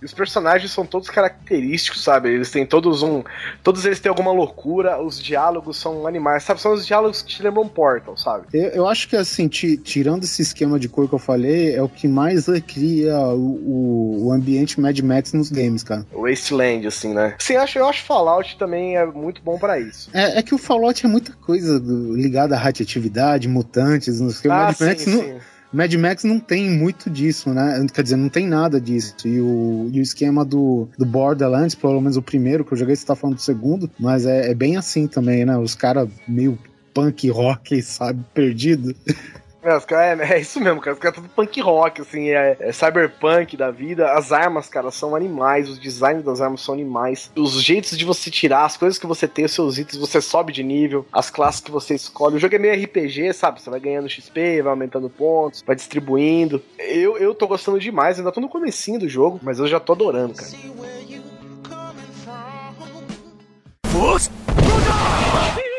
E 0.00 0.04
os 0.04 0.12
personagens 0.14 0.70
são 0.72 0.86
todos 0.86 1.08
característicos, 1.10 2.02
sabe? 2.02 2.30
Eles 2.30 2.50
têm 2.50 2.64
todos 2.66 3.02
um. 3.02 3.22
Todos 3.62 3.84
eles 3.84 4.00
têm 4.00 4.08
alguma 4.10 4.32
loucura, 4.32 5.02
os 5.02 5.20
diálogos 5.20 5.76
são 5.76 6.06
animais, 6.06 6.42
sabe? 6.44 6.60
São 6.60 6.72
os 6.72 6.86
diálogos 6.86 7.22
que 7.22 7.28
te 7.36 7.42
lembram 7.42 7.68
Portal, 7.68 8.16
sabe? 8.16 8.44
Eu, 8.52 8.68
eu 8.70 8.88
acho 8.88 9.08
que 9.08 9.16
assim, 9.16 9.48
ti- 9.48 9.76
tirando 9.76 10.24
esse 10.24 10.42
esquema 10.42 10.78
de 10.78 10.88
cor 10.88 11.08
que 11.08 11.14
eu 11.14 11.18
falei, 11.18 11.74
é 11.74 11.82
o 11.82 11.88
que 11.88 12.06
mais 12.08 12.46
cria 12.66 13.18
o, 13.18 14.24
o- 14.26 14.32
ambiente 14.32 14.80
Mad 14.80 14.98
Max 15.00 15.32
nos 15.32 15.50
games, 15.50 15.82
cara. 15.82 16.06
O 16.12 16.22
Wasteland, 16.28 16.86
assim, 16.86 17.12
né? 17.14 17.34
Sim, 17.38 17.54
eu 17.54 17.62
acho, 17.62 17.78
eu 17.78 17.86
acho 17.88 18.04
Fallout 18.04 18.56
também 18.58 18.96
é 18.96 19.04
muito 19.06 19.42
bom 19.42 19.58
pra 19.58 19.78
isso. 19.80 20.10
É, 20.12 20.38
é 20.38 20.42
que 20.42 20.54
o 20.54 20.58
Fallout 20.58 21.04
é 21.04 21.08
muita 21.08 21.32
coisa 21.32 21.78
do- 21.80 22.14
ligada 22.14 22.54
à 22.54 22.58
radioatividade, 22.58 23.48
mutantes, 23.48 24.20
não 24.20 24.30
sei 24.30 24.38
o 24.50 24.54
que. 24.54 24.60
Ah, 24.60 24.64
Mad, 24.66 24.74
sim, 24.76 24.84
Max 24.86 25.06
não, 25.06 25.22
sim. 25.22 25.38
Mad 25.72 25.92
Max 25.94 26.24
não 26.24 26.40
tem 26.40 26.70
muito 26.70 27.10
disso, 27.10 27.52
né? 27.52 27.84
Quer 27.92 28.02
dizer, 28.02 28.16
não 28.16 28.28
tem 28.28 28.46
nada 28.46 28.80
disso. 28.80 29.14
E 29.24 29.40
o, 29.40 29.88
e 29.92 30.00
o 30.00 30.02
esquema 30.02 30.44
do, 30.44 30.88
do 30.96 31.04
Borderlands, 31.04 31.74
pelo 31.74 32.00
menos 32.00 32.16
o 32.16 32.22
primeiro 32.22 32.64
que 32.64 32.72
eu 32.72 32.78
joguei, 32.78 32.96
você 32.96 33.04
tá 33.04 33.14
falando 33.14 33.36
do 33.36 33.42
segundo, 33.42 33.90
mas 33.98 34.24
é, 34.24 34.50
é 34.50 34.54
bem 34.54 34.76
assim 34.76 35.06
também, 35.06 35.44
né? 35.44 35.56
Os 35.58 35.74
caras 35.74 36.08
meio 36.26 36.58
punk 36.94 37.28
rock, 37.30 37.80
sabe, 37.82 38.24
perdido. 38.32 38.94
É, 39.68 39.76
os 39.76 39.84
caras- 39.84 40.20
é, 40.30 40.34
é 40.36 40.40
isso 40.40 40.58
mesmo, 40.60 40.80
cara. 40.80 40.94
Os 40.94 40.98
caras 41.00 41.16
tudo 41.16 41.28
punk 41.28 41.60
rock, 41.60 42.00
assim, 42.00 42.30
é, 42.30 42.56
é 42.58 42.72
cyberpunk 42.72 43.56
da 43.56 43.70
vida. 43.70 44.12
As 44.12 44.32
armas, 44.32 44.68
cara, 44.68 44.90
são 44.90 45.14
animais. 45.14 45.68
Os 45.68 45.78
designs 45.78 46.22
das 46.24 46.40
armas 46.40 46.62
são 46.62 46.72
animais. 46.74 47.30
Os 47.36 47.62
jeitos 47.62 47.98
de 47.98 48.04
você 48.04 48.30
tirar, 48.30 48.64
as 48.64 48.76
coisas 48.76 48.98
que 48.98 49.06
você 49.06 49.28
tem, 49.28 49.44
os 49.44 49.52
seus 49.52 49.76
itens, 49.76 49.98
você 49.98 50.20
sobe 50.20 50.52
de 50.52 50.62
nível. 50.62 51.06
As 51.12 51.28
classes 51.30 51.60
que 51.60 51.70
você 51.70 51.94
escolhe. 51.94 52.36
O 52.36 52.38
jogo 52.38 52.54
é 52.54 52.58
meio 52.58 52.82
RPG, 52.84 53.32
sabe? 53.34 53.60
Você 53.60 53.68
vai 53.68 53.78
ganhando 53.80 54.08
XP, 54.08 54.62
vai 54.62 54.70
aumentando 54.72 55.10
pontos, 55.10 55.62
vai 55.66 55.76
distribuindo. 55.76 56.62
Eu, 56.78 57.18
eu 57.18 57.34
tô 57.34 57.46
gostando 57.46 57.78
demais. 57.78 58.18
Ainda 58.18 58.32
tô 58.32 58.40
no 58.40 58.48
comecinho 58.48 58.98
do 59.00 59.08
jogo, 59.08 59.38
mas 59.42 59.58
eu 59.58 59.66
já 59.66 59.78
tô 59.78 59.92
adorando, 59.92 60.34
cara. 60.34 60.50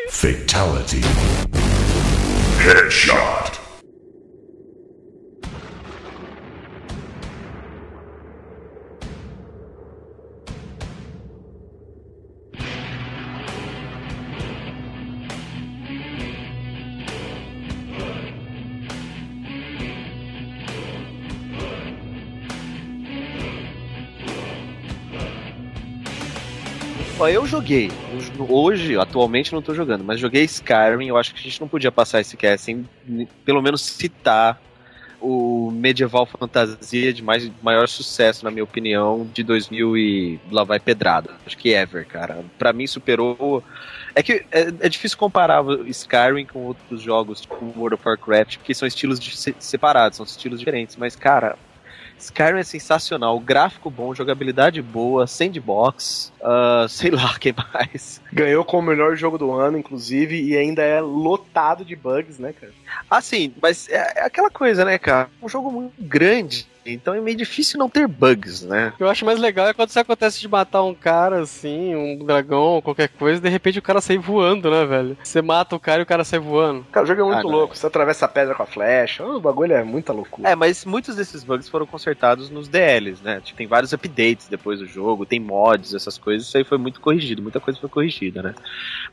Fatality. 0.09 1.01
Headshot. 2.59 3.59
Eu 27.30 27.45
joguei. 27.45 27.91
Hoje, 28.39 28.97
atualmente, 28.97 29.53
não 29.53 29.61
tô 29.61 29.75
jogando, 29.75 30.03
mas 30.03 30.19
joguei 30.19 30.43
Skyrim. 30.45 31.07
Eu 31.07 31.17
acho 31.17 31.32
que 31.34 31.39
a 31.39 31.43
gente 31.43 31.61
não 31.61 31.67
podia 31.67 31.91
passar 31.91 32.21
esse 32.21 32.36
cast 32.36 32.65
sem 32.65 32.89
pelo 33.45 33.61
menos 33.61 33.82
citar 33.82 34.59
o 35.21 35.69
medieval 35.69 36.25
fantasia 36.25 37.13
de 37.13 37.21
mais, 37.21 37.51
maior 37.61 37.88
sucesso, 37.88 38.45
na 38.45 38.49
minha 38.49 38.63
opinião, 38.63 39.30
de 39.32 39.43
2000 39.43 39.97
e 39.97 40.39
lá 40.49 40.63
vai 40.63 40.80
pedrada. 40.80 41.32
Acho 41.45 41.57
que 41.57 41.69
ever, 41.69 42.07
cara. 42.07 42.43
Pra 42.57 42.73
mim 42.73 42.88
superou. 42.88 43.63
É 44.15 44.23
que 44.23 44.45
é, 44.51 44.61
é 44.80 44.89
difícil 44.89 45.17
comparar 45.17 45.63
Skyrim 45.88 46.45
com 46.45 46.59
outros 46.65 47.01
jogos, 47.01 47.41
tipo 47.41 47.73
World 47.77 47.95
of 47.95 48.07
Warcraft, 48.07 48.57
porque 48.57 48.73
são 48.73 48.88
estilos 48.88 49.19
separados, 49.59 50.17
são 50.17 50.25
estilos 50.25 50.59
diferentes. 50.59 50.95
Mas, 50.95 51.15
cara, 51.15 51.57
Skyrim 52.20 52.59
é 52.59 52.63
sensacional, 52.63 53.39
gráfico 53.39 53.89
bom, 53.89 54.13
jogabilidade 54.13 54.82
boa, 54.82 55.26
sandbox, 55.26 56.32
ah, 56.41 56.86
sei 56.89 57.11
lá, 57.11 57.36
quem 57.39 57.53
mais. 57.74 58.22
Ganhou 58.32 58.63
como 58.65 58.84
o 58.84 58.91
melhor 58.91 59.15
jogo 59.15 59.38
do 59.38 59.51
ano, 59.53 59.78
inclusive, 59.78 60.41
e 60.41 60.57
ainda 60.57 60.84
é 60.84 60.99
lotado 60.99 61.86
de 61.86 61.95
bugs, 61.95 62.38
né, 62.38 62.53
cara? 62.53 62.74
Assim, 63.09 63.53
mas 63.61 63.88
é, 63.89 64.13
é 64.17 64.24
aquela 64.26 64.49
coisa, 64.49 64.84
né, 64.84 64.97
cara? 64.97 65.30
Um 65.41 65.47
jogo 65.49 65.72
muito 65.72 65.93
grande, 65.99 66.67
então 66.93 67.13
é 67.13 67.21
meio 67.21 67.37
difícil 67.37 67.79
não 67.79 67.89
ter 67.89 68.07
bugs, 68.07 68.63
né? 68.63 68.91
O 68.93 68.97
que 68.97 69.03
eu 69.03 69.09
acho 69.09 69.25
mais 69.25 69.39
legal 69.39 69.67
é 69.67 69.73
quando 69.73 69.89
isso 69.89 69.99
acontece 69.99 70.39
de 70.39 70.47
matar 70.47 70.83
um 70.83 70.93
cara 70.93 71.41
assim, 71.41 71.95
um 71.95 72.25
dragão, 72.25 72.81
qualquer 72.81 73.09
coisa, 73.09 73.39
e 73.39 73.43
de 73.43 73.49
repente 73.49 73.79
o 73.79 73.81
cara 73.81 74.01
sai 74.01 74.17
voando, 74.17 74.69
né, 74.69 74.85
velho? 74.85 75.17
Você 75.23 75.41
mata 75.41 75.75
o 75.75 75.79
cara 75.79 75.99
e 76.01 76.03
o 76.03 76.05
cara 76.05 76.23
sai 76.23 76.39
voando. 76.39 76.85
Cara, 76.91 77.03
o 77.03 77.07
jogo 77.07 77.21
é 77.21 77.25
muito 77.25 77.47
Ah, 77.47 77.51
louco. 77.51 77.75
Você 77.77 77.85
atravessa 77.87 78.25
a 78.25 78.29
pedra 78.29 78.55
com 78.55 78.63
a 78.63 78.65
flecha. 78.65 79.25
O 79.25 79.39
bagulho 79.39 79.73
é 79.73 79.83
muita 79.83 80.13
loucura. 80.13 80.49
É, 80.49 80.55
mas 80.55 80.85
muitos 80.85 81.15
desses 81.15 81.43
bugs 81.43 81.69
foram 81.69 81.85
consertados 81.85 82.49
nos 82.49 82.67
DLs, 82.67 83.23
né? 83.23 83.41
Tipo, 83.43 83.57
tem 83.57 83.67
vários 83.67 83.93
updates 83.93 84.47
depois 84.47 84.79
do 84.79 84.85
jogo, 84.85 85.25
tem 85.25 85.39
mods, 85.39 85.93
essas 85.93 86.17
coisas, 86.17 86.47
isso 86.47 86.57
aí 86.57 86.63
foi 86.63 86.77
muito 86.77 86.99
corrigido, 86.99 87.41
muita 87.41 87.59
coisa 87.59 87.79
foi 87.79 87.89
corrigida, 87.89 88.41
né? 88.41 88.55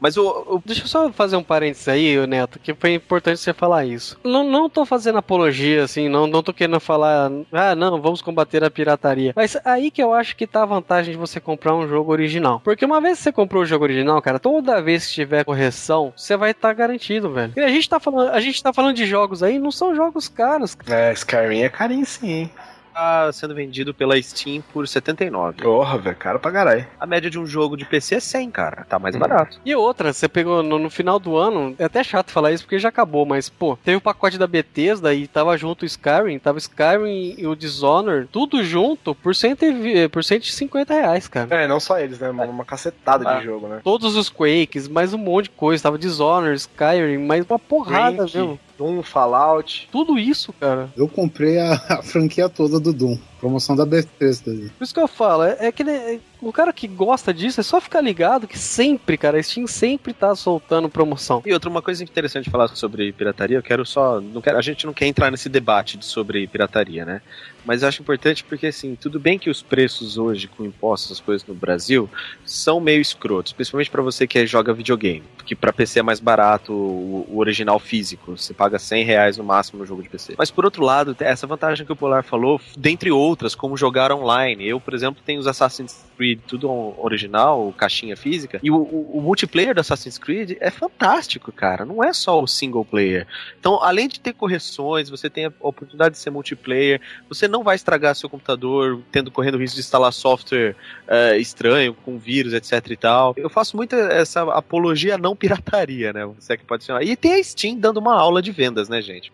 Mas 0.01 0.17
o, 0.17 0.27
o 0.27 0.63
Deixa 0.65 0.83
eu 0.83 0.89
só 0.89 1.11
fazer 1.13 1.37
um 1.37 1.43
parênteses 1.43 1.89
aí, 1.89 2.27
Neto, 2.27 2.59
que 2.59 2.75
foi 2.75 2.95
importante 2.95 3.39
você 3.41 3.53
falar 3.53 3.85
isso. 3.85 4.19
Não, 4.25 4.45
não 4.45 4.69
tô 4.69 4.85
fazendo 4.85 5.19
apologia, 5.19 5.85
assim, 5.85 6.09
não, 6.09 6.27
não 6.27 6.43
tô 6.43 6.53
querendo 6.53 6.79
falar, 6.81 7.31
ah, 7.53 7.66
não, 7.75 8.01
vamos 8.01 8.23
combater 8.23 8.63
a 8.63 8.71
pirataria. 8.71 9.33
Mas 9.35 9.57
aí 9.65 9.91
que 9.91 10.03
eu 10.03 10.13
acho 10.13 10.37
que 10.37 10.47
tá 10.47 10.63
a 10.63 10.67
vantagem 10.67 11.13
de 11.13 11.19
você 11.19 11.41
comprar 11.41 11.75
um 11.75 11.89
jogo 11.89 12.13
original. 12.13 12.61
Porque 12.63 12.85
uma 12.85 13.01
vez 13.01 13.19
que 13.19 13.25
você 13.25 13.33
comprou 13.33 13.63
o 13.63 13.67
jogo 13.67 13.85
original, 13.85 14.21
cara, 14.23 14.39
toda 14.39 14.83
vez 14.83 15.07
que 15.07 15.15
tiver 15.15 15.45
correção, 15.45 16.13
você 16.17 16.37
vai 16.37 16.51
estar 16.51 16.73
garantido, 16.73 17.33
velho. 17.33 17.53
E 17.57 17.61
a 17.61 17.69
gente 17.69 17.89
tá 17.89 17.99
falando, 17.99 18.31
a 18.31 18.41
gente 18.41 18.63
tá 18.63 18.73
falando 18.73 18.95
de 18.95 19.07
jogos 19.07 19.43
aí, 19.43 19.59
não 19.59 19.71
são 19.71 19.95
jogos 19.95 20.29
caros. 20.29 20.77
É, 20.89 21.13
Skyrim 21.13 21.61
é 21.61 21.69
carinho 21.69 22.07
sim, 22.07 22.29
hein? 22.29 22.51
Tá 22.97 23.31
sendo 23.33 23.55
vendido 23.55 23.93
pela 23.93 24.21
Steam 24.21 24.63
por 24.73 24.89
79. 24.89 25.63
Porra, 25.63 25.99
velho, 25.99 26.17
caro 26.17 26.39
pra 26.41 26.51
caralho. 26.51 26.87
A 26.99 27.07
média 27.07 27.29
de 27.29 27.39
um 27.39 27.47
jogo 27.47 27.77
de 27.77 27.85
PC 27.85 28.15
é 28.15 28.21
100, 28.21 28.51
cara. 28.51 28.87
Tá 28.89 28.99
mais 28.99 29.15
Hum. 29.15 29.19
barato. 29.19 29.61
E 29.65 29.75
outra, 29.75 30.13
você 30.15 30.27
pegou 30.29 30.63
no, 30.63 30.79
no 30.79 30.89
final 30.89 31.19
do 31.19 31.37
ano, 31.37 31.75
é 31.79 31.85
até 31.85 32.03
chato 32.03 32.31
falar 32.31 32.53
isso 32.53 32.65
porque 32.65 32.79
já 32.79 32.89
acabou, 32.89 33.27
mas 33.27 33.51
pô, 33.51 33.77
teve 33.85 33.99
o 33.99 34.01
pacote 34.01 34.39
da 34.39 34.47
Bethesda 34.47 35.13
e 35.13 35.27
tava 35.27 35.57
junto 35.59 35.83
o 35.83 35.87
Skyrim, 35.87 36.39
tava 36.39 36.57
Skyrim 36.59 37.35
e 37.37 37.47
o 37.47 37.55
Dishonored, 37.55 38.29
tudo 38.33 38.65
junto 38.65 39.15
por, 39.15 39.35
120, 39.35 40.09
por 40.09 40.25
150 40.25 40.95
reais, 40.95 41.29
cara. 41.29 41.55
É, 41.55 41.69
não 41.69 41.79
só 41.79 41.99
eles, 41.99 42.19
né? 42.19 42.31
Uma, 42.31 42.45
uma 42.45 42.65
cacetada 42.65 43.29
Ah. 43.29 43.39
de 43.39 43.45
jogo, 43.45 43.69
né? 43.69 43.81
Todos 43.85 44.17
os 44.17 44.31
Quakes, 44.31 44.89
mais 44.89 45.13
um 45.13 45.19
monte 45.19 45.45
de 45.45 45.51
coisa, 45.51 45.83
tava 45.83 45.99
Dishonored, 45.99 46.57
Skyrim, 46.57 47.19
mais 47.19 47.45
uma 47.49 47.59
porrada 47.59 48.23
Brink, 48.25 48.37
mesmo. 48.37 48.59
Doom, 48.77 49.03
Fallout. 49.03 49.89
Tudo 49.91 50.19
isso, 50.19 50.53
cara. 50.53 50.91
Eu 50.97 51.09
comprei 51.09 51.59
a, 51.59 51.73
a 51.89 52.03
franquia 52.03 52.49
toda 52.49 52.79
do 52.79 52.93
Doom. 52.93 53.19
Promoção 53.41 53.77
da 53.77 53.87
Bethesda. 53.87 54.53
Por 54.77 54.85
isso 54.85 54.95
que 54.95 55.01
eu 55.01 55.09
falo, 55.09 55.45
é, 55.45 55.57
é 55.61 55.73
que 55.73 55.85
né, 55.85 56.21
o 56.41 56.53
cara 56.53 56.73
que 56.73 56.87
gosta 56.87 57.33
disso 57.33 57.61
é 57.61 57.63
só 57.63 57.81
ficar 57.81 58.01
ligado 58.01 58.47
que 58.47 58.59
sempre, 58.59 59.17
cara, 59.17 59.39
a 59.39 59.43
Steam 59.43 59.67
sempre 59.67 60.13
tá 60.13 60.35
soltando 60.35 60.89
promoção. 60.89 61.43
E 61.47 61.53
outra, 61.53 61.69
uma 61.71 61.83
coisa 61.83 62.03
interessante 62.05 62.45
de 62.45 62.51
falar 62.51 62.69
sobre 62.69 63.13
pirataria, 63.13 63.57
eu 63.59 63.63
quero 63.63 63.85
só. 63.87 64.21
Não 64.21 64.41
quero, 64.41 64.59
a 64.59 64.63
gente 64.63 64.87
não 64.87 64.93
quer 64.93 65.07
entrar 65.07 65.31
nesse 65.31 65.49
debate 65.49 65.97
de- 65.97 66.05
sobre 66.05 66.47
pirataria, 66.47 67.05
né? 67.05 67.21
Mas 67.65 67.83
eu 67.83 67.89
acho 67.89 68.01
importante 68.01 68.45
porque, 68.45 68.67
assim, 68.69 68.95
tudo 68.95 69.19
bem 69.19 69.39
que 69.39 69.51
os 69.51 69.61
preços 69.61 70.17
hoje, 70.17 70.47
com 70.47 70.65
impostos, 70.65 71.13
as 71.13 71.21
coisas 71.21 71.47
no 71.49 71.53
Brasil, 71.55 72.09
são 72.45 72.79
meio 72.79 73.01
escrotos, 73.01 73.53
principalmente 73.53 73.91
pra 73.91 74.03
você 74.03 74.25
que 74.25 74.47
joga 74.47 74.73
videogame. 74.73 75.25
Porque 75.37 75.57
pra 75.57 75.73
PC 75.73 75.99
é 75.99 76.03
mais 76.03 76.21
barato 76.21 76.73
o, 76.73 77.27
o 77.29 77.39
original 77.39 77.79
físico, 77.81 78.37
você 78.37 78.55
paga 78.55 78.79
100 78.79 79.05
reais 79.05 79.37
no 79.37 79.43
máximo 79.45 79.81
no 79.81 79.87
jogo 79.87 80.01
de 80.03 80.09
PC. 80.09 80.35
Mas 80.39 80.51
por 80.51 80.65
outro 80.65 80.85
lado, 80.85 81.17
essa 81.19 81.47
vantagem 81.47 81.85
que 81.85 81.93
o 81.93 81.97
Polar 81.97 82.23
falou, 82.23 82.61
dentre 82.79 83.11
outras, 83.11 83.55
como 83.55 83.77
jogar 83.77 84.13
online. 84.13 84.65
Eu, 84.65 84.79
por 84.81 84.95
exemplo, 84.95 85.21
tenho 85.27 85.41
os 85.41 85.47
Assassin's 85.49 86.05
Creed 86.17 86.26
tudo 86.35 86.69
original, 86.99 87.73
caixinha 87.77 88.17
física, 88.17 88.59
e 88.63 88.71
o, 88.71 88.77
o- 88.77 89.19
o 89.19 89.21
multiplayer 89.21 89.75
do 89.75 89.81
Assassin's 89.81 90.19
Creed 90.19 90.57
é 90.61 90.71
fantástico, 90.71 91.53
cara. 91.53 91.85
Não 91.85 92.03
é 92.03 92.13
só 92.13 92.43
o 92.43 92.47
single 92.47 92.85
player. 92.85 93.27
Então, 93.61 93.81
além 93.83 94.09
de 94.09 94.19
ter 94.19 94.33
correções, 94.33 95.09
você 95.09 95.31
tem 95.31 95.45
a 95.47 95.53
oportunidade 95.61 96.15
de 96.15 96.21
ser 96.21 96.31
multiplayer, 96.31 97.01
você 97.29 97.47
não 97.47 97.63
vai 97.63 97.77
estragar 97.77 98.17
seu 98.17 98.29
computador 98.29 99.01
tendo 99.13 99.31
correndo 99.31 99.59
risco 99.59 99.75
de 99.77 99.81
instalar 99.83 100.13
software 100.13 100.75
eh, 101.07 101.37
estranho, 101.39 101.95
com 101.95 102.19
vírus, 102.19 102.53
etc 102.55 102.91
e 102.91 102.97
tal. 102.97 103.35
Eu 103.37 103.51
faço 103.51 103.77
muito 103.77 103.95
essa 103.95 104.43
apologia 104.55 105.15
à 105.17 105.19
não 105.19 105.37
pirataria, 105.37 106.13
né? 106.13 106.25
Você 106.27 106.55
é 106.55 106.57
que 106.57 106.65
pode 106.65 106.85
chamar. 106.85 107.03
E 107.05 107.15
tem 107.15 107.35
a 107.35 107.45
Steam 107.45 107.77
dando 107.79 107.99
uma 107.99 108.15
aula 108.19 108.41
de 108.41 108.51
vendas, 108.51 108.89
né, 108.89 109.03
gente? 109.03 109.31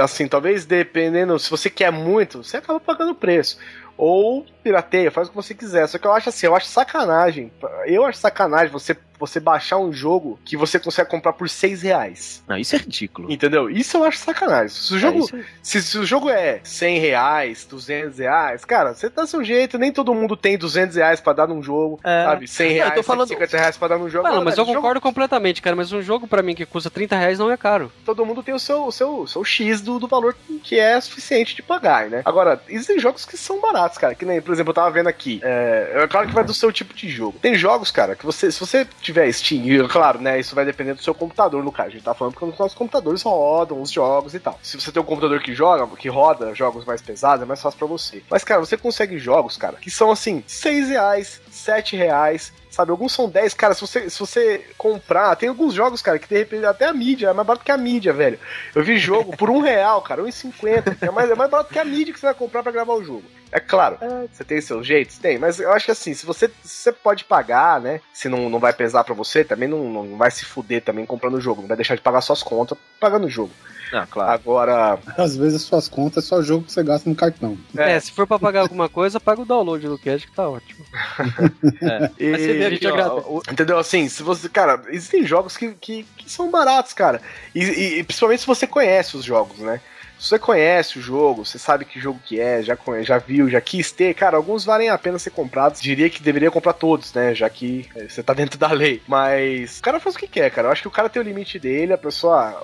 Assim, 0.00 0.28
talvez 0.28 0.66
dependendo, 0.66 1.38
se 1.38 1.50
você 1.50 1.70
quer 1.70 1.90
muito, 1.90 2.42
você 2.44 2.58
acaba 2.58 2.78
pagando 2.78 3.12
o 3.12 3.14
preço. 3.14 3.56
Ou 3.96 4.44
pirateia, 4.62 5.10
faz 5.10 5.28
o 5.28 5.30
que 5.30 5.36
você 5.36 5.54
quiser. 5.54 5.86
Só 5.88 5.98
que 5.98 6.06
eu 6.06 6.12
acho 6.12 6.28
assim, 6.28 6.46
eu 6.46 6.54
acho 6.54 6.66
sacanagem. 6.66 7.52
Eu 7.86 8.04
acho 8.04 8.18
sacanagem 8.18 8.68
você, 8.70 8.96
você 9.18 9.38
baixar 9.40 9.78
um 9.78 9.92
jogo 9.92 10.38
que 10.44 10.56
você 10.56 10.78
consegue 10.78 11.10
comprar 11.10 11.32
por 11.32 11.48
6 11.48 11.82
reais. 11.82 12.42
Não, 12.48 12.56
isso 12.56 12.74
é 12.74 12.78
ridículo. 12.78 13.30
Entendeu? 13.30 13.68
Isso 13.70 13.96
eu 13.96 14.04
acho 14.04 14.18
sacanagem. 14.18 14.68
Se 14.68 14.94
o 14.94 14.98
jogo, 14.98 15.18
É, 15.18 15.22
isso 15.22 15.36
é- 15.36 15.44
se, 15.62 15.82
se 15.82 15.98
o 15.98 16.04
jogo 16.06 16.28
é 16.30 16.60
100 16.62 16.98
reais, 16.98 17.64
200 17.64 18.18
reais, 18.18 18.64
cara, 18.64 18.94
você 18.94 19.08
dá 19.08 19.26
seu 19.26 19.42
jeito. 19.44 19.78
Nem 19.78 19.92
todo 19.92 20.14
mundo 20.14 20.36
tem 20.36 20.56
200 20.58 20.96
reais 20.96 21.20
pra 21.20 21.32
dar 21.32 21.46
num 21.46 21.62
jogo, 21.62 22.00
É. 22.04 22.24
sabe? 22.24 22.46
100 22.48 22.66
Não, 22.66 22.72
eu 22.72 22.76
reais, 22.82 22.94
tô 22.94 23.02
falando- 23.02 23.28
150 23.28 23.56
reais 23.58 23.76
pra 23.76 23.88
dar 23.88 23.98
num 23.98 24.08
jogo. 24.08 24.24
Mano, 24.24 24.36
Não, 24.36 24.44
mas 24.44 24.56
eu 24.58 24.64
o 24.64 24.66
jogo- 24.66 24.78
concordo 24.78 25.00
completamente, 25.00 25.60
cara. 25.62 25.76
Mas 25.76 25.92
um 25.92 26.02
jogo 26.02 26.26
pra 26.26 26.42
mim 26.42 26.54
que 26.54 26.66
custa 26.66 26.90
30 26.90 27.16
reais 27.16 27.38
não 27.38 27.50
é 27.50 27.56
caro. 27.56 27.90
todo 28.04 28.24
mundo 28.26 28.42
tem 28.42 28.54
o 28.54 28.58
seu, 28.58 28.86
o 28.86 28.92
seu, 28.92 29.20
o 29.20 29.28
seu 29.28 29.44
X 29.44 29.80
do, 29.80 29.98
do 29.98 30.06
valor 30.08 30.34
que 30.62 30.78
é 30.78 31.00
suficiente 31.00 31.54
de 31.56 31.62
pagar, 31.62 32.08
né? 32.10 32.22
Agora, 32.24 32.60
existem 32.68 32.98
jogos 32.98 33.24
que 33.24 33.36
são 33.36 33.60
baratos, 33.60 33.98
cara. 33.98 34.14
Que 34.14 34.24
nem, 34.24 34.40
por 34.52 34.56
exemplo, 34.56 34.70
eu 34.70 34.74
tava 34.74 34.90
vendo 34.90 35.06
aqui. 35.06 35.40
É, 35.42 36.02
é 36.02 36.06
claro 36.06 36.28
que 36.28 36.34
vai 36.34 36.44
do 36.44 36.52
seu 36.52 36.70
tipo 36.70 36.92
de 36.92 37.08
jogo. 37.08 37.38
Tem 37.40 37.54
jogos, 37.54 37.90
cara, 37.90 38.14
que 38.14 38.26
você, 38.26 38.52
se 38.52 38.60
você 38.60 38.86
tiver 39.00 39.32
Steam, 39.32 39.88
claro, 39.88 40.20
né? 40.20 40.38
Isso 40.38 40.54
vai 40.54 40.66
depender 40.66 40.92
do 40.92 41.02
seu 41.02 41.14
computador, 41.14 41.64
no 41.64 41.72
caso. 41.72 41.88
A 41.88 41.92
gente 41.92 42.04
tá 42.04 42.12
falando 42.12 42.34
porque 42.34 42.44
os 42.44 42.58
nossos 42.58 42.76
computadores 42.76 43.22
rodam 43.22 43.80
os 43.80 43.90
jogos 43.90 44.34
e 44.34 44.38
tal. 44.38 44.58
Se 44.62 44.78
você 44.78 44.92
tem 44.92 45.00
um 45.00 45.06
computador 45.06 45.40
que 45.40 45.54
joga, 45.54 45.86
que 45.96 46.10
roda 46.10 46.54
jogos 46.54 46.84
mais 46.84 47.00
pesados, 47.00 47.42
é 47.42 47.46
mais 47.46 47.62
fácil 47.62 47.78
pra 47.78 47.88
você. 47.88 48.22
Mas, 48.28 48.44
cara, 48.44 48.60
você 48.60 48.76
consegue 48.76 49.18
jogos, 49.18 49.56
cara, 49.56 49.78
que 49.80 49.90
são 49.90 50.10
assim, 50.10 50.44
6 50.46 50.90
reais, 50.90 51.40
7 51.62 51.96
reais. 51.96 52.52
Sabe, 52.70 52.90
alguns 52.90 53.12
são 53.12 53.28
10, 53.28 53.52
cara, 53.52 53.74
se 53.74 53.82
você, 53.82 54.08
se 54.08 54.18
você 54.18 54.64
comprar, 54.78 55.36
tem 55.36 55.50
alguns 55.50 55.74
jogos, 55.74 56.00
cara, 56.00 56.18
que 56.18 56.26
de 56.26 56.38
repente 56.38 56.64
até 56.64 56.86
a 56.86 56.92
mídia 56.92 57.28
é 57.28 57.32
mais 57.34 57.46
barato 57.46 57.64
que 57.64 57.70
a 57.70 57.76
mídia, 57.76 58.14
velho. 58.14 58.38
Eu 58.74 58.82
vi 58.82 58.96
jogo 58.96 59.36
por 59.36 59.50
um 59.50 59.60
real, 59.60 60.00
cara, 60.00 60.22
1,50. 60.22 60.96
É 61.02 61.10
mais, 61.10 61.30
é 61.30 61.34
mais 61.34 61.50
barato 61.50 61.70
que 61.70 61.78
a 61.78 61.84
mídia 61.84 62.14
que 62.14 62.18
você 62.18 62.26
vai 62.26 62.34
comprar 62.34 62.62
pra 62.62 62.72
gravar 62.72 62.94
o 62.94 63.04
jogo. 63.04 63.24
É 63.50 63.60
claro, 63.60 63.98
você 64.32 64.42
tem 64.42 64.58
seus 64.62 64.86
jeitos? 64.86 65.18
Tem, 65.18 65.38
mas 65.38 65.60
eu 65.60 65.70
acho 65.70 65.84
que 65.84 65.90
assim, 65.90 66.14
se 66.14 66.24
você, 66.24 66.48
se 66.64 66.84
você 66.84 66.92
pode 66.92 67.24
pagar, 67.24 67.78
né? 67.78 68.00
Se 68.10 68.26
não, 68.26 68.48
não 68.48 68.58
vai 68.58 68.72
pesar 68.72 69.04
pra 69.04 69.14
você, 69.14 69.44
também 69.44 69.68
não, 69.68 69.84
não 69.92 70.16
vai 70.16 70.30
se 70.30 70.46
fuder 70.46 70.82
também 70.82 71.04
comprando 71.04 71.34
o 71.34 71.40
jogo. 71.40 71.60
Não 71.60 71.68
vai 71.68 71.76
deixar 71.76 71.94
de 71.94 72.00
pagar 72.00 72.22
suas 72.22 72.42
contas 72.42 72.78
pagando 72.98 73.26
o 73.26 73.30
jogo. 73.30 73.52
Não, 73.92 74.06
claro. 74.06 74.30
Agora, 74.30 74.98
Às 75.18 75.36
vezes 75.36 75.56
as 75.56 75.62
suas 75.62 75.86
contas 75.86 76.24
é 76.24 76.26
só 76.26 76.40
jogo 76.42 76.64
que 76.64 76.72
você 76.72 76.82
gasta 76.82 77.08
no 77.08 77.14
cartão. 77.14 77.58
É, 77.76 78.00
se 78.00 78.10
for 78.10 78.26
pra 78.26 78.38
pagar 78.38 78.60
alguma 78.62 78.88
coisa, 78.88 79.20
paga 79.20 79.42
o 79.42 79.44
download 79.44 79.86
do 79.86 79.98
cash 79.98 80.24
que 80.24 80.32
tá 80.34 80.48
ótimo. 80.48 80.84
e- 82.18 82.30
Mas 82.30 82.40
você 82.40 82.52
vê 82.54 82.64
a 82.64 82.68
aqui, 82.68 82.76
gente 82.76 82.86
ó, 82.88 83.40
Entendeu? 83.50 83.78
Assim, 83.78 84.08
se 84.08 84.22
você. 84.22 84.48
Cara, 84.48 84.82
existem 84.88 85.24
jogos 85.26 85.56
que, 85.56 85.72
que, 85.74 86.04
que 86.16 86.30
são 86.30 86.50
baratos, 86.50 86.92
cara. 86.92 87.20
E, 87.54 87.60
e- 87.62 87.98
e 87.98 88.04
principalmente 88.04 88.40
se 88.40 88.46
você 88.46 88.66
conhece 88.66 89.16
os 89.16 89.24
jogos, 89.24 89.58
né? 89.58 89.80
Se 90.18 90.28
você 90.28 90.38
conhece 90.38 90.98
o 91.00 91.02
jogo, 91.02 91.44
você 91.44 91.58
sabe 91.58 91.84
que 91.84 91.98
jogo 91.98 92.20
que 92.24 92.38
é, 92.38 92.62
já, 92.62 92.78
já 93.02 93.18
viu, 93.18 93.50
já 93.50 93.60
quis 93.60 93.90
ter, 93.90 94.14
cara, 94.14 94.36
alguns 94.36 94.64
valem 94.64 94.88
a 94.88 94.96
pena 94.96 95.18
ser 95.18 95.30
comprados. 95.30 95.80
Diria 95.80 96.08
que 96.08 96.22
deveria 96.22 96.48
comprar 96.50 96.74
todos, 96.74 97.12
né? 97.12 97.34
Já 97.34 97.50
que 97.50 97.88
é, 97.96 98.08
você 98.08 98.22
tá 98.22 98.32
dentro 98.32 98.56
da 98.56 98.70
lei. 98.70 99.02
Mas 99.08 99.80
o 99.80 99.82
cara 99.82 99.98
faz 99.98 100.14
o 100.14 100.18
que 100.18 100.28
quer, 100.28 100.48
cara. 100.50 100.68
Eu 100.68 100.72
acho 100.72 100.82
que 100.82 100.88
o 100.88 100.92
cara 100.92 101.08
tem 101.08 101.20
o 101.20 101.24
limite 101.24 101.58
dele, 101.58 101.92
a 101.92 101.98
pessoa 101.98 102.56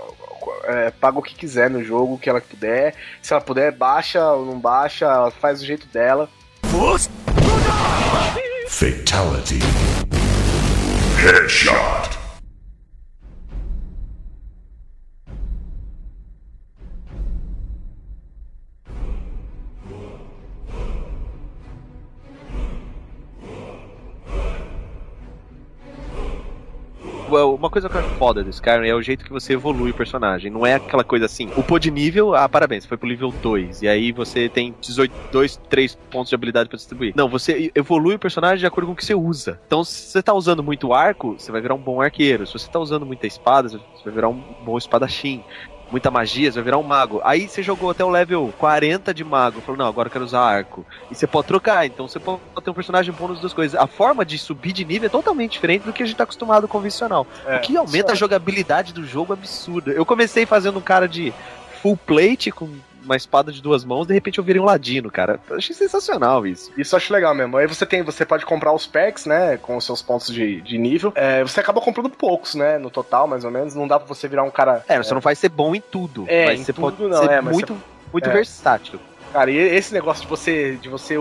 é, 0.65 0.91
paga 0.91 1.19
o 1.19 1.23
que 1.23 1.35
quiser 1.35 1.71
no 1.71 1.83
jogo, 1.83 2.15
o 2.15 2.19
que 2.19 2.29
ela 2.29 2.41
puder. 2.41 2.95
Se 3.23 3.33
ela 3.33 3.43
puder, 3.43 3.73
baixa 3.73 4.25
ou 4.33 4.47
não 4.47 4.59
baixa, 4.59 5.07
ela 5.07 5.31
faz 5.31 5.61
do 5.61 5.67
jeito 5.67 5.87
dela. 5.89 6.29
Fatality. 8.69 9.61
Headshot. 11.17 12.08
Uma 27.29 27.69
coisa 27.69 27.89
que 27.89 27.97
eu 27.97 28.01
acho 28.01 28.09
foda 28.11 28.43
do 28.43 28.51
Skyrim 28.51 28.89
é 28.89 28.95
o 28.95 29.03
jeito 29.03 29.25
que 29.25 29.33
você 29.33 29.53
evolui 29.53 29.91
o 29.91 29.95
personagem. 29.95 30.51
Não 30.51 30.67
é 30.67 30.75
aquela 30.75 31.05
coisa 31.05 31.27
assim, 31.27 31.51
upou 31.57 31.79
de 31.79 31.91
nível, 31.91 32.35
ah, 32.35 32.49
parabéns, 32.49 32.87
foi 32.87 32.97
pro 32.97 33.09
nível 33.09 33.33
2. 33.43 33.83
E 33.83 33.89
aí 33.89 34.13
você 34.13 34.49
tem 34.49 34.75
18, 34.81 35.13
2, 35.31 35.57
3 35.69 35.95
pontos 36.11 36.31
de 36.31 36.35
habilidade 36.35 36.69
pra 36.69 36.77
distribuir. 36.77 37.13
Não, 37.15 37.29
você 37.29 37.71
evolui 37.75 38.15
o 38.15 38.19
personagem 38.19 38.59
de 38.59 38.67
acordo 38.67 38.87
com 38.87 38.93
o 38.93 38.97
que 38.97 39.05
você 39.05 39.15
usa. 39.15 39.61
Então, 39.67 39.85
se 39.85 40.11
você 40.11 40.23
tá 40.23 40.33
usando 40.33 40.63
muito 40.63 40.93
arco, 40.93 41.35
você 41.39 41.53
vai 41.53 41.61
virar 41.61 41.75
um 41.75 41.79
bom 41.79 42.01
arqueiro. 42.01 42.47
Se 42.47 42.55
você 42.55 42.71
tá 42.71 42.79
usando 42.79 43.05
muita 43.05 43.27
espada, 43.27 43.69
você 43.69 43.79
vai 44.05 44.15
virar 44.15 44.29
um 44.29 44.43
bom 44.65 44.79
espadachim. 44.79 45.45
Muita 45.91 46.11
magia, 46.11 46.51
você 46.51 46.57
vai 46.57 46.65
virar 46.65 46.79
um 46.79 46.83
mago. 46.83 47.21
Aí 47.25 47.49
você 47.49 47.63
jogou 47.63 47.91
até 47.91 48.05
o 48.05 48.11
level 48.11 48.53
40 48.59 49.15
de 49.15 49.25
mago. 49.25 49.61
Falou, 49.61 49.79
não, 49.79 49.87
agora 49.87 50.09
eu 50.09 50.13
quero 50.13 50.25
usar 50.25 50.41
arco. 50.41 50.85
E 51.11 51.15
você 51.15 51.27
pode 51.27 51.47
trocar, 51.47 51.87
então 51.87 52.07
você 52.07 52.19
pode 52.19 52.41
ter 52.63 52.71
um 52.71 52.75
personagem 52.75 53.13
bom 53.13 53.29
nas 53.29 53.41
duas 53.41 53.55
coisas. 53.55 53.79
A 53.79 53.87
forma 53.87 54.25
de 54.25 54.39
subir 54.39 54.73
de 54.73 54.85
nível 54.85 55.07
é 55.07 55.11
totalmente 55.11 55.53
diferente 55.53 55.83
do 55.83 55.93
que 55.93 56.03
a 56.03 56.07
gente 56.07 56.17
tá 56.17 56.25
acostumado 56.25 56.69
convencional. 56.69 57.27
o 57.57 57.61
que 57.61 57.77
aumenta 57.77 58.13
a 58.13 58.15
jogabilidade 58.15 58.93
do 58.93 59.07
jogo 59.07 59.33
absurda. 59.33 59.93
Eu 59.93 60.05
comecei 60.05 60.45
fazendo 60.45 60.79
um 60.79 60.83
cara 60.83 61.09
de 61.09 61.33
full 61.81 61.97
plate 61.97 62.51
com 62.51 62.69
uma 63.09 63.17
espada 63.17 63.51
de 63.51 63.63
duas 63.63 63.85
mãos, 63.85 64.07
de 64.07 64.13
repente 64.13 64.39
eu 64.39 64.45
virei 64.45 64.61
um 64.61 64.67
ladino, 64.67 65.11
cara. 65.11 65.41
Eu 65.49 65.57
achei 65.57 65.75
sensacional 65.75 66.47
isso. 66.47 66.71
Isso 66.77 66.95
eu 66.95 66.99
acho 66.99 67.13
legal 67.13 67.35
mesmo. 67.35 67.57
Aí 67.57 67.67
você 67.67 67.87
tem, 67.87 68.03
você 68.03 68.25
pode 68.25 68.45
comprar 68.45 68.73
os 68.73 68.87
packs, 68.87 69.25
né? 69.25 69.57
Com 69.57 69.77
os 69.77 69.85
seus 69.85 70.03
pontos 70.03 70.33
de, 70.33 70.61
de 70.61 70.77
nível. 70.77 71.13
É, 71.15 71.43
você 71.43 71.61
acaba 71.61 71.81
comprando 71.81 72.11
poucos, 72.11 72.55
né? 72.55 72.79
No 72.79 72.91
total, 72.91 73.27
mais 73.27 73.45
ou 73.45 73.51
menos. 73.51 73.75
Não 73.75 73.89
dá 73.89 73.99
pra 73.99 74.07
você 74.07 74.29
virar 74.29 74.45
um 74.45 74.51
cara. 74.51 74.85
É, 74.87 74.99
você 74.99 75.15
não 75.15 75.21
vai 75.21 75.35
ser 75.35 75.49
bom 75.49 75.75
em 75.75 75.81
tudo, 75.81 76.27
É, 76.29 76.47
mas 76.47 76.61
em 76.61 76.65
você 76.65 76.73
tudo 76.73 76.83
pode 76.83 77.03
não, 77.03 77.23
ser 77.23 77.31
é, 77.31 77.41
muito, 77.41 77.77
muito 78.13 78.29
é. 78.29 78.33
versátil. 78.33 79.01
Cara, 79.33 79.51
e 79.51 79.57
esse 79.57 79.93
negócio 79.93 80.23
de 80.23 80.29
você, 80.29 80.77
de 80.81 80.89
você 80.89 81.17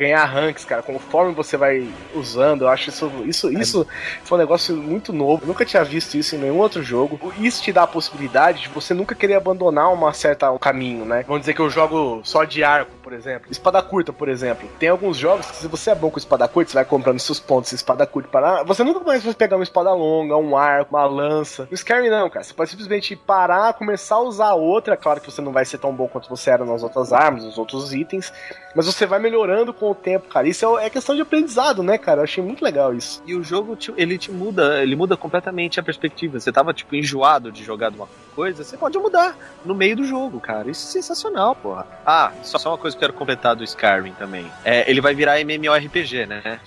ganhar 0.00 0.24
ranks, 0.24 0.64
cara, 0.64 0.82
conforme 0.82 1.34
você 1.34 1.58
vai 1.58 1.86
usando, 2.14 2.62
eu 2.62 2.68
acho 2.68 2.88
isso, 2.88 3.12
isso, 3.26 3.52
isso 3.52 3.86
foi 4.24 4.38
um 4.38 4.40
negócio 4.40 4.74
muito 4.74 5.12
novo. 5.12 5.42
Eu 5.42 5.48
nunca 5.48 5.64
tinha 5.64 5.84
visto 5.84 6.14
isso 6.14 6.34
em 6.34 6.38
nenhum 6.38 6.58
outro 6.58 6.82
jogo. 6.82 7.20
Isso 7.38 7.62
te 7.62 7.70
dá 7.70 7.82
a 7.82 7.86
possibilidade 7.86 8.62
de 8.62 8.68
você 8.70 8.94
nunca 8.94 9.14
querer 9.14 9.34
abandonar 9.34 9.92
uma 9.92 10.12
certa 10.14 10.50
um 10.50 10.58
caminho, 10.58 11.04
né? 11.04 11.22
Vamos 11.26 11.40
dizer 11.40 11.52
que 11.52 11.60
eu 11.60 11.68
jogo 11.68 12.22
só 12.24 12.44
de 12.44 12.64
arco, 12.64 12.90
por 13.02 13.12
exemplo. 13.12 13.48
Espada 13.50 13.82
curta, 13.82 14.10
por 14.10 14.30
exemplo. 14.30 14.66
Tem 14.78 14.88
alguns 14.88 15.18
jogos 15.18 15.50
que 15.50 15.56
se 15.56 15.68
você 15.68 15.90
é 15.90 15.94
bom 15.94 16.10
com 16.10 16.18
espada 16.18 16.48
curta, 16.48 16.70
você 16.70 16.74
vai 16.76 16.84
comprando 16.86 17.18
seus 17.18 17.38
pontos 17.38 17.68
de 17.68 17.76
espada 17.76 18.06
curta 18.06 18.30
para 18.30 18.62
você 18.64 18.82
nunca 18.82 19.00
mais 19.00 19.22
vai 19.22 19.34
pegar 19.34 19.56
uma 19.56 19.64
espada 19.64 19.92
longa, 19.92 20.34
um 20.36 20.56
arco, 20.56 20.96
uma 20.96 21.04
lança. 21.04 21.68
No 21.70 21.74
Skyrim 21.74 22.08
não, 22.08 22.30
cara. 22.30 22.42
Você 22.42 22.54
pode 22.54 22.70
simplesmente 22.70 23.14
parar, 23.14 23.74
começar 23.74 24.14
a 24.14 24.20
usar 24.20 24.54
outra. 24.54 24.96
Claro 24.96 25.20
que 25.20 25.30
você 25.30 25.42
não 25.42 25.52
vai 25.52 25.66
ser 25.66 25.76
tão 25.76 25.92
bom 25.92 26.08
quanto 26.08 26.28
você 26.28 26.50
era 26.50 26.64
nas 26.64 26.82
outras 26.82 27.12
armas, 27.12 27.44
nos 27.44 27.58
outros 27.58 27.92
itens, 27.92 28.32
mas 28.74 28.86
você 28.86 29.04
vai 29.04 29.18
melhorando 29.18 29.74
com 29.74 29.89
o 29.90 29.94
tempo, 29.94 30.28
cara. 30.28 30.48
Isso 30.48 30.78
é, 30.78 30.86
é 30.86 30.90
questão 30.90 31.14
de 31.14 31.22
aprendizado, 31.22 31.82
né, 31.82 31.98
cara? 31.98 32.20
Eu 32.20 32.24
achei 32.24 32.42
muito 32.42 32.62
legal 32.64 32.94
isso. 32.94 33.22
E 33.26 33.34
o 33.34 33.42
jogo, 33.42 33.76
te- 33.76 33.92
ele 33.96 34.16
te 34.18 34.30
muda, 34.30 34.82
ele 34.82 34.94
muda 34.96 35.16
completamente 35.16 35.78
a 35.78 35.82
perspectiva. 35.82 36.38
Você 36.40 36.50
tava, 36.52 36.72
tipo, 36.72 36.94
enjoado 36.94 37.50
de 37.52 37.62
jogar 37.64 37.90
de 37.90 37.96
uma 37.96 38.08
coisa, 38.34 38.62
você 38.64 38.76
pode 38.76 38.98
mudar 38.98 39.36
no 39.64 39.74
meio 39.74 39.96
do 39.96 40.04
jogo, 40.04 40.40
cara. 40.40 40.70
Isso 40.70 40.86
é 40.88 40.92
sensacional, 41.02 41.54
porra. 41.54 41.86
Ah, 42.06 42.32
só, 42.42 42.58
só 42.58 42.70
uma 42.70 42.78
coisa 42.78 42.96
que 42.96 43.04
eu 43.04 43.08
quero 43.08 43.18
completar 43.18 43.54
do 43.56 43.64
Skyrim 43.64 44.12
também. 44.18 44.46
É, 44.64 44.88
ele 44.90 45.00
vai 45.00 45.14
virar 45.14 45.40
MMORPG, 45.40 46.26
né? 46.26 46.60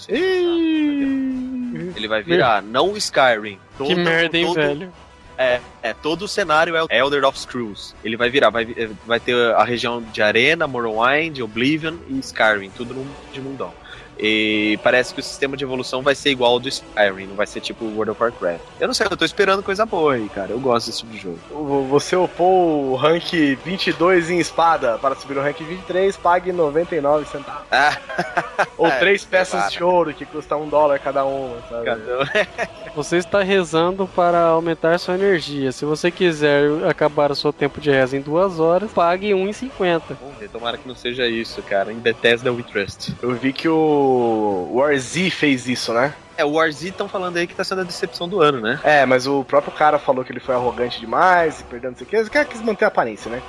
Ele 1.95 2.07
vai 2.07 2.21
virar, 2.23 2.61
não 2.61 2.91
o 2.91 2.97
Skyrim. 2.97 3.59
que 3.77 3.77
todo- 3.77 3.95
merda, 3.97 4.37
hein, 4.37 4.45
todo- 4.45 4.55
velho? 4.55 4.93
É, 5.37 5.59
é, 5.81 5.93
todo 5.93 6.23
o 6.23 6.27
cenário 6.27 6.75
é 6.75 6.97
Elder 6.97 7.25
of 7.25 7.39
Scrolls. 7.39 7.95
Ele 8.03 8.15
vai 8.15 8.29
virar, 8.29 8.49
vai, 8.49 8.65
vai 9.05 9.19
ter 9.19 9.35
a 9.55 9.63
região 9.63 10.01
de 10.01 10.21
Arena, 10.21 10.67
Morrowind, 10.67 11.39
Oblivion 11.39 11.95
e 12.07 12.19
Skyrim, 12.19 12.69
tudo 12.69 12.93
num 12.93 13.07
de 13.31 13.41
mundão. 13.41 13.73
E 14.19 14.79
parece 14.83 15.13
que 15.13 15.19
o 15.19 15.23
sistema 15.23 15.57
de 15.57 15.63
evolução 15.63 16.01
vai 16.01 16.15
ser 16.15 16.29
igual 16.29 16.53
ao 16.53 16.59
do 16.59 16.69
Skyrim, 16.69 17.27
não 17.27 17.35
vai 17.35 17.47
ser 17.47 17.59
tipo 17.61 17.83
World 17.85 18.11
of 18.11 18.21
Warcraft. 18.21 18.61
Eu 18.79 18.87
não 18.87 18.93
sei, 18.93 19.07
eu 19.09 19.17
tô 19.17 19.25
esperando 19.25 19.63
coisa 19.63 19.85
boa 19.85 20.13
aí, 20.13 20.29
cara. 20.29 20.51
Eu 20.51 20.59
gosto 20.59 20.87
desse 20.87 20.99
tipo 20.99 21.11
de 21.11 21.19
jogo. 21.19 21.87
Você 21.89 22.15
upou 22.15 22.91
o 22.91 22.95
rank 22.95 23.33
22 23.65 24.29
em 24.29 24.39
espada. 24.39 24.97
Para 24.99 25.15
subir 25.15 25.37
o 25.37 25.41
rank 25.41 25.57
23, 25.59 26.15
pague 26.17 26.51
99 26.51 27.25
centavos. 27.25 27.63
Ah, 27.71 27.97
Ou 28.77 28.87
É, 28.87 28.99
três 28.99 29.25
peças 29.25 29.59
claro. 29.59 29.71
de 29.71 29.83
ouro 29.83 30.13
que 30.13 30.25
custa 30.25 30.55
um 30.55 30.67
dólar 30.69 30.99
cada 30.99 31.25
uma, 31.25 31.57
sabe? 31.69 31.89
Você 32.95 33.17
está 33.17 33.41
rezando 33.41 34.07
para 34.07 34.39
aumentar 34.41 34.97
sua 34.99 35.15
energia. 35.15 35.71
Se 35.71 35.83
você 35.83 36.11
quiser 36.11 36.63
acabar 36.87 37.31
o 37.31 37.35
seu 37.35 37.51
tempo 37.51 37.81
de 37.81 37.89
reza 37.89 38.15
em 38.15 38.21
duas 38.21 38.59
horas, 38.59 38.91
pague 38.91 39.31
1,50. 39.31 40.01
Vamos 40.21 40.37
ver, 40.39 40.49
tomara 40.49 40.77
que 40.77 40.87
não 40.87 40.93
seja 40.95 41.25
isso, 41.27 41.61
cara. 41.63 41.91
Em 41.91 41.95
Bethesda 41.97 42.51
We 42.53 42.61
Trust. 42.61 43.15
Eu 43.21 43.31
vi 43.33 43.51
que 43.51 43.67
o 43.67 44.12
Warzy 44.73 45.29
fez 45.29 45.67
isso, 45.67 45.93
né? 45.93 46.13
É, 46.37 46.43
o 46.43 46.53
Warzy 46.53 46.89
estão 46.89 47.07
falando 47.07 47.37
aí 47.37 47.45
que 47.45 47.53
tá 47.55 47.63
sendo 47.63 47.81
a 47.81 47.83
decepção 47.83 48.27
do 48.27 48.41
ano, 48.41 48.59
né? 48.59 48.79
É, 48.83 49.05
mas 49.05 49.27
o 49.27 49.43
próprio 49.43 49.71
cara 49.73 49.99
falou 49.99 50.23
que 50.25 50.31
ele 50.31 50.39
foi 50.39 50.55
arrogante 50.55 50.99
demais 50.99 51.61
e 51.61 51.63
perdendo 51.65 51.91
não 51.91 51.97
sei 51.97 52.07
o 52.07 52.29
que. 52.29 52.45
Quis 52.45 52.61
manter 52.61 52.85
a 52.85 52.87
aparência, 52.87 53.29
né? 53.29 53.41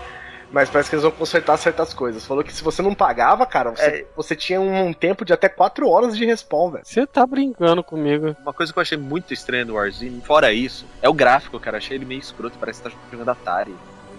Mas 0.52 0.70
parece 0.70 0.88
que 0.88 0.94
eles 0.94 1.02
vão 1.02 1.10
consertar 1.10 1.56
certas 1.56 1.92
coisas. 1.92 2.24
Falou 2.24 2.44
que 2.44 2.52
se 2.52 2.62
você 2.62 2.80
não 2.80 2.94
pagava, 2.94 3.44
cara, 3.44 3.70
você, 3.70 3.82
É. 3.82 4.06
você 4.14 4.36
tinha 4.36 4.60
um 4.60 4.92
tempo 4.92 5.24
de 5.24 5.32
até 5.32 5.48
4 5.48 5.88
horas 5.88 6.16
de 6.16 6.24
respawn, 6.24 6.70
velho. 6.70 6.84
Você 6.84 7.06
tá 7.06 7.26
brincando 7.26 7.82
comigo. 7.82 8.36
Uma 8.40 8.52
coisa 8.52 8.72
que 8.72 8.78
eu 8.78 8.82
achei 8.82 8.98
muito 8.98 9.32
estranha 9.34 9.64
do 9.64 9.74
Warzy, 9.74 10.22
fora 10.24 10.52
isso, 10.52 10.86
é 11.02 11.08
o 11.08 11.12
gráfico, 11.14 11.58
cara. 11.58 11.78
Achei 11.78 11.96
ele 11.96 12.04
meio 12.04 12.20
escroto, 12.20 12.56
parece 12.58 12.82
que 12.82 12.88
tá 12.90 12.96
jogando 13.10 13.30
Atari. 13.30 13.74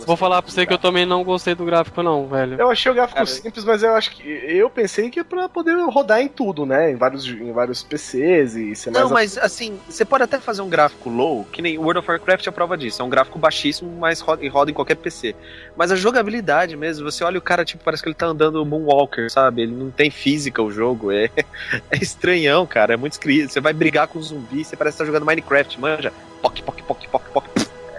Vou 0.06 0.18
falar 0.18 0.42
pra 0.42 0.52
você 0.52 0.66
que 0.66 0.74
eu 0.74 0.78
também 0.78 1.06
não 1.06 1.24
gostei 1.24 1.56
do 1.56 1.66
gráfico, 1.66 2.04
não, 2.04 2.28
velho. 2.28 2.60
Eu 2.60 2.70
achei 2.70 2.92
o 2.92 2.96
gráfico 2.96 3.16
Cara, 3.16 3.28
simples, 3.28 3.64
mas 3.64 3.84
eu 3.84 3.94
acho 3.96 4.12
que. 4.12 4.28
Eu 4.28 4.70
pensei 4.70 5.10
que 5.10 5.20
é 5.20 5.24
pra 5.24 5.48
poder 5.48 5.76
rodar 5.90 6.22
em 6.22 6.28
tudo, 6.28 6.66
né? 6.66 6.92
Em 6.92 6.96
vários, 6.96 7.26
em 7.26 7.52
vários 7.52 7.84
PCs 7.84 8.56
e 8.56 8.76
ser 8.76 8.92
mais. 8.92 9.04
Não, 9.04 9.12
mas 9.12 9.38
assim, 9.38 9.80
você 9.88 10.04
pode 10.04 10.24
até 10.24 10.40
fazer 10.40 10.62
um 10.62 10.70
gráfico 10.70 11.10
low, 11.10 11.46
que 11.52 11.62
nem 11.62 11.78
World 11.78 12.00
of 12.00 12.10
Warcraft 12.10 12.46
é 12.46 12.50
a 12.50 12.54
prova 12.54 12.78
disso. 12.78 13.02
É 13.02 13.06
um 13.06 13.10
gráfico 13.10 13.40
baixíssimo, 13.40 13.92
mas 13.98 14.20
roda, 14.20 14.48
roda 14.50 14.72
em 14.72 14.74
qualquer 14.74 14.96
PC. 14.96 15.36
Mas 15.76 15.92
a 15.92 15.96
jogabilidade 15.96 16.76
mesmo, 16.76 17.10
você 17.10 17.24
olha 17.24 17.40
o 17.40 17.42
cara, 17.42 17.64
tipo, 17.64 17.84
parece 17.84 18.04
que 18.04 18.10
ele 18.10 18.16
tá 18.16 18.28
andando 18.28 18.66
Moonwalker, 18.66 19.32
sabe? 19.32 19.64
Ele 19.64 19.74
não 19.74 19.92
tem 19.92 20.10
física 20.10 20.62
o 20.62 20.72
jogo. 20.72 21.12
É, 21.12 21.30
é 21.90 21.98
estranhão, 21.98 22.66
cara. 22.66 22.94
É 22.94 22.98
muito 22.98 23.14
escrito. 23.14 23.52
Você 23.52 23.62
vai 23.62 23.74
brigar 23.74 24.08
com 24.08 24.20
um 24.20 24.24
zumbi, 24.24 24.64
você 24.64 24.76
parece 24.76 24.98
que 24.98 25.04
tá 25.04 25.06
jogando 25.06 25.26
Minecraft, 25.26 25.80
manja? 25.80 26.14
Poc, 26.42 26.62
poc, 26.62 26.82
poc, 26.84 27.08
poc, 27.08 27.24
poc. 27.24 27.25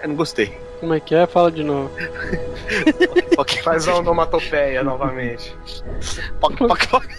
Eu 0.07 0.11
não 0.11 0.15
gostei. 0.15 0.57
Como 0.79 0.93
é 0.93 1.01
que 1.01 1.13
é? 1.13 1.27
Fala 1.27 1.51
de 1.51 1.63
novo. 1.63 1.91
Poc, 3.35 3.51
Faz 3.61 3.89
a 3.89 3.95
onomatopeia 3.95 4.81
novamente. 4.81 5.53
poc, 6.39 6.55
poc, 6.57 6.87
poc. 6.87 7.05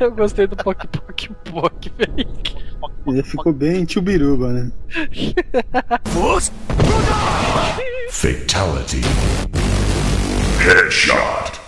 Eu 0.00 0.10
gostei 0.12 0.46
do 0.46 0.56
Poc 0.56 0.86
Poc 0.86 1.28
Poc, 1.44 1.86
velho. 1.98 2.26
Ele 3.06 3.22
ficou 3.22 3.52
bem 3.52 3.84
tchubiruba, 3.84 4.50
né? 4.52 4.70
Fatality. 8.10 9.02
Headshot. 10.60 11.60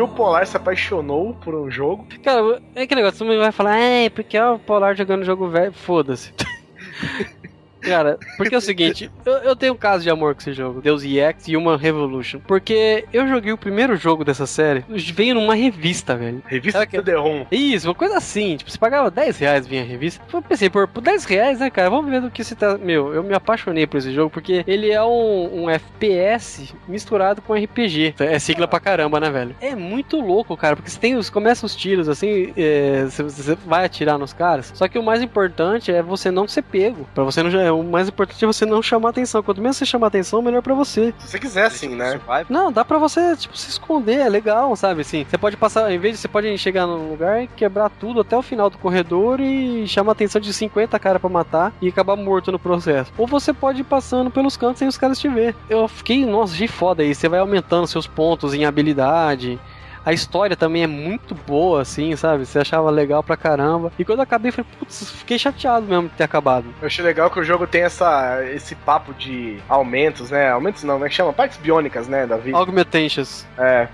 O 0.00 0.08
Polar 0.08 0.46
se 0.46 0.56
apaixonou 0.56 1.34
por 1.34 1.54
um 1.54 1.70
jogo. 1.70 2.06
Cara, 2.22 2.60
é 2.74 2.86
que 2.86 2.94
negócio, 2.94 3.18
você 3.18 3.38
vai 3.38 3.52
falar, 3.52 3.76
é, 3.76 4.08
porque 4.08 4.36
é 4.36 4.46
o 4.46 4.58
Polar 4.58 4.96
jogando 4.96 5.24
jogo 5.24 5.48
velho. 5.48 5.72
Foda-se. 5.72 6.32
Cara, 7.80 8.18
porque 8.36 8.54
é 8.54 8.58
o 8.58 8.60
seguinte, 8.60 9.10
eu, 9.24 9.32
eu 9.38 9.56
tenho 9.56 9.72
um 9.74 9.76
caso 9.76 10.02
de 10.02 10.10
amor 10.10 10.34
com 10.34 10.40
esse 10.40 10.52
jogo, 10.52 10.80
Deus 10.80 11.02
EX 11.04 11.48
e 11.48 11.56
Human 11.56 11.76
Revolution. 11.76 12.40
Porque 12.46 13.04
eu 13.12 13.26
joguei 13.28 13.52
o 13.52 13.58
primeiro 13.58 13.96
jogo 13.96 14.24
dessa 14.24 14.46
série, 14.46 14.84
veio 14.88 15.34
numa 15.34 15.54
revista, 15.54 16.16
velho. 16.16 16.42
Revista 16.46 16.86
que- 16.86 17.00
The-ROM. 17.00 17.46
Isso, 17.50 17.88
uma 17.88 17.94
coisa 17.94 18.18
assim, 18.18 18.56
tipo, 18.56 18.70
você 18.70 18.78
pagava 18.78 19.10
10 19.10 19.38
reais 19.38 19.66
vinha 19.66 19.82
a 19.82 19.84
revista. 19.86 20.22
Eu 20.32 20.42
pensei, 20.42 20.68
por, 20.68 20.86
por 20.88 21.00
10 21.00 21.24
reais, 21.24 21.60
né, 21.60 21.70
cara, 21.70 21.88
vamos 21.90 22.10
ver 22.10 22.20
do 22.20 22.30
que 22.30 22.44
se 22.44 22.54
tá. 22.54 22.76
Meu, 22.76 23.14
eu 23.14 23.22
me 23.22 23.34
apaixonei 23.34 23.86
por 23.86 23.96
esse 23.98 24.12
jogo, 24.12 24.30
porque 24.30 24.64
ele 24.66 24.90
é 24.90 25.02
um, 25.02 25.64
um 25.64 25.70
FPS 25.70 26.74
misturado 26.88 27.40
com 27.42 27.54
RPG. 27.54 28.14
É 28.20 28.38
sigla 28.38 28.66
pra 28.68 28.80
caramba, 28.80 29.18
né, 29.20 29.30
velho? 29.30 29.54
É 29.60 29.74
muito 29.74 30.20
louco, 30.20 30.56
cara, 30.56 30.76
porque 30.76 30.90
você 30.90 30.98
tem 30.98 31.16
os. 31.16 31.30
Começa 31.30 31.64
os 31.66 31.74
tiros 31.74 32.08
assim, 32.08 32.52
é, 32.56 33.04
você, 33.04 33.22
você 33.22 33.54
vai 33.66 33.84
atirar 33.84 34.18
nos 34.18 34.32
caras. 34.32 34.72
Só 34.74 34.88
que 34.88 34.98
o 34.98 35.02
mais 35.02 35.22
importante 35.22 35.90
é 35.92 36.02
você 36.02 36.30
não 36.30 36.46
ser 36.48 36.62
pego. 36.62 37.06
Pra 37.14 37.24
você 37.24 37.42
não. 37.42 37.50
O 37.72 37.82
mais 37.82 38.08
importante 38.08 38.44
é 38.44 38.46
você 38.46 38.66
não 38.66 38.82
chamar 38.82 39.10
atenção. 39.10 39.42
Quanto 39.42 39.60
menos 39.60 39.76
você 39.76 39.86
chamar 39.86 40.08
atenção, 40.08 40.42
melhor 40.42 40.62
pra 40.62 40.74
você. 40.74 41.14
Se 41.18 41.28
você 41.28 41.38
quiser, 41.38 41.66
assim, 41.66 41.94
né? 41.94 42.12
Survival. 42.12 42.46
Não, 42.48 42.72
dá 42.72 42.84
pra 42.84 42.98
você, 42.98 43.36
tipo, 43.36 43.56
se 43.56 43.70
esconder, 43.70 44.20
é 44.20 44.28
legal, 44.28 44.74
sabe? 44.76 45.02
Assim, 45.02 45.24
você 45.28 45.38
pode 45.38 45.56
passar, 45.56 45.90
em 45.92 45.98
vez 45.98 46.14
de 46.14 46.20
você 46.20 46.28
pode 46.28 46.56
chegar 46.58 46.86
num 46.86 47.10
lugar 47.10 47.42
e 47.42 47.46
quebrar 47.48 47.90
tudo 47.90 48.20
até 48.20 48.36
o 48.36 48.42
final 48.42 48.70
do 48.70 48.78
corredor 48.78 49.40
e 49.40 49.86
chamar 49.86 50.12
a 50.12 50.14
atenção 50.14 50.40
de 50.40 50.52
50 50.52 50.98
caras 50.98 51.20
pra 51.20 51.30
matar 51.30 51.72
e 51.80 51.88
acabar 51.88 52.16
morto 52.16 52.52
no 52.52 52.58
processo. 52.58 53.12
Ou 53.16 53.26
você 53.26 53.52
pode 53.52 53.80
ir 53.80 53.84
passando 53.84 54.30
pelos 54.30 54.56
cantos 54.56 54.78
sem 54.78 54.88
os 54.88 54.98
caras 54.98 55.18
te 55.18 55.28
ver. 55.28 55.54
Eu 55.68 55.86
fiquei, 55.88 56.24
nossa, 56.24 56.54
achei 56.54 56.68
foda 56.68 57.02
aí. 57.02 57.14
Você 57.14 57.28
vai 57.28 57.40
aumentando 57.40 57.86
seus 57.86 58.06
pontos 58.06 58.54
em 58.54 58.64
habilidade. 58.64 59.58
A 60.04 60.12
história 60.12 60.56
também 60.56 60.82
é 60.82 60.86
muito 60.86 61.34
boa, 61.34 61.82
assim, 61.82 62.16
sabe? 62.16 62.46
Você 62.46 62.58
achava 62.58 62.90
legal 62.90 63.22
pra 63.22 63.36
caramba. 63.36 63.92
E 63.98 64.04
quando 64.04 64.20
eu 64.20 64.22
acabei, 64.22 64.48
eu 64.48 64.52
falei, 64.52 64.70
putz, 64.78 65.10
fiquei 65.10 65.38
chateado 65.38 65.86
mesmo 65.86 66.08
de 66.08 66.14
ter 66.14 66.24
acabado. 66.24 66.66
Eu 66.80 66.86
achei 66.86 67.04
legal 67.04 67.30
que 67.30 67.38
o 67.38 67.44
jogo 67.44 67.66
tem 67.66 67.82
essa, 67.82 68.42
esse 68.46 68.74
papo 68.74 69.12
de 69.14 69.58
aumentos, 69.68 70.30
né? 70.30 70.50
Aumentos 70.50 70.84
não, 70.84 70.94
como 70.94 71.06
é 71.06 71.08
que 71.08 71.14
chama? 71.14 71.32
Partes 71.32 71.58
biônicas, 71.58 72.08
né, 72.08 72.26
da 72.26 72.36
vida. 72.36 72.56
Augmentations. 72.56 73.46
É. 73.58 73.88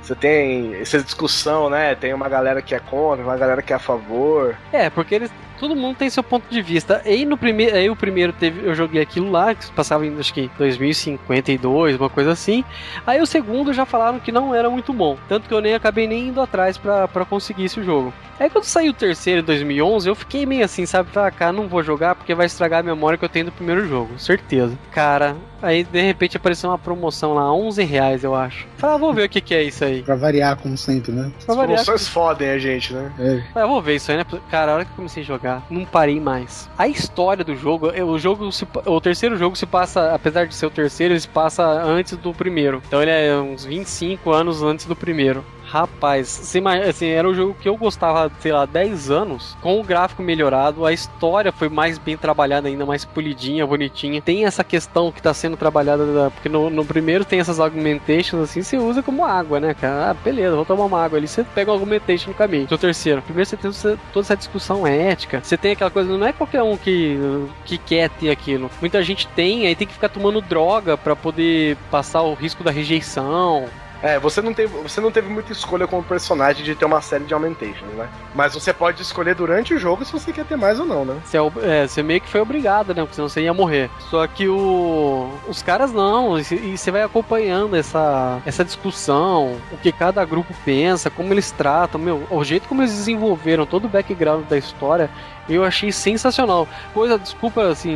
Você 0.00 0.14
tem 0.14 0.74
essa 0.76 1.02
discussão, 1.02 1.68
né? 1.68 1.94
Tem 1.94 2.14
uma 2.14 2.28
galera 2.28 2.62
que 2.62 2.74
é 2.74 2.78
contra, 2.78 3.24
uma 3.24 3.36
galera 3.36 3.60
que 3.60 3.72
é 3.72 3.76
a 3.76 3.80
favor. 3.80 4.56
É, 4.72 4.88
porque 4.88 5.14
eles. 5.14 5.30
Todo 5.58 5.74
mundo 5.74 5.96
tem 5.96 6.08
seu 6.08 6.22
ponto 6.22 6.44
de 6.48 6.62
vista. 6.62 7.02
E 7.04 7.24
no 7.24 7.36
primeiro, 7.36 7.76
aí 7.76 7.90
o 7.90 7.96
primeiro 7.96 8.32
teve, 8.32 8.66
eu 8.66 8.74
joguei 8.74 9.02
aquilo 9.02 9.30
lá, 9.30 9.54
que 9.54 9.70
passava 9.72 10.06
em 10.06 10.18
acho 10.18 10.32
que 10.32 10.50
2052, 10.58 11.96
uma 11.96 12.08
coisa 12.08 12.32
assim. 12.32 12.64
Aí 13.06 13.20
o 13.20 13.26
segundo 13.26 13.72
já 13.72 13.84
falaram 13.84 14.18
que 14.20 14.32
não 14.32 14.54
era 14.54 14.70
muito 14.70 14.92
bom, 14.92 15.16
tanto 15.28 15.48
que 15.48 15.54
eu 15.54 15.60
nem 15.60 15.74
acabei 15.74 16.06
nem 16.06 16.28
indo 16.28 16.40
atrás 16.40 16.78
pra 16.78 17.08
pra 17.08 17.24
conseguir 17.24 17.64
esse 17.64 17.82
jogo. 17.82 18.12
Aí 18.38 18.48
quando 18.48 18.64
saiu 18.64 18.92
o 18.92 18.94
terceiro 18.94 19.40
em 19.40 19.44
2011, 19.44 20.08
eu 20.08 20.14
fiquei 20.14 20.46
meio 20.46 20.64
assim, 20.64 20.86
sabe, 20.86 21.10
pra 21.10 21.28
cá 21.30 21.52
não 21.52 21.66
vou 21.66 21.82
jogar 21.82 22.14
porque 22.14 22.34
vai 22.34 22.46
estragar 22.46 22.80
a 22.80 22.82
memória 22.84 23.18
que 23.18 23.24
eu 23.24 23.28
tenho 23.28 23.46
do 23.46 23.52
primeiro 23.52 23.86
jogo, 23.88 24.16
certeza. 24.16 24.78
Cara, 24.92 25.36
aí 25.60 25.82
de 25.82 26.00
repente 26.00 26.36
apareceu 26.36 26.70
uma 26.70 26.78
promoção 26.78 27.34
lá, 27.34 27.52
11 27.52 27.82
reais 27.82 28.22
eu 28.22 28.36
acho. 28.36 28.66
Falei, 28.76 28.94
ah, 28.94 28.98
vou 28.98 29.12
ver 29.12 29.24
o 29.24 29.28
que 29.28 29.40
que 29.40 29.54
é 29.54 29.62
isso 29.64 29.84
aí. 29.84 30.02
Pra 30.02 30.14
variar, 30.14 30.56
como 30.56 30.76
sempre, 30.76 31.10
né? 31.10 31.32
Pra 31.44 31.52
As 31.52 31.56
variar, 31.56 31.84
promoções 31.84 32.06
fodem 32.06 32.50
a 32.50 32.58
gente, 32.58 32.92
né? 32.92 33.12
É. 33.18 33.42
Ah, 33.56 33.60
eu 33.60 33.68
vou 33.68 33.82
ver 33.82 33.96
isso 33.96 34.12
aí, 34.12 34.18
né? 34.18 34.24
Cara, 34.48 34.70
a 34.70 34.74
hora 34.76 34.84
que 34.84 34.92
eu 34.92 34.96
comecei 34.96 35.24
a 35.24 35.26
jogar, 35.26 35.47
não 35.70 35.84
parei 35.84 36.20
mais. 36.20 36.68
A 36.76 36.88
história 36.88 37.44
do 37.44 37.54
jogo, 37.54 37.90
é, 37.90 38.02
o 38.02 38.18
jogo, 38.18 38.50
se 38.52 38.66
o 38.86 39.00
terceiro 39.00 39.36
jogo 39.36 39.56
se 39.56 39.66
passa, 39.66 40.14
apesar 40.14 40.46
de 40.46 40.54
ser 40.54 40.66
o 40.66 40.70
terceiro, 40.70 41.14
ele 41.14 41.20
se 41.20 41.28
passa 41.28 41.64
antes 41.64 42.16
do 42.16 42.32
primeiro. 42.32 42.82
Então 42.86 43.02
ele 43.02 43.10
é 43.10 43.36
uns 43.36 43.64
25 43.64 44.30
anos 44.30 44.62
antes 44.62 44.86
do 44.86 44.96
primeiro. 44.96 45.44
Rapaz, 45.70 46.56
assim, 46.88 47.08
era 47.08 47.28
um 47.28 47.34
jogo 47.34 47.54
que 47.60 47.68
eu 47.68 47.76
gostava, 47.76 48.32
sei 48.40 48.52
lá, 48.52 48.64
10 48.64 49.10
anos, 49.10 49.54
com 49.60 49.78
o 49.78 49.84
gráfico 49.84 50.22
melhorado, 50.22 50.86
a 50.86 50.94
história 50.94 51.52
foi 51.52 51.68
mais 51.68 51.98
bem 51.98 52.16
trabalhada 52.16 52.68
ainda, 52.68 52.86
mais 52.86 53.04
polidinha, 53.04 53.66
bonitinha. 53.66 54.22
Tem 54.22 54.46
essa 54.46 54.64
questão 54.64 55.12
que 55.12 55.20
tá 55.20 55.34
sendo 55.34 55.58
trabalhada, 55.58 56.06
da- 56.06 56.30
porque 56.30 56.48
no, 56.48 56.70
no 56.70 56.86
primeiro 56.86 57.22
tem 57.22 57.38
essas 57.38 57.60
augmentations, 57.60 58.42
assim, 58.42 58.62
você 58.62 58.78
usa 58.78 59.02
como 59.02 59.22
água, 59.26 59.60
né, 59.60 59.74
cara? 59.74 60.10
Ah, 60.10 60.14
beleza, 60.14 60.56
vou 60.56 60.64
tomar 60.64 60.86
uma 60.86 61.04
água 61.04 61.18
ali, 61.18 61.28
você 61.28 61.44
pega 61.44 61.70
o 61.70 61.74
augmentation 61.74 62.30
no 62.30 62.34
caminho. 62.36 62.66
No 62.70 62.78
terceiro, 62.78 63.20
primeiro 63.20 63.46
você 63.48 63.56
tem 63.58 63.70
toda 64.10 64.24
essa 64.24 64.36
discussão 64.36 64.86
ética, 64.86 65.40
você 65.44 65.58
tem 65.58 65.72
aquela 65.72 65.90
coisa, 65.90 66.16
não 66.16 66.26
é 66.26 66.32
qualquer 66.32 66.62
um 66.62 66.78
que, 66.78 67.18
que 67.66 67.76
quer 67.76 68.08
ter 68.08 68.30
aquilo. 68.30 68.70
Muita 68.80 69.02
gente 69.02 69.28
tem, 69.28 69.66
aí 69.66 69.76
tem 69.76 69.86
que 69.86 69.92
ficar 69.92 70.08
tomando 70.08 70.40
droga 70.40 70.96
pra 70.96 71.14
poder 71.14 71.76
passar 71.90 72.22
o 72.22 72.32
risco 72.32 72.64
da 72.64 72.70
rejeição. 72.70 73.66
É, 74.02 74.18
você 74.18 74.40
não, 74.40 74.54
teve, 74.54 74.72
você 74.82 75.00
não 75.00 75.10
teve 75.10 75.28
muita 75.28 75.52
escolha 75.52 75.86
como 75.86 76.02
personagem 76.02 76.64
de 76.64 76.74
ter 76.74 76.84
uma 76.84 77.00
série 77.00 77.24
de 77.24 77.34
augmentations, 77.34 77.92
né? 77.94 78.08
Mas 78.34 78.54
você 78.54 78.72
pode 78.72 79.02
escolher 79.02 79.34
durante 79.34 79.74
o 79.74 79.78
jogo 79.78 80.04
se 80.04 80.12
você 80.12 80.32
quer 80.32 80.44
ter 80.44 80.56
mais 80.56 80.78
ou 80.78 80.86
não, 80.86 81.04
né? 81.04 81.20
Você, 81.24 81.36
é 81.36 81.40
é, 81.62 81.86
você 81.86 82.02
meio 82.02 82.20
que 82.20 82.28
foi 82.28 82.40
obrigado, 82.40 82.94
né? 82.94 83.02
Porque 83.02 83.14
senão 83.14 83.28
você 83.28 83.42
ia 83.42 83.54
morrer. 83.54 83.90
Só 84.10 84.26
que 84.26 84.48
o, 84.48 85.28
os 85.48 85.62
caras 85.62 85.92
não. 85.92 86.38
E 86.38 86.42
e 86.68 86.76
você 86.76 86.90
vai 86.90 87.02
acompanhando 87.02 87.76
essa, 87.76 88.40
essa 88.44 88.64
discussão, 88.64 89.56
o 89.72 89.76
que 89.76 89.92
cada 89.92 90.24
grupo 90.24 90.54
pensa, 90.64 91.10
como 91.10 91.32
eles 91.32 91.50
tratam. 91.50 92.00
Meu, 92.00 92.26
o 92.30 92.44
jeito 92.44 92.68
como 92.68 92.82
eles 92.82 92.92
desenvolveram 92.92 93.66
todo 93.66 93.86
o 93.86 93.88
background 93.88 94.44
da 94.46 94.56
história, 94.56 95.10
eu 95.48 95.64
achei 95.64 95.90
sensacional. 95.92 96.68
Coisa, 96.92 97.18
desculpa, 97.18 97.62
assim, 97.68 97.94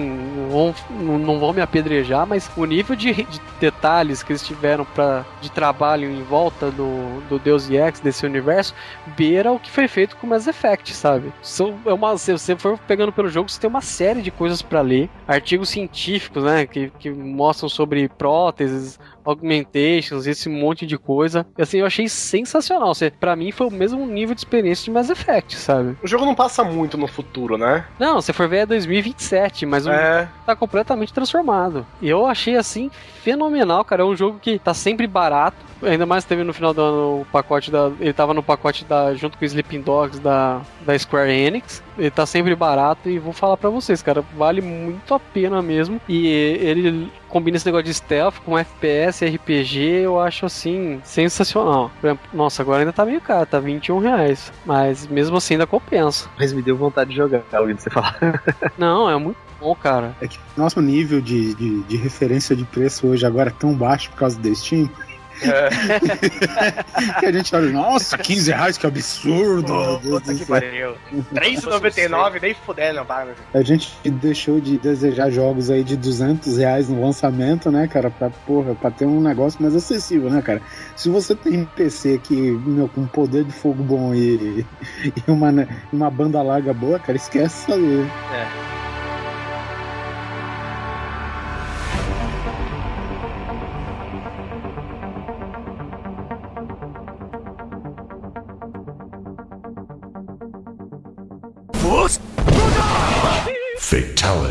não 0.51 0.75
não- 1.19 1.39
vão 1.41 1.53
me 1.53 1.61
apedrejar, 1.61 2.27
mas 2.27 2.51
o 2.57 2.65
nível 2.65 2.95
de, 2.97 3.13
de 3.13 3.41
detalhes 3.61 4.23
que 4.23 4.33
eles 4.33 4.43
tiveram 4.47 4.85
pra, 4.85 5.25
de 5.41 5.51
trabalho 5.51 6.09
em 6.11 6.23
volta 6.23 6.71
do, 6.71 7.21
do 7.29 7.39
Deus 7.39 7.69
EX, 7.71 8.01
desse 8.01 8.25
universo, 8.27 8.75
beira 9.07 9.53
o 9.53 9.59
que 9.59 9.71
foi 9.71 9.89
feito 9.89 10.17
com 10.17 10.27
Mass 10.27 10.47
Effect, 10.47 10.95
sabe? 10.95 11.33
São, 11.43 11.81
é 11.87 11.93
uma, 11.93 12.17
se 12.19 12.33
você 12.33 12.57
for 12.57 12.79
pegando 12.79 13.13
pelo 13.13 13.29
jogo, 13.29 13.49
você 13.51 13.61
tem 13.61 13.69
uma 13.71 13.81
série 13.81 14.23
de 14.23 14.31
coisas 14.31 14.63
pra 14.63 14.81
ler, 14.81 15.11
artigos 15.27 15.69
científicos, 15.71 16.45
né, 16.45 16.67
que, 16.67 16.91
que 16.99 17.11
mostram 17.11 17.69
sobre 17.69 18.09
próteses, 18.09 18.99
augmentations, 19.25 20.27
esse 20.27 20.49
monte 20.49 20.87
de 20.87 20.97
coisa. 20.99 21.47
E, 21.57 21.63
assim, 21.63 21.79
eu 21.79 21.87
achei 21.87 22.09
sensacional. 22.09 22.95
Você, 22.95 23.11
pra 23.11 23.37
mim, 23.37 23.51
foi 23.53 23.67
o 23.67 23.71
mesmo 23.71 24.07
nível 24.07 24.35
de 24.35 24.41
experiência 24.41 24.85
de 24.85 24.91
Mass 24.91 25.11
Effect, 25.11 25.57
sabe? 25.57 25.97
O 26.03 26.07
jogo 26.07 26.25
não 26.25 26.35
passa 26.35 26.65
muito 26.65 26.97
no 26.97 27.07
futuro, 27.07 27.57
né? 27.59 27.85
Não, 27.99 28.21
se 28.21 28.33
for 28.33 28.49
ver 28.49 28.59
é 28.59 28.67
2027, 28.67 29.67
mas 29.67 29.87
o 29.87 29.91
É. 29.91 30.29
tá 30.47 30.55
completamente 30.57 31.13
transformado. 31.13 31.87
E 32.01 32.09
eu 32.09 32.27
achei 32.27 32.57
assim 32.57 32.91
fenomenal, 33.23 33.85
cara. 33.85 34.03
É 34.03 34.05
um 34.05 34.17
jogo 34.17 34.39
que 34.41 34.59
tá 34.59 34.75
sempre 34.75 35.07
barato. 35.07 35.57
Ainda 35.83 36.07
mais 36.07 36.25
teve 36.25 36.45
no 36.45 36.53
final 36.53 36.73
do 36.73 36.81
ano 36.81 37.21
o 37.23 37.27
pacote 37.33 37.71
da. 37.71 37.91
Ele 37.99 38.13
tava 38.13 38.33
no 38.33 38.43
pacote 38.43 38.85
da. 38.85 39.15
junto 39.15 39.37
com 39.37 39.45
o 39.45 39.47
Sleeping 39.47 39.81
Dogs 39.81 40.21
da, 40.21 40.61
da 40.83 40.97
Square 40.99 41.31
Enix. 41.31 41.83
Ele 41.99 42.11
tá 42.11 42.25
sempre 42.25 42.55
barato 42.55 43.09
e 43.09 43.19
vou 43.19 43.33
falar 43.33 43.57
pra 43.57 43.69
vocês, 43.69 44.01
cara. 44.01 44.23
Vale 44.37 44.61
muito 44.61 45.13
a 45.13 45.19
pena 45.19 45.61
mesmo. 45.61 46.01
E 46.09 46.27
ele 46.29 47.11
combina 47.33 47.57
esse 47.57 47.65
negócio 47.65 47.87
de 47.87 47.95
stealth 47.95 48.35
com 48.45 48.59
FPS, 48.59 49.25
RPG, 49.25 49.79
eu 50.05 50.21
acho 50.21 50.45
assim, 50.45 51.01
sensacional. 51.03 51.91
Por 51.99 52.07
exemplo, 52.07 52.29
nossa, 52.35 52.61
agora 52.61 52.81
ainda 52.81 52.93
tá 52.93 53.07
meio 53.07 53.23
caro, 53.23 53.47
tá 53.47 53.59
21 53.59 53.99
reais. 54.01 54.53
Mas 54.67 55.07
mesmo 55.07 55.39
assim 55.39 55.55
ainda 55.55 55.67
compensa. 55.67 56.29
Mas 56.39 56.53
me 56.53 56.61
deu 56.61 56.77
vontade 56.77 57.11
de 57.11 57.17
jogar, 57.17 57.43
ouvindo 57.59 57.81
você 57.81 57.89
falar. 57.89 58.19
Não, 58.77 59.09
é 59.09 59.17
muito 59.17 59.39
bom, 59.59 59.75
cara. 59.75 60.15
É 60.21 60.29
que 60.29 60.39
nosso 60.55 60.81
nível 60.83 61.23
de, 61.23 61.55
de, 61.55 61.83
de 61.85 61.97
referência 61.97 62.55
de 62.55 62.65
preço 62.65 63.07
hoje 63.07 63.25
agora 63.25 63.49
é 63.49 63.55
tão 63.59 63.73
baixo 63.73 64.11
por 64.11 64.19
causa 64.19 64.39
do 64.39 64.55
Steam 64.55 64.91
É. 65.45 67.21
que 67.21 67.27
a 67.27 67.33
gente 67.33 67.55
olha, 67.55 67.71
nossa, 67.71 68.17
15 68.19 68.51
reais, 68.51 68.79
que 68.79 68.87
absurdo! 68.87 70.01
Puta 70.03 70.35
que 70.35 70.45
pariu. 70.45 70.95
3,99 71.35 72.41
nem 72.41 72.55
fudendo, 72.55 72.97
não 72.97 73.07
paga. 73.07 73.35
A 73.53 73.63
gente 73.63 73.93
deixou 74.05 74.61
de 74.61 74.79
desejar 74.79 75.31
jogos 75.31 75.71
aí 75.71 75.83
de 75.85 75.97
200 75.97 76.59
reais 76.59 76.89
no 76.89 77.01
lançamento, 77.01 77.71
né, 77.71 77.89
cara? 77.89 78.11
Pra, 78.11 78.31
porra, 78.31 78.75
pra 78.75 78.91
ter 78.91 79.07
um 79.07 79.21
negócio 79.21 79.61
mais 79.63 79.75
acessível, 79.75 80.31
né, 80.31 80.43
cara? 80.43 80.61
Se 80.97 81.09
você 81.09 81.35
tem 81.35 81.61
um 81.61 81.65
PC 81.65 82.21
que, 82.23 82.35
meu, 82.35 82.89
com 82.89 83.07
poder 83.07 83.45
de 83.45 83.53
fogo 83.53 83.83
bom 83.83 84.15
e, 84.15 84.65
e 85.05 85.31
uma, 85.31 85.53
né, 85.53 85.69
uma 85.93 86.11
banda 86.11 86.43
larga 86.43 86.73
boa, 86.73 86.99
cara, 86.99 87.17
esquece 87.17 87.63
isso 87.63 87.73
aí. 87.73 88.92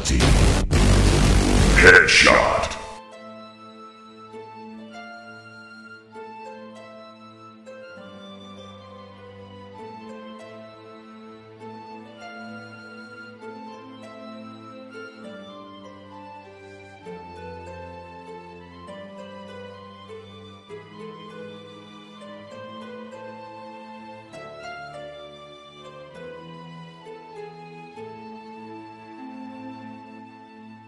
Fatality. 0.02 0.18
Headshot. 1.78 2.81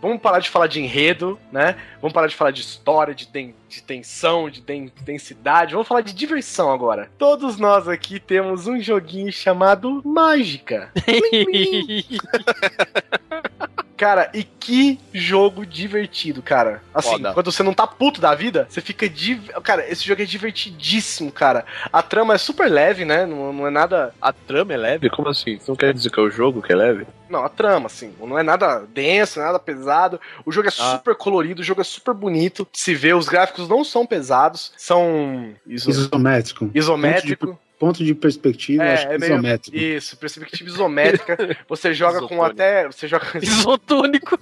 Vamos 0.04 0.22
parar 0.22 0.40
de 0.40 0.50
falar 0.50 0.68
de 0.68 0.80
enredo, 0.82 1.40
né? 1.52 1.76
Vamos 2.02 2.14
parar 2.14 2.28
de 2.28 2.36
falar 2.36 2.52
de 2.52 2.62
história, 2.62 3.16
de, 3.16 3.28
ten- 3.28 3.56
de 3.68 3.82
tensão, 3.82 4.50
de 4.50 4.62
den- 4.62 4.92
densidade. 5.02 5.74
Vamos 5.74 5.88
falar 5.88 6.02
de 6.02 6.14
diversão 6.14 6.72
agora. 6.72 7.10
Todos 7.18 7.58
nós 7.58 7.88
aqui 7.88 8.20
temos 8.20 8.68
um 8.68 8.80
joguinho 8.80 9.32
chamado 9.32 10.02
Mágica. 10.06 10.92
Cara, 13.96 14.30
e 14.34 14.44
que 14.44 15.00
jogo 15.14 15.66
divertido, 15.66 16.42
cara. 16.42 16.82
Assim, 16.94 17.12
Foda. 17.12 17.34
quando 17.34 17.52
você 17.52 17.62
não 17.64 17.74
tá 17.74 17.86
puto 17.86 18.20
da 18.20 18.34
vida, 18.34 18.66
você 18.70 18.82
fica. 18.82 19.08
Div... 19.08 19.50
Cara, 19.64 19.88
esse 19.90 20.04
jogo 20.06 20.22
é 20.22 20.26
divertidíssimo, 20.26 21.32
cara. 21.32 21.66
A 21.92 22.02
trama 22.02 22.34
é 22.34 22.38
super 22.38 22.70
leve, 22.70 23.06
né? 23.06 23.26
Não, 23.26 23.54
não 23.54 23.68
é 23.68 23.70
nada. 23.70 24.14
A 24.22 24.34
trama 24.34 24.74
é 24.74 24.78
leve? 24.78 25.10
Como 25.10 25.30
assim? 25.30 25.58
Você 25.60 25.70
não 25.70 25.76
quer 25.76 25.94
dizer 25.94 26.10
que 26.10 26.20
é 26.20 26.24
o 26.24 26.30
jogo 26.30 26.62
que 26.62 26.72
é 26.74 26.76
leve? 26.76 27.06
Não, 27.30 27.44
a 27.44 27.50
trama, 27.50 27.86
assim. 27.88 28.14
Não 28.20 28.38
é 28.38 28.44
nada 28.44 28.84
denso, 28.94 29.40
não 29.40 29.46
é 29.46 29.48
nada 29.48 29.60
pesado. 29.60 30.20
O 30.46 30.52
jogo 30.52 30.68
é 30.68 30.72
Ah. 30.80 30.98
super 30.98 31.16
colorido, 31.16 31.62
o 31.62 31.64
jogo 31.66 31.82
é 31.82 31.84
super 31.84 32.14
bonito. 32.14 32.68
Se 32.74 32.94
vê, 32.96 33.14
os 33.14 33.28
gráficos 33.28 33.68
não 33.68 33.84
são 33.84 34.06
pesados, 34.06 34.72
são 34.78 35.54
iso... 35.68 35.90
Isométrico. 35.90 36.70
isométrico. 36.74 37.60
Ponto 37.86 38.02
de 38.06 38.16
perspectiva, 38.16 38.82
É, 38.82 38.94
acho 38.94 39.08
que 39.10 39.14
é 39.14 39.18
meio- 39.18 39.34
isométrico. 39.34 39.78
Isso, 39.78 40.16
perspectiva 40.18 40.70
isométrica. 40.70 41.58
Você 41.68 41.94
joga 41.94 42.22
com 42.26 42.42
até. 42.42 42.86
Você 42.88 43.10
joga. 43.10 43.26
Isotônico. 43.42 44.40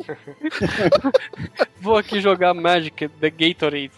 Vou 1.81 1.97
aqui 1.97 2.22
jogar 2.22 2.53
Magic, 2.53 3.07
The 3.07 3.30
Gatorade. 3.31 3.91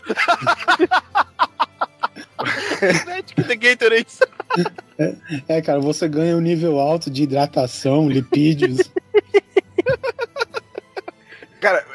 Magic 3.06 3.44
the 3.48 3.56
Gatorade. 3.58 4.08
É, 5.50 5.62
cara, 5.62 5.80
você 5.82 6.08
ganha 6.08 6.38
um 6.38 6.42
nível 6.42 6.80
alto 6.80 7.10
de 7.12 7.24
hidratação, 7.24 8.08
lipídios. 8.08 8.90
Cara, 11.60 11.86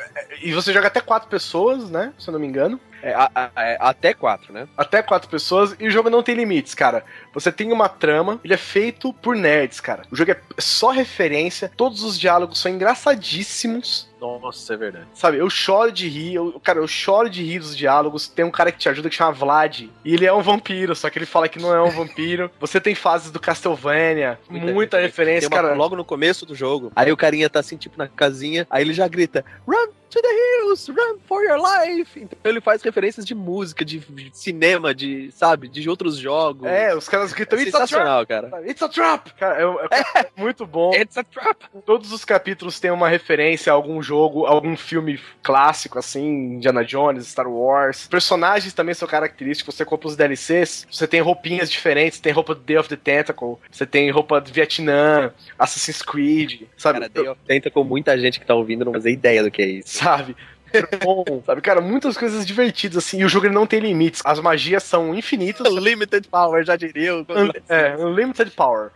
e 0.43 0.53
você 0.53 0.73
joga 0.73 0.87
até 0.89 1.01
quatro 1.01 1.29
pessoas, 1.29 1.91
né? 1.91 2.13
Se 2.19 2.29
eu 2.29 2.33
não 2.33 2.41
me 2.41 2.47
engano. 2.47 2.81
É, 3.01 3.15
a- 3.15 3.31
a- 3.33 3.51
é, 3.63 3.77
até 3.81 4.13
quatro, 4.13 4.53
né? 4.53 4.67
Até 4.77 5.01
quatro 5.03 5.29
pessoas 5.29 5.77
e 5.79 5.87
o 5.87 5.91
jogo 5.91 6.11
não 6.11 6.21
tem 6.21 6.35
limites, 6.35 6.75
cara. 6.75 7.05
Você 7.33 7.53
tem 7.53 7.71
uma 7.73 7.89
trama, 7.89 8.41
ele 8.43 8.53
é 8.55 8.57
feito 8.57 9.13
por 9.13 9.37
nerds, 9.37 9.79
cara. 9.79 10.03
O 10.11 10.17
jogo 10.17 10.33
é 10.33 10.41
só 10.59 10.91
referência, 10.91 11.71
todos 11.77 12.03
os 12.03 12.19
diálogos 12.19 12.59
são 12.59 12.73
engraçadíssimos. 12.73 14.09
Nossa, 14.21 14.75
é 14.75 14.77
verdade. 14.77 15.07
Sabe, 15.15 15.39
eu 15.39 15.49
choro 15.49 15.93
de 15.93 16.09
rir, 16.09 16.35
eu, 16.35 16.59
cara, 16.61 16.81
eu 16.81 16.89
choro 16.89 17.31
de 17.31 17.45
rir 17.45 17.61
dos 17.61 17.77
diálogos. 17.77 18.27
Tem 18.27 18.45
um 18.45 18.51
cara 18.51 18.73
que 18.73 18.79
te 18.79 18.89
ajuda 18.89 19.09
que 19.09 19.15
chama 19.15 19.31
Vlad, 19.31 19.83
e 19.83 19.91
ele 20.13 20.27
é 20.27 20.33
um 20.33 20.43
vampiro, 20.43 20.97
só 20.97 21.09
que 21.09 21.19
ele 21.21 21.27
fala 21.27 21.49
que 21.49 21.61
não 21.61 21.73
é 21.73 21.81
um 21.81 21.91
vampiro. 21.91 22.51
Você 22.59 22.81
tem 22.81 22.97
fases 22.97 23.31
do 23.31 23.39
Castlevania, 23.39 24.39
muita, 24.51 24.99
referência, 24.99 25.49
Tem 25.49 25.57
uma- 25.57 25.63
cara. 25.69 25.77
Logo 25.79 25.95
no 25.95 26.05
começo 26.05 26.45
do 26.45 26.55
jogo. 26.55 26.91
Aí 26.97 27.13
o 27.13 27.17
carinha 27.17 27.49
tá 27.49 27.61
assim, 27.61 27.77
tipo, 27.77 27.97
na 27.97 28.09
casinha. 28.09 28.67
Aí 28.69 28.83
ele 28.83 28.93
já 28.93 29.07
grita: 29.07 29.45
Run 29.65 29.87
to 30.09 30.21
the 30.21 30.29
hills, 30.29 30.89
run 30.89 31.19
for 31.27 31.43
your 31.43 31.59
life. 31.59 32.19
Então 32.21 32.51
ele 32.51 32.61
faz 32.61 32.83
referências 32.83 33.25
de 33.25 33.35
música, 33.35 33.85
de, 33.85 33.99
de 33.99 34.31
cinema, 34.33 34.95
de, 34.95 35.31
sabe, 35.33 35.69
de 35.69 35.89
outros 35.89 36.17
jogos. 36.17 36.67
É, 36.69 36.95
os 36.95 37.09
caras 37.09 37.33
gritam, 37.33 37.59
é 37.59 37.63
It's 37.63 37.75
a 37.75 37.79
trap! 37.79 37.89
sensacional, 37.89 38.27
cara. 38.27 38.63
It's 38.69 38.83
a 38.83 38.89
trap! 38.89 39.33
Cara, 39.35 39.59
é, 39.91 40.21
é 40.21 40.31
muito 40.37 40.67
bom. 40.67 40.95
It's 40.95 41.17
a 41.17 41.25
trap. 41.25 41.65
Todos 41.85 42.13
os 42.13 42.25
capítulos 42.25 42.81
têm 42.81 42.91
uma 42.91 43.09
referência 43.09 43.73
a 43.73 43.75
algum 43.75 44.03
jogo, 44.03 44.47
algum 44.47 44.77
filme 44.77 45.21
clássico, 45.43 45.99
assim, 45.99 46.55
Indiana 46.55 46.85
Jones, 46.85 47.27
Star 47.27 47.49
Wars. 47.49 48.07
Personagens 48.09 48.73
também 48.73 48.95
são 48.95 49.07
característicos. 49.07 49.75
Você 49.75 49.85
compra 49.85 50.09
os 50.09 50.17
DLCs, 50.17 50.87
você 50.91 51.07
tem 51.07 51.21
roupinhas 51.21 51.71
diferentes. 51.71 52.21
Tem 52.21 52.33
roupa 52.33 52.55
do 52.55 52.61
Day 52.61 52.79
of 52.79 52.89
the 52.89 52.97
Tentacle, 52.97 53.57
você 53.71 53.87
tem 53.87 54.11
roupa 54.11 54.41
do 54.41 54.53
Vietnã, 54.53 55.33
Assassin's 55.59 56.03
Creed, 56.03 56.63
sabe? 56.77 57.01
Cara, 57.01 57.09
Day 57.09 57.29
of 57.29 57.41
Tentacle, 57.47 57.85
muita 57.85 58.19
gente 58.19 58.41
que 58.41 58.47
tá 58.47 58.55
ouvindo 58.55 58.85
não 58.85 58.93
faz 58.93 59.05
ideia 59.07 59.43
do 59.43 59.51
que 59.51 59.63
é 59.63 59.67
isso. 59.67 59.98
Sabe? 59.99 60.37
Sabe, 61.47 61.63
cara, 61.63 61.81
muitas 61.81 62.17
coisas 62.19 62.45
divertidas, 62.47 62.99
assim, 62.99 63.21
e 63.21 63.25
o 63.25 63.29
jogo 63.29 63.47
ele 63.47 63.55
não 63.55 63.67
tem 63.67 63.81
limites. 63.81 64.21
As 64.25 64.39
magias 64.39 64.83
são 64.83 65.15
infinitas. 65.15 65.67
Unlimited 65.73 66.29
Power, 66.29 66.63
já 66.65 66.77
diria. 66.77 67.17
o- 67.17 67.21
Un- 67.21 67.51
É, 67.69 67.97
Unlimited 67.97 68.51
Power. 68.51 68.91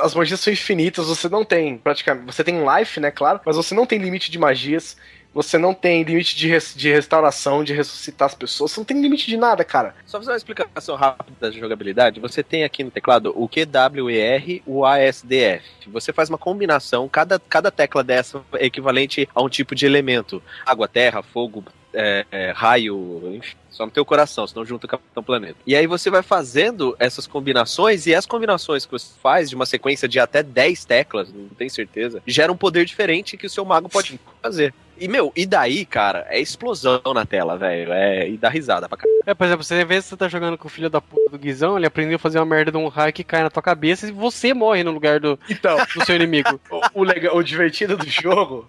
As 0.00 0.14
magias 0.14 0.38
são 0.38 0.52
infinitas, 0.52 1.06
você 1.08 1.28
não 1.28 1.44
tem, 1.44 1.76
praticamente. 1.76 2.26
Você 2.26 2.44
tem 2.44 2.62
life, 2.64 3.00
né, 3.00 3.10
claro, 3.10 3.40
mas 3.44 3.56
você 3.56 3.74
não 3.74 3.84
tem 3.84 3.98
limite 3.98 4.30
de 4.30 4.38
magias. 4.38 4.96
Você 5.34 5.56
não 5.56 5.72
tem 5.72 6.02
limite 6.02 6.36
de, 6.36 6.48
res- 6.48 6.74
de 6.76 6.90
restauração, 6.92 7.64
de 7.64 7.72
ressuscitar 7.72 8.26
as 8.26 8.34
pessoas. 8.34 8.70
Você 8.72 8.80
não 8.80 8.84
tem 8.84 9.00
limite 9.00 9.26
de 9.26 9.36
nada, 9.36 9.64
cara. 9.64 9.94
Só 10.04 10.18
fazer 10.18 10.30
uma 10.32 10.36
explicação 10.36 10.94
rápida 10.94 11.32
da 11.40 11.50
jogabilidade. 11.50 12.20
Você 12.20 12.42
tem 12.42 12.64
aqui 12.64 12.84
no 12.84 12.90
teclado 12.90 13.32
o 13.34 13.48
QWER, 13.48 14.62
o 14.66 14.84
ASDF. 14.84 15.64
Você 15.88 16.12
faz 16.12 16.28
uma 16.28 16.38
combinação, 16.38 17.08
cada, 17.08 17.38
cada 17.38 17.70
tecla 17.70 18.04
dessa 18.04 18.42
é 18.54 18.66
equivalente 18.66 19.28
a 19.34 19.42
um 19.42 19.48
tipo 19.48 19.74
de 19.74 19.86
elemento. 19.86 20.42
Água, 20.66 20.86
terra, 20.86 21.22
fogo, 21.22 21.64
é, 21.94 22.26
é, 22.30 22.50
raio, 22.50 23.34
enfim. 23.34 23.56
Só 23.70 23.86
no 23.86 23.90
teu 23.90 24.04
coração, 24.04 24.46
senão 24.46 24.66
junta 24.66 24.84
o 24.84 24.88
Capitão 24.88 25.22
Planeta. 25.22 25.56
E 25.66 25.74
aí 25.74 25.86
você 25.86 26.10
vai 26.10 26.22
fazendo 26.22 26.94
essas 26.98 27.26
combinações, 27.26 28.06
e 28.06 28.14
as 28.14 28.26
combinações 28.26 28.84
que 28.84 28.92
você 28.92 29.14
faz 29.22 29.48
de 29.48 29.54
uma 29.56 29.64
sequência 29.64 30.06
de 30.06 30.20
até 30.20 30.42
10 30.42 30.84
teclas, 30.84 31.32
não 31.32 31.48
tenho 31.48 31.70
certeza, 31.70 32.22
gera 32.26 32.52
um 32.52 32.56
poder 32.56 32.84
diferente 32.84 33.34
que 33.38 33.46
o 33.46 33.50
seu 33.50 33.64
mago 33.64 33.88
pode 33.88 34.20
fazer. 34.42 34.74
E, 35.02 35.08
meu, 35.08 35.32
e 35.34 35.44
daí, 35.44 35.84
cara, 35.84 36.24
é 36.28 36.40
explosão 36.40 37.02
na 37.12 37.26
tela, 37.26 37.58
velho. 37.58 37.92
É, 37.92 38.28
e 38.28 38.36
dá 38.36 38.48
risada 38.48 38.88
pra 38.88 38.96
caralho. 38.96 39.20
É, 39.26 39.34
por 39.34 39.44
exemplo, 39.44 39.64
você 39.64 39.84
vê 39.84 40.00
se 40.00 40.08
você 40.08 40.16
tá 40.16 40.28
jogando 40.28 40.56
com 40.56 40.68
o 40.68 40.70
filho 40.70 40.88
da 40.88 41.00
puta 41.00 41.30
do 41.30 41.38
Guizão, 41.38 41.76
ele 41.76 41.86
aprendeu 41.86 42.16
a 42.16 42.18
fazer 42.20 42.38
uma 42.38 42.46
merda 42.46 42.70
de 42.70 42.76
um 42.76 42.86
raio 42.86 43.12
que 43.12 43.24
cai 43.24 43.42
na 43.42 43.50
tua 43.50 43.62
cabeça 43.62 44.06
e 44.06 44.12
você 44.12 44.54
morre 44.54 44.84
no 44.84 44.92
lugar 44.92 45.18
do, 45.18 45.36
Então, 45.50 45.76
do 45.76 46.04
seu 46.04 46.14
inimigo. 46.14 46.60
o, 46.70 47.00
o 47.00 47.02
legal, 47.02 47.36
o 47.36 47.42
divertido 47.42 47.96
do 47.96 48.08
jogo, 48.08 48.68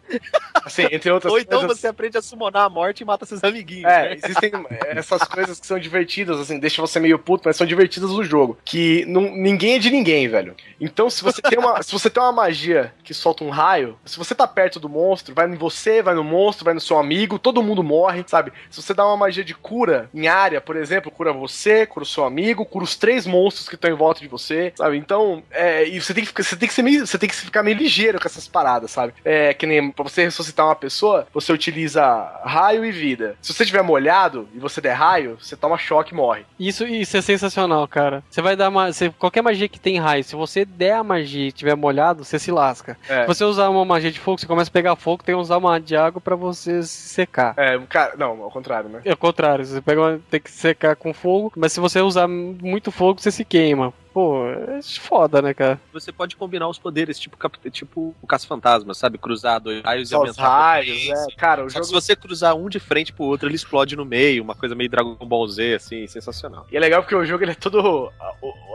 assim, 0.64 0.88
entre 0.92 1.12
outras 1.12 1.32
Ou 1.32 1.40
então 1.40 1.60
coisas. 1.60 1.80
você 1.80 1.88
aprende 1.88 2.18
a 2.18 2.22
summonar 2.22 2.64
a 2.64 2.70
morte 2.70 3.02
e 3.02 3.06
mata 3.06 3.28
seus 3.28 3.44
amiguinhos. 3.44 3.86
É, 3.86 4.10
né? 4.10 4.18
existem 4.24 4.52
essas 4.82 5.24
coisas 5.24 5.60
que 5.60 5.68
são 5.68 5.78
divertidas, 5.78 6.40
assim, 6.40 6.60
deixam 6.60 6.86
você 6.86 7.00
meio 7.00 7.20
puto, 7.20 7.44
mas 7.46 7.56
são 7.56 7.68
divertidas 7.68 8.10
no 8.10 8.24
jogo. 8.24 8.58
Que 8.66 9.06
não, 9.06 9.22
ninguém 9.36 9.76
é 9.76 9.80
de 9.80 9.92
ninguém, 9.92 10.28
velho. 10.28 10.56
Então, 10.80 11.10
se 11.12 11.24
você 11.24 11.42
tem 11.42 11.60
uma, 11.60 11.82
se 11.84 11.92
você 11.92 12.10
tem 12.10 12.22
uma 12.22 12.32
magia 12.32 12.92
que 13.04 13.14
solta 13.14 13.44
um 13.44 13.50
raio, 13.50 13.98
se 14.06 14.18
você 14.18 14.34
tá 14.34 14.48
perto 14.48 14.80
do 14.80 14.90
monstro, 14.90 15.34
vai 15.36 15.48
em 15.48 15.56
você, 15.56 16.02
vai 16.02 16.14
no 16.14 16.23
monstro, 16.24 16.66
vai 16.66 16.74
no 16.74 16.80
seu 16.80 16.98
amigo, 16.98 17.40
todo 17.40 17.64
mundo 17.64 17.84
morre, 17.84 18.24
sabe? 18.28 18.52
Se 18.70 18.82
você 18.82 18.94
dá 18.94 19.06
uma 19.06 19.18
magia 19.18 19.44
de 19.44 19.54
cura 19.54 20.10
em 20.14 20.28
área, 20.28 20.62
por 20.62 20.76
exemplo, 20.76 21.12
cura 21.12 21.34
você, 21.34 21.86
cura 21.86 22.04
o 22.04 22.08
seu 22.08 22.24
amigo, 22.24 22.66
cura 22.66 22.84
os 22.84 22.96
três 22.96 23.26
monstros 23.26 23.68
que 23.68 23.76
estão 23.76 23.90
em 23.90 23.96
volta 23.96 24.22
de 24.22 24.28
você, 24.28 24.74
sabe? 24.76 24.98
Então, 24.98 25.44
é, 25.52 25.88
e 25.88 26.00
você 26.00 26.14
tem 26.14 26.24
que 26.24 26.30
ficar, 26.30 26.44
você 26.44 26.56
tem 26.56 26.68
que 26.68 26.74
ser 26.74 26.82
meio, 26.82 27.06
você 27.06 27.18
tem 27.18 27.30
que 27.30 27.36
ficar 27.36 27.64
meio 27.64 27.78
ligeiro 27.78 28.20
com 28.20 28.28
essas 28.28 28.48
paradas, 28.48 28.92
sabe? 28.92 29.14
É 29.24 29.54
que 29.54 29.66
nem 29.66 29.92
pra 29.92 30.04
você 30.04 30.24
ressuscitar 30.24 30.66
uma 30.66 30.76
pessoa, 30.76 31.28
você 31.34 31.52
utiliza 31.52 32.04
raio 32.44 32.86
e 32.86 32.92
vida. 32.92 33.36
Se 33.42 33.54
você 33.54 33.66
tiver 33.66 33.82
molhado 33.82 34.48
e 34.54 34.60
você 34.60 34.82
der 34.82 34.94
raio, 34.94 35.38
você 35.40 35.56
toma 35.56 35.78
choque 35.78 36.14
e 36.14 36.16
morre. 36.16 36.46
Isso, 36.60 36.86
isso 36.86 37.18
é 37.18 37.22
sensacional, 37.22 37.88
cara. 37.88 38.24
Você 38.30 38.42
vai 38.42 38.56
dar 38.56 38.70
uma. 38.70 38.92
Você, 38.92 39.10
qualquer 39.10 39.42
magia 39.42 39.68
que 39.68 39.80
tem 39.80 40.00
raio, 40.00 40.24
se 40.24 40.36
você 40.36 40.66
der 40.66 40.94
a 40.94 41.04
magia 41.04 41.48
e 41.48 41.52
tiver 41.52 41.76
molhado, 41.76 42.24
você 42.24 42.40
se 42.40 42.52
lasca. 42.52 42.98
É. 43.08 43.22
Se 43.22 43.28
você 43.28 43.44
usar 43.44 43.70
uma 43.70 43.86
magia 43.86 44.12
de 44.12 44.20
fogo, 44.20 44.40
você 44.40 44.48
começa 44.48 44.70
a 44.70 44.74
pegar 44.74 44.96
fogo, 44.96 45.24
tem 45.24 45.36
que 45.36 45.42
usar 45.42 45.58
uma 45.58 45.80
de 45.80 45.96
água 46.06 46.22
pra 46.22 46.36
você 46.36 46.84
se 46.84 47.10
secar. 47.10 47.54
É, 47.58 47.78
cara, 47.90 48.16
não, 48.18 48.44
ao 48.44 48.52
contrário, 48.52 48.90
né? 48.90 49.02
É 49.06 49.14
o 49.14 49.18
contrário, 49.18 49.66
você 49.66 49.82
pega 49.82 50.20
tem 50.30 50.40
que 50.40 50.52
secar 50.52 50.96
com 50.96 51.14
fogo, 51.14 51.52
mas 51.56 51.74
se 51.74 51.80
você 51.80 52.02
usar 52.02 52.28
muito 52.28 52.92
fogo, 52.92 53.22
você 53.22 53.32
se 53.32 53.46
queima. 53.46 53.94
Pô, 54.14 54.46
é 54.48 54.80
foda, 55.00 55.42
né, 55.42 55.54
cara? 55.54 55.80
Você 55.92 56.12
pode 56.12 56.36
combinar 56.36 56.68
os 56.68 56.78
poderes, 56.78 57.18
tipo, 57.20 57.36
cap- 57.36 57.58
tipo 57.72 58.14
o 58.22 58.28
caça-fantasma, 58.28 58.94
sabe? 58.94 59.18
Cruzar 59.18 59.60
dois 59.60 59.82
raios 59.84 60.10
e 60.10 60.12
Só 60.12 60.18
os 60.18 60.22
aumentar 60.30 60.44
a 60.48 60.62
raios, 60.74 60.98
potência. 61.08 61.28
é. 61.32 61.36
Cara, 61.36 61.66
o 61.66 61.70
Só 61.70 61.80
que 61.80 61.86
jogo. 61.88 62.02
se 62.02 62.08
você 62.08 62.16
cruzar 62.16 62.56
um 62.56 62.70
de 62.70 62.80
frente 62.80 63.12
pro 63.12 63.24
outro, 63.26 63.48
ele 63.48 63.56
explode 63.56 63.96
no 63.96 64.06
meio, 64.06 64.44
uma 64.44 64.54
coisa 64.56 64.76
meio 64.76 64.90
Dragon 64.90 65.16
Ball 65.16 65.48
Z, 65.48 65.74
assim, 65.76 66.06
sensacional. 66.08 66.68
E 66.72 66.78
é 66.78 66.80
legal 66.80 67.02
porque 67.02 67.16
o 67.16 67.26
jogo 67.26 67.44
ele 67.44 67.52
é 67.54 67.56
todo. 67.56 68.12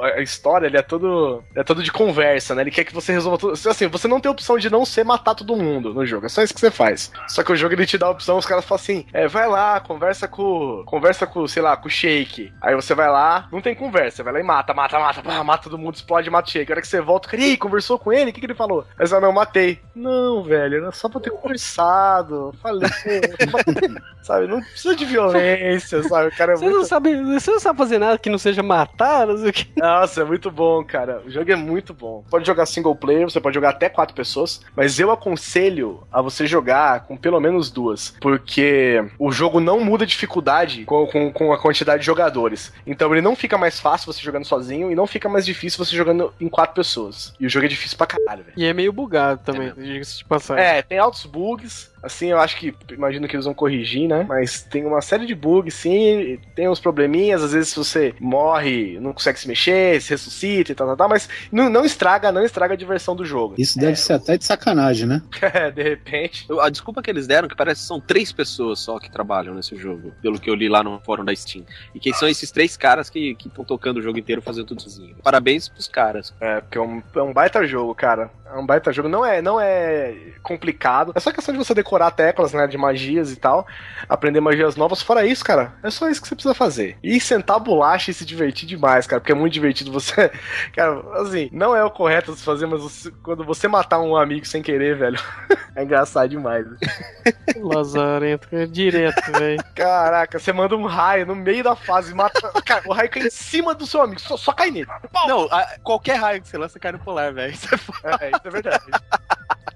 A, 0.03 0.07
a 0.07 0.21
história 0.23 0.67
ele 0.67 0.77
é 0.77 0.83
todo. 0.83 1.43
É 1.55 1.63
todo 1.63 1.83
de 1.83 1.93
conversa, 1.93 2.55
né? 2.55 2.63
Ele 2.63 2.71
quer 2.73 2.85
que 2.85 2.95
você 2.95 3.13
resolva 3.13 3.39
tudo. 3.39 3.53
Assim, 3.53 3.87
você 3.87 4.09
não 4.09 4.21
tem 4.21 4.31
opção 4.31 4.59
de 4.59 4.69
não 4.69 4.85
ser 4.85 5.05
matar 5.05 5.35
todo 5.37 5.55
mundo 5.57 5.95
no 5.95 6.05
jogo. 6.05 6.27
É 6.27 6.29
só 6.29 6.43
isso 6.43 6.53
que 6.55 6.61
você 6.61 6.71
faz. 6.71 7.13
Só 7.29 7.45
que 7.45 7.53
o 7.53 7.57
jogo 7.57 7.75
ele 7.75 7.87
te 7.87 7.97
dá 7.97 8.07
a 8.07 8.11
opção, 8.11 8.39
os 8.39 8.47
caras 8.47 8.65
falam 8.65 8.81
assim: 8.83 9.07
é, 9.13 9.29
vai 9.29 9.47
lá, 9.49 9.79
conversa 9.79 10.27
com. 10.27 10.83
Conversa 10.85 11.27
com, 11.29 11.47
sei 11.47 11.63
lá, 11.63 11.77
com 11.77 11.87
o 11.87 11.91
Shake. 11.91 12.53
Aí 12.61 12.75
você 12.75 12.95
vai 12.95 13.09
lá, 13.09 13.47
não 13.53 13.61
tem 13.61 13.75
conversa, 13.75 14.17
você 14.17 14.23
vai 14.25 14.33
lá 14.33 14.41
e 14.41 14.43
mata, 14.43 14.75
mata, 14.75 14.99
mata, 14.99 15.23
pá, 15.29 15.45
mata 15.45 15.65
todo 15.65 15.77
mundo, 15.77 15.95
explode, 15.95 16.31
mata 16.31 16.51
Shake. 16.51 16.73
A 16.73 16.75
hora 16.75 16.81
que 16.81 16.89
você 16.89 17.03
volta, 17.03 17.29
cara, 17.29 17.43
e 17.43 17.45
aí, 17.51 17.57
conversou 17.59 17.99
com 17.99 18.11
ele? 18.11 18.31
O 18.31 18.33
que, 18.33 18.41
que 18.41 18.47
ele 18.47 18.55
falou? 18.55 18.87
Aí 18.99 19.07
você 19.07 19.15
fala, 19.15 19.27
não, 19.27 19.33
matei. 19.33 19.79
Não, 19.95 20.43
velho, 20.43 20.79
era 20.79 20.93
só 20.93 21.09
pra 21.09 21.21
ter 21.21 21.31
conversado. 21.31 22.55
Falei, 22.63 22.89
sabe? 24.23 24.47
Não 24.47 24.61
precisa 24.61 24.97
de 24.97 25.05
violência, 25.05 26.03
sabe? 26.05 26.29
O 26.29 26.37
cara 26.37 26.53
é 26.53 26.57
Você 26.57 26.65
muito 26.65 26.79
não 26.79 26.85
sabe, 26.85 27.23
você 27.23 27.51
não 27.51 27.61
sabe 27.61 27.79
fazer 27.79 27.99
nada 27.99 28.19
que 28.19 28.31
não 28.31 28.39
seja 28.39 28.63
matar, 28.63 29.27
não 29.27 29.37
sei 29.37 29.51
o 29.51 29.53
que. 29.53 29.69
nossa, 29.77 30.23
é 30.23 30.25
muito 30.25 30.51
bom, 30.51 30.83
cara. 30.83 31.23
O 31.27 31.31
jogo 31.31 31.51
é 31.51 31.57
muito 31.57 31.93
bom. 31.93 32.25
Pode 32.31 32.47
jogar 32.47 32.65
single 32.65 32.95
player, 32.95 33.29
você 33.29 33.41
pode 33.41 33.55
jogar 33.55 33.71
até 33.71 33.89
quatro 33.89 34.15
pessoas, 34.15 34.63
mas 34.75 34.99
eu 34.99 35.11
aconselho 35.11 36.07
a 36.11 36.23
você 36.23 36.47
jogar 36.47 37.05
com 37.05 37.17
pelo 37.17 37.41
menos 37.41 37.71
duas, 37.71 38.15
porque 38.21 39.05
o 39.19 39.31
jogo 39.31 39.61
não 39.61 39.81
muda 39.81 40.07
dificuldade 40.07 40.85
com, 40.85 41.07
com, 41.07 41.33
com 41.33 41.53
a 41.53 41.59
quantidade 41.59 42.01
de 42.01 42.07
jogadores. 42.07 42.73
Então 42.87 43.13
ele 43.13 43.21
não 43.21 43.37
fica 43.37 43.59
mais 43.59 43.79
fácil 43.79 44.13
você 44.13 44.23
jogando 44.23 44.45
sozinho 44.45 44.91
e 44.91 44.95
não 44.95 45.07
fica 45.07 45.18
mais 45.27 45.47
difícil 45.47 45.83
você 45.83 45.97
jogando 45.97 46.33
em 46.39 46.49
quatro 46.49 46.75
pessoas. 46.75 47.33
E 47.41 47.47
o 47.47 47.49
jogo 47.49 47.65
é 47.65 47.69
difícil 47.69 47.97
pra 47.97 48.07
caralho, 48.07 48.45
velho. 48.45 48.55
E 48.57 48.65
é 48.67 48.73
meio 48.75 48.93
bugado 48.93 49.41
também, 49.43 49.73
diga-se 49.73 50.19
de 50.19 50.25
passagem. 50.27 50.63
É, 50.63 50.83
tem 50.83 50.99
altos 50.99 51.25
bugs. 51.25 51.91
Assim, 52.03 52.29
eu 52.31 52.39
acho 52.39 52.57
que, 52.57 52.75
imagino 52.91 53.27
que 53.29 53.35
eles 53.37 53.45
vão 53.45 53.55
corrigir, 53.55 54.09
né? 54.09 54.25
Mas 54.29 54.63
tem 54.63 54.85
uma 54.87 55.01
série 55.01 55.27
de 55.27 55.35
bugs, 55.35 55.75
sim, 55.75 56.39
tem 56.55 56.69
uns 56.69 56.81
probleminhas, 56.81 57.43
às 57.43 57.53
vezes 57.53 57.75
você 57.75 58.15
morre, 58.21 58.99
não 59.01 59.13
consegue 59.13 59.39
se 59.39 59.49
mexer, 59.49 60.01
se 60.01 60.11
ressuscita 60.11 60.73
e 60.73 60.75
tal, 60.75 60.87
tal, 60.89 60.97
tal, 60.97 61.09
mas 61.09 61.29
não, 61.51 61.69
não 61.69 61.85
estraga, 61.85 62.31
não 62.33 62.45
estraga 62.45 62.75
a 62.75 62.77
diversão 62.77 63.15
do 63.17 63.25
jogo. 63.25 63.55
Isso 63.59 63.79
deve 63.79 63.97
ser 63.97 64.15
até 64.15 64.37
de 64.37 64.45
sacanagem, 64.45 65.07
né? 65.07 65.23
É, 65.59 65.71
de 65.71 65.83
repente. 65.83 66.45
Eu- 66.49 66.61
A 66.61 66.69
desculpa 66.69 67.03
que 67.03 67.11
eles 67.11 67.27
deram, 67.27 67.49
que 67.49 67.57
parece 67.57 67.81
que 67.81 67.87
são 67.87 68.01
três 68.01 68.31
pessoas 68.33 68.79
só 68.81 68.99
que 68.99 69.11
trabalham 69.11 69.55
nesse 69.55 69.75
jogo, 69.77 70.13
pelo 70.21 70.39
que 70.39 70.49
eu 70.51 70.55
li 70.55 70.69
lá 70.69 70.83
no 70.83 71.01
fórum 71.01 71.25
da 71.25 71.35
Steam. 71.35 71.65
E 71.95 71.99
quem 71.99 72.13
são 72.13 72.29
esses 72.29 72.51
três 72.51 72.77
caras 72.77 73.09
que 73.09 73.37
estão 73.45 73.65
tocando 73.65 73.97
o 73.99 74.03
jogo 74.03 74.19
inteiro 74.19 74.43
fazendo 74.43 74.67
tudo 74.67 74.83
sozinho. 74.83 75.17
Parabéns 75.23 75.69
pros 75.69 75.89
caras. 75.89 76.35
É, 76.41 76.61
porque 76.61 76.77
é 76.79 76.81
um, 76.81 77.03
é 77.17 77.23
um 77.23 77.33
baita 77.33 77.67
jogo, 77.67 77.95
cara. 77.95 78.31
É 78.47 78.57
um 78.59 78.67
baita 78.67 78.93
jogo. 78.93 79.09
Não 79.09 79.25
é, 79.25 79.41
não 79.43 79.61
é 79.61 80.15
complicado. 80.43 81.13
É 81.15 81.21
só 81.21 81.33
questão 81.33 81.53
de 81.53 81.59
você 81.59 81.75
decorar 81.75 81.88
teclas, 82.15 82.53
né? 82.53 82.67
De 82.67 82.77
magias 82.77 83.33
e 83.33 83.37
tal. 83.37 83.67
Aprender 84.09 84.41
magias 84.41 84.77
novas. 84.77 85.01
Fora 85.01 85.25
isso, 85.27 85.45
cara, 85.45 85.75
é 85.83 85.91
só 85.91 86.09
isso 86.11 86.21
que 86.21 86.29
você 86.29 86.35
precisa 86.35 86.55
fazer. 86.55 86.97
E 87.03 87.21
sentar 87.21 87.57
a 87.57 87.61
bolacha 87.61 88.11
e 88.11 88.15
se 88.15 88.25
divertir 88.25 88.67
demais, 88.69 89.07
cara. 89.07 89.21
Porque 89.21 89.33
é 89.33 89.35
muito 89.35 89.53
divertido 89.53 89.91
você. 89.93 90.31
Cara, 90.75 91.01
assim, 91.23 91.49
não 91.53 91.75
é 91.75 91.83
o 91.85 91.91
correto 91.91 92.35
se 92.35 92.45
fazer, 92.45 92.67
mas 92.67 92.81
você- 92.83 93.11
quando 93.23 93.45
você 93.45 93.67
matar 93.69 94.01
um 94.01 94.17
amigo 94.17 94.47
sem 94.47 94.63
querer, 94.63 94.97
velho. 94.97 95.19
é 95.75 95.83
engraçado 95.85 96.29
demais. 96.29 96.67
Lazarento, 97.57 98.49
é 98.53 98.67
direto, 98.67 99.33
velho. 99.33 99.63
Caraca, 99.75 100.39
você 100.39 100.53
manda 100.53 100.77
um 100.77 100.87
raio 100.87 101.27
no 101.27 101.35
meio 101.35 101.63
da 101.65 101.75
fase, 101.77 102.15
mata. 102.15 102.53
Cara, 102.65 102.83
o 102.87 102.93
raio 102.93 103.11
cai 103.11 103.23
em 103.27 103.31
cima 103.31 103.75
do 103.75 103.87
seu 103.87 104.03
amigo, 104.03 104.21
só, 104.21 104.37
só 104.37 104.53
cai 104.53 104.71
nele. 104.71 104.89
Não, 105.27 105.45
a- 105.51 105.77
qualquer 105.83 106.17
raio 106.17 106.41
que 106.43 106.49
você 106.49 106.59
lança 106.59 106.79
cai 106.79 106.93
no 106.93 106.99
polar, 106.99 107.33
velho. 107.33 107.53
Isso 107.53 107.73
é 107.75 107.79
foda. 107.79 108.19
É, 108.21 108.29
isso 108.31 108.41
é 108.45 108.51
verdade. 108.51 108.85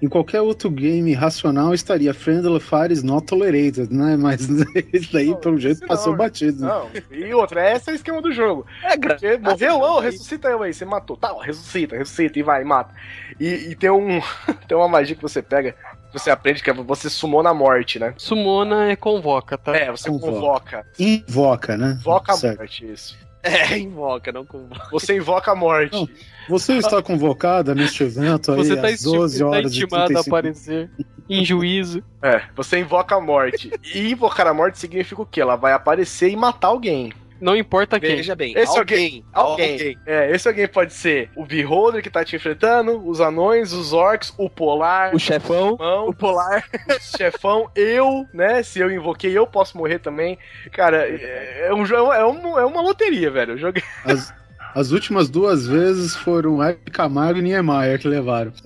Em 0.03 0.09
qualquer 0.09 0.41
outro 0.41 0.69
game 0.69 1.13
racional 1.15 1.73
estaria 1.73 2.13
Friendly 2.13 2.59
Fire 2.59 2.93
is 2.93 3.05
not 3.05 3.25
tolerated, 3.25 3.95
né? 3.95 4.17
Mas 4.17 4.49
esse 4.93 5.13
daí, 5.13 5.29
Não, 5.29 5.37
pelo 5.37 5.57
jeito, 5.59 5.77
isso 5.77 5.87
passou 5.87 6.11
não, 6.11 6.19
batido. 6.19 6.65
Não, 6.65 6.91
e 7.11 7.33
outra, 7.33 7.71
esse 7.73 7.89
é 7.89 7.93
o 7.93 7.95
esquema 7.95 8.21
do 8.21 8.33
jogo. 8.33 8.67
É 8.83 8.97
gra- 8.97 9.17
Você 9.17 9.39
morreu, 9.39 9.79
ô, 9.81 10.01
ressuscita 10.01 10.49
eu 10.49 10.61
aí, 10.61 10.75
você 10.75 10.85
matou. 10.85 11.17
Tá, 11.17 11.33
ressuscita, 11.41 11.97
ressuscita 11.97 12.37
e 12.37 12.43
vai, 12.43 12.65
mata. 12.65 12.93
E, 13.39 13.47
e 13.71 13.75
tem 13.77 13.91
um. 13.91 14.21
tem 14.67 14.77
uma 14.77 14.89
magia 14.89 15.15
que 15.15 15.23
você 15.23 15.41
pega, 15.41 15.73
que 16.11 16.19
você 16.19 16.31
aprende, 16.31 16.65
que 16.65 16.71
é 16.71 16.75
você 16.75 17.09
sumou 17.09 17.41
na 17.41 17.55
morte, 17.55 18.01
né? 18.01 18.13
Sumona 18.19 18.91
é 18.91 18.97
convoca, 18.97 19.57
tá? 19.57 19.77
É, 19.77 19.89
você 19.89 20.09
Convoca. 20.11 20.33
convoca. 20.33 20.87
Invoca, 20.99 21.77
né? 21.77 21.97
Invoca 22.01 22.33
a 22.33 22.37
Certo. 22.37 22.59
morte, 22.59 22.91
isso. 22.93 23.17
É, 23.73 23.77
invoca, 23.77 24.31
não 24.31 24.47
convoca. 24.47 24.89
Você 24.93 25.17
invoca 25.17 25.51
a 25.51 25.55
morte. 25.57 25.93
Não. 25.93 26.09
Você 26.49 26.75
está 26.75 27.03
convocada 27.03 27.75
neste 27.75 28.05
evento 28.05 28.53
aí 28.53 28.59
Você 28.59 28.77
tá, 28.77 28.87
às 28.87 28.95
inti- 29.05 29.17
12 29.17 29.39
tá 29.41 29.47
horas 29.47 29.73
e 29.73 29.77
intimado 29.77 30.03
a 30.05 30.07
35 30.07 30.37
aparecer 30.37 30.91
em 31.29 31.45
juízo. 31.45 32.03
É, 32.23 32.43
você 32.55 32.79
invoca 32.79 33.17
a 33.17 33.21
morte. 33.21 33.73
E 33.95 34.11
invocar 34.13 34.47
a 34.47 34.55
morte 34.55 34.79
significa 34.79 35.23
o 35.23 35.27
quê? 35.27 35.41
Ela 35.41 35.57
vai 35.57 35.73
aparecer 35.73 36.31
e 36.31 36.37
matar 36.37 36.69
alguém. 36.69 37.13
Não 37.43 37.57
importa 37.57 37.99
quem. 37.99 38.15
Veja 38.17 38.37
bem, 38.37 38.55
Esse 38.57 38.79
alguém, 38.79 39.25
Alguém. 39.33 39.99
É, 40.07 40.31
esse 40.31 40.47
alguém 40.47 40.69
pode 40.69 40.93
ser 40.95 41.29
o 41.35 41.45
Beholder 41.45 42.01
que 42.01 42.09
tá 42.09 42.25
te 42.25 42.37
enfrentando, 42.37 43.05
os 43.05 43.21
anões, 43.21 43.73
os 43.73 43.93
orcs, 43.93 44.33
o 44.39 44.49
polar, 44.49 45.13
O 45.13 45.19
chefão. 45.19 45.77
mão, 45.77 46.09
O 46.09 46.15
polar. 46.15 46.65
o 46.89 47.17
chefão, 47.19 47.69
eu, 47.75 48.25
né? 48.33 48.63
Se 48.63 48.79
eu 48.79 48.93
invoquei, 48.93 49.37
eu 49.37 49.45
posso 49.45 49.77
morrer 49.77 49.99
também. 49.99 50.39
Cara, 50.71 50.99
é, 51.09 51.67
é 51.69 51.75
um 51.75 51.85
jogo, 51.85 52.13
é, 52.13 52.25
um, 52.25 52.57
é 52.61 52.65
uma 52.65 52.81
loteria, 52.81 53.29
velho. 53.29 53.55
Eu 53.55 53.59
joguei. 53.59 53.83
As, 54.05 54.33
as 54.73 54.93
últimas 54.93 55.29
duas 55.29 55.67
vezes 55.67 56.15
foram 56.15 56.63
Hebe 56.63 56.93
Camargo 56.93 57.41
e 57.41 57.43
Niemeyer 57.43 57.99
que 57.99 58.07
levaram. 58.07 58.53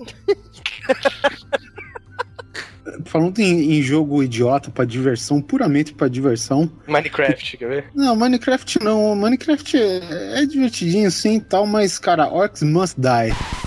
Falando 3.05 3.39
em, 3.39 3.77
em 3.77 3.81
jogo 3.81 4.23
idiota 4.23 4.69
pra 4.71 4.85
diversão, 4.85 5.41
puramente 5.41 5.93
pra 5.93 6.07
diversão. 6.07 6.71
Minecraft, 6.87 7.57
quer 7.57 7.67
ver? 7.67 7.85
Não, 7.93 8.15
Minecraft 8.15 8.83
não. 8.83 9.15
Minecraft 9.15 9.77
é, 9.77 10.41
é 10.41 10.45
divertidinho 10.45 11.09
sim 11.11 11.37
e 11.37 11.41
tal, 11.41 11.65
mas, 11.65 11.99
cara, 11.99 12.27
Orcs 12.27 12.63
Must 12.63 12.95
Die. 12.99 13.66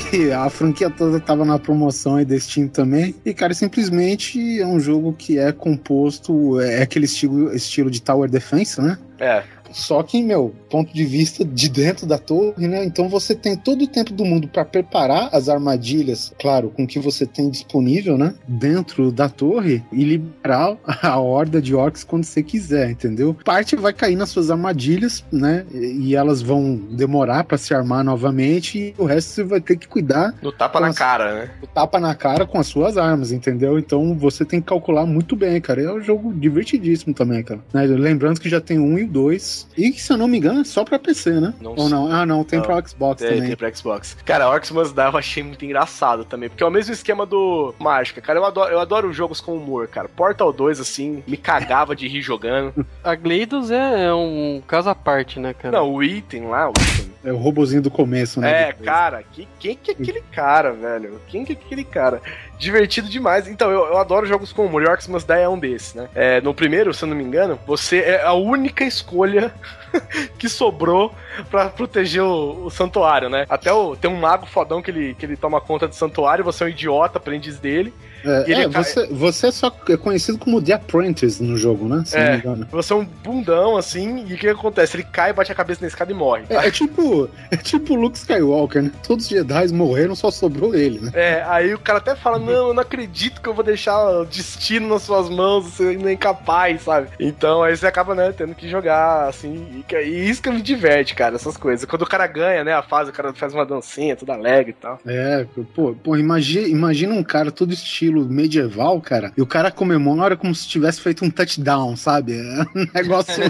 Que 0.00 0.30
a 0.32 0.48
franquia 0.50 0.90
toda 0.90 1.20
tava 1.20 1.44
na 1.44 1.58
promoção 1.58 2.22
da 2.24 2.38
Steam 2.38 2.68
também. 2.68 3.14
E, 3.24 3.32
cara, 3.32 3.54
simplesmente 3.54 4.60
é 4.60 4.66
um 4.66 4.80
jogo 4.80 5.12
que 5.12 5.38
é 5.38 5.52
composto, 5.52 6.60
é 6.60 6.82
aquele 6.82 7.04
estilo, 7.04 7.54
estilo 7.54 7.90
de 7.90 8.02
Tower 8.02 8.28
Defense, 8.28 8.80
né? 8.80 8.98
É. 9.18 9.42
Só 9.74 10.02
que, 10.02 10.22
meu, 10.22 10.54
ponto 10.70 10.94
de 10.94 11.04
vista 11.04 11.44
de 11.44 11.68
dentro 11.68 12.06
da 12.06 12.16
torre, 12.16 12.66
né? 12.68 12.84
Então 12.84 13.08
você 13.08 13.34
tem 13.34 13.56
todo 13.56 13.82
o 13.82 13.86
tempo 13.86 14.12
do 14.12 14.24
mundo 14.24 14.48
para 14.48 14.64
preparar 14.64 15.28
as 15.32 15.48
armadilhas, 15.48 16.32
claro, 16.40 16.70
com 16.70 16.84
o 16.84 16.86
que 16.86 16.98
você 16.98 17.26
tem 17.26 17.50
disponível, 17.50 18.16
né? 18.16 18.34
Dentro 18.46 19.10
da 19.10 19.28
torre 19.28 19.82
e 19.92 20.04
liberar 20.04 20.76
a 21.02 21.18
horda 21.18 21.60
de 21.60 21.74
orcs 21.74 22.04
quando 22.04 22.24
você 22.24 22.42
quiser, 22.42 22.90
entendeu? 22.90 23.36
Parte 23.44 23.76
vai 23.76 23.92
cair 23.92 24.16
nas 24.16 24.28
suas 24.28 24.50
armadilhas, 24.50 25.24
né? 25.30 25.66
E 25.72 26.14
elas 26.14 26.40
vão 26.40 26.76
demorar 26.76 27.44
para 27.44 27.58
se 27.58 27.74
armar 27.74 28.04
novamente 28.04 28.78
e 28.78 28.94
o 28.96 29.04
resto 29.04 29.30
você 29.30 29.44
vai 29.44 29.60
ter 29.60 29.76
que 29.76 29.88
cuidar 29.88 30.34
No 30.40 30.52
tapa 30.52 30.80
na 30.80 30.88
Nossa. 30.88 30.98
cara, 30.98 31.34
né? 31.34 31.50
do 31.60 31.66
tapa 31.66 31.98
na 31.98 32.14
cara 32.14 32.46
com 32.46 32.58
as 32.58 32.66
suas 32.66 32.96
armas, 32.96 33.32
entendeu? 33.32 33.78
Então 33.78 34.16
você 34.16 34.44
tem 34.44 34.60
que 34.60 34.66
calcular 34.66 35.06
muito 35.06 35.34
bem, 35.34 35.60
cara. 35.60 35.82
É 35.82 35.92
um 35.92 36.00
jogo 36.00 36.32
divertidíssimo 36.32 37.14
também, 37.14 37.42
cara. 37.42 37.60
Né? 37.72 37.82
Lembrando 37.86 38.40
que 38.40 38.48
já 38.48 38.60
tem 38.60 38.78
um 38.78 38.98
e 38.98 39.04
o 39.04 39.08
dois. 39.08 39.63
E 39.76 39.90
que, 39.90 40.00
se 40.00 40.12
eu 40.12 40.16
não 40.16 40.28
me 40.28 40.38
engano, 40.38 40.60
é 40.60 40.64
só 40.64 40.84
pra 40.84 40.98
PC, 40.98 41.32
né? 41.40 41.54
Não 41.60 41.74
Ou 41.76 41.88
não? 41.88 42.10
Ah, 42.12 42.24
não, 42.24 42.44
tem 42.44 42.58
Não. 42.58 42.66
pra 42.66 42.80
Xbox 42.86 43.20
Tem, 43.20 43.30
também. 43.30 43.46
tem 43.48 43.56
pra 43.56 43.74
Xbox. 43.74 44.16
Cara, 44.24 44.48
Orcs 44.48 44.70
Must 44.70 44.94
Die 44.94 45.00
eu 45.00 45.16
achei 45.18 45.42
muito 45.42 45.64
engraçado 45.64 46.24
também. 46.24 46.48
Porque 46.48 46.62
é 46.62 46.66
o 46.66 46.70
mesmo 46.70 46.92
esquema 46.92 47.26
do 47.26 47.74
Mágica. 47.78 48.20
Cara, 48.20 48.38
eu 48.38 48.44
adoro, 48.44 48.70
eu 48.72 48.80
adoro 48.80 49.12
jogos 49.12 49.40
com 49.40 49.56
humor, 49.56 49.88
cara. 49.88 50.08
Portal 50.08 50.52
2, 50.52 50.80
assim, 50.80 51.22
me 51.26 51.36
cagava 51.36 51.94
de 51.96 52.06
rir 52.08 52.22
jogando. 52.22 52.86
A 53.02 53.14
Gleidos 53.14 53.70
é, 53.70 54.04
é 54.06 54.14
um 54.14 54.62
caso 54.66 54.88
à 54.90 54.94
parte, 54.94 55.40
né, 55.40 55.52
cara? 55.54 55.78
Não, 55.78 55.92
o 55.92 56.02
item 56.02 56.46
lá, 56.48 56.68
o 56.68 56.72
item. 56.72 57.14
É 57.24 57.32
o 57.32 57.36
robozinho 57.38 57.80
do 57.80 57.90
começo, 57.90 58.38
né? 58.40 58.68
É, 58.68 58.72
cara, 58.72 59.22
que, 59.22 59.48
quem 59.58 59.74
que 59.76 59.90
é 59.90 59.94
aquele 59.94 60.20
cara, 60.30 60.72
velho? 60.72 61.20
Quem 61.26 61.44
que 61.44 61.52
é 61.52 61.56
aquele 61.56 61.82
cara? 61.82 62.20
Divertido 62.58 63.08
demais. 63.08 63.48
Então, 63.48 63.70
eu, 63.70 63.86
eu 63.86 63.98
adoro 63.98 64.26
jogos 64.26 64.52
com 64.52 64.66
humor. 64.66 64.88
Orcs 64.88 65.06
Must 65.08 65.26
Die 65.26 65.40
é 65.40 65.48
um 65.48 65.58
desses, 65.58 65.94
né? 65.94 66.08
É, 66.14 66.40
no 66.40 66.54
primeiro, 66.54 66.94
se 66.94 67.04
eu 67.04 67.08
não 67.08 67.16
me 67.16 67.24
engano, 67.24 67.58
você 67.66 67.98
é 67.98 68.22
a 68.22 68.32
única 68.32 68.84
escolha 68.84 69.52
que 70.38 70.48
sobrou 70.48 71.14
pra 71.50 71.68
proteger 71.68 72.22
o, 72.22 72.66
o 72.66 72.70
santuário, 72.70 73.28
né? 73.28 73.46
Até 73.48 73.72
o, 73.72 73.96
tem 73.96 74.10
um 74.10 74.16
mago 74.16 74.46
fodão 74.46 74.82
que 74.82 74.90
ele, 74.90 75.14
que 75.14 75.26
ele 75.26 75.36
toma 75.36 75.60
conta 75.60 75.88
do 75.88 75.94
santuário, 75.94 76.44
você 76.44 76.64
é 76.64 76.66
um 76.66 76.70
idiota, 76.70 77.18
aprendiz 77.18 77.58
dele. 77.58 77.92
É, 78.24 78.52
é, 78.52 78.68
cai- 78.68 78.82
você, 78.84 79.06
você 79.06 79.46
é 79.48 79.50
só 79.50 79.72
é 79.88 79.96
conhecido 79.96 80.38
como 80.38 80.60
The 80.62 80.74
Apprentice 80.74 81.42
no 81.42 81.56
jogo, 81.56 81.88
né? 81.88 82.02
Se 82.06 82.16
É. 82.16 82.24
não 82.24 82.32
me 82.32 82.38
engano. 82.38 82.68
Você 82.70 82.92
é 82.92 82.96
um 82.96 83.04
bundão, 83.04 83.76
assim, 83.76 84.24
e 84.26 84.34
o 84.34 84.38
que 84.38 84.48
acontece? 84.48 84.96
Ele 84.96 85.04
cai, 85.04 85.32
bate 85.32 85.52
a 85.52 85.54
cabeça 85.54 85.80
na 85.82 85.88
escada 85.88 86.10
e 86.12 86.14
morre. 86.14 86.44
É, 86.48 86.66
é 86.66 86.70
tipo 86.70 87.28
é 87.50 87.56
tipo 87.56 87.94
Luke 87.94 88.16
Skywalker, 88.16 88.82
né? 88.82 88.90
Todos 89.06 89.24
os 89.24 89.30
Jedi 89.30 89.68
morreram, 89.72 90.14
só 90.14 90.30
sobrou 90.30 90.74
ele, 90.74 91.00
né? 91.00 91.10
É, 91.14 91.44
aí 91.46 91.74
o 91.74 91.78
cara 91.78 91.98
até 91.98 92.14
fala: 92.14 92.38
Não, 92.38 92.52
eu 92.68 92.74
não 92.74 92.82
acredito 92.82 93.40
que 93.40 93.48
eu 93.48 93.54
vou 93.54 93.64
deixar 93.64 94.20
o 94.20 94.24
destino 94.24 94.88
nas 94.88 95.02
suas 95.02 95.28
mãos, 95.28 95.64
você 95.64 95.88
ainda 95.88 96.10
é 96.10 96.12
incapaz, 96.14 96.82
sabe? 96.82 97.08
Então 97.18 97.62
aí 97.62 97.76
você 97.76 97.86
acaba, 97.86 98.14
né, 98.14 98.32
tendo 98.32 98.54
que 98.54 98.68
jogar, 98.68 99.28
assim. 99.28 99.84
E, 99.90 99.94
e 99.96 100.30
isso 100.30 100.42
que 100.42 100.50
me 100.50 100.62
diverte, 100.62 101.14
cara, 101.14 101.36
essas 101.36 101.56
coisas. 101.56 101.84
Quando 101.84 102.02
o 102.02 102.06
cara 102.06 102.26
ganha, 102.26 102.64
né, 102.64 102.72
a 102.72 102.82
fase, 102.82 103.10
o 103.10 103.12
cara 103.12 103.32
faz 103.32 103.52
uma 103.54 103.66
dancinha, 103.66 104.16
tudo 104.16 104.32
alegre 104.32 104.70
e 104.70 104.80
tal. 104.80 104.98
É, 105.06 105.46
pô, 105.74 105.94
pô 106.02 106.16
imagina, 106.16 106.66
imagina 106.68 107.14
um 107.14 107.22
cara 107.22 107.50
todo 107.50 107.72
estilo 107.72 108.13
medieval, 108.22 109.00
cara, 109.00 109.32
e 109.36 109.42
o 109.42 109.46
cara 109.46 109.70
comemora 109.70 110.36
como 110.36 110.54
se 110.54 110.68
tivesse 110.68 111.00
feito 111.00 111.24
um 111.24 111.30
touchdown, 111.30 111.96
sabe? 111.96 112.34
É 112.34 112.62
um 112.78 112.86
negócio. 112.94 113.42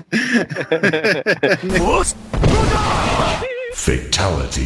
Fatality. 3.74 4.64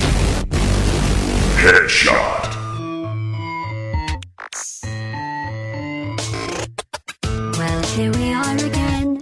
Headshot. 1.57 2.57
Well, 7.59 7.83
here 7.97 8.13
we 8.13 8.33
are 8.33 8.55
again. 8.55 8.78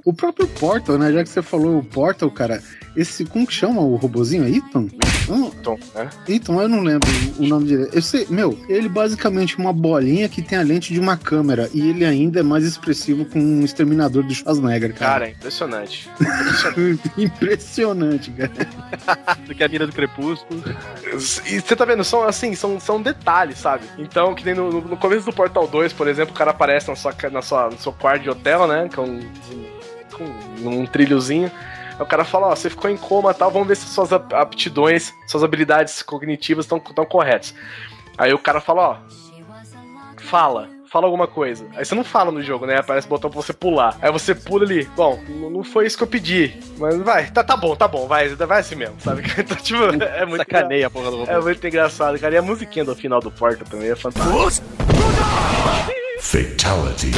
O 0.06 0.14
próprio 0.14 0.46
Portal, 0.48 0.96
né? 0.96 1.12
Já 1.12 1.22
que 1.22 1.28
você 1.28 1.42
falou 1.42 1.78
o 1.78 1.84
Portal, 1.84 2.30
cara, 2.30 2.62
esse. 2.96 3.24
Como 3.26 3.46
que 3.46 3.52
chama 3.52 3.80
o 3.82 3.96
robozinho? 3.96 4.44
É 4.44 4.50
Ethan? 4.50 4.86
Não, 5.28 5.48
Então, 5.48 5.76
né? 5.94 6.08
Ethan, 6.28 6.54
eu 6.62 6.68
não 6.68 6.80
lembro 6.82 7.08
o 7.38 7.44
nome 7.46 7.66
direito. 7.66 7.94
Eu 7.94 8.00
sei, 8.00 8.26
meu, 8.30 8.58
ele 8.68 8.88
basicamente 8.88 9.56
é 9.58 9.62
uma 9.62 9.72
bolinha 9.72 10.28
que 10.28 10.40
tem 10.40 10.56
a 10.56 10.62
lente 10.62 10.94
de 10.94 11.00
uma 11.00 11.16
câmera 11.16 11.68
e 11.74 11.80
ele 11.90 12.04
ainda 12.04 12.40
é 12.40 12.42
mais 12.42 12.64
expressivo 12.64 13.24
com 13.26 13.38
um 13.40 13.64
exterminador 13.64 14.22
do 14.22 14.32
Schwarzenegger, 14.32 14.94
Cara, 14.94 15.10
cara. 15.12 15.26
é 15.26 15.30
impressionante. 15.32 16.08
Impressionante, 17.18 18.30
cara. 18.38 18.52
Do 19.46 19.54
que 19.54 19.64
a 19.64 19.68
mira 19.68 19.86
do 19.86 19.92
crepúsculo. 19.92 20.62
E 21.46 21.60
você 21.60 21.74
tá 21.76 21.84
vendo, 21.84 22.04
são 22.04 22.22
assim, 22.22 22.54
são, 22.54 22.78
são 22.78 23.02
detalhes, 23.02 23.58
sabe? 23.58 23.84
Então, 23.98 24.34
que 24.34 24.44
nem 24.44 24.54
no, 24.54 24.80
no- 24.80 24.96
começo 24.96 25.26
do 25.26 25.32
Portal 25.32 25.66
2, 25.66 25.92
por 25.92 26.06
exemplo, 26.08 26.34
o 26.34 26.38
cara 26.38 26.52
aparece 26.52 26.88
na 26.88 26.96
sua, 26.96 27.14
na 27.32 27.42
sua, 27.42 27.70
no 27.70 27.78
seu 27.78 27.92
quarto 27.92 28.22
de 28.22 28.30
hotel, 28.30 28.66
né? 28.66 28.88
Com 28.94 29.20
com 30.16 30.24
num 30.58 30.86
trilhozinho. 30.86 31.50
Aí 31.98 32.02
o 32.02 32.06
cara 32.06 32.24
fala, 32.24 32.48
ó, 32.48 32.54
você 32.56 32.68
ficou 32.70 32.90
em 32.90 32.96
coma 32.96 33.30
e 33.30 33.34
tal, 33.34 33.50
vamos 33.50 33.68
ver 33.68 33.76
se 33.76 33.86
suas 33.86 34.12
ap- 34.12 34.32
aptidões, 34.34 35.12
suas 35.26 35.42
habilidades 35.42 36.02
cognitivas 36.02 36.64
estão 36.66 36.78
corretas. 36.80 37.54
Aí 38.18 38.32
o 38.34 38.38
cara 38.38 38.60
fala, 38.60 38.82
ó, 38.82 38.96
fala, 40.18 40.68
fala 40.90 41.06
alguma 41.06 41.26
coisa. 41.26 41.66
Aí 41.76 41.84
você 41.84 41.94
não 41.94 42.04
fala 42.04 42.30
no 42.30 42.42
jogo, 42.42 42.66
né? 42.66 42.78
Aparece 42.78 43.06
o 43.06 43.10
botão 43.10 43.30
pra 43.30 43.40
você 43.40 43.52
pular. 43.52 43.96
Aí 44.02 44.10
você 44.12 44.34
pula 44.34 44.64
ali, 44.64 44.84
bom, 44.96 45.18
não 45.50 45.64
foi 45.64 45.86
isso 45.86 45.96
que 45.96 46.02
eu 46.02 46.06
pedi, 46.06 46.58
mas 46.78 46.96
vai, 46.98 47.26
tá, 47.30 47.42
tá 47.44 47.56
bom, 47.56 47.74
tá 47.74 47.88
bom, 47.88 48.06
vai, 48.06 48.28
vai 48.28 48.60
assim 48.60 48.74
mesmo, 48.74 48.96
sabe? 49.00 49.22
Então, 49.38 49.56
tipo, 49.56 49.82
é 50.02 50.26
muito 50.26 50.38
Sacaneia 50.38 50.86
a 50.88 50.90
porra 50.90 51.10
do 51.10 51.16
robô. 51.18 51.30
é 51.32 51.40
muito 51.40 51.66
engraçado, 51.66 52.18
cara. 52.18 52.34
E 52.34 52.38
a 52.38 52.42
musiquinha 52.42 52.84
do 52.84 52.94
final 52.94 53.20
do 53.20 53.30
Porta 53.30 53.64
também 53.64 53.90
é 53.90 53.96
fantástica. 53.96 54.66
Fatality. 56.20 57.10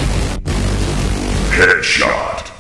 Headshot. 1.53 2.53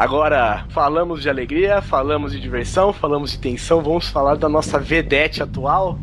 Agora, 0.00 0.64
falamos 0.70 1.20
de 1.20 1.28
alegria, 1.28 1.82
falamos 1.82 2.32
de 2.32 2.40
diversão, 2.40 2.90
falamos 2.90 3.32
de 3.32 3.38
tensão, 3.38 3.82
vamos 3.82 4.08
falar 4.08 4.34
da 4.34 4.48
nossa 4.48 4.78
vedete 4.78 5.42
atual. 5.42 5.98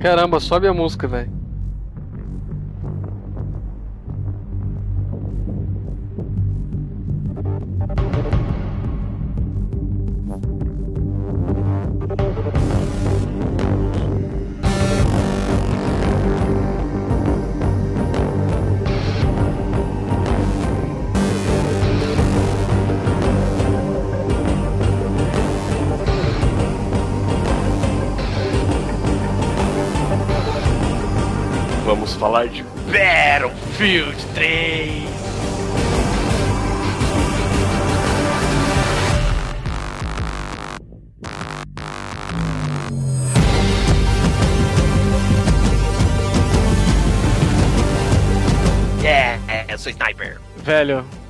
Caramba, 0.00 0.40
sobe 0.40 0.66
a 0.66 0.74
música, 0.74 1.06
velho. 1.06 1.30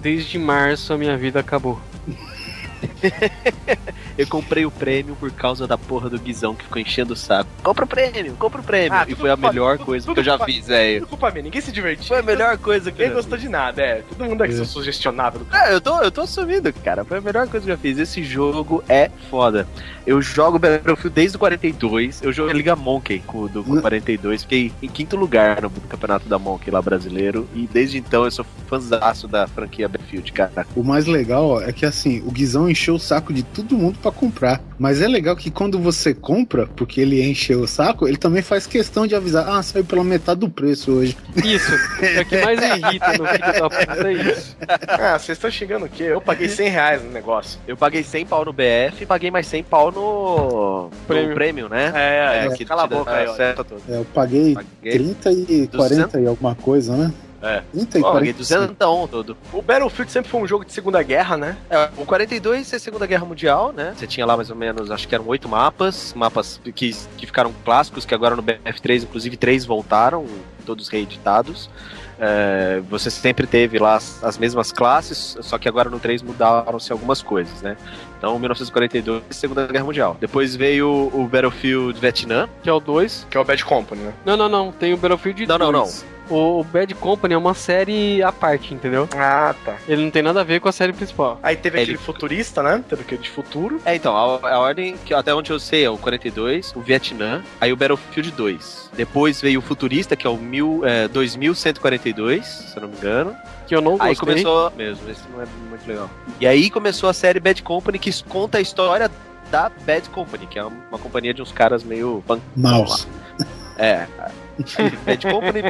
Desde 0.04 0.38
março 0.38 0.92
a 0.92 0.98
minha 0.98 1.16
vida 1.16 1.40
acabou. 1.40 1.80
Eu 4.16 4.26
comprei 4.26 4.64
o 4.64 4.70
prêmio 4.70 5.16
por 5.16 5.30
causa 5.32 5.66
da 5.66 5.76
porra 5.76 6.08
do 6.08 6.18
Guizão 6.18 6.54
que 6.54 6.64
ficou 6.64 6.80
enchendo 6.80 7.12
o 7.14 7.16
saco. 7.16 7.50
Compra 7.62 7.84
o 7.84 7.88
prêmio, 7.88 8.34
compra 8.38 8.60
o 8.60 8.64
prêmio. 8.64 8.92
Ah, 8.92 9.04
e 9.08 9.14
foi 9.14 9.30
a 9.30 9.34
culpa- 9.36 9.48
melhor 9.52 9.76
tudo- 9.78 9.86
coisa 9.86 10.06
tudo 10.06 10.14
que 10.14 10.20
eu 10.20 10.24
já 10.24 10.32
culpa- 10.38 10.46
fiz, 10.52 10.66
velho. 10.66 11.00
Tudo 11.00 11.08
culpa 11.08 11.30
minha, 11.30 11.42
ninguém 11.42 11.60
se 11.60 11.72
divertiu. 11.72 12.06
Foi 12.06 12.18
a 12.18 12.22
melhor 12.22 12.56
coisa 12.58 12.90
que 12.92 13.00
eu 13.02 13.06
Ninguém 13.06 13.16
gostou 13.16 13.36
de 13.38 13.48
nada, 13.48 13.82
é. 13.82 14.02
Todo 14.08 14.24
mundo 14.24 14.42
aqui 14.42 14.54
É. 14.54 14.60
é 14.60 14.64
sugestionável 14.64 15.40
do 15.40 15.46
Ah, 15.50 15.70
eu 15.72 15.80
tô, 15.80 16.00
eu 16.00 16.10
tô 16.10 16.20
assumindo, 16.22 16.72
cara. 16.72 17.04
Foi 17.04 17.18
a 17.18 17.20
melhor 17.20 17.46
coisa 17.48 17.64
que 17.66 17.72
eu 17.72 17.76
já 17.76 17.80
fiz. 17.80 17.98
Esse 17.98 18.22
jogo 18.22 18.82
é 18.88 19.10
foda. 19.30 19.66
Eu 20.06 20.20
jogo 20.22 20.58
Battlefield 20.58 21.14
desde 21.14 21.36
o 21.36 21.40
42. 21.40 22.22
Eu 22.22 22.32
jogo 22.32 22.52
Liga 22.52 22.76
Monkey 22.76 23.20
com, 23.20 23.46
do, 23.46 23.64
com 23.64 23.72
o 23.72 23.78
Hum. 23.78 23.80
42. 23.80 24.42
Fiquei 24.42 24.70
em 24.82 24.88
quinto 24.88 25.16
lugar 25.16 25.62
no 25.62 25.70
campeonato 25.70 26.28
da 26.28 26.38
Monkey 26.38 26.70
lá 26.70 26.80
brasileiro. 26.82 27.48
E 27.54 27.66
desde 27.72 27.98
então 27.98 28.24
eu 28.24 28.30
sou 28.30 28.44
fãzaço 28.68 29.26
da 29.26 29.46
franquia 29.46 29.88
Battlefield, 29.88 30.30
cara. 30.32 30.66
O 30.76 30.82
mais 30.82 31.06
legal 31.06 31.48
ó, 31.48 31.60
é 31.62 31.72
que 31.72 31.86
assim, 31.86 32.22
o 32.26 32.30
Guizão 32.30 32.68
encheu 32.68 32.94
o 32.96 32.98
saco 32.98 33.32
de 33.32 33.42
todo 33.42 33.76
mundo 33.76 33.98
pra 34.04 34.12
comprar. 34.12 34.60
Mas 34.78 35.00
é 35.00 35.08
legal 35.08 35.34
que 35.34 35.50
quando 35.50 35.78
você 35.78 36.12
compra, 36.12 36.66
porque 36.76 37.00
ele 37.00 37.22
encheu 37.22 37.60
o 37.60 37.66
saco, 37.66 38.06
ele 38.06 38.16
também 38.16 38.42
faz 38.42 38.66
questão 38.66 39.06
de 39.06 39.14
avisar: 39.14 39.48
ah, 39.48 39.62
saiu 39.62 39.84
pela 39.84 40.04
metade 40.04 40.40
do 40.40 40.48
preço 40.48 40.92
hoje. 40.92 41.16
Isso, 41.42 41.72
é 42.02 42.20
o 42.20 42.26
que 42.26 42.36
mais 42.38 42.60
irrita 42.60 43.12
no 43.18 43.26
filho 43.26 43.60
da 43.60 43.70
puta 43.70 44.08
é 44.08 44.12
isso. 44.12 44.56
Ah, 44.88 45.18
vocês 45.18 45.38
estão 45.38 45.50
xingando 45.50 45.86
o 45.86 45.88
quê? 45.88 46.04
Eu 46.04 46.20
paguei 46.20 46.48
100 46.48 46.68
reais 46.68 47.02
no 47.02 47.10
negócio. 47.10 47.58
Eu 47.66 47.76
paguei 47.76 48.02
100 48.02 48.26
pau 48.26 48.44
no 48.44 48.52
BF 48.52 49.02
e 49.02 49.06
paguei 49.06 49.30
mais 49.30 49.46
100 49.46 49.62
pau 49.64 49.90
no 49.90 50.90
Prêmio. 51.06 51.28
no 51.28 51.34
prêmio 51.34 51.68
né? 51.68 51.92
É, 51.94 52.48
que 52.54 52.64
cala 52.64 52.84
a 52.84 52.86
boca 52.86 53.10
aí, 53.10 53.26
ó. 53.26 53.36
É, 53.36 53.54
eu 53.88 54.06
paguei 54.12 54.54
Paguei 54.54 54.92
30 54.92 55.32
e 55.32 55.66
40 55.68 56.20
e 56.20 56.26
alguma 56.26 56.54
coisa, 56.54 56.96
né? 56.96 57.12
É. 57.44 57.62
30 57.72 57.98
e 57.98 58.02
Ó, 58.02 58.12
paguei 58.12 58.32
40. 58.32 58.38
200 58.38 59.10
todo. 59.10 59.36
O 59.52 59.60
Battlefield 59.60 60.10
sempre 60.10 60.30
foi 60.30 60.40
um 60.40 60.46
jogo 60.46 60.64
de 60.64 60.72
Segunda 60.72 61.02
Guerra, 61.02 61.36
né? 61.36 61.56
É, 61.68 61.90
o 61.96 62.06
42 62.06 62.72
é 62.72 62.76
a 62.76 62.78
Segunda 62.78 63.06
Guerra 63.06 63.26
Mundial, 63.26 63.72
né? 63.72 63.92
Você 63.96 64.06
tinha 64.06 64.24
lá 64.24 64.36
mais 64.36 64.48
ou 64.48 64.56
menos, 64.56 64.90
acho 64.90 65.06
que 65.06 65.14
eram 65.14 65.26
oito 65.28 65.48
mapas, 65.48 66.14
mapas 66.14 66.60
que, 66.74 66.92
que 67.16 67.26
ficaram 67.26 67.52
clássicos, 67.64 68.06
que 68.06 68.14
agora 68.14 68.34
no 68.34 68.42
BF3, 68.42 69.02
inclusive, 69.02 69.36
três 69.36 69.66
voltaram, 69.66 70.26
todos 70.64 70.88
reeditados. 70.88 71.68
É, 72.18 72.80
você 72.88 73.10
sempre 73.10 73.46
teve 73.46 73.78
lá 73.78 73.96
as, 73.96 74.22
as 74.22 74.38
mesmas 74.38 74.70
classes, 74.70 75.36
só 75.40 75.58
que 75.58 75.68
agora 75.68 75.90
no 75.90 75.98
3 75.98 76.22
mudaram-se 76.22 76.92
algumas 76.92 77.20
coisas, 77.20 77.60
né? 77.60 77.76
Então, 78.16 78.38
1942, 78.38 79.22
Segunda 79.30 79.66
Guerra 79.66 79.84
Mundial. 79.84 80.16
Depois 80.18 80.56
veio 80.56 81.10
o 81.12 81.28
Battlefield 81.28 82.00
Vietnã. 82.00 82.48
Que 82.62 82.70
é 82.70 82.72
o 82.72 82.80
2. 82.80 83.26
Que 83.28 83.36
é 83.36 83.40
o 83.40 83.44
Bad 83.44 83.62
Company, 83.64 84.00
né? 84.00 84.14
Não, 84.24 84.36
não, 84.36 84.48
não. 84.48 84.72
Tem 84.72 84.94
o 84.94 84.96
Battlefield 84.96 85.46
Não, 85.46 85.58
não, 85.58 85.72
2. 85.72 86.02
O, 86.02 86.13
o 86.30 86.64
Bad 86.64 86.94
Company 86.94 87.34
é 87.34 87.38
uma 87.38 87.54
série 87.54 88.22
à 88.22 88.32
parte, 88.32 88.72
entendeu? 88.74 89.08
Ah, 89.16 89.54
tá. 89.64 89.76
Ele 89.86 90.02
não 90.04 90.10
tem 90.10 90.22
nada 90.22 90.40
a 90.40 90.44
ver 90.44 90.60
com 90.60 90.68
a 90.68 90.72
série 90.72 90.92
principal. 90.92 91.38
Aí 91.42 91.56
teve 91.56 91.76
Ele- 91.78 91.82
aquele 91.92 91.98
futurista, 91.98 92.62
né? 92.62 92.82
Teve 92.88 93.02
aquele 93.02 93.22
de 93.22 93.30
futuro. 93.30 93.80
É, 93.84 93.94
então, 93.94 94.16
a, 94.16 94.50
a 94.50 94.58
ordem, 94.58 94.96
que 95.04 95.12
até 95.12 95.34
onde 95.34 95.50
eu 95.50 95.58
sei, 95.58 95.84
é 95.84 95.90
o 95.90 95.98
42, 95.98 96.72
o 96.74 96.80
Vietnã, 96.80 97.42
aí 97.60 97.72
o 97.72 97.76
Battlefield 97.76 98.30
2. 98.32 98.90
Depois 98.94 99.40
veio 99.40 99.58
o 99.58 99.62
Futurista, 99.62 100.14
que 100.16 100.26
é 100.26 100.30
o 100.30 100.36
mil, 100.36 100.82
é, 100.84 101.08
2142, 101.08 102.46
se 102.46 102.76
eu 102.76 102.82
não 102.82 102.88
me 102.88 102.96
engano. 102.96 103.34
Que 103.66 103.74
eu 103.74 103.80
não 103.80 103.92
gostei. 103.92 104.08
Aí 104.10 104.16
começou. 104.16 104.70
Mesmo, 104.76 105.10
esse 105.10 105.22
não 105.32 105.42
é 105.42 105.46
muito 105.68 105.86
legal. 105.86 106.10
E 106.40 106.46
aí 106.46 106.70
começou 106.70 107.08
a 107.08 107.12
série 107.14 107.40
Bad 107.40 107.62
Company, 107.62 107.98
que 107.98 108.22
conta 108.24 108.58
a 108.58 108.60
história 108.60 109.10
da 109.50 109.70
Bad 109.86 110.08
Company, 110.10 110.46
que 110.46 110.58
é 110.58 110.64
uma, 110.64 110.76
uma 110.90 110.98
companhia 110.98 111.32
de 111.34 111.42
uns 111.42 111.52
caras 111.52 111.82
meio 111.82 112.22
punk. 112.26 112.42
Mouse. 112.56 113.06
É. 113.78 114.06
Bad 115.04 115.26
Company. 115.26 115.62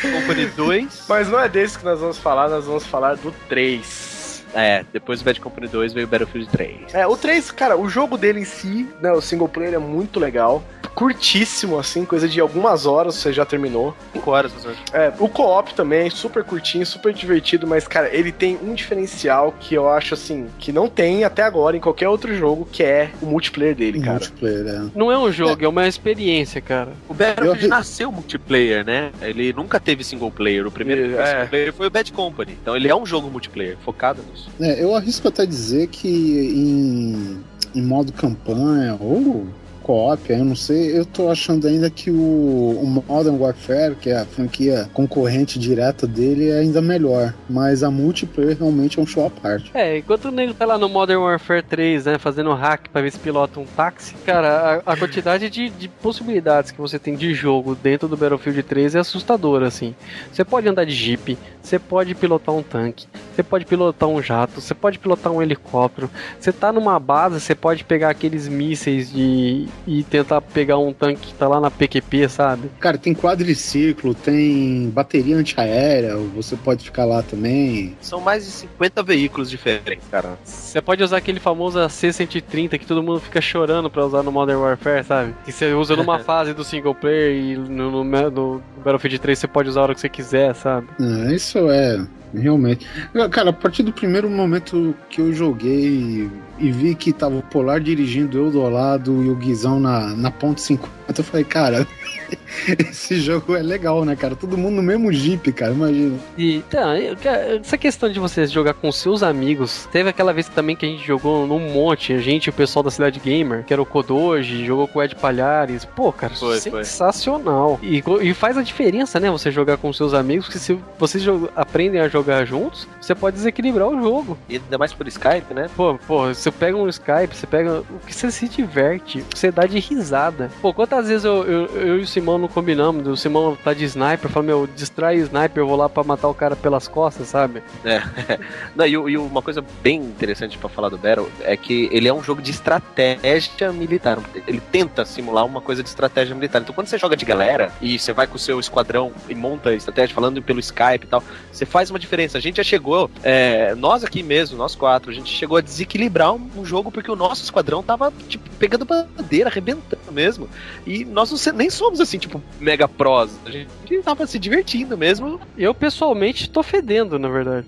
Company 0.00 0.46
2. 0.46 1.04
Mas 1.08 1.28
não 1.28 1.40
é 1.40 1.48
desse 1.48 1.78
que 1.78 1.84
nós 1.84 2.00
vamos 2.00 2.18
falar, 2.18 2.48
nós 2.48 2.64
vamos 2.66 2.86
falar 2.86 3.16
do 3.16 3.32
3. 3.48 4.44
É, 4.54 4.84
depois 4.92 5.20
do 5.20 5.24
Bad 5.24 5.40
Company 5.40 5.66
2 5.66 5.92
veio 5.92 6.06
o 6.06 6.08
Battlefield 6.08 6.48
3. 6.48 6.94
É, 6.94 7.06
o 7.06 7.16
3, 7.16 7.50
cara, 7.50 7.76
o 7.76 7.88
jogo 7.88 8.16
dele 8.16 8.40
em 8.40 8.44
si, 8.44 8.88
né, 9.00 9.12
o 9.12 9.20
single 9.20 9.48
player 9.48 9.74
é 9.74 9.78
muito 9.78 10.20
legal. 10.20 10.62
Curtíssimo, 10.94 11.78
assim, 11.78 12.04
coisa 12.04 12.28
de 12.28 12.40
algumas 12.40 12.86
horas 12.86 13.16
você 13.16 13.32
já 13.32 13.44
terminou. 13.44 13.94
5 14.12 14.30
horas, 14.30 14.52
menos. 14.54 14.78
É, 14.92 15.12
o 15.18 15.28
co-op 15.28 15.74
também, 15.74 16.08
super 16.10 16.44
curtinho, 16.44 16.86
super 16.86 17.12
divertido, 17.12 17.66
mas, 17.66 17.86
cara, 17.88 18.08
ele 18.14 18.30
tem 18.30 18.56
um 18.62 18.74
diferencial 18.74 19.52
que 19.58 19.74
eu 19.74 19.88
acho, 19.88 20.14
assim, 20.14 20.46
que 20.58 20.72
não 20.72 20.88
tem 20.88 21.24
até 21.24 21.42
agora 21.42 21.76
em 21.76 21.80
qualquer 21.80 22.08
outro 22.08 22.34
jogo, 22.34 22.66
que 22.70 22.82
é 22.82 23.10
o 23.20 23.26
multiplayer 23.26 23.74
dele, 23.74 24.00
cara. 24.00 24.12
Multiplayer, 24.20 24.66
é. 24.66 24.82
Não 24.94 25.10
é 25.10 25.18
um 25.18 25.30
jogo, 25.32 25.64
é 25.64 25.68
uma 25.68 25.86
experiência, 25.88 26.60
cara. 26.60 26.92
O 27.08 27.14
Battlefield 27.14 27.64
Eu- 27.64 27.68
nasceu 27.70 28.12
multiplayer, 28.12 28.84
né? 28.84 29.10
Ele 29.20 29.52
nunca 29.52 29.80
teve 29.80 30.04
single 30.04 30.30
player. 30.30 30.66
O 30.66 30.70
primeiro 30.70 31.16
É. 31.20 31.26
single 31.32 31.46
player 31.48 31.72
foi 31.72 31.86
o 31.88 31.90
Bad 31.90 32.12
Company. 32.12 32.56
Então 32.62 32.76
ele 32.76 32.88
é 32.88 32.94
um 32.94 33.04
jogo 33.04 33.28
multiplayer, 33.30 33.76
focado 33.84 34.22
nisso. 34.30 34.48
É, 34.60 34.82
eu 34.82 34.94
arrisco 34.94 35.26
até 35.28 35.44
dizer 35.44 35.88
que 35.88 36.08
em, 36.08 37.40
em 37.74 37.82
modo 37.82 38.12
campanha 38.12 38.96
ou 39.00 39.46
co-op, 39.84 40.32
eu 40.32 40.44
não 40.44 40.56
sei, 40.56 40.98
eu 40.98 41.04
tô 41.04 41.30
achando 41.30 41.68
ainda 41.68 41.90
que 41.90 42.10
o, 42.10 42.14
o 42.14 42.86
Modern 42.86 43.36
Warfare, 43.38 43.94
que 43.94 44.08
é 44.08 44.16
a 44.16 44.24
franquia 44.24 44.88
concorrente 44.94 45.58
direta 45.58 46.06
dele, 46.06 46.48
é 46.48 46.60
ainda 46.60 46.80
melhor. 46.80 47.34
Mas 47.48 47.82
a 47.82 47.90
multiplayer 47.90 48.56
realmente 48.58 48.98
é 48.98 49.02
um 49.02 49.06
show 49.06 49.26
à 49.26 49.30
parte. 49.30 49.70
É, 49.74 49.98
enquanto 49.98 50.26
o 50.26 50.30
nego 50.30 50.54
tá 50.54 50.64
lá 50.64 50.78
no 50.78 50.88
Modern 50.88 51.20
Warfare 51.20 51.62
3, 51.62 52.06
né, 52.06 52.18
fazendo 52.18 52.52
hack 52.54 52.88
pra 52.88 53.02
ver 53.02 53.12
se 53.12 53.18
pilota 53.18 53.60
um 53.60 53.66
táxi, 53.66 54.14
cara, 54.24 54.82
a, 54.86 54.92
a 54.92 54.96
quantidade 54.96 55.50
de, 55.50 55.68
de 55.68 55.88
possibilidades 55.88 56.70
que 56.70 56.80
você 56.80 56.98
tem 56.98 57.14
de 57.14 57.34
jogo 57.34 57.74
dentro 57.74 58.08
do 58.08 58.16
Battlefield 58.16 58.62
3 58.62 58.94
é 58.94 59.00
assustadora, 59.00 59.66
assim. 59.66 59.94
Você 60.32 60.44
pode 60.44 60.66
andar 60.66 60.84
de 60.84 60.94
jeep, 60.94 61.36
você 61.64 61.78
pode 61.78 62.14
pilotar 62.14 62.54
um 62.54 62.62
tanque, 62.62 63.06
você 63.34 63.42
pode 63.42 63.64
pilotar 63.64 64.08
um 64.08 64.20
jato, 64.20 64.60
você 64.60 64.74
pode 64.74 64.98
pilotar 64.98 65.32
um 65.32 65.42
helicóptero, 65.42 66.10
você 66.38 66.52
tá 66.52 66.70
numa 66.70 67.00
base, 67.00 67.40
você 67.40 67.54
pode 67.54 67.84
pegar 67.84 68.10
aqueles 68.10 68.46
mísseis 68.46 69.10
de 69.10 69.66
e 69.86 70.02
tentar 70.04 70.42
pegar 70.42 70.78
um 70.78 70.92
tanque 70.92 71.28
que 71.28 71.34
tá 71.34 71.48
lá 71.48 71.58
na 71.58 71.70
PQP, 71.70 72.28
sabe? 72.28 72.70
Cara, 72.78 72.98
tem 72.98 73.14
quadriciclo, 73.14 74.14
tem 74.14 74.90
bateria 74.90 75.36
antiaérea, 75.36 76.16
você 76.16 76.54
pode 76.54 76.84
ficar 76.84 77.06
lá 77.06 77.22
também. 77.22 77.96
São 78.00 78.20
mais 78.20 78.44
de 78.44 78.50
50 78.50 79.02
veículos 79.02 79.48
diferentes, 79.48 80.06
cara. 80.10 80.38
Você 80.44 80.82
pode 80.82 81.02
usar 81.02 81.16
aquele 81.16 81.40
famoso 81.40 81.78
AC-130 81.78 82.78
que 82.78 82.86
todo 82.86 83.02
mundo 83.02 83.20
fica 83.20 83.40
chorando 83.40 83.88
pra 83.88 84.04
usar 84.04 84.22
no 84.22 84.30
Modern 84.30 84.60
Warfare, 84.60 85.02
sabe? 85.02 85.34
Que 85.46 85.52
você 85.52 85.72
usa 85.72 85.96
numa 85.96 86.18
fase 86.24 86.52
do 86.52 86.62
single 86.62 86.94
player 86.94 87.34
e 87.34 87.56
no, 87.56 88.04
no, 88.04 88.30
no 88.30 88.62
Battlefield 88.84 89.18
3 89.18 89.38
você 89.38 89.48
pode 89.48 89.68
usar 89.70 89.80
a 89.80 89.82
hora 89.84 89.94
que 89.94 90.00
você 90.00 90.08
quiser, 90.10 90.54
sabe? 90.54 90.88
Ah, 91.00 91.32
isso 91.32 91.53
é 91.58 92.00
Realmente. 92.34 92.86
Cara, 93.30 93.50
a 93.50 93.52
partir 93.52 93.82
do 93.82 93.92
primeiro 93.92 94.28
momento 94.28 94.94
que 95.08 95.20
eu 95.20 95.32
joguei 95.32 96.28
e 96.58 96.70
vi 96.70 96.94
que 96.94 97.12
tava 97.12 97.36
o 97.36 97.42
Polar 97.42 97.80
dirigindo 97.80 98.38
eu 98.38 98.50
do 98.50 98.62
lado 98.68 99.22
e 99.24 99.28
o 99.28 99.34
Guizão 99.34 99.80
na, 99.80 100.14
na 100.14 100.30
ponte 100.30 100.60
50, 100.62 100.88
eu 101.18 101.24
falei, 101.24 101.44
cara, 101.44 101.86
esse 102.88 103.20
jogo 103.20 103.54
é 103.56 103.62
legal, 103.62 104.04
né, 104.04 104.14
cara? 104.16 104.34
Todo 104.36 104.56
mundo 104.56 104.76
no 104.76 104.82
mesmo 104.82 105.12
jeep, 105.12 105.52
cara, 105.52 105.72
imagina. 105.72 106.16
E, 106.38 106.56
então, 106.56 106.88
cara, 107.22 107.56
essa 107.56 107.76
questão 107.76 108.10
de 108.10 108.18
você 108.18 108.46
jogar 108.46 108.74
com 108.74 108.90
seus 108.92 109.22
amigos, 109.22 109.88
teve 109.92 110.08
aquela 110.08 110.32
vez 110.32 110.48
também 110.48 110.74
que 110.76 110.86
a 110.86 110.88
gente 110.88 111.04
jogou 111.06 111.46
num 111.46 111.58
monte, 111.72 112.12
a 112.12 112.18
gente 112.18 112.46
e 112.46 112.50
o 112.50 112.52
pessoal 112.52 112.82
da 112.82 112.90
Cidade 112.90 113.20
Gamer, 113.20 113.64
que 113.64 113.72
era 113.72 113.82
o 113.82 113.86
Kodoji, 113.86 114.64
jogou 114.64 114.86
com 114.88 114.98
o 114.98 115.02
Ed 115.02 115.14
Palhares. 115.16 115.84
Pô, 115.84 116.12
cara, 116.12 116.34
Foi, 116.34 116.60
foi. 116.60 116.84
sensacional. 116.84 117.78
E, 117.82 118.00
co- 118.00 118.22
e 118.22 118.32
faz 118.32 118.56
a 118.56 118.62
diferença, 118.62 119.18
né, 119.20 119.30
você 119.30 119.50
jogar 119.50 119.76
com 119.76 119.92
seus 119.92 120.14
amigos, 120.14 120.46
porque 120.46 120.58
se 120.58 120.78
vocês 120.98 121.24
aprendem 121.54 122.00
a 122.00 122.08
jogar 122.08 122.23
juntos, 122.44 122.86
você 123.00 123.14
pode 123.14 123.36
desequilibrar 123.36 123.88
o 123.88 124.00
jogo. 124.00 124.38
E 124.48 124.56
ainda 124.56 124.78
mais 124.78 124.92
por 124.92 125.06
Skype, 125.06 125.52
né? 125.54 125.68
Pô, 125.76 125.98
pô, 126.06 126.26
você 126.28 126.50
pega 126.50 126.76
um 126.76 126.88
Skype, 126.88 127.34
você 127.34 127.46
pega 127.46 127.80
o 127.80 127.98
que 128.06 128.14
você 128.14 128.30
se 128.30 128.48
diverte, 128.48 129.24
você 129.34 129.50
dá 129.50 129.66
de 129.66 129.78
risada. 129.78 130.50
Pô, 130.60 130.72
quantas 130.72 131.08
vezes 131.08 131.24
eu, 131.24 131.44
eu, 131.44 131.66
eu 131.76 131.98
e 131.98 132.02
o 132.02 132.06
Simão 132.06 132.38
não 132.38 132.48
combinamos, 132.48 133.06
o 133.06 133.16
Simão 133.16 133.56
tá 133.62 133.72
de 133.72 133.84
sniper, 133.84 134.30
fala, 134.30 134.46
meu, 134.46 134.66
distrai 134.66 135.18
o 135.18 135.22
sniper, 135.22 135.62
eu 135.62 135.66
vou 135.66 135.76
lá 135.76 135.88
pra 135.88 136.02
matar 136.02 136.28
o 136.28 136.34
cara 136.34 136.56
pelas 136.56 136.88
costas, 136.88 137.28
sabe? 137.28 137.62
Não, 138.74 138.86
e, 138.86 138.92
e 138.92 139.18
uma 139.18 139.42
coisa 139.42 139.64
bem 139.82 140.00
interessante 140.00 140.58
pra 140.58 140.68
falar 140.68 140.88
do 140.88 140.98
Battle 140.98 141.28
é 141.40 141.56
que 141.56 141.88
ele 141.92 142.08
é 142.08 142.14
um 142.14 142.22
jogo 142.22 142.42
de 142.42 142.50
estratégia 142.50 143.72
militar. 143.72 144.18
Ele 144.46 144.60
tenta 144.72 145.04
simular 145.04 145.44
uma 145.44 145.60
coisa 145.60 145.82
de 145.82 145.88
estratégia 145.88 146.34
militar. 146.34 146.62
Então, 146.62 146.74
quando 146.74 146.86
você 146.86 146.98
joga 146.98 147.16
de 147.16 147.24
galera 147.24 147.72
e 147.80 147.98
você 147.98 148.12
vai 148.12 148.26
com 148.26 148.36
o 148.36 148.38
seu 148.38 148.58
esquadrão 148.58 149.12
e 149.28 149.34
monta 149.34 149.70
a 149.70 149.74
estratégia, 149.74 150.14
falando 150.14 150.42
pelo 150.42 150.60
Skype 150.60 151.04
e 151.04 151.08
tal, 151.08 151.22
você 151.50 151.64
faz 151.64 151.90
uma 151.90 151.98
diferença. 152.04 152.38
A 152.38 152.40
gente 152.40 152.56
já 152.56 152.62
chegou, 152.62 153.10
é, 153.22 153.74
nós 153.74 154.04
aqui 154.04 154.22
mesmo, 154.22 154.56
nós 154.56 154.74
quatro, 154.74 155.10
a 155.10 155.14
gente 155.14 155.30
chegou 155.30 155.56
a 155.56 155.60
desequilibrar 155.60 156.34
um, 156.34 156.50
um 156.56 156.64
jogo 156.64 156.90
porque 156.90 157.10
o 157.10 157.16
nosso 157.16 157.42
esquadrão 157.42 157.82
tava, 157.82 158.12
tipo, 158.28 158.48
pegando 158.58 158.84
bandeira, 158.84 159.48
arrebentando 159.48 160.12
mesmo. 160.12 160.48
E 160.86 161.04
nós 161.04 161.30
não 161.30 161.54
nem 161.54 161.70
somos 161.70 162.00
assim, 162.00 162.18
tipo, 162.18 162.42
mega 162.60 162.86
prós. 162.86 163.38
A 163.44 163.50
gente 163.50 164.02
tava 164.02 164.26
se 164.26 164.38
divertindo 164.38 164.96
mesmo. 164.96 165.40
Eu, 165.56 165.74
pessoalmente, 165.74 166.48
tô 166.50 166.62
fedendo, 166.62 167.18
na 167.18 167.28
verdade. 167.28 167.66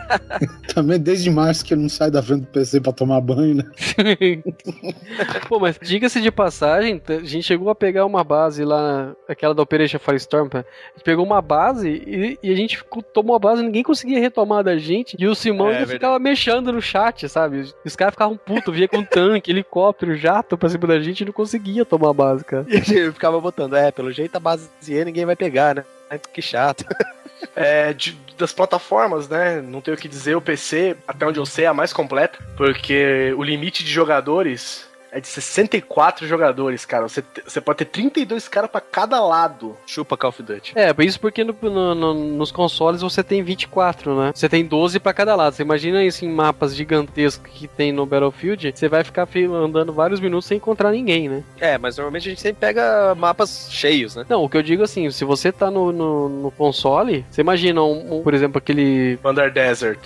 Também 0.74 0.98
desde 0.98 1.30
março 1.30 1.64
que 1.64 1.74
eu 1.74 1.78
não 1.78 1.88
saio 1.88 2.10
da 2.10 2.22
frente 2.22 2.42
do 2.42 2.46
PC 2.48 2.80
pra 2.80 2.92
tomar 2.92 3.20
banho, 3.20 3.56
né? 3.56 3.64
Pô, 5.48 5.58
mas 5.58 5.78
diga-se 5.82 6.20
de 6.20 6.30
passagem, 6.30 7.00
a 7.08 7.24
gente 7.24 7.42
chegou 7.42 7.70
a 7.70 7.74
pegar 7.74 8.06
uma 8.06 8.22
base 8.22 8.64
lá, 8.64 9.14
aquela 9.28 9.54
da 9.54 9.62
Operation 9.62 9.98
Firestorm, 9.98 10.48
a 10.52 10.58
gente 10.58 11.04
pegou 11.04 11.24
uma 11.24 11.42
base 11.42 11.88
e, 11.88 12.38
e 12.42 12.52
a 12.52 12.56
gente 12.56 12.82
tomou 13.12 13.34
a 13.34 13.38
base, 13.38 13.57
ninguém 13.62 13.82
conseguia 13.82 14.18
retomar 14.20 14.62
da 14.64 14.76
gente, 14.78 15.16
e 15.18 15.26
o 15.26 15.34
Simão 15.34 15.70
É, 15.70 15.86
ficava 15.86 16.18
mexendo 16.18 16.72
no 16.72 16.80
chat, 16.82 17.28
sabe? 17.28 17.72
Os 17.84 17.96
caras 17.96 18.12
ficavam 18.14 18.36
putos, 18.36 18.74
via 18.74 18.88
com 18.88 19.02
tanque, 19.04 19.50
helicóptero, 19.52 20.16
jato 20.16 20.56
pra 20.56 20.68
cima 20.68 20.86
da 20.86 21.00
gente 21.00 21.20
e 21.20 21.24
não 21.26 21.32
conseguia 21.32 21.84
tomar 21.84 22.10
a 22.10 22.14
base, 22.14 22.44
cara. 22.44 22.66
E 22.88 22.96
eu 22.98 23.12
ficava 23.12 23.40
botando, 23.40 23.76
é, 23.76 23.90
pelo 23.90 24.10
jeito 24.12 24.34
a 24.36 24.40
base 24.40 24.68
E 24.86 25.04
ninguém 25.04 25.24
vai 25.26 25.36
pegar, 25.36 25.74
né? 25.74 25.84
Que 26.32 26.40
chato. 26.42 26.84
É, 27.54 27.92
de- 27.92 28.18
das 28.36 28.52
plataformas, 28.52 29.28
né? 29.28 29.60
Não 29.60 29.80
tenho 29.80 29.96
o 29.96 30.00
que 30.00 30.08
dizer, 30.08 30.36
o 30.36 30.40
PC, 30.40 30.96
até 31.06 31.24
onde 31.24 31.38
eu 31.38 31.46
sei, 31.46 31.66
é 31.66 31.68
a 31.68 31.74
mais 31.74 31.92
completa, 31.92 32.36
porque 32.56 33.32
o 33.36 33.44
limite 33.44 33.84
de 33.84 33.90
jogadores 33.92 34.87
é 35.12 35.20
de 35.20 35.26
64 35.28 36.26
jogadores, 36.26 36.84
cara. 36.84 37.08
Você, 37.08 37.22
você 37.46 37.60
pode 37.60 37.78
ter 37.78 37.84
32 37.86 38.48
caras 38.48 38.70
pra 38.70 38.80
cada 38.80 39.20
lado. 39.24 39.76
Chupa 39.86 40.16
Call 40.16 40.30
of 40.30 40.42
Duty. 40.42 40.72
É, 40.76 40.94
isso 41.04 41.18
porque 41.20 41.42
no- 41.44 41.56
no- 41.62 41.94
no- 41.94 42.14
nos 42.14 42.50
consoles 42.52 43.00
você 43.00 43.22
tem 43.22 43.42
24, 43.42 44.14
né? 44.18 44.32
Você 44.34 44.48
tem 44.48 44.64
12 44.64 44.98
pra 45.00 45.12
cada 45.12 45.34
lado. 45.34 45.54
Você 45.54 45.62
imagina 45.62 46.04
isso 46.04 46.24
em 46.24 46.28
mapas 46.28 46.74
gigantescos 46.74 47.50
que 47.52 47.66
tem 47.68 47.92
no 47.92 48.04
Battlefield, 48.06 48.72
você 48.74 48.88
vai 48.88 49.02
ficar 49.04 49.26
fi- 49.26 49.44
andando 49.44 49.92
vários 49.92 50.20
minutos 50.20 50.46
sem 50.46 50.56
encontrar 50.56 50.90
ninguém, 50.92 51.28
né? 51.28 51.42
É, 51.60 51.78
mas 51.78 51.96
normalmente 51.96 52.26
a 52.28 52.30
gente 52.30 52.40
sempre 52.40 52.60
pega 52.60 53.14
mapas 53.14 53.68
cheios, 53.70 54.16
né? 54.16 54.24
Não, 54.28 54.44
o 54.44 54.48
que 54.48 54.56
eu 54.56 54.62
digo 54.62 54.82
assim, 54.82 55.10
se 55.10 55.24
você 55.24 55.50
tá 55.52 55.70
no, 55.70 55.92
no, 55.92 56.28
no 56.28 56.50
console, 56.50 57.24
você 57.30 57.40
imagina, 57.40 57.82
um, 57.82 58.18
um, 58.18 58.22
por 58.22 58.34
exemplo, 58.34 58.58
aquele. 58.58 59.16
Thunder 59.22 59.52
Desert. 59.52 59.98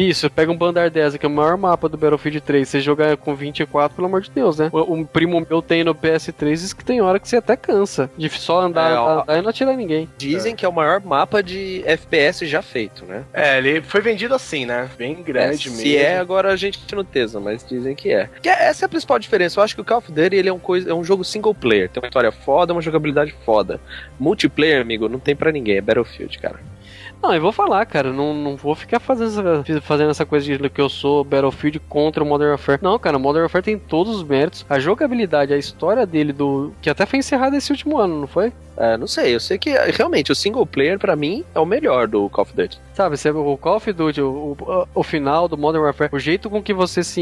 Isso, 0.00 0.30
pega 0.30 0.52
um 0.52 0.56
Bandar 0.56 0.90
10, 0.90 1.16
que 1.16 1.26
é 1.26 1.28
o 1.28 1.32
maior 1.32 1.56
mapa 1.56 1.88
do 1.88 1.96
Battlefield 1.98 2.40
3, 2.40 2.68
você 2.68 2.80
jogar 2.80 3.16
com 3.16 3.34
24, 3.34 3.96
pelo 3.96 4.06
amor 4.06 4.20
de 4.20 4.30
Deus, 4.30 4.56
né? 4.58 4.70
Um 4.72 5.04
primo 5.04 5.44
meu 5.50 5.60
tem 5.60 5.82
no 5.82 5.92
PS3 5.94 6.52
diz 6.52 6.72
que 6.72 6.84
tem 6.84 7.00
hora 7.00 7.18
que 7.18 7.28
você 7.28 7.38
até 7.38 7.56
cansa 7.56 8.08
de 8.16 8.28
só 8.28 8.60
andar, 8.60 8.92
É, 8.92 8.94
ó. 8.96 9.22
andar 9.22 9.38
e 9.38 9.42
não 9.42 9.50
atirar 9.50 9.76
ninguém. 9.76 10.08
Dizem 10.16 10.54
que 10.54 10.64
é 10.64 10.68
o 10.68 10.72
maior 10.72 11.00
mapa 11.00 11.42
de 11.42 11.82
FPS 11.84 12.46
já 12.46 12.62
feito, 12.62 13.04
né? 13.04 13.24
É, 13.32 13.58
ele 13.58 13.82
foi 13.82 14.00
vendido 14.00 14.34
assim, 14.34 14.64
né? 14.64 14.88
Bem 14.96 15.16
grande 15.22 15.66
É, 15.66 15.70
mesmo. 15.70 15.76
se 15.76 15.96
é, 15.96 16.18
agora 16.18 16.52
a 16.52 16.56
gente 16.56 16.78
não 16.94 17.04
tesa, 17.04 17.40
mas 17.40 17.66
dizem 17.66 17.96
que 17.96 18.12
é. 18.12 18.28
Que 18.40 18.48
é- 18.48 18.68
essa 18.68 18.84
é 18.84 18.86
a 18.86 18.88
principal 18.88 19.18
diferença. 19.18 19.58
Eu 19.58 19.64
acho 19.64 19.74
que 19.74 19.80
o 19.80 19.84
Call 19.84 19.98
of 19.98 20.12
Duty 20.12 20.36
ele 20.36 20.48
é, 20.48 20.52
um 20.52 20.60
coisa, 20.60 20.90
é 20.90 20.94
um 20.94 21.02
jogo 21.02 21.24
single 21.24 21.54
player. 21.54 21.88
Tem 21.88 22.00
uma 22.00 22.06
história 22.08 22.30
foda, 22.30 22.72
uma 22.72 22.80
jogabilidade 22.82 23.34
foda. 23.44 23.80
Multiplayer, 24.18 24.80
amigo, 24.80 25.08
não 25.08 25.18
tem 25.18 25.34
pra 25.34 25.50
ninguém. 25.50 25.76
É 25.76 25.80
Battlefield, 25.80 26.38
cara. 26.38 26.60
Não, 27.22 27.34
eu 27.34 27.40
vou 27.40 27.50
falar, 27.50 27.84
cara, 27.84 28.12
não, 28.12 28.32
não 28.32 28.56
vou 28.56 28.74
ficar 28.74 29.00
fazendo 29.00 29.28
essa, 29.28 29.80
fazendo 29.80 30.10
essa 30.10 30.24
coisa 30.24 30.46
de 30.46 30.70
que 30.70 30.80
eu 30.80 30.88
sou 30.88 31.24
Battlefield 31.24 31.80
contra 31.80 32.22
o 32.22 32.26
Modern 32.26 32.50
Warfare. 32.50 32.78
Não, 32.80 32.98
cara, 32.98 33.16
o 33.16 33.20
Modern 33.20 33.42
Warfare 33.42 33.64
tem 33.64 33.78
todos 33.78 34.16
os 34.16 34.22
méritos. 34.22 34.64
A 34.68 34.78
jogabilidade, 34.78 35.52
a 35.52 35.58
história 35.58 36.06
dele, 36.06 36.32
do 36.32 36.72
que 36.80 36.88
até 36.88 37.04
foi 37.04 37.18
encerrada 37.18 37.56
esse 37.56 37.72
último 37.72 37.98
ano, 37.98 38.20
não 38.20 38.26
foi? 38.28 38.52
É, 38.78 38.96
não 38.96 39.06
sei, 39.08 39.34
eu 39.34 39.40
sei 39.40 39.58
que 39.58 39.70
realmente 39.70 40.30
o 40.30 40.34
single 40.34 40.64
player 40.64 40.98
pra 40.98 41.16
mim 41.16 41.44
é 41.54 41.58
o 41.58 41.66
melhor 41.66 42.06
do 42.06 42.28
Call 42.30 42.42
of 42.42 42.54
Duty. 42.54 42.78
Sabe, 42.94 43.16
o 43.30 43.56
Call 43.56 43.76
of 43.76 43.92
Duty, 43.92 44.20
o, 44.22 44.56
o, 44.60 44.88
o 44.94 45.02
final 45.02 45.48
do 45.48 45.58
Modern 45.58 45.82
Warfare, 45.84 46.10
o 46.12 46.18
jeito 46.18 46.48
com 46.48 46.62
que 46.62 46.72
você 46.72 47.02
se 47.02 47.20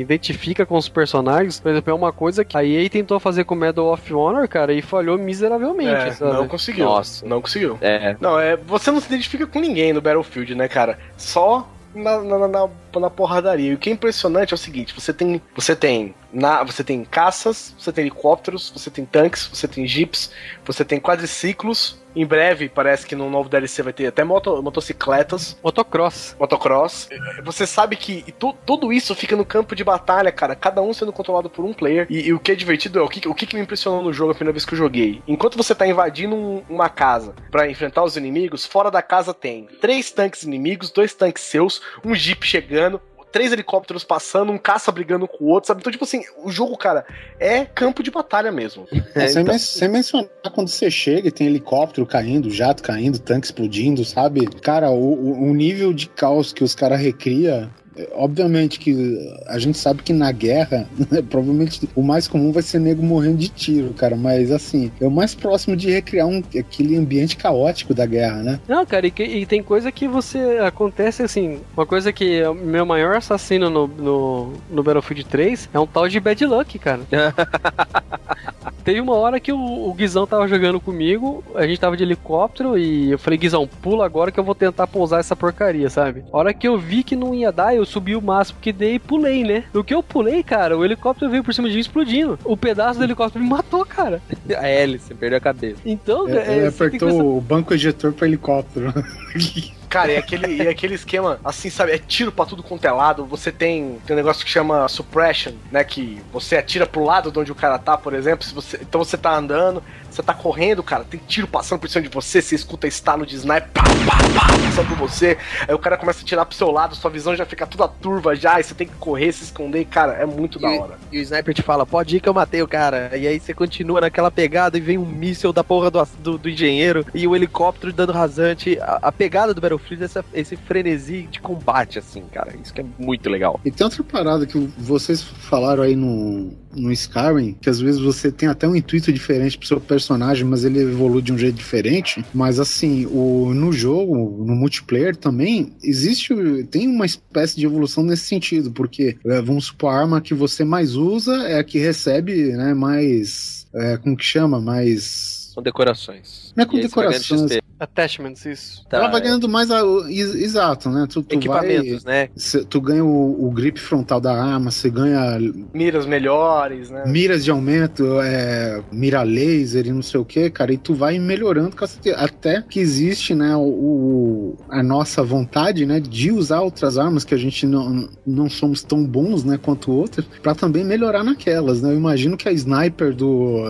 identifica 0.00 0.66
com 0.66 0.76
os 0.76 0.88
personagens, 0.88 1.60
por 1.60 1.70
exemplo, 1.70 1.90
é 1.92 1.94
uma 1.94 2.12
coisa 2.12 2.44
que 2.44 2.56
a 2.56 2.64
EA 2.64 2.88
tentou 2.90 3.20
fazer 3.20 3.44
com 3.44 3.54
Medal 3.54 3.92
of 3.92 4.12
Honor, 4.12 4.48
cara, 4.48 4.72
e 4.72 4.82
falhou 4.82 5.16
miseravelmente, 5.16 5.90
É, 6.08 6.10
sabe? 6.12 6.32
não 6.32 6.48
conseguiu. 6.48 6.84
Nossa. 6.86 7.26
Não 7.26 7.40
conseguiu. 7.40 7.78
É, 7.80 8.16
Não, 8.20 8.38
é, 8.38 8.56
você 8.56 8.90
não 8.90 9.00
se 9.00 9.06
identifica 9.06 9.46
com 9.46 9.60
ninguém 9.60 9.92
no 9.92 10.00
Battlefield, 10.00 10.54
né, 10.54 10.66
cara? 10.68 10.98
Só 11.16 11.68
na, 11.94 12.20
na, 12.22 12.48
na, 12.48 12.68
na 13.00 13.10
porradaria. 13.10 13.70
E 13.70 13.74
o 13.74 13.78
que 13.78 13.90
é 13.90 13.92
impressionante 13.92 14.52
é 14.52 14.56
o 14.56 14.58
seguinte: 14.58 14.94
você 14.94 15.12
tem. 15.12 15.40
Você 15.54 15.74
tem. 15.76 16.14
Na, 16.32 16.62
você 16.62 16.84
tem 16.84 17.02
caças, 17.04 17.74
você 17.78 17.90
tem 17.92 18.02
helicópteros, 18.02 18.70
você 18.74 18.90
tem 18.90 19.06
tanques, 19.06 19.46
você 19.50 19.66
tem 19.66 19.86
jeeps, 19.86 20.30
você 20.64 20.84
tem 20.84 21.00
quadriciclos. 21.00 22.04
Em 22.14 22.24
breve, 22.24 22.70
parece 22.70 23.06
que 23.06 23.14
no 23.14 23.28
novo 23.28 23.46
DLC 23.46 23.82
vai 23.82 23.92
ter 23.92 24.06
até 24.06 24.24
moto, 24.24 24.62
motocicletas, 24.62 25.58
Motocross. 25.62 26.34
motocross. 26.40 27.08
Você 27.44 27.66
sabe 27.66 27.94
que 27.94 28.32
tu- 28.38 28.54
tudo 28.64 28.90
isso 28.90 29.14
fica 29.14 29.36
no 29.36 29.44
campo 29.44 29.76
de 29.76 29.84
batalha, 29.84 30.32
cara. 30.32 30.54
Cada 30.56 30.80
um 30.80 30.94
sendo 30.94 31.12
controlado 31.12 31.50
por 31.50 31.62
um 31.64 31.74
player. 31.74 32.06
E, 32.08 32.28
e 32.28 32.32
o 32.32 32.40
que 32.40 32.52
é 32.52 32.54
divertido 32.54 32.98
é 32.98 33.02
o 33.02 33.08
que, 33.08 33.28
o 33.28 33.34
que, 33.34 33.54
me 33.54 33.60
impressionou 33.62 34.02
no 34.02 34.14
jogo 34.14 34.32
a 34.32 34.34
primeira 34.34 34.54
vez 34.54 34.64
que 34.64 34.72
eu 34.72 34.78
joguei. 34.78 35.22
Enquanto 35.28 35.58
você 35.58 35.74
tá 35.74 35.86
invadindo 35.86 36.34
um- 36.34 36.62
uma 36.70 36.88
casa 36.88 37.34
pra 37.50 37.70
enfrentar 37.70 38.02
os 38.02 38.16
inimigos, 38.16 38.64
fora 38.64 38.90
da 38.90 39.02
casa 39.02 39.34
tem 39.34 39.68
três 39.80 40.10
tanques 40.10 40.42
inimigos, 40.42 40.90
dois 40.90 41.12
tanques 41.12 41.42
seus, 41.42 41.82
um 42.02 42.14
jeep 42.14 42.46
chegando. 42.46 42.85
Três 43.32 43.52
helicópteros 43.52 44.02
passando, 44.02 44.50
um 44.50 44.56
caça 44.56 44.90
brigando 44.90 45.28
com 45.28 45.44
o 45.44 45.48
outro, 45.48 45.66
sabe? 45.68 45.80
Então, 45.80 45.92
tipo 45.92 46.04
assim, 46.04 46.22
o 46.42 46.50
jogo, 46.50 46.74
cara, 46.78 47.04
é 47.38 47.66
campo 47.66 48.02
de 48.02 48.10
batalha 48.10 48.50
mesmo. 48.50 48.86
É, 49.14 49.28
sem, 49.28 49.42
então- 49.42 49.52
men- 49.52 49.58
sem 49.58 49.88
mencionar 49.88 50.28
quando 50.54 50.68
você 50.68 50.90
chega 50.90 51.28
e 51.28 51.32
tem 51.32 51.46
helicóptero 51.46 52.06
caindo, 52.06 52.50
jato 52.50 52.82
caindo, 52.82 53.18
tanque 53.18 53.46
explodindo, 53.46 54.04
sabe? 54.06 54.46
Cara, 54.62 54.90
o, 54.90 55.12
o- 55.12 55.50
o 55.50 55.54
nível 55.54 55.92
de 55.92 56.08
caos 56.08 56.50
que 56.52 56.64
os 56.64 56.74
caras 56.74 56.98
recria. 57.00 57.68
Obviamente 58.12 58.78
que 58.78 59.34
a 59.46 59.58
gente 59.58 59.78
sabe 59.78 60.02
que 60.02 60.12
na 60.12 60.30
guerra, 60.32 60.88
provavelmente 61.30 61.88
o 61.94 62.02
mais 62.02 62.26
comum 62.28 62.52
vai 62.52 62.62
ser 62.62 62.78
nego 62.78 63.02
morrendo 63.02 63.38
de 63.38 63.48
tiro, 63.48 63.92
cara. 63.94 64.16
Mas 64.16 64.50
assim, 64.50 64.90
é 65.00 65.06
o 65.06 65.10
mais 65.10 65.34
próximo 65.34 65.76
de 65.76 65.90
recriar 65.90 66.26
um, 66.26 66.42
aquele 66.58 66.96
ambiente 66.96 67.36
caótico 67.36 67.94
da 67.94 68.06
guerra, 68.06 68.42
né? 68.42 68.60
Não, 68.68 68.84
cara, 68.84 69.06
e, 69.06 69.10
que- 69.10 69.22
e 69.24 69.46
tem 69.46 69.62
coisa 69.62 69.90
que 69.92 70.06
você. 70.08 70.38
Acontece 70.66 71.22
assim. 71.22 71.60
Uma 71.76 71.86
coisa 71.86 72.12
que 72.12 72.38
é 72.40 72.48
o 72.48 72.54
meu 72.54 72.84
maior 72.86 73.16
assassino 73.16 73.68
no, 73.70 73.86
no, 73.86 74.52
no 74.70 74.82
Battlefield 74.82 75.24
3 75.24 75.68
é 75.72 75.78
um 75.78 75.86
tal 75.86 76.08
de 76.08 76.18
Bad 76.20 76.44
Luck, 76.46 76.78
cara. 76.78 77.00
Teve 78.86 79.00
uma 79.00 79.14
hora 79.16 79.40
que 79.40 79.52
o, 79.52 79.58
o 79.58 79.92
Guizão 79.94 80.28
tava 80.28 80.46
jogando 80.46 80.78
comigo, 80.78 81.42
a 81.56 81.66
gente 81.66 81.80
tava 81.80 81.96
de 81.96 82.04
helicóptero 82.04 82.78
e 82.78 83.10
eu 83.10 83.18
falei, 83.18 83.36
Guizão, 83.36 83.66
pula 83.82 84.06
agora 84.06 84.30
que 84.30 84.38
eu 84.38 84.44
vou 84.44 84.54
tentar 84.54 84.86
pousar 84.86 85.18
essa 85.18 85.34
porcaria, 85.34 85.90
sabe? 85.90 86.22
A 86.32 86.36
hora 86.38 86.54
que 86.54 86.68
eu 86.68 86.78
vi 86.78 87.02
que 87.02 87.16
não 87.16 87.34
ia 87.34 87.50
dar, 87.50 87.74
eu 87.74 87.84
subi 87.84 88.14
o 88.14 88.22
máximo 88.22 88.60
que 88.62 88.72
dei 88.72 88.94
e 88.94 88.98
pulei, 89.00 89.42
né? 89.42 89.64
No 89.74 89.82
que 89.82 89.92
eu 89.92 90.04
pulei, 90.04 90.40
cara, 90.44 90.78
o 90.78 90.84
helicóptero 90.84 91.28
veio 91.28 91.42
por 91.42 91.52
cima 91.52 91.66
de 91.68 91.74
mim 91.74 91.80
explodindo. 91.80 92.38
O 92.44 92.56
pedaço 92.56 93.00
do 93.00 93.04
helicóptero 93.04 93.42
me 93.42 93.50
matou, 93.50 93.84
cara. 93.84 94.22
a 94.56 94.68
hélice, 94.68 95.12
perdeu 95.14 95.38
a 95.38 95.40
cabeça. 95.40 95.80
Então, 95.84 96.28
É, 96.28 96.66
é, 96.66 96.68
apertou 96.68 97.08
pensar- 97.08 97.24
o 97.24 97.40
banco 97.40 97.74
ejetor 97.74 98.12
para 98.12 98.28
helicóptero. 98.28 98.94
Cara, 99.96 100.12
e 100.12 100.16
aquele, 100.16 100.62
e 100.62 100.68
aquele 100.68 100.94
esquema, 100.94 101.40
assim, 101.42 101.70
sabe, 101.70 101.92
é 101.92 101.98
tiro 101.98 102.30
pra 102.30 102.44
tudo 102.44 102.62
quanto 102.62 102.84
é 102.84 102.92
lado. 102.92 103.24
Você 103.24 103.50
tem, 103.50 103.98
tem 104.06 104.14
um 104.14 104.16
negócio 104.16 104.44
que 104.44 104.50
chama 104.50 104.86
suppression, 104.88 105.54
né? 105.72 105.82
Que 105.84 106.20
você 106.30 106.56
atira 106.56 106.86
pro 106.86 107.02
lado 107.02 107.32
de 107.32 107.38
onde 107.38 107.50
o 107.50 107.54
cara 107.54 107.78
tá, 107.78 107.96
por 107.96 108.12
exemplo. 108.12 108.46
Você, 108.54 108.78
então 108.82 109.02
você 109.02 109.16
tá 109.16 109.34
andando, 109.34 109.82
você 110.16 110.22
tá 110.22 110.32
correndo, 110.32 110.82
cara, 110.82 111.04
tem 111.04 111.20
tiro 111.26 111.46
passando 111.46 111.80
por 111.80 111.90
cima 111.90 112.02
de 112.02 112.08
você, 112.08 112.40
você 112.40 112.54
escuta 112.54 112.86
estalo 112.86 113.26
de 113.26 113.36
sniper, 113.36 113.68
pá, 113.72 113.82
pá, 113.82 114.16
pá, 114.34 114.58
passando 114.64 114.88
por 114.88 114.96
você. 114.96 115.36
Aí 115.68 115.74
o 115.74 115.78
cara 115.78 115.96
começa 115.96 116.22
a 116.22 116.24
tirar 116.24 116.46
pro 116.46 116.56
seu 116.56 116.70
lado, 116.70 116.94
sua 116.94 117.10
visão 117.10 117.36
já 117.36 117.44
fica 117.44 117.66
toda 117.66 117.86
turva 117.86 118.34
já, 118.34 118.58
e 118.58 118.64
você 118.64 118.74
tem 118.74 118.86
que 118.86 118.94
correr, 118.94 119.32
se 119.32 119.44
esconder, 119.44 119.80
e, 119.80 119.84
cara, 119.84 120.14
é 120.14 120.24
muito 120.24 120.58
da 120.58 120.70
hora. 120.70 120.98
E 121.12 121.18
o 121.18 121.22
sniper 121.22 121.54
te 121.54 121.62
fala, 121.62 121.84
pode 121.84 122.16
ir 122.16 122.20
que 122.20 122.28
eu 122.28 122.34
matei 122.34 122.62
o 122.62 122.68
cara. 122.68 123.16
E 123.16 123.26
aí 123.26 123.38
você 123.38 123.52
continua 123.52 124.00
naquela 124.00 124.30
pegada 124.30 124.78
e 124.78 124.80
vem 124.80 124.96
um 124.96 125.04
míssil 125.04 125.52
da 125.52 125.62
porra 125.62 125.90
do, 125.90 126.06
do, 126.20 126.38
do 126.38 126.48
engenheiro 126.48 127.04
e 127.14 127.26
o 127.26 127.36
helicóptero 127.36 127.92
dando 127.92 128.12
rasante. 128.12 128.78
A, 128.80 128.98
a 129.02 129.12
pegada 129.12 129.52
do 129.52 129.60
Battlefield 129.60 130.02
é 130.02 130.06
essa, 130.06 130.24
esse 130.32 130.56
frenesi 130.56 131.22
de 131.30 131.40
combate, 131.40 131.98
assim, 131.98 132.22
cara. 132.32 132.54
Isso 132.62 132.72
que 132.72 132.80
é 132.80 132.84
muito 132.98 133.28
legal. 133.28 133.60
E 133.64 133.70
tem 133.70 133.84
outra 133.84 134.02
parada 134.02 134.46
que 134.46 134.58
vocês 134.78 135.22
falaram 135.22 135.82
aí 135.82 135.94
no, 135.94 136.52
no 136.74 136.92
Skyrim, 136.92 137.54
que 137.60 137.68
às 137.68 137.80
vezes 137.80 138.00
você 138.00 138.30
tem 138.30 138.48
até 138.48 138.68
um 138.68 138.76
intuito 138.76 139.12
diferente 139.12 139.58
pro 139.58 139.66
seu 139.66 139.80
personagem, 139.80 140.05
mas 140.44 140.64
ele 140.64 140.80
evolui 140.80 141.22
de 141.22 141.32
um 141.32 141.38
jeito 141.38 141.56
diferente. 141.56 142.24
Mas 142.32 142.58
assim, 142.60 143.06
o, 143.06 143.52
no 143.54 143.72
jogo, 143.72 144.44
no 144.44 144.54
multiplayer 144.54 145.16
também, 145.16 145.72
existe, 145.82 146.34
tem 146.70 146.88
uma 146.88 147.06
espécie 147.06 147.56
de 147.56 147.66
evolução 147.66 148.04
nesse 148.04 148.24
sentido, 148.24 148.70
porque 148.70 149.16
é, 149.24 149.40
vamos 149.40 149.66
supor, 149.66 149.90
a 149.90 150.00
arma 150.00 150.20
que 150.20 150.34
você 150.34 150.64
mais 150.64 150.94
usa 150.94 151.34
é 151.48 151.58
a 151.58 151.64
que 151.64 151.78
recebe, 151.78 152.52
né, 152.52 152.74
mais. 152.74 153.66
É, 153.74 153.96
como 153.96 154.16
que 154.16 154.24
chama? 154.24 154.60
Mais. 154.60 155.50
São 155.52 155.62
decorações. 155.62 156.52
Não 156.56 156.64
é 156.64 156.66
com 156.66 156.78
decorações. 156.78 157.58
Attachments, 157.78 158.44
isso. 158.46 158.86
Tá, 158.88 158.96
Ela 158.98 159.08
vai 159.08 159.20
ganhando 159.20 159.48
mais 159.48 159.70
a, 159.70 159.80
exato, 160.08 160.88
né? 160.88 161.06
Tu, 161.08 161.22
tu 161.22 161.34
equipamentos, 161.36 162.04
vai, 162.04 162.22
né? 162.22 162.28
cê- 162.36 162.64
tu 162.64 162.80
ganha 162.80 163.04
o, 163.04 163.46
o 163.46 163.50
grip 163.50 163.78
frontal 163.78 164.20
da 164.20 164.32
arma, 164.32 164.70
você 164.70 164.88
ganha 164.88 165.38
Miras 165.74 166.06
melhores, 166.06 166.90
né? 166.90 167.04
miras 167.06 167.44
de 167.44 167.50
aumento, 167.50 168.20
é, 168.20 168.82
mira 168.90 169.22
laser 169.22 169.86
e 169.86 169.92
não 169.92 170.02
sei 170.02 170.18
o 170.20 170.24
que, 170.24 170.48
cara, 170.50 170.72
e 170.72 170.78
tu 170.78 170.94
vai 170.94 171.18
melhorando 171.18 171.76
até 172.16 172.62
que 172.62 172.80
existe, 172.80 173.34
né, 173.34 173.54
o, 173.56 173.60
o- 173.60 174.56
a 174.70 174.82
nossa 174.82 175.22
vontade, 175.22 175.84
né, 175.84 176.00
de 176.00 176.30
usar 176.32 176.60
outras 176.60 176.96
armas 176.96 177.24
que 177.24 177.34
a 177.34 177.38
gente 177.38 177.66
não, 177.66 178.08
não 178.26 178.48
somos 178.48 178.82
tão 178.82 179.04
bons, 179.04 179.44
né, 179.44 179.58
quanto 179.60 179.92
outras, 179.92 180.24
pra 180.42 180.54
também 180.54 180.84
melhorar 180.84 181.22
naquelas, 181.22 181.82
né? 181.82 181.90
Eu 181.90 181.96
imagino 181.96 182.36
que 182.36 182.48
a 182.48 182.52
sniper 182.52 183.14
do 183.14 183.64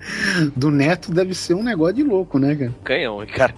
do 0.56 0.70
Neto 0.70 1.12
deve 1.12 1.34
ser 1.34 1.54
um 1.54 1.62
negócio 1.62 1.94
de 1.96 2.02
louco, 2.02 2.38
né, 2.38 2.54
cara? 2.54 2.74
Canhão, 2.84 3.24
cara. 3.26 3.54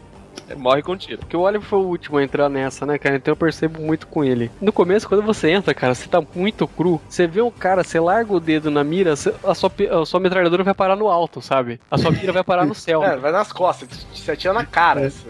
Morre 0.56 0.82
com 0.82 0.96
tiro. 0.96 1.18
Porque 1.18 1.36
o 1.36 1.40
Oliver 1.40 1.66
foi 1.66 1.78
o 1.78 1.82
último 1.86 2.18
a 2.18 2.22
entrar 2.24 2.48
nessa, 2.48 2.84
né, 2.86 2.98
cara? 2.98 3.16
Então 3.16 3.32
eu 3.32 3.36
percebo 3.36 3.80
muito 3.80 4.06
com 4.06 4.24
ele. 4.24 4.50
No 4.60 4.72
começo, 4.72 5.08
quando 5.08 5.22
você 5.22 5.50
entra, 5.50 5.72
cara, 5.74 5.94
você 5.94 6.08
tá 6.08 6.22
muito 6.34 6.66
cru. 6.66 7.00
Você 7.08 7.26
vê 7.26 7.40
um 7.42 7.50
cara, 7.50 7.82
você 7.84 7.98
larga 8.00 8.32
o 8.32 8.40
dedo 8.40 8.70
na 8.70 8.82
mira, 8.84 9.14
você- 9.16 9.34
a 9.44 9.54
sua, 9.54 9.70
a 10.02 10.06
sua 10.06 10.20
metralhadora 10.20 10.62
vai 10.64 10.74
parar 10.74 10.96
no 10.96 11.08
alto, 11.08 11.40
sabe? 11.40 11.80
A 11.90 11.98
sua 11.98 12.10
mira 12.10 12.32
vai 12.32 12.44
parar 12.44 12.64
no 12.66 12.74
céu. 12.74 13.02
É, 13.12 13.16
vai 13.16 13.32
nas 13.32 13.52
costas, 13.52 14.06
você 14.14 14.30
atira 14.32 14.52
na 14.54 14.64
cara. 14.64 15.06
assim. 15.06 15.26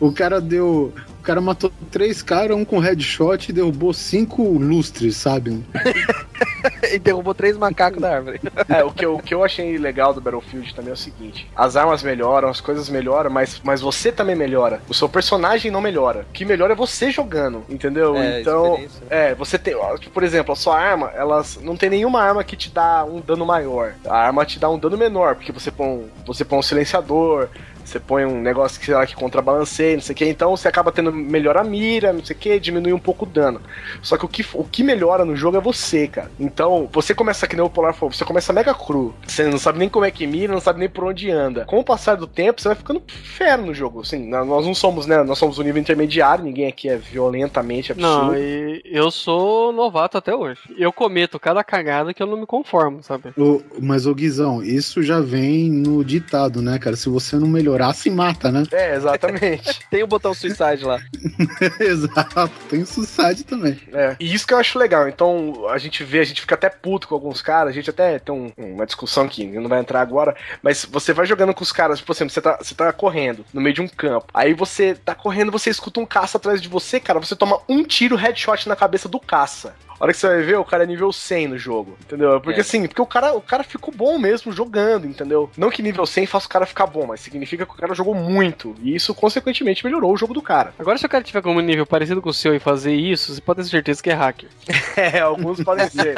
O 0.00 0.12
cara 0.12 0.40
deu. 0.40 0.92
O 1.20 1.22
cara 1.22 1.38
matou 1.38 1.70
três 1.90 2.22
caras, 2.22 2.56
um 2.56 2.64
com 2.64 2.78
headshot 2.78 3.50
e 3.50 3.52
derrubou 3.52 3.92
cinco 3.92 4.42
lustres, 4.42 5.16
sabe? 5.16 5.62
e 6.90 6.98
derrubou 6.98 7.34
três 7.34 7.58
macacos 7.58 8.00
da 8.00 8.14
árvore. 8.16 8.40
É, 8.68 8.84
o 8.84 8.92
que, 8.92 9.04
eu, 9.04 9.16
o 9.16 9.22
que 9.22 9.34
eu 9.34 9.42
achei 9.42 9.76
legal 9.78 10.14
do 10.14 10.20
Battlefield 10.20 10.72
também 10.74 10.90
é 10.90 10.94
o 10.94 10.96
seguinte: 10.96 11.48
as 11.56 11.76
armas 11.76 12.02
melhoram, 12.02 12.48
as 12.48 12.60
coisas 12.60 12.88
melhoram, 12.88 13.28
mas, 13.28 13.60
mas 13.64 13.80
você 13.80 14.12
também 14.12 14.36
melhora. 14.36 14.80
O 14.88 14.94
seu 14.94 15.08
personagem 15.08 15.70
não 15.72 15.80
melhora. 15.80 16.20
O 16.20 16.32
que 16.32 16.44
melhora 16.44 16.72
é 16.72 16.76
você 16.76 17.10
jogando, 17.10 17.64
entendeu? 17.68 18.16
É, 18.16 18.40
então, 18.40 18.78
é, 19.08 19.34
você 19.34 19.58
tem, 19.58 19.74
ó, 19.74 19.96
tipo, 19.96 20.12
por 20.12 20.22
exemplo, 20.22 20.52
a 20.52 20.56
sua 20.56 20.78
arma, 20.78 21.10
elas 21.14 21.58
não 21.60 21.76
tem 21.76 21.90
nenhuma 21.90 22.22
arma 22.22 22.44
que 22.44 22.56
te 22.56 22.70
dá 22.70 23.04
um 23.04 23.20
dano 23.20 23.44
maior. 23.44 23.94
A 24.06 24.16
arma 24.16 24.46
te 24.46 24.58
dá 24.58 24.70
um 24.70 24.78
dano 24.78 24.96
menor, 24.96 25.34
porque 25.34 25.50
você 25.50 25.70
põe, 25.70 26.08
você 26.24 26.44
põe 26.44 26.58
um 26.60 26.62
silenciador, 26.62 27.48
você 27.84 27.98
põe 28.00 28.24
um 28.24 28.40
negócio 28.40 28.78
que, 28.78 28.86
sei 28.86 28.94
lá, 28.94 29.06
que 29.06 29.14
contrabalanceia, 29.14 29.94
não 29.96 30.02
sei 30.02 30.12
o 30.14 30.16
que, 30.16 30.24
então 30.26 30.56
você 30.56 30.68
acaba 30.68 30.92
tendo 30.92 31.12
melhor 31.12 31.56
a 31.56 31.64
mira, 31.64 32.12
não 32.12 32.24
sei 32.24 32.36
o 32.36 32.38
que, 32.38 32.60
diminui 32.60 32.92
um 32.92 32.98
pouco 32.98 33.24
o 33.24 33.28
dano. 33.28 33.60
Só 34.02 34.16
que 34.16 34.24
o 34.24 34.28
que, 34.28 34.44
o 34.54 34.64
que 34.64 34.82
melhora 34.82 35.24
no 35.24 35.34
jogo 35.36 35.56
é 35.56 35.60
você, 35.60 36.06
cara. 36.08 36.30
Então, 36.38 36.88
você 36.92 37.14
começa 37.14 37.46
que 37.46 37.56
nem 37.56 37.64
o 37.64 37.70
Polar 37.70 37.94
falou, 37.94 38.12
você 38.12 38.24
começa 38.24 38.52
mega 38.52 38.74
cru. 38.74 39.14
Você 39.26 39.44
não 39.44 39.58
sabe 39.58 39.78
nem 39.78 39.88
como 39.88 40.04
é 40.04 40.10
que 40.10 40.26
mira, 40.26 40.52
não 40.52 40.60
sabe 40.60 40.78
nem 40.80 40.88
por 40.88 41.04
onde 41.04 41.30
anda. 41.30 41.64
Com 41.64 41.78
o 41.78 41.84
passar 41.84 42.16
do 42.16 42.26
tempo, 42.26 42.60
você 42.60 42.68
vai 42.68 42.76
ficando 42.76 43.02
fera 43.08 43.56
no 43.62 43.74
jogo. 43.74 44.00
Assim, 44.00 44.28
nós 44.28 44.66
não 44.66 44.74
somos, 44.74 45.06
né? 45.06 45.22
Nós 45.22 45.38
somos 45.38 45.58
o 45.58 45.62
nível 45.62 45.80
intermediário, 45.80 46.44
ninguém 46.44 46.66
aqui 46.66 46.88
é 46.88 46.96
violentamente 46.96 47.92
absurdo. 47.92 48.26
Não, 48.32 48.36
e 48.36 48.82
eu 48.84 49.10
sou 49.10 49.72
novato 49.72 50.18
até 50.18 50.34
hoje. 50.34 50.60
Eu 50.76 50.92
cometo 50.92 51.38
cada 51.38 51.62
cagada 51.62 52.12
que 52.14 52.22
eu 52.22 52.26
não 52.26 52.36
me 52.38 52.46
conformo, 52.46 53.02
sabe? 53.02 53.30
O- 53.36 53.62
mas, 53.80 54.06
ô 54.06 54.14
Guizão, 54.14 54.62
isso 54.62 55.02
já 55.02 55.20
vem 55.20 55.70
no 55.70 56.04
ditado, 56.04 56.60
né, 56.62 56.78
cara? 56.78 56.96
Se 56.96 57.08
você 57.08 57.36
não 57.36 57.48
melhorar, 57.70 57.92
se 57.92 58.10
mata, 58.10 58.50
né? 58.50 58.64
É, 58.72 58.94
exatamente. 58.96 59.80
Tem 59.90 60.02
o 60.02 60.06
botão 60.06 60.34
suicide 60.34 60.84
lá. 60.84 61.00
Exato, 61.78 62.50
tem 62.68 62.84
suicide 62.84 63.44
também. 63.44 63.78
É. 63.92 64.16
E 64.18 64.32
isso 64.34 64.46
que 64.46 64.54
eu 64.54 64.58
acho 64.58 64.78
legal. 64.78 65.08
Então, 65.08 65.68
a 65.68 65.78
gente 65.78 66.02
vê, 66.04 66.20
a 66.20 66.24
gente 66.24 66.40
fica 66.40 66.54
até 66.54 66.68
puto 66.68 67.08
com 67.08 67.14
alguns 67.14 67.40
caras, 67.40 67.70
a 67.70 67.74
gente 67.74 67.90
até 67.90 68.18
tem 68.18 68.34
um- 68.34 68.52
uma 68.56 68.86
discussão 68.86 69.28
que 69.28 69.44
não 69.46 69.68
vai 69.68 69.80
entrar 69.80 70.00
agora, 70.00 70.34
mas 70.62 70.84
você 70.84 71.12
vai 71.12 71.26
jogando 71.26 71.54
com 71.54 71.62
os 71.62 71.72
caras, 71.72 71.98
tipo 71.98 72.12
assim, 72.12 72.28
você 72.28 72.40
tá, 72.40 72.58
você 72.60 72.74
tá 72.74 72.92
correndo 72.92 73.44
no 73.52 73.60
meio 73.60 73.74
de 73.74 73.80
um 73.80 73.88
campo. 73.88 74.26
Aí 74.34 74.54
você 74.54 74.94
tá 74.94 75.14
correndo, 75.14 75.52
você 75.52 75.70
escuta 75.70 76.00
um 76.00 76.06
caça 76.06 76.38
atrás 76.38 76.60
de 76.60 76.68
você, 76.68 76.98
cara, 77.00 77.18
você 77.18 77.36
toma 77.36 77.60
um 77.68 77.84
tiro 77.84 78.16
headshot 78.16 78.68
na 78.68 78.76
cabeça 78.76 79.08
do 79.08 79.20
caça. 79.20 79.74
A 80.00 80.04
hora 80.04 80.12
que 80.14 80.18
você 80.18 80.28
vai 80.28 80.42
ver, 80.42 80.56
o 80.56 80.64
cara 80.64 80.84
é 80.84 80.86
nível 80.86 81.12
100 81.12 81.48
no 81.48 81.58
jogo, 81.58 81.98
entendeu? 82.00 82.40
Porque 82.40 82.60
É. 82.60 82.62
assim, 82.62 82.86
porque 82.88 83.02
o 83.02 83.06
cara, 83.06 83.34
o 83.34 83.40
cara 83.42 83.62
ficou 83.62 83.92
bom 83.94 84.18
mesmo 84.18 84.50
jogando, 84.50 85.06
entendeu? 85.06 85.50
Não 85.58 85.68
que 85.68 85.82
nível 85.82 86.06
100 86.06 86.24
faça 86.24 86.46
o 86.46 86.48
cara 86.48 86.64
ficar 86.64 86.86
bom, 86.86 87.06
mas 87.06 87.20
significa 87.20 87.66
que 87.66 87.72
o 87.72 87.76
cara 87.76 87.94
jogou 87.94 88.14
muito. 88.14 88.74
E 88.82 88.94
isso, 88.94 89.14
consequentemente, 89.14 89.84
melhorou 89.84 90.10
o 90.12 90.16
jogo 90.16 90.32
do 90.32 90.40
cara. 90.40 90.72
Agora, 90.78 90.96
se 90.96 91.04
o 91.04 91.08
cara 91.08 91.22
tiver 91.22 91.42
com 91.42 91.54
um 91.54 91.60
nível 91.60 91.84
parecido 91.84 92.22
com 92.22 92.30
o 92.30 92.34
seu 92.34 92.54
e 92.54 92.58
fazer 92.58 92.94
isso, 92.94 93.34
você 93.34 93.42
pode 93.42 93.62
ter 93.62 93.68
certeza 93.68 94.02
que 94.02 94.08
é 94.10 94.14
hacker. 94.14 94.48
É, 94.96 95.20
alguns 95.20 95.62
podem 95.62 95.88
ser. 95.90 96.14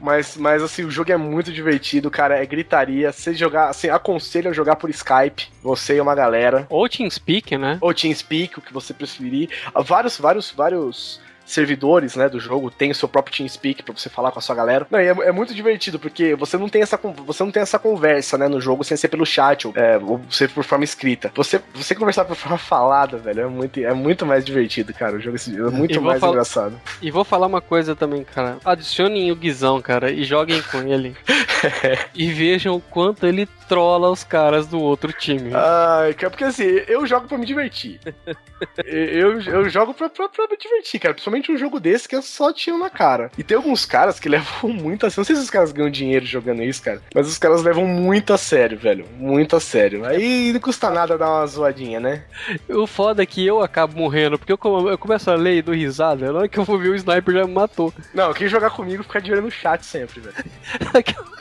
Mas, 0.00 0.36
mas 0.36 0.62
assim, 0.62 0.84
o 0.84 0.90
jogo 0.90 1.10
é 1.10 1.16
muito 1.16 1.52
divertido, 1.52 2.10
cara. 2.10 2.40
É 2.40 2.46
gritaria. 2.46 3.10
Se 3.12 3.34
jogar, 3.34 3.68
assim, 3.70 3.88
aconselho 3.88 4.50
a 4.50 4.52
jogar 4.52 4.76
por 4.76 4.88
Skype, 4.90 5.48
você 5.62 5.96
e 5.96 6.00
uma 6.00 6.14
galera. 6.14 6.66
Ou 6.70 6.88
TeamSpeak, 6.88 7.56
né? 7.58 7.78
Ou 7.80 7.92
TeamSpeak, 7.92 8.58
o 8.58 8.62
que 8.62 8.72
você 8.72 8.94
preferir. 8.94 9.48
Vários, 9.84 10.16
vários, 10.18 10.52
vários 10.52 11.20
servidores, 11.48 12.14
né, 12.14 12.28
do 12.28 12.38
jogo 12.38 12.70
tem 12.70 12.90
o 12.90 12.94
seu 12.94 13.08
próprio 13.08 13.36
TeamSpeak 13.36 13.82
pra 13.82 13.94
você 13.94 14.08
falar 14.08 14.30
com 14.30 14.38
a 14.38 14.42
sua 14.42 14.54
galera. 14.54 14.86
Não, 14.90 15.00
e 15.00 15.06
é, 15.06 15.10
é 15.10 15.32
muito 15.32 15.54
divertido 15.54 15.98
porque 15.98 16.34
você 16.34 16.56
não 16.56 16.68
tem 16.68 16.82
essa 16.82 16.98
você 17.26 17.42
não 17.42 17.50
tem 17.50 17.62
essa 17.62 17.78
conversa, 17.78 18.36
né, 18.36 18.48
no 18.48 18.60
jogo 18.60 18.84
sem 18.84 18.96
ser 18.96 19.08
pelo 19.08 19.24
chat 19.24 19.66
ou, 19.66 19.72
é, 19.76 19.98
ou 19.98 20.20
ser 20.30 20.50
por 20.50 20.64
forma 20.64 20.84
escrita. 20.84 21.32
Você 21.34 21.60
você 21.74 21.94
conversar 21.94 22.24
por 22.24 22.36
forma 22.36 22.58
falada, 22.58 23.16
velho, 23.16 23.42
é 23.42 23.46
muito 23.46 23.80
é 23.80 23.94
muito 23.94 24.26
mais 24.26 24.44
divertido, 24.44 24.92
cara. 24.92 25.16
O 25.16 25.20
jogo 25.20 25.36
é 25.36 25.70
muito 25.70 26.00
mais 26.02 26.20
fal- 26.20 26.30
engraçado. 26.30 26.80
E 27.00 27.10
vou 27.10 27.24
falar 27.24 27.46
uma 27.46 27.60
coisa 27.60 27.96
também, 27.96 28.24
cara. 28.24 28.58
Adicionem 28.64 29.30
o 29.32 29.36
Guizão, 29.36 29.80
cara, 29.80 30.10
e 30.10 30.24
joguem 30.24 30.60
com 30.62 30.82
ele. 30.82 31.16
e 32.14 32.30
vejam 32.32 32.76
o 32.76 32.80
quanto 32.80 33.26
ele 33.26 33.46
trola 33.68 34.10
os 34.10 34.24
caras 34.24 34.66
do 34.66 34.80
outro 34.80 35.12
time. 35.12 35.50
Ai, 35.54 36.14
cara, 36.14 36.30
porque 36.30 36.44
assim, 36.44 36.64
eu 36.86 37.06
jogo 37.06 37.28
pra 37.28 37.38
me 37.38 37.46
divertir. 37.46 38.00
eu, 38.84 39.40
eu 39.40 39.68
jogo 39.68 39.94
pra, 39.94 40.08
pra, 40.08 40.28
pra 40.28 40.46
me 40.48 40.56
divertir, 40.56 40.98
cara. 41.00 41.14
Principalmente 41.14 41.37
um 41.52 41.56
jogo 41.56 41.78
desse 41.80 42.08
que 42.08 42.16
é 42.16 42.20
só 42.22 42.52
tiro 42.52 42.78
na 42.78 42.90
cara. 42.90 43.30
E 43.38 43.42
tem 43.42 43.56
alguns 43.56 43.84
caras 43.86 44.18
que 44.20 44.28
levam 44.30 44.70
muito 44.70 45.06
a 45.06 45.10
sério. 45.10 45.20
Não 45.20 45.24
sei 45.24 45.36
se 45.36 45.42
os 45.42 45.50
caras 45.50 45.72
ganham 45.72 45.90
dinheiro 45.90 46.24
jogando 46.26 46.62
isso, 46.62 46.82
cara. 46.82 47.00
Mas 47.14 47.28
os 47.28 47.38
caras 47.38 47.62
levam 47.62 47.86
muito 47.86 48.32
a 48.32 48.38
sério, 48.38 48.78
velho. 48.78 49.04
Muito 49.18 49.56
a 49.56 49.60
sério. 49.60 50.04
Aí 50.04 50.52
não 50.52 50.60
custa 50.60 50.90
nada 50.90 51.16
dar 51.18 51.28
uma 51.30 51.46
zoadinha, 51.46 52.00
né? 52.00 52.24
O 52.68 52.86
foda 52.86 53.22
é 53.22 53.26
que 53.26 53.46
eu 53.46 53.60
acabo 53.62 53.96
morrendo, 53.96 54.38
porque 54.38 54.52
eu, 54.52 54.58
come- 54.58 54.90
eu 54.90 54.98
começo 54.98 55.30
a 55.30 55.34
ler 55.34 55.56
e 55.58 55.62
dou 55.62 55.74
risada. 55.74 56.32
Na 56.32 56.38
hora 56.40 56.48
que 56.48 56.58
eu 56.58 56.64
vou 56.64 56.78
ver 56.78 56.88
o 56.90 56.94
sniper 56.96 57.34
já 57.34 57.44
me 57.46 57.52
matou. 57.54 57.92
Não, 58.12 58.32
quem 58.34 58.48
jogar 58.48 58.70
comigo 58.70 59.02
fica 59.02 59.20
de 59.20 59.32
olho 59.32 59.42
no 59.42 59.50
chat 59.50 59.84
sempre, 59.84 60.20
velho. 60.20 60.36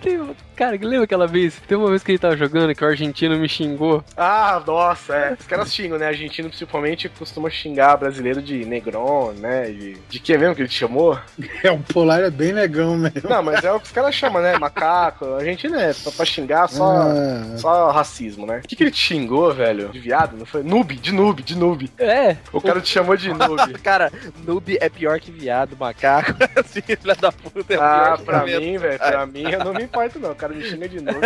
Tem- 0.00 0.36
cara, 0.54 0.78
lembra 0.80 1.04
aquela 1.04 1.26
vez? 1.26 1.60
Tem 1.66 1.76
uma 1.76 1.88
vez 1.90 2.02
que 2.02 2.12
ele 2.12 2.18
tava 2.18 2.36
jogando 2.36 2.74
que 2.74 2.84
o 2.84 2.86
argentino 2.86 3.36
me 3.38 3.48
xingou. 3.48 4.04
Ah, 4.16 4.62
nossa, 4.66 5.14
é. 5.14 5.36
Os 5.38 5.46
caras 5.46 5.72
xingam, 5.74 5.98
né? 5.98 6.06
Argentino, 6.06 6.48
principalmente, 6.48 7.08
costuma 7.08 7.50
xingar 7.50 7.96
brasileiro 7.96 8.40
de 8.42 8.64
negron, 8.64 9.32
né? 9.32 9.66
De, 9.70 9.94
de 10.08 10.20
que 10.20 10.36
mesmo 10.38 10.54
que 10.54 10.62
ele 10.62 10.68
te 10.68 10.78
chamou? 10.78 11.18
É, 11.62 11.70
o 11.70 11.78
Polar 11.80 12.20
é 12.22 12.30
bem 12.30 12.52
legal 12.52 12.94
mesmo. 12.94 13.28
Não, 13.28 13.42
mas 13.42 13.64
é 13.64 13.72
o 13.72 13.80
que 13.80 13.86
os 13.86 13.92
caras 13.92 14.14
chamam, 14.14 14.40
né? 14.42 14.56
Macaco. 14.58 15.34
A 15.34 15.44
gente, 15.44 15.68
né? 15.68 15.92
Pra, 16.02 16.12
pra 16.12 16.24
xingar 16.24 16.68
só, 16.68 16.84
Ah, 16.84 17.56
só 17.58 17.90
racismo, 17.90 18.46
né? 18.46 18.60
O 18.64 18.68
que, 18.68 18.76
que 18.76 18.84
ele 18.84 18.90
te 18.90 19.00
xingou, 19.00 19.52
velho? 19.52 19.88
De 19.88 19.98
viado? 19.98 20.36
Não 20.36 20.46
foi? 20.46 20.62
Noob, 20.62 20.94
de 20.94 21.12
noob, 21.12 21.42
de 21.42 21.56
noob. 21.56 21.90
É, 21.98 22.36
O 22.52 22.60
cara 22.60 22.80
te 22.80 22.88
chamou 22.90 23.16
de 23.16 23.32
noob. 23.32 23.72
Cara, 23.82 24.12
noob 24.46 24.78
é 24.80 24.88
pior 24.88 25.18
que 25.20 25.30
viado, 25.30 25.76
macaco. 25.78 26.32
assim, 26.56 26.80
filha 26.96 27.14
da 27.14 27.32
puta. 27.32 27.74
É 27.74 27.76
Ah, 27.76 28.02
pior 28.04 28.18
que 28.18 28.24
pra 28.24 28.44
mim, 28.44 28.78
velho, 28.78 28.98
pra 28.98 29.26
mim 29.26 29.44
é 29.46 29.54
eu 29.56 29.63
não 29.64 29.74
me 29.74 29.84
importo, 29.84 30.18
não. 30.18 30.32
O 30.32 30.34
cara 30.34 30.52
me 30.54 30.62
xinga 30.64 30.88
de 30.88 31.00
novo. 31.00 31.20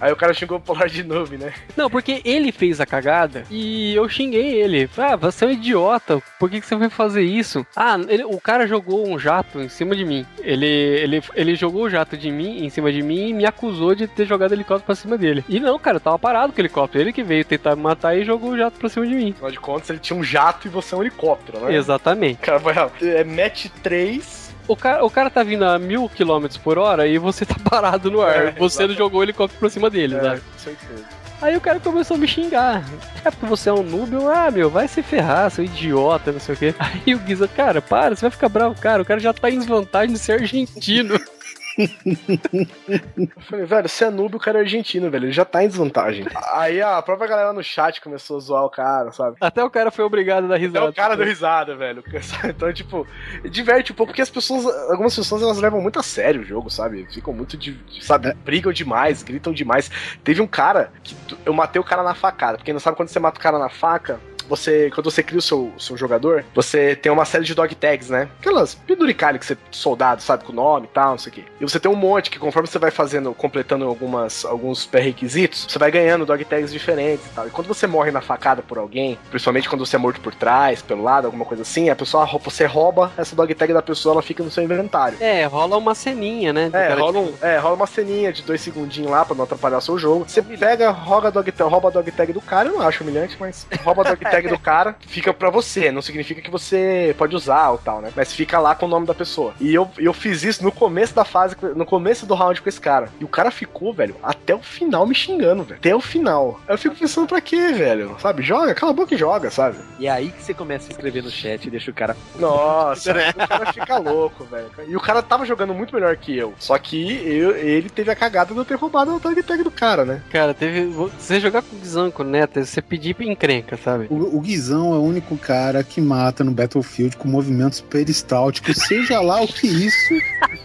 Aí 0.00 0.12
o 0.12 0.16
cara 0.16 0.34
xingou 0.34 0.58
o 0.58 0.60
Polar 0.60 0.88
de 0.88 1.02
novo, 1.02 1.36
né? 1.36 1.52
Não, 1.76 1.88
porque 1.90 2.20
ele 2.24 2.52
fez 2.52 2.80
a 2.80 2.86
cagada 2.86 3.44
e 3.50 3.94
eu 3.94 4.08
xinguei 4.08 4.54
ele. 4.60 4.88
Ah, 4.96 5.16
você 5.16 5.44
é 5.44 5.48
um 5.48 5.52
idiota. 5.52 6.22
Por 6.38 6.50
que, 6.50 6.60
que 6.60 6.66
você 6.66 6.76
foi 6.76 6.88
fazer 6.90 7.22
isso? 7.22 7.66
Ah, 7.74 7.98
ele- 8.08 8.24
o 8.24 8.40
cara 8.40 8.66
jogou 8.66 9.06
um 9.08 9.18
jato 9.18 9.60
em 9.60 9.68
cima 9.68 9.94
de 9.94 10.04
mim. 10.04 10.26
Ele, 10.40 10.66
ele, 10.66 11.22
ele 11.34 11.54
jogou 11.54 11.84
o 11.84 11.90
jato 11.90 12.16
de 12.16 12.30
mim 12.30 12.64
em 12.64 12.70
cima 12.70 12.92
de 12.92 13.02
mim 13.02 13.28
e 13.28 13.34
me 13.34 13.46
acusou 13.46 13.94
de 13.94 14.06
ter 14.06 14.26
jogado 14.26 14.52
helicóptero 14.52 14.86
pra 14.86 14.94
cima 14.94 15.16
dele. 15.16 15.44
E 15.48 15.60
não, 15.60 15.78
cara, 15.78 15.96
eu 15.96 16.00
tava 16.00 16.18
parado 16.18 16.52
com 16.52 16.58
o 16.58 16.60
helicóptero. 16.60 17.02
Ele 17.04 17.12
que 17.12 17.22
veio 17.22 17.44
tentar 17.44 17.76
me 17.76 17.82
matar 17.82 18.16
e 18.16 18.24
jogou 18.24 18.50
o 18.50 18.58
jato 18.58 18.78
pra 18.78 18.88
cima 18.88 19.06
de 19.06 19.14
mim. 19.14 19.30
Afinal 19.30 19.50
de 19.50 19.60
contas, 19.60 19.90
ele 19.90 19.98
tinha 19.98 20.18
um 20.18 20.24
jato 20.24 20.66
e 20.66 20.70
você 20.70 20.94
é 20.94 20.98
um 20.98 21.02
helicóptero, 21.02 21.60
né? 21.60 21.74
Exatamente. 21.74 22.38
Cara 22.40 22.58
vai, 22.58 22.74
é 23.02 23.24
match 23.24 23.66
3. 23.82 24.35
O 24.68 24.76
cara, 24.76 25.04
o 25.04 25.10
cara 25.10 25.30
tá 25.30 25.42
vindo 25.42 25.64
a 25.64 25.78
mil 25.78 26.08
quilômetros 26.08 26.58
por 26.58 26.78
hora 26.78 27.06
e 27.06 27.18
você 27.18 27.44
tá 27.46 27.54
parado 27.68 28.10
no 28.10 28.20
ar. 28.20 28.48
É, 28.48 28.50
você 28.52 28.86
não 28.86 28.94
jogou 28.94 29.20
o 29.20 29.22
helicóptero 29.22 29.60
pra 29.60 29.70
cima 29.70 29.88
dele, 29.88 30.16
É, 30.16 30.20
sabe? 30.20 30.42
certeza. 30.58 31.04
Aí 31.42 31.54
o 31.54 31.60
cara 31.60 31.78
começou 31.78 32.16
a 32.16 32.18
me 32.18 32.26
xingar. 32.26 32.82
É 33.22 33.30
porque 33.30 33.44
você 33.44 33.68
é 33.68 33.72
um 33.72 33.82
noob? 33.82 34.10
Eu, 34.14 34.28
ah, 34.32 34.50
meu, 34.50 34.70
vai 34.70 34.88
se 34.88 35.02
ferrar, 35.02 35.50
seu 35.50 35.64
idiota, 35.64 36.32
não 36.32 36.40
sei 36.40 36.54
o 36.54 36.58
quê. 36.58 36.74
Aí 36.80 37.14
o 37.14 37.18
Guiza, 37.18 37.46
cara, 37.46 37.82
para, 37.82 38.16
você 38.16 38.22
vai 38.22 38.30
ficar 38.30 38.48
bravo, 38.48 38.74
cara. 38.80 39.02
O 39.02 39.04
cara 39.04 39.20
já 39.20 39.34
tá 39.34 39.50
em 39.50 39.58
desvantagem 39.58 40.14
de 40.14 40.18
ser 40.18 40.40
argentino. 40.40 41.20
Eu 41.78 43.42
falei, 43.42 43.66
velho, 43.66 43.88
você 43.88 44.04
é 44.04 44.10
noob, 44.10 44.36
o 44.36 44.40
cara 44.40 44.58
é 44.58 44.62
argentino, 44.62 45.10
velho. 45.10 45.26
Ele 45.26 45.32
já 45.32 45.44
tá 45.44 45.62
em 45.62 45.68
desvantagem. 45.68 46.26
Aí 46.52 46.80
a 46.80 47.00
própria 47.02 47.28
galera 47.28 47.52
no 47.52 47.62
chat 47.62 48.00
começou 48.00 48.38
a 48.38 48.40
zoar 48.40 48.64
o 48.64 48.70
cara, 48.70 49.12
sabe? 49.12 49.36
Até 49.40 49.62
o 49.62 49.70
cara 49.70 49.90
foi 49.90 50.04
obrigado 50.04 50.44
a 50.44 50.48
dar 50.48 50.54
Até 50.54 50.64
risada. 50.64 50.90
o 50.90 50.94
cara 50.94 51.16
deu 51.16 51.26
risada, 51.26 51.76
velho. 51.76 52.02
Então, 52.46 52.72
tipo, 52.72 53.06
diverte 53.50 53.92
um 53.92 53.94
pouco, 53.94 54.10
porque 54.12 54.22
as 54.22 54.30
pessoas, 54.30 54.64
algumas 54.90 55.14
pessoas, 55.14 55.42
elas 55.42 55.58
levam 55.58 55.80
muito 55.80 55.98
a 55.98 56.02
sério 56.02 56.40
o 56.40 56.44
jogo, 56.44 56.70
sabe? 56.70 57.06
Ficam 57.12 57.32
muito, 57.32 57.56
de, 57.56 57.76
sabe, 58.00 58.32
brigam 58.44 58.72
demais, 58.72 59.22
gritam 59.22 59.52
demais. 59.52 59.90
Teve 60.22 60.40
um 60.40 60.46
cara 60.46 60.92
que 61.02 61.14
eu 61.44 61.52
matei 61.52 61.80
o 61.80 61.84
cara 61.84 62.02
na 62.02 62.14
facada, 62.14 62.56
porque 62.58 62.72
não 62.72 62.80
sabe 62.80 62.96
quando 62.96 63.08
você 63.08 63.18
mata 63.18 63.38
o 63.38 63.42
cara 63.42 63.58
na 63.58 63.68
faca. 63.68 64.18
Você, 64.48 64.90
quando 64.94 65.10
você 65.10 65.22
cria 65.22 65.38
o 65.38 65.42
seu, 65.42 65.72
seu 65.78 65.96
jogador, 65.96 66.44
você 66.54 66.94
tem 66.96 67.10
uma 67.10 67.24
série 67.24 67.44
de 67.44 67.54
dog 67.54 67.74
tags, 67.74 68.10
né? 68.10 68.28
Aquelas 68.40 68.74
penduricalhas 68.74 69.40
que 69.40 69.46
você, 69.46 69.56
soldado, 69.70 70.22
sabe, 70.22 70.44
com 70.44 70.52
nome 70.52 70.86
e 70.86 70.94
tal, 70.94 71.10
não 71.10 71.18
sei 71.18 71.30
o 71.30 71.34
quê. 71.34 71.44
E 71.60 71.64
você 71.64 71.78
tem 71.80 71.90
um 71.90 71.94
monte 71.96 72.30
que 72.30 72.38
conforme 72.38 72.68
você 72.68 72.78
vai 72.78 72.90
fazendo, 72.90 73.32
completando 73.34 73.84
algumas, 73.86 74.44
alguns 74.44 74.86
pré-requisitos, 74.86 75.66
você 75.68 75.78
vai 75.78 75.90
ganhando 75.90 76.26
dog 76.26 76.44
tags 76.44 76.72
diferentes 76.72 77.26
e 77.26 77.28
tal. 77.30 77.46
E 77.46 77.50
quando 77.50 77.66
você 77.66 77.86
morre 77.86 78.10
na 78.10 78.20
facada 78.20 78.62
por 78.62 78.78
alguém, 78.78 79.18
principalmente 79.30 79.68
quando 79.68 79.84
você 79.84 79.96
é 79.96 79.98
morto 79.98 80.20
por 80.20 80.34
trás, 80.34 80.82
pelo 80.82 81.02
lado, 81.02 81.26
alguma 81.26 81.44
coisa 81.44 81.62
assim, 81.62 81.90
a 81.90 81.96
pessoa, 81.96 82.26
você 82.42 82.64
rouba 82.66 83.12
essa 83.16 83.34
dog 83.36 83.54
tag 83.54 83.72
da 83.72 83.82
pessoa, 83.82 84.14
ela 84.14 84.22
fica 84.22 84.42
no 84.42 84.50
seu 84.50 84.62
inventário. 84.62 85.16
É, 85.20 85.44
rola 85.44 85.76
uma 85.76 85.94
ceninha, 85.94 86.52
né? 86.52 86.70
É, 86.72 86.94
rola, 86.94 87.18
um- 87.20 87.34
é, 87.42 87.58
rola 87.58 87.74
uma 87.76 87.86
ceninha 87.86 88.32
de 88.32 88.42
dois 88.42 88.60
segundinhos 88.60 89.10
lá 89.10 89.24
pra 89.24 89.34
não 89.36 89.44
atrapalhar 89.44 89.78
o 89.78 89.80
seu 89.80 89.98
jogo. 89.98 90.24
Você 90.28 90.42
pega, 90.42 90.90
rouba 90.90 91.28
a 91.28 91.30
dog, 91.30 91.50
tag- 91.52 91.70
rouba 91.70 91.88
a 91.88 91.90
dog 91.90 92.10
tag 92.12 92.32
do 92.32 92.40
cara, 92.40 92.68
eu 92.68 92.74
não 92.74 92.82
acho 92.86 93.02
humilhante, 93.02 93.36
mas 93.38 93.66
rouba 93.84 94.02
a 94.02 94.04
dog 94.10 94.20
tag 94.24 94.35
do 94.42 94.58
cara, 94.58 94.96
fica 95.06 95.32
pra 95.32 95.50
você. 95.50 95.90
Não 95.90 96.02
significa 96.02 96.40
que 96.40 96.50
você 96.50 97.14
pode 97.18 97.34
usar 97.34 97.70
ou 97.70 97.78
tal, 97.78 98.00
né? 98.00 98.10
Mas 98.14 98.32
fica 98.32 98.58
lá 98.58 98.74
com 98.74 98.86
o 98.86 98.88
nome 98.88 99.06
da 99.06 99.14
pessoa. 99.14 99.54
E 99.60 99.74
eu, 99.74 99.90
eu 99.98 100.12
fiz 100.12 100.42
isso 100.42 100.62
no 100.64 100.72
começo 100.72 101.14
da 101.14 101.24
fase, 101.24 101.56
no 101.74 101.86
começo 101.86 102.26
do 102.26 102.34
round 102.34 102.60
com 102.60 102.68
esse 102.68 102.80
cara. 102.80 103.08
E 103.20 103.24
o 103.24 103.28
cara 103.28 103.50
ficou, 103.50 103.92
velho, 103.92 104.16
até 104.22 104.54
o 104.54 104.58
final 104.60 105.06
me 105.06 105.14
xingando, 105.14 105.62
velho. 105.64 105.78
Até 105.78 105.94
o 105.94 106.00
final. 106.00 106.60
Eu 106.68 106.78
fico 106.78 106.94
pensando 106.94 107.26
pra 107.26 107.40
quê, 107.40 107.72
velho? 107.72 108.16
Sabe? 108.20 108.42
Joga, 108.42 108.74
cala 108.74 108.92
a 108.92 108.94
boca 108.94 109.14
e 109.14 109.18
joga, 109.18 109.50
sabe? 109.50 109.78
E 109.98 110.06
é 110.06 110.10
aí 110.10 110.30
que 110.30 110.42
você 110.42 110.54
começa 110.54 110.88
a 110.88 110.90
escrever 110.92 111.22
no 111.22 111.30
chat 111.30 111.64
e 111.66 111.70
deixa 111.70 111.90
o 111.90 111.94
cara. 111.94 112.16
Nossa, 112.38 113.12
o 113.36 113.48
cara 113.48 113.72
fica 113.72 113.98
louco, 113.98 114.44
velho. 114.44 114.70
E 114.88 114.96
o 114.96 115.00
cara 115.00 115.22
tava 115.22 115.44
jogando 115.46 115.74
muito 115.74 115.94
melhor 115.94 116.16
que 116.16 116.36
eu. 116.36 116.54
Só 116.58 116.76
que 116.78 117.12
eu- 117.26 117.56
ele 117.56 117.88
teve 117.90 118.10
a 118.10 118.16
cagada 118.16 118.52
de 118.52 118.58
eu 118.60 118.64
ter 118.64 118.74
roubado 118.74 119.14
o 119.14 119.20
tag 119.20 119.42
tag 119.42 119.62
do 119.62 119.70
cara, 119.70 120.04
né? 120.04 120.22
Cara, 120.30 120.54
teve. 120.54 120.84
Você 120.86 121.40
jogar 121.40 121.62
com 121.62 121.76
o 121.76 121.78
Guizão, 121.78 122.10
com 122.10 122.22
o 122.22 122.26
Neto, 122.26 122.64
você 122.64 122.80
pedir 122.82 123.16
encrenca, 123.20 123.76
sabe? 123.76 124.06
O, 124.10 124.14
o 124.32 124.40
Guizão 124.40 124.94
é 124.94 124.98
o 124.98 125.02
único 125.02 125.36
cara 125.36 125.82
que 125.82 126.00
mata 126.00 126.44
no 126.44 126.50
Battlefield 126.50 127.16
com 127.16 127.28
movimentos 127.28 127.80
peristálticos, 127.80 128.76
seja 128.76 129.20
lá 129.20 129.40
o 129.40 129.48
que 129.48 129.66
isso 129.66 130.14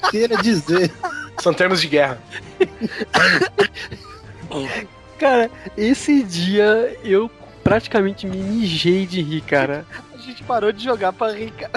queira 0.09 0.37
dizer. 0.37 0.91
São 1.41 1.53
termos 1.53 1.81
de 1.81 1.87
guerra. 1.87 2.21
Cara, 5.17 5.49
esse 5.77 6.23
dia 6.23 6.97
eu 7.03 7.29
praticamente 7.63 8.27
me 8.27 8.37
mijei 8.37 9.05
de 9.05 9.21
rir, 9.21 9.41
cara. 9.41 9.85
A 10.31 10.33
gente 10.33 10.43
parou 10.43 10.71
de 10.71 10.81
jogar 10.81 11.11
pra 11.11 11.33
rir, 11.33 11.51
cara. 11.51 11.73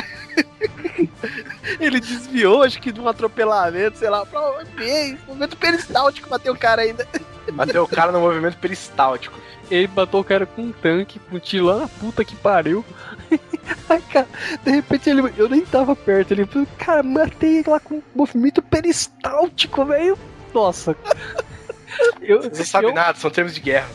Ele 1.80 1.98
desviou, 1.98 2.62
acho 2.62 2.80
que 2.80 2.92
de 2.92 3.00
um 3.00 3.08
atropelamento, 3.08 3.98
sei 3.98 4.08
lá. 4.08 4.24
Falou, 4.24 4.64
bem, 4.76 5.18
momento 5.26 5.56
peristáltico, 5.56 6.28
bateu 6.28 6.52
o 6.52 6.56
cara 6.56 6.82
ainda. 6.82 7.04
Bateu 7.52 7.82
o 7.82 7.88
cara 7.88 8.12
no 8.12 8.20
movimento 8.20 8.56
peristáltico. 8.58 9.36
Ele 9.68 9.90
matou 9.92 10.20
o 10.20 10.24
cara 10.24 10.46
com 10.46 10.62
um 10.62 10.70
tanque, 10.72 11.18
com 11.18 11.34
um 11.34 11.40
tiro 11.40 11.64
lá 11.64 11.78
na 11.78 11.88
puta 11.88 12.24
que 12.24 12.36
pariu. 12.36 12.84
Aí, 13.90 14.00
cara, 14.02 14.28
de 14.62 14.70
repente 14.70 15.10
ele, 15.10 15.34
eu 15.36 15.48
nem 15.48 15.66
tava 15.66 15.96
perto, 15.96 16.30
ele 16.30 16.46
falou, 16.46 16.68
cara, 16.78 17.02
matei 17.02 17.58
ele 17.58 17.70
lá 17.70 17.80
com 17.80 17.96
um 17.96 18.02
movimento 18.14 18.62
peristáltico, 18.62 19.84
velho. 19.84 20.16
Nossa. 20.54 20.96
Eu, 22.20 22.42
Você 22.42 22.58
não 22.58 22.64
sabe 22.64 22.86
eu, 22.86 22.94
nada, 22.94 23.18
são 23.18 23.32
termos 23.32 23.52
de 23.52 23.60
guerra. 23.60 23.88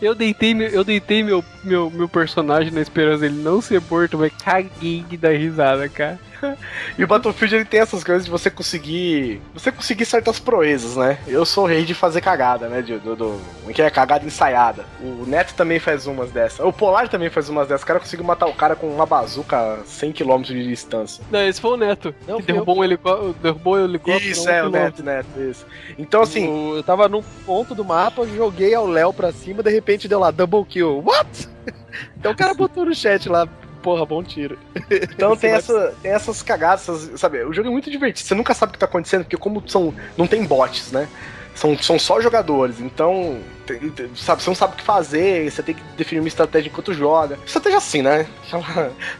Eu 0.00 0.14
deitei, 0.14 0.54
meu, 0.54 0.68
eu 0.68 0.84
deitei 0.84 1.22
meu, 1.22 1.44
meu, 1.62 1.90
meu 1.90 2.08
personagem 2.08 2.72
na 2.72 2.80
esperança 2.80 3.20
dele 3.20 3.42
não 3.42 3.60
ser 3.60 3.80
morto, 3.90 4.18
mas 4.18 4.32
caguei 4.42 5.04
de 5.08 5.16
dar 5.16 5.36
risada, 5.36 5.88
cara. 5.88 6.18
E 6.98 7.04
o 7.04 7.06
Battlefield 7.06 7.54
ele 7.54 7.64
tem 7.64 7.80
essas 7.80 8.04
coisas 8.04 8.24
de 8.24 8.30
você 8.30 8.50
conseguir. 8.50 9.40
Você 9.54 9.70
conseguir 9.72 10.04
certas 10.04 10.38
proezas, 10.38 10.96
né? 10.96 11.18
Eu 11.26 11.44
sou 11.44 11.64
o 11.64 11.66
rei 11.66 11.84
de 11.84 11.94
fazer 11.94 12.20
cagada, 12.20 12.68
né? 12.68 12.82
De, 12.82 12.98
do, 12.98 13.16
do, 13.16 13.40
que 13.72 13.80
é 13.80 13.90
cagada 13.90 14.24
ensaiada. 14.26 14.84
O 15.00 15.24
Neto 15.26 15.54
também 15.54 15.78
faz 15.78 16.06
umas 16.06 16.30
dessas. 16.30 16.60
O 16.60 16.72
Polar 16.72 17.08
também 17.08 17.30
faz 17.30 17.48
umas 17.48 17.68
dessas. 17.68 17.82
O 17.82 17.86
cara 17.86 18.00
conseguiu 18.00 18.24
matar 18.24 18.46
o 18.46 18.54
cara 18.54 18.76
com 18.76 18.88
uma 18.88 19.06
bazuca 19.06 19.56
a 19.56 19.78
100km 19.84 20.42
de 20.42 20.64
distância. 20.68 21.24
Não, 21.30 21.40
esse 21.46 21.60
foi 21.60 21.72
o 21.72 21.76
Neto. 21.76 22.14
Não, 22.26 22.38
que 22.38 22.46
derrubou 22.46 22.78
um 22.78 22.84
helicóptero. 22.84 23.34
Derrubou 23.42 23.74
o 23.74 23.84
helicóptero. 23.84 24.30
Isso, 24.30 24.46
um 24.48 24.50
é, 24.50 24.64
o. 24.64 24.70
Neto, 24.70 25.02
Neto, 25.02 25.40
isso. 25.40 25.64
Então, 25.98 26.22
assim, 26.22 26.48
O- 26.48 26.76
eu 26.76 26.82
tava 26.82 27.08
num 27.08 27.22
ponto 27.46 27.74
do 27.74 27.84
mapa, 27.84 28.26
joguei 28.26 28.74
ao 28.74 28.86
Léo 28.86 29.12
pra 29.12 29.32
cima, 29.32 29.62
de 29.62 29.70
repente 29.70 30.08
deu 30.08 30.18
lá, 30.18 30.30
double 30.30 30.64
kill. 30.64 31.02
What? 31.04 31.48
Então 32.16 32.32
o 32.32 32.36
cara 32.36 32.54
botou 32.54 32.86
no 32.86 32.94
chat 32.94 33.28
lá, 33.28 33.46
porra, 33.82 34.06
bom 34.06 34.22
tiro. 34.22 34.58
Então 35.14 35.36
tem, 35.36 35.50
essa, 35.50 35.94
tem 36.02 36.12
essas 36.12 36.42
cagadas, 36.42 37.10
sabe? 37.16 37.42
O 37.44 37.52
jogo 37.52 37.68
é 37.68 37.72
muito 37.72 37.90
divertido. 37.90 38.26
Você 38.26 38.34
nunca 38.34 38.54
sabe 38.54 38.70
o 38.70 38.72
que 38.74 38.78
tá 38.78 38.86
acontecendo, 38.86 39.24
porque 39.24 39.36
como 39.36 39.62
são. 39.68 39.94
Não 40.16 40.26
tem 40.26 40.44
bots, 40.44 40.92
né? 40.92 41.08
São, 41.54 41.76
são 41.78 41.98
só 41.98 42.20
jogadores, 42.20 42.80
então. 42.80 43.40
sabe, 44.16 44.42
você 44.42 44.50
não 44.50 44.54
sabe 44.54 44.74
o 44.74 44.76
que 44.76 44.82
fazer, 44.82 45.50
você 45.50 45.62
tem 45.62 45.74
que 45.74 45.82
definir 45.96 46.20
uma 46.20 46.28
estratégia 46.28 46.68
enquanto 46.68 46.94
joga. 46.94 47.38
Estratégia 47.44 47.78
assim, 47.78 48.02
né? 48.02 48.26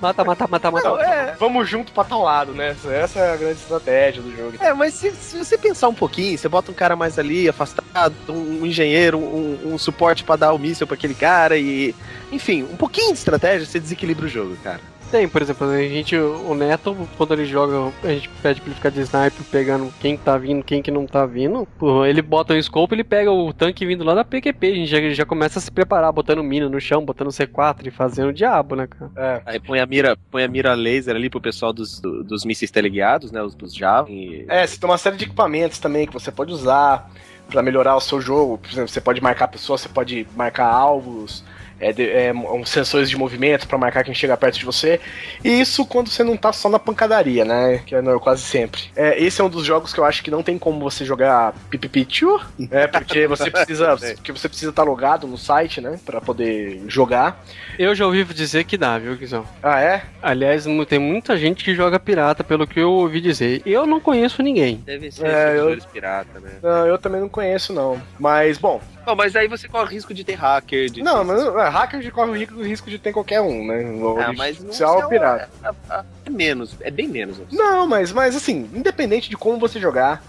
Mata, 0.00 0.24
mata, 0.24 0.48
mata, 0.48 0.70
mata. 0.70 0.88
Não, 0.88 1.00
é, 1.00 1.36
vamos 1.38 1.68
junto 1.68 1.92
pra 1.92 2.04
tal 2.04 2.22
lado, 2.22 2.52
né? 2.52 2.74
Essa 2.84 3.20
é 3.20 3.32
a 3.32 3.36
grande 3.36 3.58
estratégia 3.60 4.22
do 4.22 4.34
jogo. 4.34 4.56
É, 4.60 4.72
mas 4.72 4.94
se, 4.94 5.10
se 5.12 5.36
você 5.36 5.56
pensar 5.58 5.88
um 5.88 5.94
pouquinho, 5.94 6.36
você 6.36 6.48
bota 6.48 6.70
um 6.70 6.74
cara 6.74 6.96
mais 6.96 7.18
ali, 7.18 7.48
afastado, 7.48 8.14
um, 8.28 8.62
um 8.62 8.66
engenheiro, 8.66 9.18
um, 9.18 9.74
um 9.74 9.78
suporte 9.78 10.24
pra 10.24 10.36
dar 10.36 10.52
o 10.52 10.58
míssil 10.58 10.86
pra 10.86 10.94
aquele 10.94 11.14
cara 11.14 11.56
e. 11.56 11.94
Enfim, 12.30 12.62
um 12.62 12.76
pouquinho 12.76 13.12
de 13.12 13.18
estratégia, 13.18 13.66
você 13.66 13.78
desequilibra 13.78 14.24
o 14.26 14.28
jogo, 14.28 14.56
cara. 14.64 14.91
Tem, 15.12 15.28
por 15.28 15.42
exemplo, 15.42 15.68
a 15.68 15.78
gente, 15.82 16.16
o 16.16 16.54
Neto, 16.54 16.96
quando 17.18 17.34
ele 17.34 17.44
joga, 17.44 17.92
a 18.02 18.08
gente 18.08 18.30
pede 18.42 18.62
pra 18.62 18.68
ele 18.70 18.74
ficar 18.74 18.88
de 18.88 19.00
sniper 19.02 19.44
pegando 19.50 19.92
quem 20.00 20.16
tá 20.16 20.38
vindo, 20.38 20.64
quem 20.64 20.80
que 20.80 20.90
não 20.90 21.06
tá 21.06 21.26
vindo. 21.26 21.68
Ele 22.08 22.22
bota 22.22 22.54
o 22.54 22.62
scope, 22.62 22.94
ele 22.94 23.04
pega 23.04 23.30
o 23.30 23.52
tanque 23.52 23.84
vindo 23.84 24.04
lá 24.04 24.14
da 24.14 24.24
PQP. 24.24 24.66
A 24.66 24.74
gente 24.74 24.86
já, 24.86 25.10
já 25.10 25.26
começa 25.26 25.58
a 25.58 25.62
se 25.62 25.70
preparar, 25.70 26.10
botando 26.12 26.42
mina 26.42 26.66
no 26.66 26.80
chão, 26.80 27.04
botando 27.04 27.28
C4 27.28 27.88
e 27.88 27.90
fazendo 27.90 28.30
o 28.30 28.32
diabo, 28.32 28.74
né, 28.74 28.86
cara? 28.86 29.10
É. 29.14 29.42
Aí 29.44 29.60
põe 29.60 29.80
a 29.80 29.86
mira, 29.86 30.16
põe 30.30 30.44
a 30.44 30.48
mira 30.48 30.72
laser 30.72 31.14
ali 31.14 31.28
pro 31.28 31.42
pessoal 31.42 31.74
dos, 31.74 32.00
do- 32.00 32.24
dos 32.24 32.42
mísseis 32.46 32.70
teleguiados, 32.70 33.30
né? 33.30 33.42
Os 33.42 33.54
dos 33.54 33.74
Java. 33.74 34.10
E... 34.10 34.46
É, 34.48 34.66
você 34.66 34.80
tem 34.80 34.88
uma 34.88 34.96
série 34.96 35.16
de 35.18 35.24
equipamentos 35.24 35.78
também 35.78 36.06
que 36.06 36.12
você 36.14 36.32
pode 36.32 36.50
usar 36.54 37.10
pra 37.50 37.62
melhorar 37.62 37.96
o 37.96 38.00
seu 38.00 38.18
jogo. 38.18 38.56
Por 38.56 38.70
exemplo, 38.70 38.88
você 38.88 39.00
pode 39.00 39.20
marcar 39.20 39.48
pessoas, 39.48 39.82
você 39.82 39.90
pode 39.90 40.26
marcar 40.34 40.66
alvos, 40.72 41.44
é, 41.80 41.92
de- 41.92 42.10
é, 42.10 42.32
um, 42.32 42.64
sensores 42.64 43.08
de 43.10 43.16
movimento 43.16 43.66
pra 43.66 43.78
marcar 43.78 44.04
quem 44.04 44.14
chega 44.14 44.36
perto 44.36 44.58
de 44.58 44.64
você. 44.64 45.00
E 45.44 45.60
isso 45.60 45.84
quando 45.86 46.08
você 46.08 46.22
não 46.24 46.36
tá 46.36 46.52
só 46.52 46.68
na 46.68 46.78
pancadaria, 46.78 47.44
né? 47.44 47.82
Que 47.86 47.94
é 47.94 48.02
no- 48.02 48.18
quase 48.20 48.42
sempre. 48.42 48.82
É, 48.96 49.20
esse 49.22 49.40
é 49.40 49.44
um 49.44 49.48
dos 49.48 49.64
jogos 49.64 49.92
que 49.92 50.00
eu 50.00 50.04
acho 50.04 50.22
que 50.22 50.30
não 50.30 50.42
tem 50.42 50.58
como 50.58 50.80
você 50.80 51.04
jogar 51.04 51.52
pipipichu, 51.70 52.40
né? 52.58 52.86
Porque 52.86 53.26
você 53.28 53.50
precisa, 53.50 53.96
porque 54.16 54.32
você 54.32 54.48
precisa 54.48 54.70
estar 54.70 54.82
logado 54.84 55.26
no 55.26 55.36
site, 55.38 55.80
né? 55.80 55.98
Pra 56.04 56.20
poder 56.20 56.82
jogar. 56.88 57.42
Eu 57.78 57.94
já 57.94 58.06
ouvi 58.06 58.22
dizer 58.24 58.64
que 58.64 58.76
dá, 58.76 58.98
viu, 58.98 59.16
Guizão? 59.16 59.44
Ah, 59.62 59.80
é? 59.80 60.02
Aliás, 60.22 60.66
tem 60.88 60.98
muita 60.98 61.36
gente 61.36 61.64
que 61.64 61.74
joga 61.74 61.98
pirata, 61.98 62.44
pelo 62.44 62.66
que 62.66 62.78
eu 62.80 62.90
ouvi 62.92 63.20
dizer. 63.20 63.62
Eu 63.66 63.86
não 63.86 64.00
conheço 64.00 64.42
ninguém. 64.42 64.76
Deve 64.84 65.10
ser 65.10 65.26
É, 65.26 65.58
eu- 65.58 65.76
pirata, 65.92 66.38
né? 66.40 66.50
Não, 66.62 66.86
eu 66.86 66.98
também 66.98 67.20
não 67.20 67.28
conheço, 67.28 67.72
não. 67.72 68.00
Mas, 68.18 68.58
bom, 68.58 68.80
Não, 69.06 69.16
mas 69.16 69.34
aí 69.34 69.48
você 69.48 69.66
corre 69.66 69.94
risco 69.96 70.14
de 70.14 70.22
ter 70.22 70.34
hacker, 70.34 70.88
de 70.88 71.02
Não, 71.02 71.24
mas 71.24 71.42
é, 71.42 71.68
hacker 71.72 72.12
corre 72.12 72.30
o 72.30 72.34
risco, 72.36 72.54
o 72.56 72.62
risco 72.64 72.90
de 72.90 72.98
ter 72.98 73.12
qualquer 73.12 73.40
um, 73.40 73.66
né? 73.66 73.82
O 73.84 74.18
Ah, 74.20 74.32
mas 74.32 74.60
não 74.60 74.72
ser 74.72 74.84
o 74.84 75.08
pirata. 75.08 75.48
É, 75.90 76.02
é 76.26 76.30
menos, 76.30 76.76
é 76.80 76.90
bem 76.90 77.08
menos. 77.08 77.40
assim. 77.40 77.56
Não, 77.56 77.86
mas, 77.86 78.12
mas 78.12 78.36
assim, 78.36 78.68
independente 78.74 79.28
de 79.30 79.36
como 79.36 79.58
você 79.58 79.80
jogar, 79.80 80.22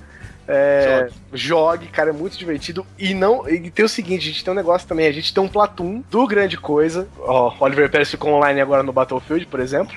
É, 0.47 1.09
jogue. 1.33 1.87
cara, 1.87 2.09
é 2.09 2.13
muito 2.13 2.37
divertido. 2.37 2.85
E 2.99 3.13
não. 3.13 3.47
E 3.49 3.69
tem 3.71 3.85
o 3.85 3.89
seguinte, 3.89 4.23
a 4.27 4.31
gente 4.31 4.43
tem 4.43 4.51
um 4.51 4.55
negócio 4.55 4.87
também, 4.87 5.07
a 5.07 5.11
gente 5.11 5.33
tem 5.33 5.41
um 5.43 5.47
Platoon 5.47 6.03
do 6.09 6.27
Grande 6.27 6.57
Coisa. 6.57 7.07
Ó, 7.19 7.53
Oliver 7.59 7.89
Pérez 7.89 8.09
ficou 8.11 8.31
online 8.33 8.59
agora 8.59 8.83
no 8.83 8.91
Battlefield, 8.91 9.45
por 9.45 9.59
exemplo. 9.59 9.95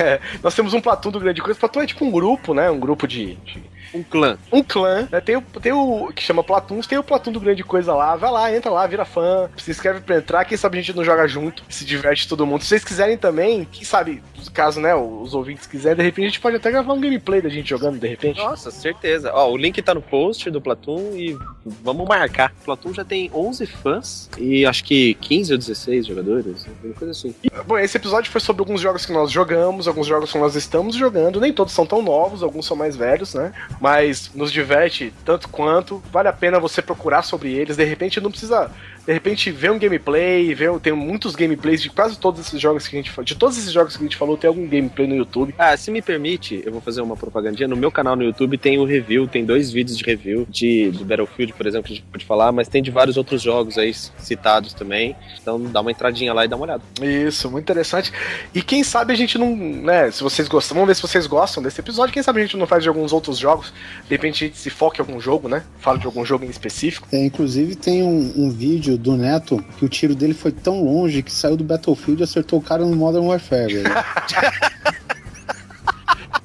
É, 0.00 0.20
nós 0.42 0.54
temos 0.54 0.74
um 0.74 0.80
Platoon 0.80 1.10
do 1.10 1.20
Grande 1.20 1.40
Coisa. 1.42 1.58
Platoon 1.60 1.82
é 1.82 1.86
tipo 1.86 2.04
um 2.04 2.10
grupo, 2.10 2.54
né? 2.54 2.70
Um 2.70 2.80
grupo 2.80 3.06
de- 3.06 3.36
de 3.36 3.62
Um 3.94 4.02
clã. 4.02 4.38
um 4.50 4.62
clã, 4.62 5.08
né? 5.10 5.20
Tem 5.20 5.36
o, 5.36 5.42
tem 5.42 5.72
o 5.72 6.12
que 6.14 6.22
chama 6.22 6.42
Platuns, 6.42 6.86
tem 6.86 6.98
o 6.98 7.02
Platum 7.02 7.32
do 7.32 7.40
Grande 7.40 7.62
Coisa 7.62 7.94
lá. 7.94 8.16
Vai 8.16 8.30
lá, 8.30 8.54
entra 8.54 8.70
lá, 8.70 8.86
vira 8.86 9.04
fã, 9.04 9.50
se 9.56 9.70
inscreve 9.70 10.00
pra 10.00 10.16
entrar. 10.16 10.44
Quem 10.44 10.56
sabe 10.56 10.78
a 10.78 10.80
gente 10.80 10.96
não 10.96 11.04
joga 11.04 11.26
junto, 11.26 11.62
se 11.68 11.84
diverte 11.84 12.28
todo 12.28 12.46
mundo. 12.46 12.62
Se 12.62 12.68
vocês 12.68 12.84
quiserem 12.84 13.16
também, 13.16 13.66
quem 13.70 13.84
sabe, 13.84 14.22
caso 14.52 14.80
né, 14.80 14.94
os 14.94 15.34
ouvintes 15.34 15.66
quiserem, 15.66 15.98
de 15.98 16.02
repente 16.02 16.24
a 16.24 16.28
gente 16.28 16.40
pode 16.40 16.56
até 16.56 16.70
gravar 16.70 16.92
um 16.92 17.00
gameplay 17.00 17.40
da 17.40 17.48
gente 17.48 17.68
jogando, 17.68 17.98
de 17.98 18.08
repente. 18.08 18.38
Nossa, 18.38 18.70
certeza. 18.70 19.30
Ó, 19.34 19.50
o 19.50 19.56
link 19.56 19.80
tá 19.82 19.94
no 19.94 20.02
post 20.02 20.50
do 20.50 20.60
Platoon 20.60 21.14
e 21.14 21.36
vamos 21.82 22.06
marcar. 22.06 22.52
O 22.62 22.64
Platoon 22.64 22.94
já 22.94 23.04
tem 23.04 23.30
11 23.34 23.66
fãs 23.66 24.30
e 24.38 24.64
acho 24.66 24.84
que 24.84 25.14
15 25.14 25.52
ou 25.52 25.58
16 25.58 26.06
jogadores, 26.06 26.66
uma 26.82 26.94
coisa 26.94 27.12
assim. 27.12 27.34
Bom, 27.66 27.78
esse 27.78 27.96
episódio 27.96 28.30
foi 28.30 28.40
sobre 28.40 28.60
alguns 28.60 28.80
jogos 28.80 29.06
que 29.06 29.12
nós 29.12 29.30
jogamos, 29.30 29.86
alguns 29.86 30.06
jogos 30.06 30.32
que 30.32 30.38
nós 30.38 30.54
estamos 30.54 30.96
jogando. 30.96 31.40
Nem 31.40 31.52
todos 31.52 31.72
são 31.72 31.86
tão 31.86 32.02
novos, 32.02 32.42
alguns 32.42 32.66
são 32.66 32.76
mais 32.76 32.96
velhos, 32.96 33.34
né? 33.34 33.52
Mas 33.82 34.30
nos 34.32 34.52
diverte 34.52 35.12
tanto 35.24 35.48
quanto. 35.48 36.00
Vale 36.12 36.28
a 36.28 36.32
pena 36.32 36.60
você 36.60 36.80
procurar 36.80 37.22
sobre 37.22 37.52
eles. 37.52 37.76
De 37.76 37.82
repente 37.82 38.20
não 38.20 38.30
precisa. 38.30 38.70
De 39.06 39.12
repente 39.12 39.50
ver 39.50 39.70
um 39.72 39.78
gameplay, 39.78 40.54
ver, 40.54 40.70
tem 40.80 40.92
muitos 40.92 41.34
gameplays 41.34 41.82
de 41.82 41.90
quase 41.90 42.16
todos 42.18 42.40
esses 42.40 42.60
jogos 42.60 42.86
que 42.86 42.96
a 42.96 42.98
gente 43.00 43.10
falou. 43.10 43.24
De 43.24 43.34
todos 43.34 43.58
esses 43.58 43.72
jogos 43.72 43.96
que 43.96 44.02
a 44.02 44.06
gente 44.06 44.16
falou, 44.16 44.36
tem 44.36 44.46
algum 44.46 44.66
gameplay 44.66 45.08
no 45.08 45.16
YouTube. 45.16 45.52
Ah, 45.58 45.76
se 45.76 45.90
me 45.90 46.00
permite, 46.00 46.62
eu 46.64 46.70
vou 46.70 46.80
fazer 46.80 47.00
uma 47.00 47.16
propagandinha. 47.16 47.66
No 47.66 47.76
meu 47.76 47.90
canal 47.90 48.14
no 48.14 48.22
YouTube 48.22 48.56
tem 48.56 48.78
o 48.78 48.84
review, 48.84 49.26
tem 49.26 49.44
dois 49.44 49.72
vídeos 49.72 49.98
de 49.98 50.04
review 50.04 50.46
de, 50.48 50.92
de 50.92 51.04
Battlefield, 51.04 51.52
por 51.52 51.66
exemplo, 51.66 51.88
que 51.88 51.94
a 51.94 51.96
gente 51.96 52.06
pode 52.06 52.24
falar, 52.24 52.52
mas 52.52 52.68
tem 52.68 52.80
de 52.80 52.92
vários 52.92 53.16
outros 53.16 53.42
jogos 53.42 53.76
aí 53.76 53.92
citados 53.92 54.72
também. 54.72 55.16
Então 55.40 55.60
dá 55.60 55.80
uma 55.80 55.90
entradinha 55.90 56.32
lá 56.32 56.44
e 56.44 56.48
dá 56.48 56.54
uma 56.54 56.64
olhada. 56.64 56.82
Isso, 57.02 57.50
muito 57.50 57.64
interessante. 57.64 58.12
E 58.54 58.62
quem 58.62 58.84
sabe 58.84 59.12
a 59.12 59.16
gente 59.16 59.36
não, 59.36 59.56
né, 59.56 60.12
se 60.12 60.22
vocês 60.22 60.46
gostam, 60.46 60.76
vamos 60.76 60.88
ver 60.88 60.94
se 60.94 61.02
vocês 61.02 61.26
gostam 61.26 61.60
desse 61.60 61.80
episódio, 61.80 62.12
quem 62.12 62.22
sabe 62.22 62.40
a 62.40 62.42
gente 62.44 62.56
não 62.56 62.68
faz 62.68 62.84
de 62.84 62.88
alguns 62.88 63.12
outros 63.12 63.36
jogos, 63.36 63.72
de 64.04 64.10
repente 64.10 64.44
a 64.44 64.46
gente 64.46 64.58
se 64.58 64.70
foca 64.70 64.98
em 64.98 65.00
algum 65.00 65.20
jogo, 65.20 65.48
né? 65.48 65.64
Fala 65.78 65.98
de 65.98 66.06
algum 66.06 66.24
jogo 66.24 66.44
em 66.44 66.50
específico. 66.50 67.08
É, 67.12 67.24
inclusive 67.24 67.74
tem 67.74 68.02
um, 68.02 68.32
um 68.36 68.50
vídeo 68.50 68.91
do 68.96 69.16
Neto 69.16 69.62
que 69.78 69.84
o 69.84 69.88
tiro 69.88 70.14
dele 70.14 70.34
foi 70.34 70.52
tão 70.52 70.82
longe 70.82 71.22
que 71.22 71.32
saiu 71.32 71.56
do 71.56 71.64
Battlefield 71.64 72.22
e 72.22 72.24
acertou 72.24 72.58
o 72.58 72.62
cara 72.62 72.84
no 72.84 72.96
Modern 72.96 73.26
Warfare, 73.26 73.74
velho. 73.74 73.90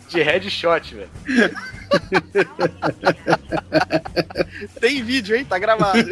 De 0.10 0.24
headshot, 0.24 0.96
velho. 0.96 1.10
Tem 4.80 5.04
vídeo, 5.04 5.36
hein? 5.36 5.44
Tá 5.46 5.60
gravado. 5.60 6.00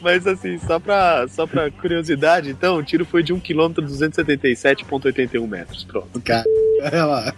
Mas 0.00 0.26
assim, 0.26 0.58
só 0.58 0.78
pra, 0.78 1.26
só 1.28 1.46
pra 1.46 1.70
curiosidade, 1.70 2.50
então, 2.50 2.76
o 2.76 2.82
tiro 2.82 3.04
foi 3.04 3.22
de 3.22 3.32
1 3.32 3.40
km 3.40 3.82
277,81 3.82 5.46
metros. 5.46 5.84
Pronto. 5.84 6.20
Cara, 6.20 6.44
olha 6.80 7.04
lá. 7.04 7.34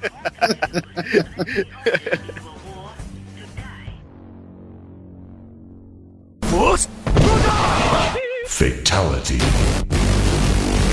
Fatality. 8.46 9.38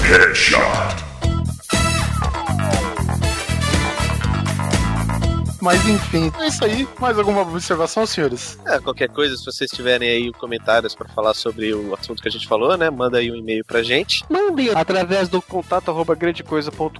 Headshot. 0.03 1.14
Mas 5.61 5.85
enfim, 5.87 6.31
é 6.39 6.47
isso 6.47 6.63
aí. 6.63 6.87
Mais 6.99 7.17
alguma 7.17 7.41
observação, 7.41 8.05
senhores? 8.05 8.57
É, 8.65 8.79
qualquer 8.79 9.09
coisa, 9.09 9.35
se 9.35 9.45
vocês 9.45 9.69
tiverem 9.71 10.09
aí 10.09 10.31
comentários 10.33 10.95
pra 10.95 11.07
falar 11.09 11.33
sobre 11.33 11.73
o 11.73 11.93
assunto 11.93 12.21
que 12.21 12.27
a 12.27 12.31
gente 12.31 12.47
falou, 12.47 12.77
né? 12.77 12.89
Manda 12.89 13.17
aí 13.17 13.31
um 13.31 13.35
e-mail 13.35 13.63
pra 13.65 13.81
gente. 13.83 14.23
Mandem 14.29 14.69
através 14.69 15.29
do 15.29 15.41
contato 15.41 15.89
arroba 15.89 16.15
grandecoisa.com.br, 16.15 16.99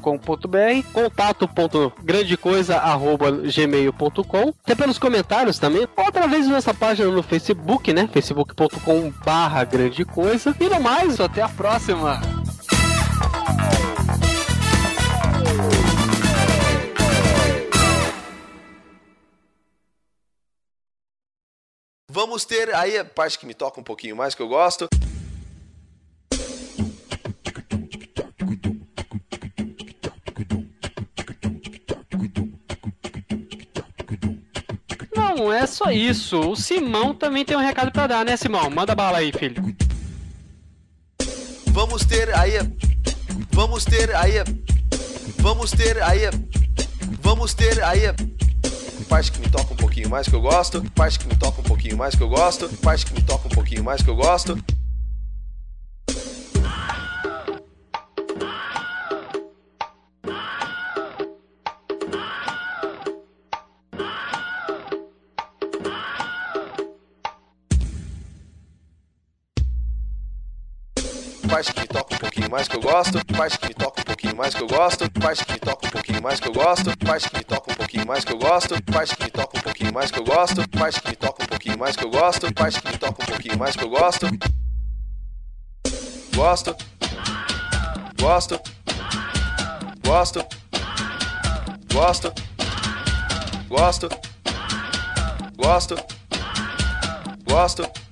contato.grandecoisa 0.94 2.78
arroba 2.78 3.32
gmail.com, 3.32 4.54
até 4.64 4.76
pelos 4.76 4.98
comentários 4.98 5.60
também, 5.60 5.88
ou 5.96 6.04
através 6.06 6.46
da 6.46 6.54
nossa 6.54 6.74
página 6.74 7.10
no 7.10 7.24
Facebook, 7.24 7.94
né? 7.94 8.10
facebook.com 8.12 9.12
barra 9.24 9.64
grande 9.64 10.06
coisa. 10.06 10.56
E 10.60 10.70
no 10.70 10.80
mais, 10.80 11.20
até 11.20 11.42
a 11.42 11.50
próxima! 11.50 12.22
Vamos 22.16 22.46
ter 22.46 22.74
aí 22.74 22.98
a 22.98 23.04
parte 23.04 23.38
que 23.38 23.46
me 23.46 23.54
toca 23.54 23.78
um 23.78 23.84
pouquinho 23.84 24.16
mais, 24.16 24.34
que 24.34 24.42
eu 24.42 24.48
gosto. 24.48 24.88
Não, 35.16 35.52
é 35.52 35.66
só 35.66 35.92
isso. 35.92 36.40
O 36.40 36.56
Simão 36.56 37.14
também 37.14 37.44
tem 37.46 37.56
um 37.56 37.62
recado 37.62 37.92
pra 37.92 38.08
dar, 38.08 38.26
né, 38.26 38.38
Simão? 38.38 38.70
Manda 38.70 38.96
bala 38.96 39.18
aí, 39.20 39.32
filho. 39.32 39.76
Vamos 41.68 42.06
ter 42.06 42.34
aí. 42.36 42.58
a- 42.58 42.66
Vamos 43.52 43.86
ter 43.86 44.14
aí. 44.16 44.40
a- 44.40 44.46
Vamos 45.38 45.72
ter 45.72 46.02
aí. 46.02 46.22
Vamos 47.22 47.54
ter 47.54 47.84
aí. 47.84 48.02
Parte 49.10 49.32
que 49.32 49.40
me 49.40 49.50
toca 49.50 49.74
um 49.74 49.78
pouquinho 49.78 50.10
mais 50.10 50.28
que 50.28 50.36
eu 50.36 50.42
gosto. 50.42 50.84
Parte 50.92 51.20
que 51.20 51.28
me 51.28 51.36
toca 51.36 51.62
um 51.62 51.64
pouquinho 51.64 51.98
mais 51.98 52.16
que 52.16 52.24
eu 52.24 52.30
gosto. 52.30 52.70
Parte 52.78 53.06
que 53.06 53.14
me 53.14 53.22
toca 53.22 53.48
um 53.48 53.52
pouquinho 53.52 53.84
mais 53.84 54.02
que 54.02 54.10
eu 54.10 54.16
gosto. 54.16 54.58
Parte 71.48 71.74
que 71.74 71.80
me 71.80 71.88
toca 71.88 72.15
mais 72.56 72.70
que 72.70 72.78
eu 72.78 72.82
gosto. 72.82 73.26
Parte 73.36 73.60
que 73.60 73.68
me 73.68 73.74
toca 73.74 74.00
um 74.00 74.04
pouquinho 74.06 74.36
mais 74.38 74.56
que 74.56 74.64
eu 74.64 74.68
gosto. 74.68 75.12
Parte 75.12 75.46
que 75.46 75.52
me 75.52 75.60
toca 75.60 75.88
um 75.88 75.90
pouquinho 75.90 76.24
mais 76.24 76.40
que 76.40 76.48
eu 76.48 76.54
gosto. 76.54 76.98
Parte 76.98 77.30
que 77.30 77.38
me 77.38 77.44
toca 77.44 77.70
um 77.70 77.76
pouquinho 77.76 78.08
mais 78.08 78.24
que 78.24 78.32
eu 78.32 78.38
gosto. 78.38 78.82
Parte 78.94 79.16
que 79.16 79.24
me 79.26 79.30
toca 79.30 79.58
um 79.58 79.62
pouquinho 79.62 79.94
mais 79.94 80.10
que 80.12 80.20
eu 80.20 80.24
gosto. 80.24 80.70
Parte 80.70 81.02
que 81.02 81.10
me 81.10 81.16
toca 81.18 81.44
um 81.44 81.48
pouquinho 81.48 81.78
mais 81.78 81.96
que 81.98 82.04
eu 82.06 82.10
gosto. 82.10 82.54
Parte 82.54 82.82
que 82.82 82.92
me 82.92 82.98
toca 82.98 83.24
um 83.24 83.26
pouquinho 83.26 83.58
mais 83.60 83.76
que 83.76 83.84
eu 83.84 83.90
gosto. 83.90 84.28
Gosto. 86.34 86.76
Gosto. 88.22 88.62
Gosto. 90.06 90.46
Gosto. 91.94 92.34
Gosto. 93.68 94.10
Gosto. 95.58 95.96
Gosto. 97.46 98.05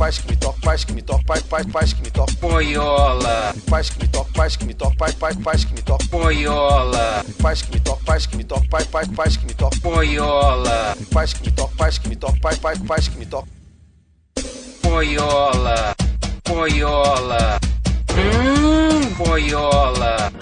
Parte 0.00 0.22
que 0.22 0.30
me 0.30 0.36
toca, 0.36 0.58
parte 0.62 0.86
que 0.86 0.92
me 0.94 1.02
toca, 1.02 1.22
parte, 1.24 1.44
parte, 1.44 1.70
parte 1.70 1.94
que 1.94 2.00
me 2.02 2.10
toca. 2.10 2.32
Boiola, 2.40 3.52
Parte 3.68 3.90
que 3.92 3.98
me 4.00 4.08
toca, 4.08 4.32
parte 4.32 4.56
que 4.56 4.64
me 4.64 4.72
toca, 4.72 4.96
parte, 4.96 5.16
parte, 5.18 5.42
parte 5.42 5.66
que 5.66 5.74
me 5.74 5.82
toca. 5.82 6.06
boiola, 6.10 7.22
Parte 7.42 7.66
que 7.66 7.74
me 7.74 7.80
toca, 7.80 8.04
parte 8.06 8.28
que 8.30 8.36
me 8.38 8.44
toca, 8.44 8.66
parte, 8.70 8.88
parte, 8.88 9.14
parte 9.14 9.38
que 9.38 9.46
me 9.46 9.52
toca. 9.52 9.76
boiola, 9.82 10.96
Parte 11.12 11.34
que 11.34 11.44
me 11.44 11.52
toca, 11.54 11.76
parte 11.76 12.00
que 12.00 12.08
me 12.08 12.16
toca, 12.16 12.40
parte, 12.40 12.60
parte, 12.60 12.84
parte 12.86 13.10
que 13.10 13.18
me 13.18 13.26
toca. 13.26 13.48
boiola, 14.82 15.94
boiola. 16.48 17.58
Hum, 18.16 19.14
boiola. 19.18 20.32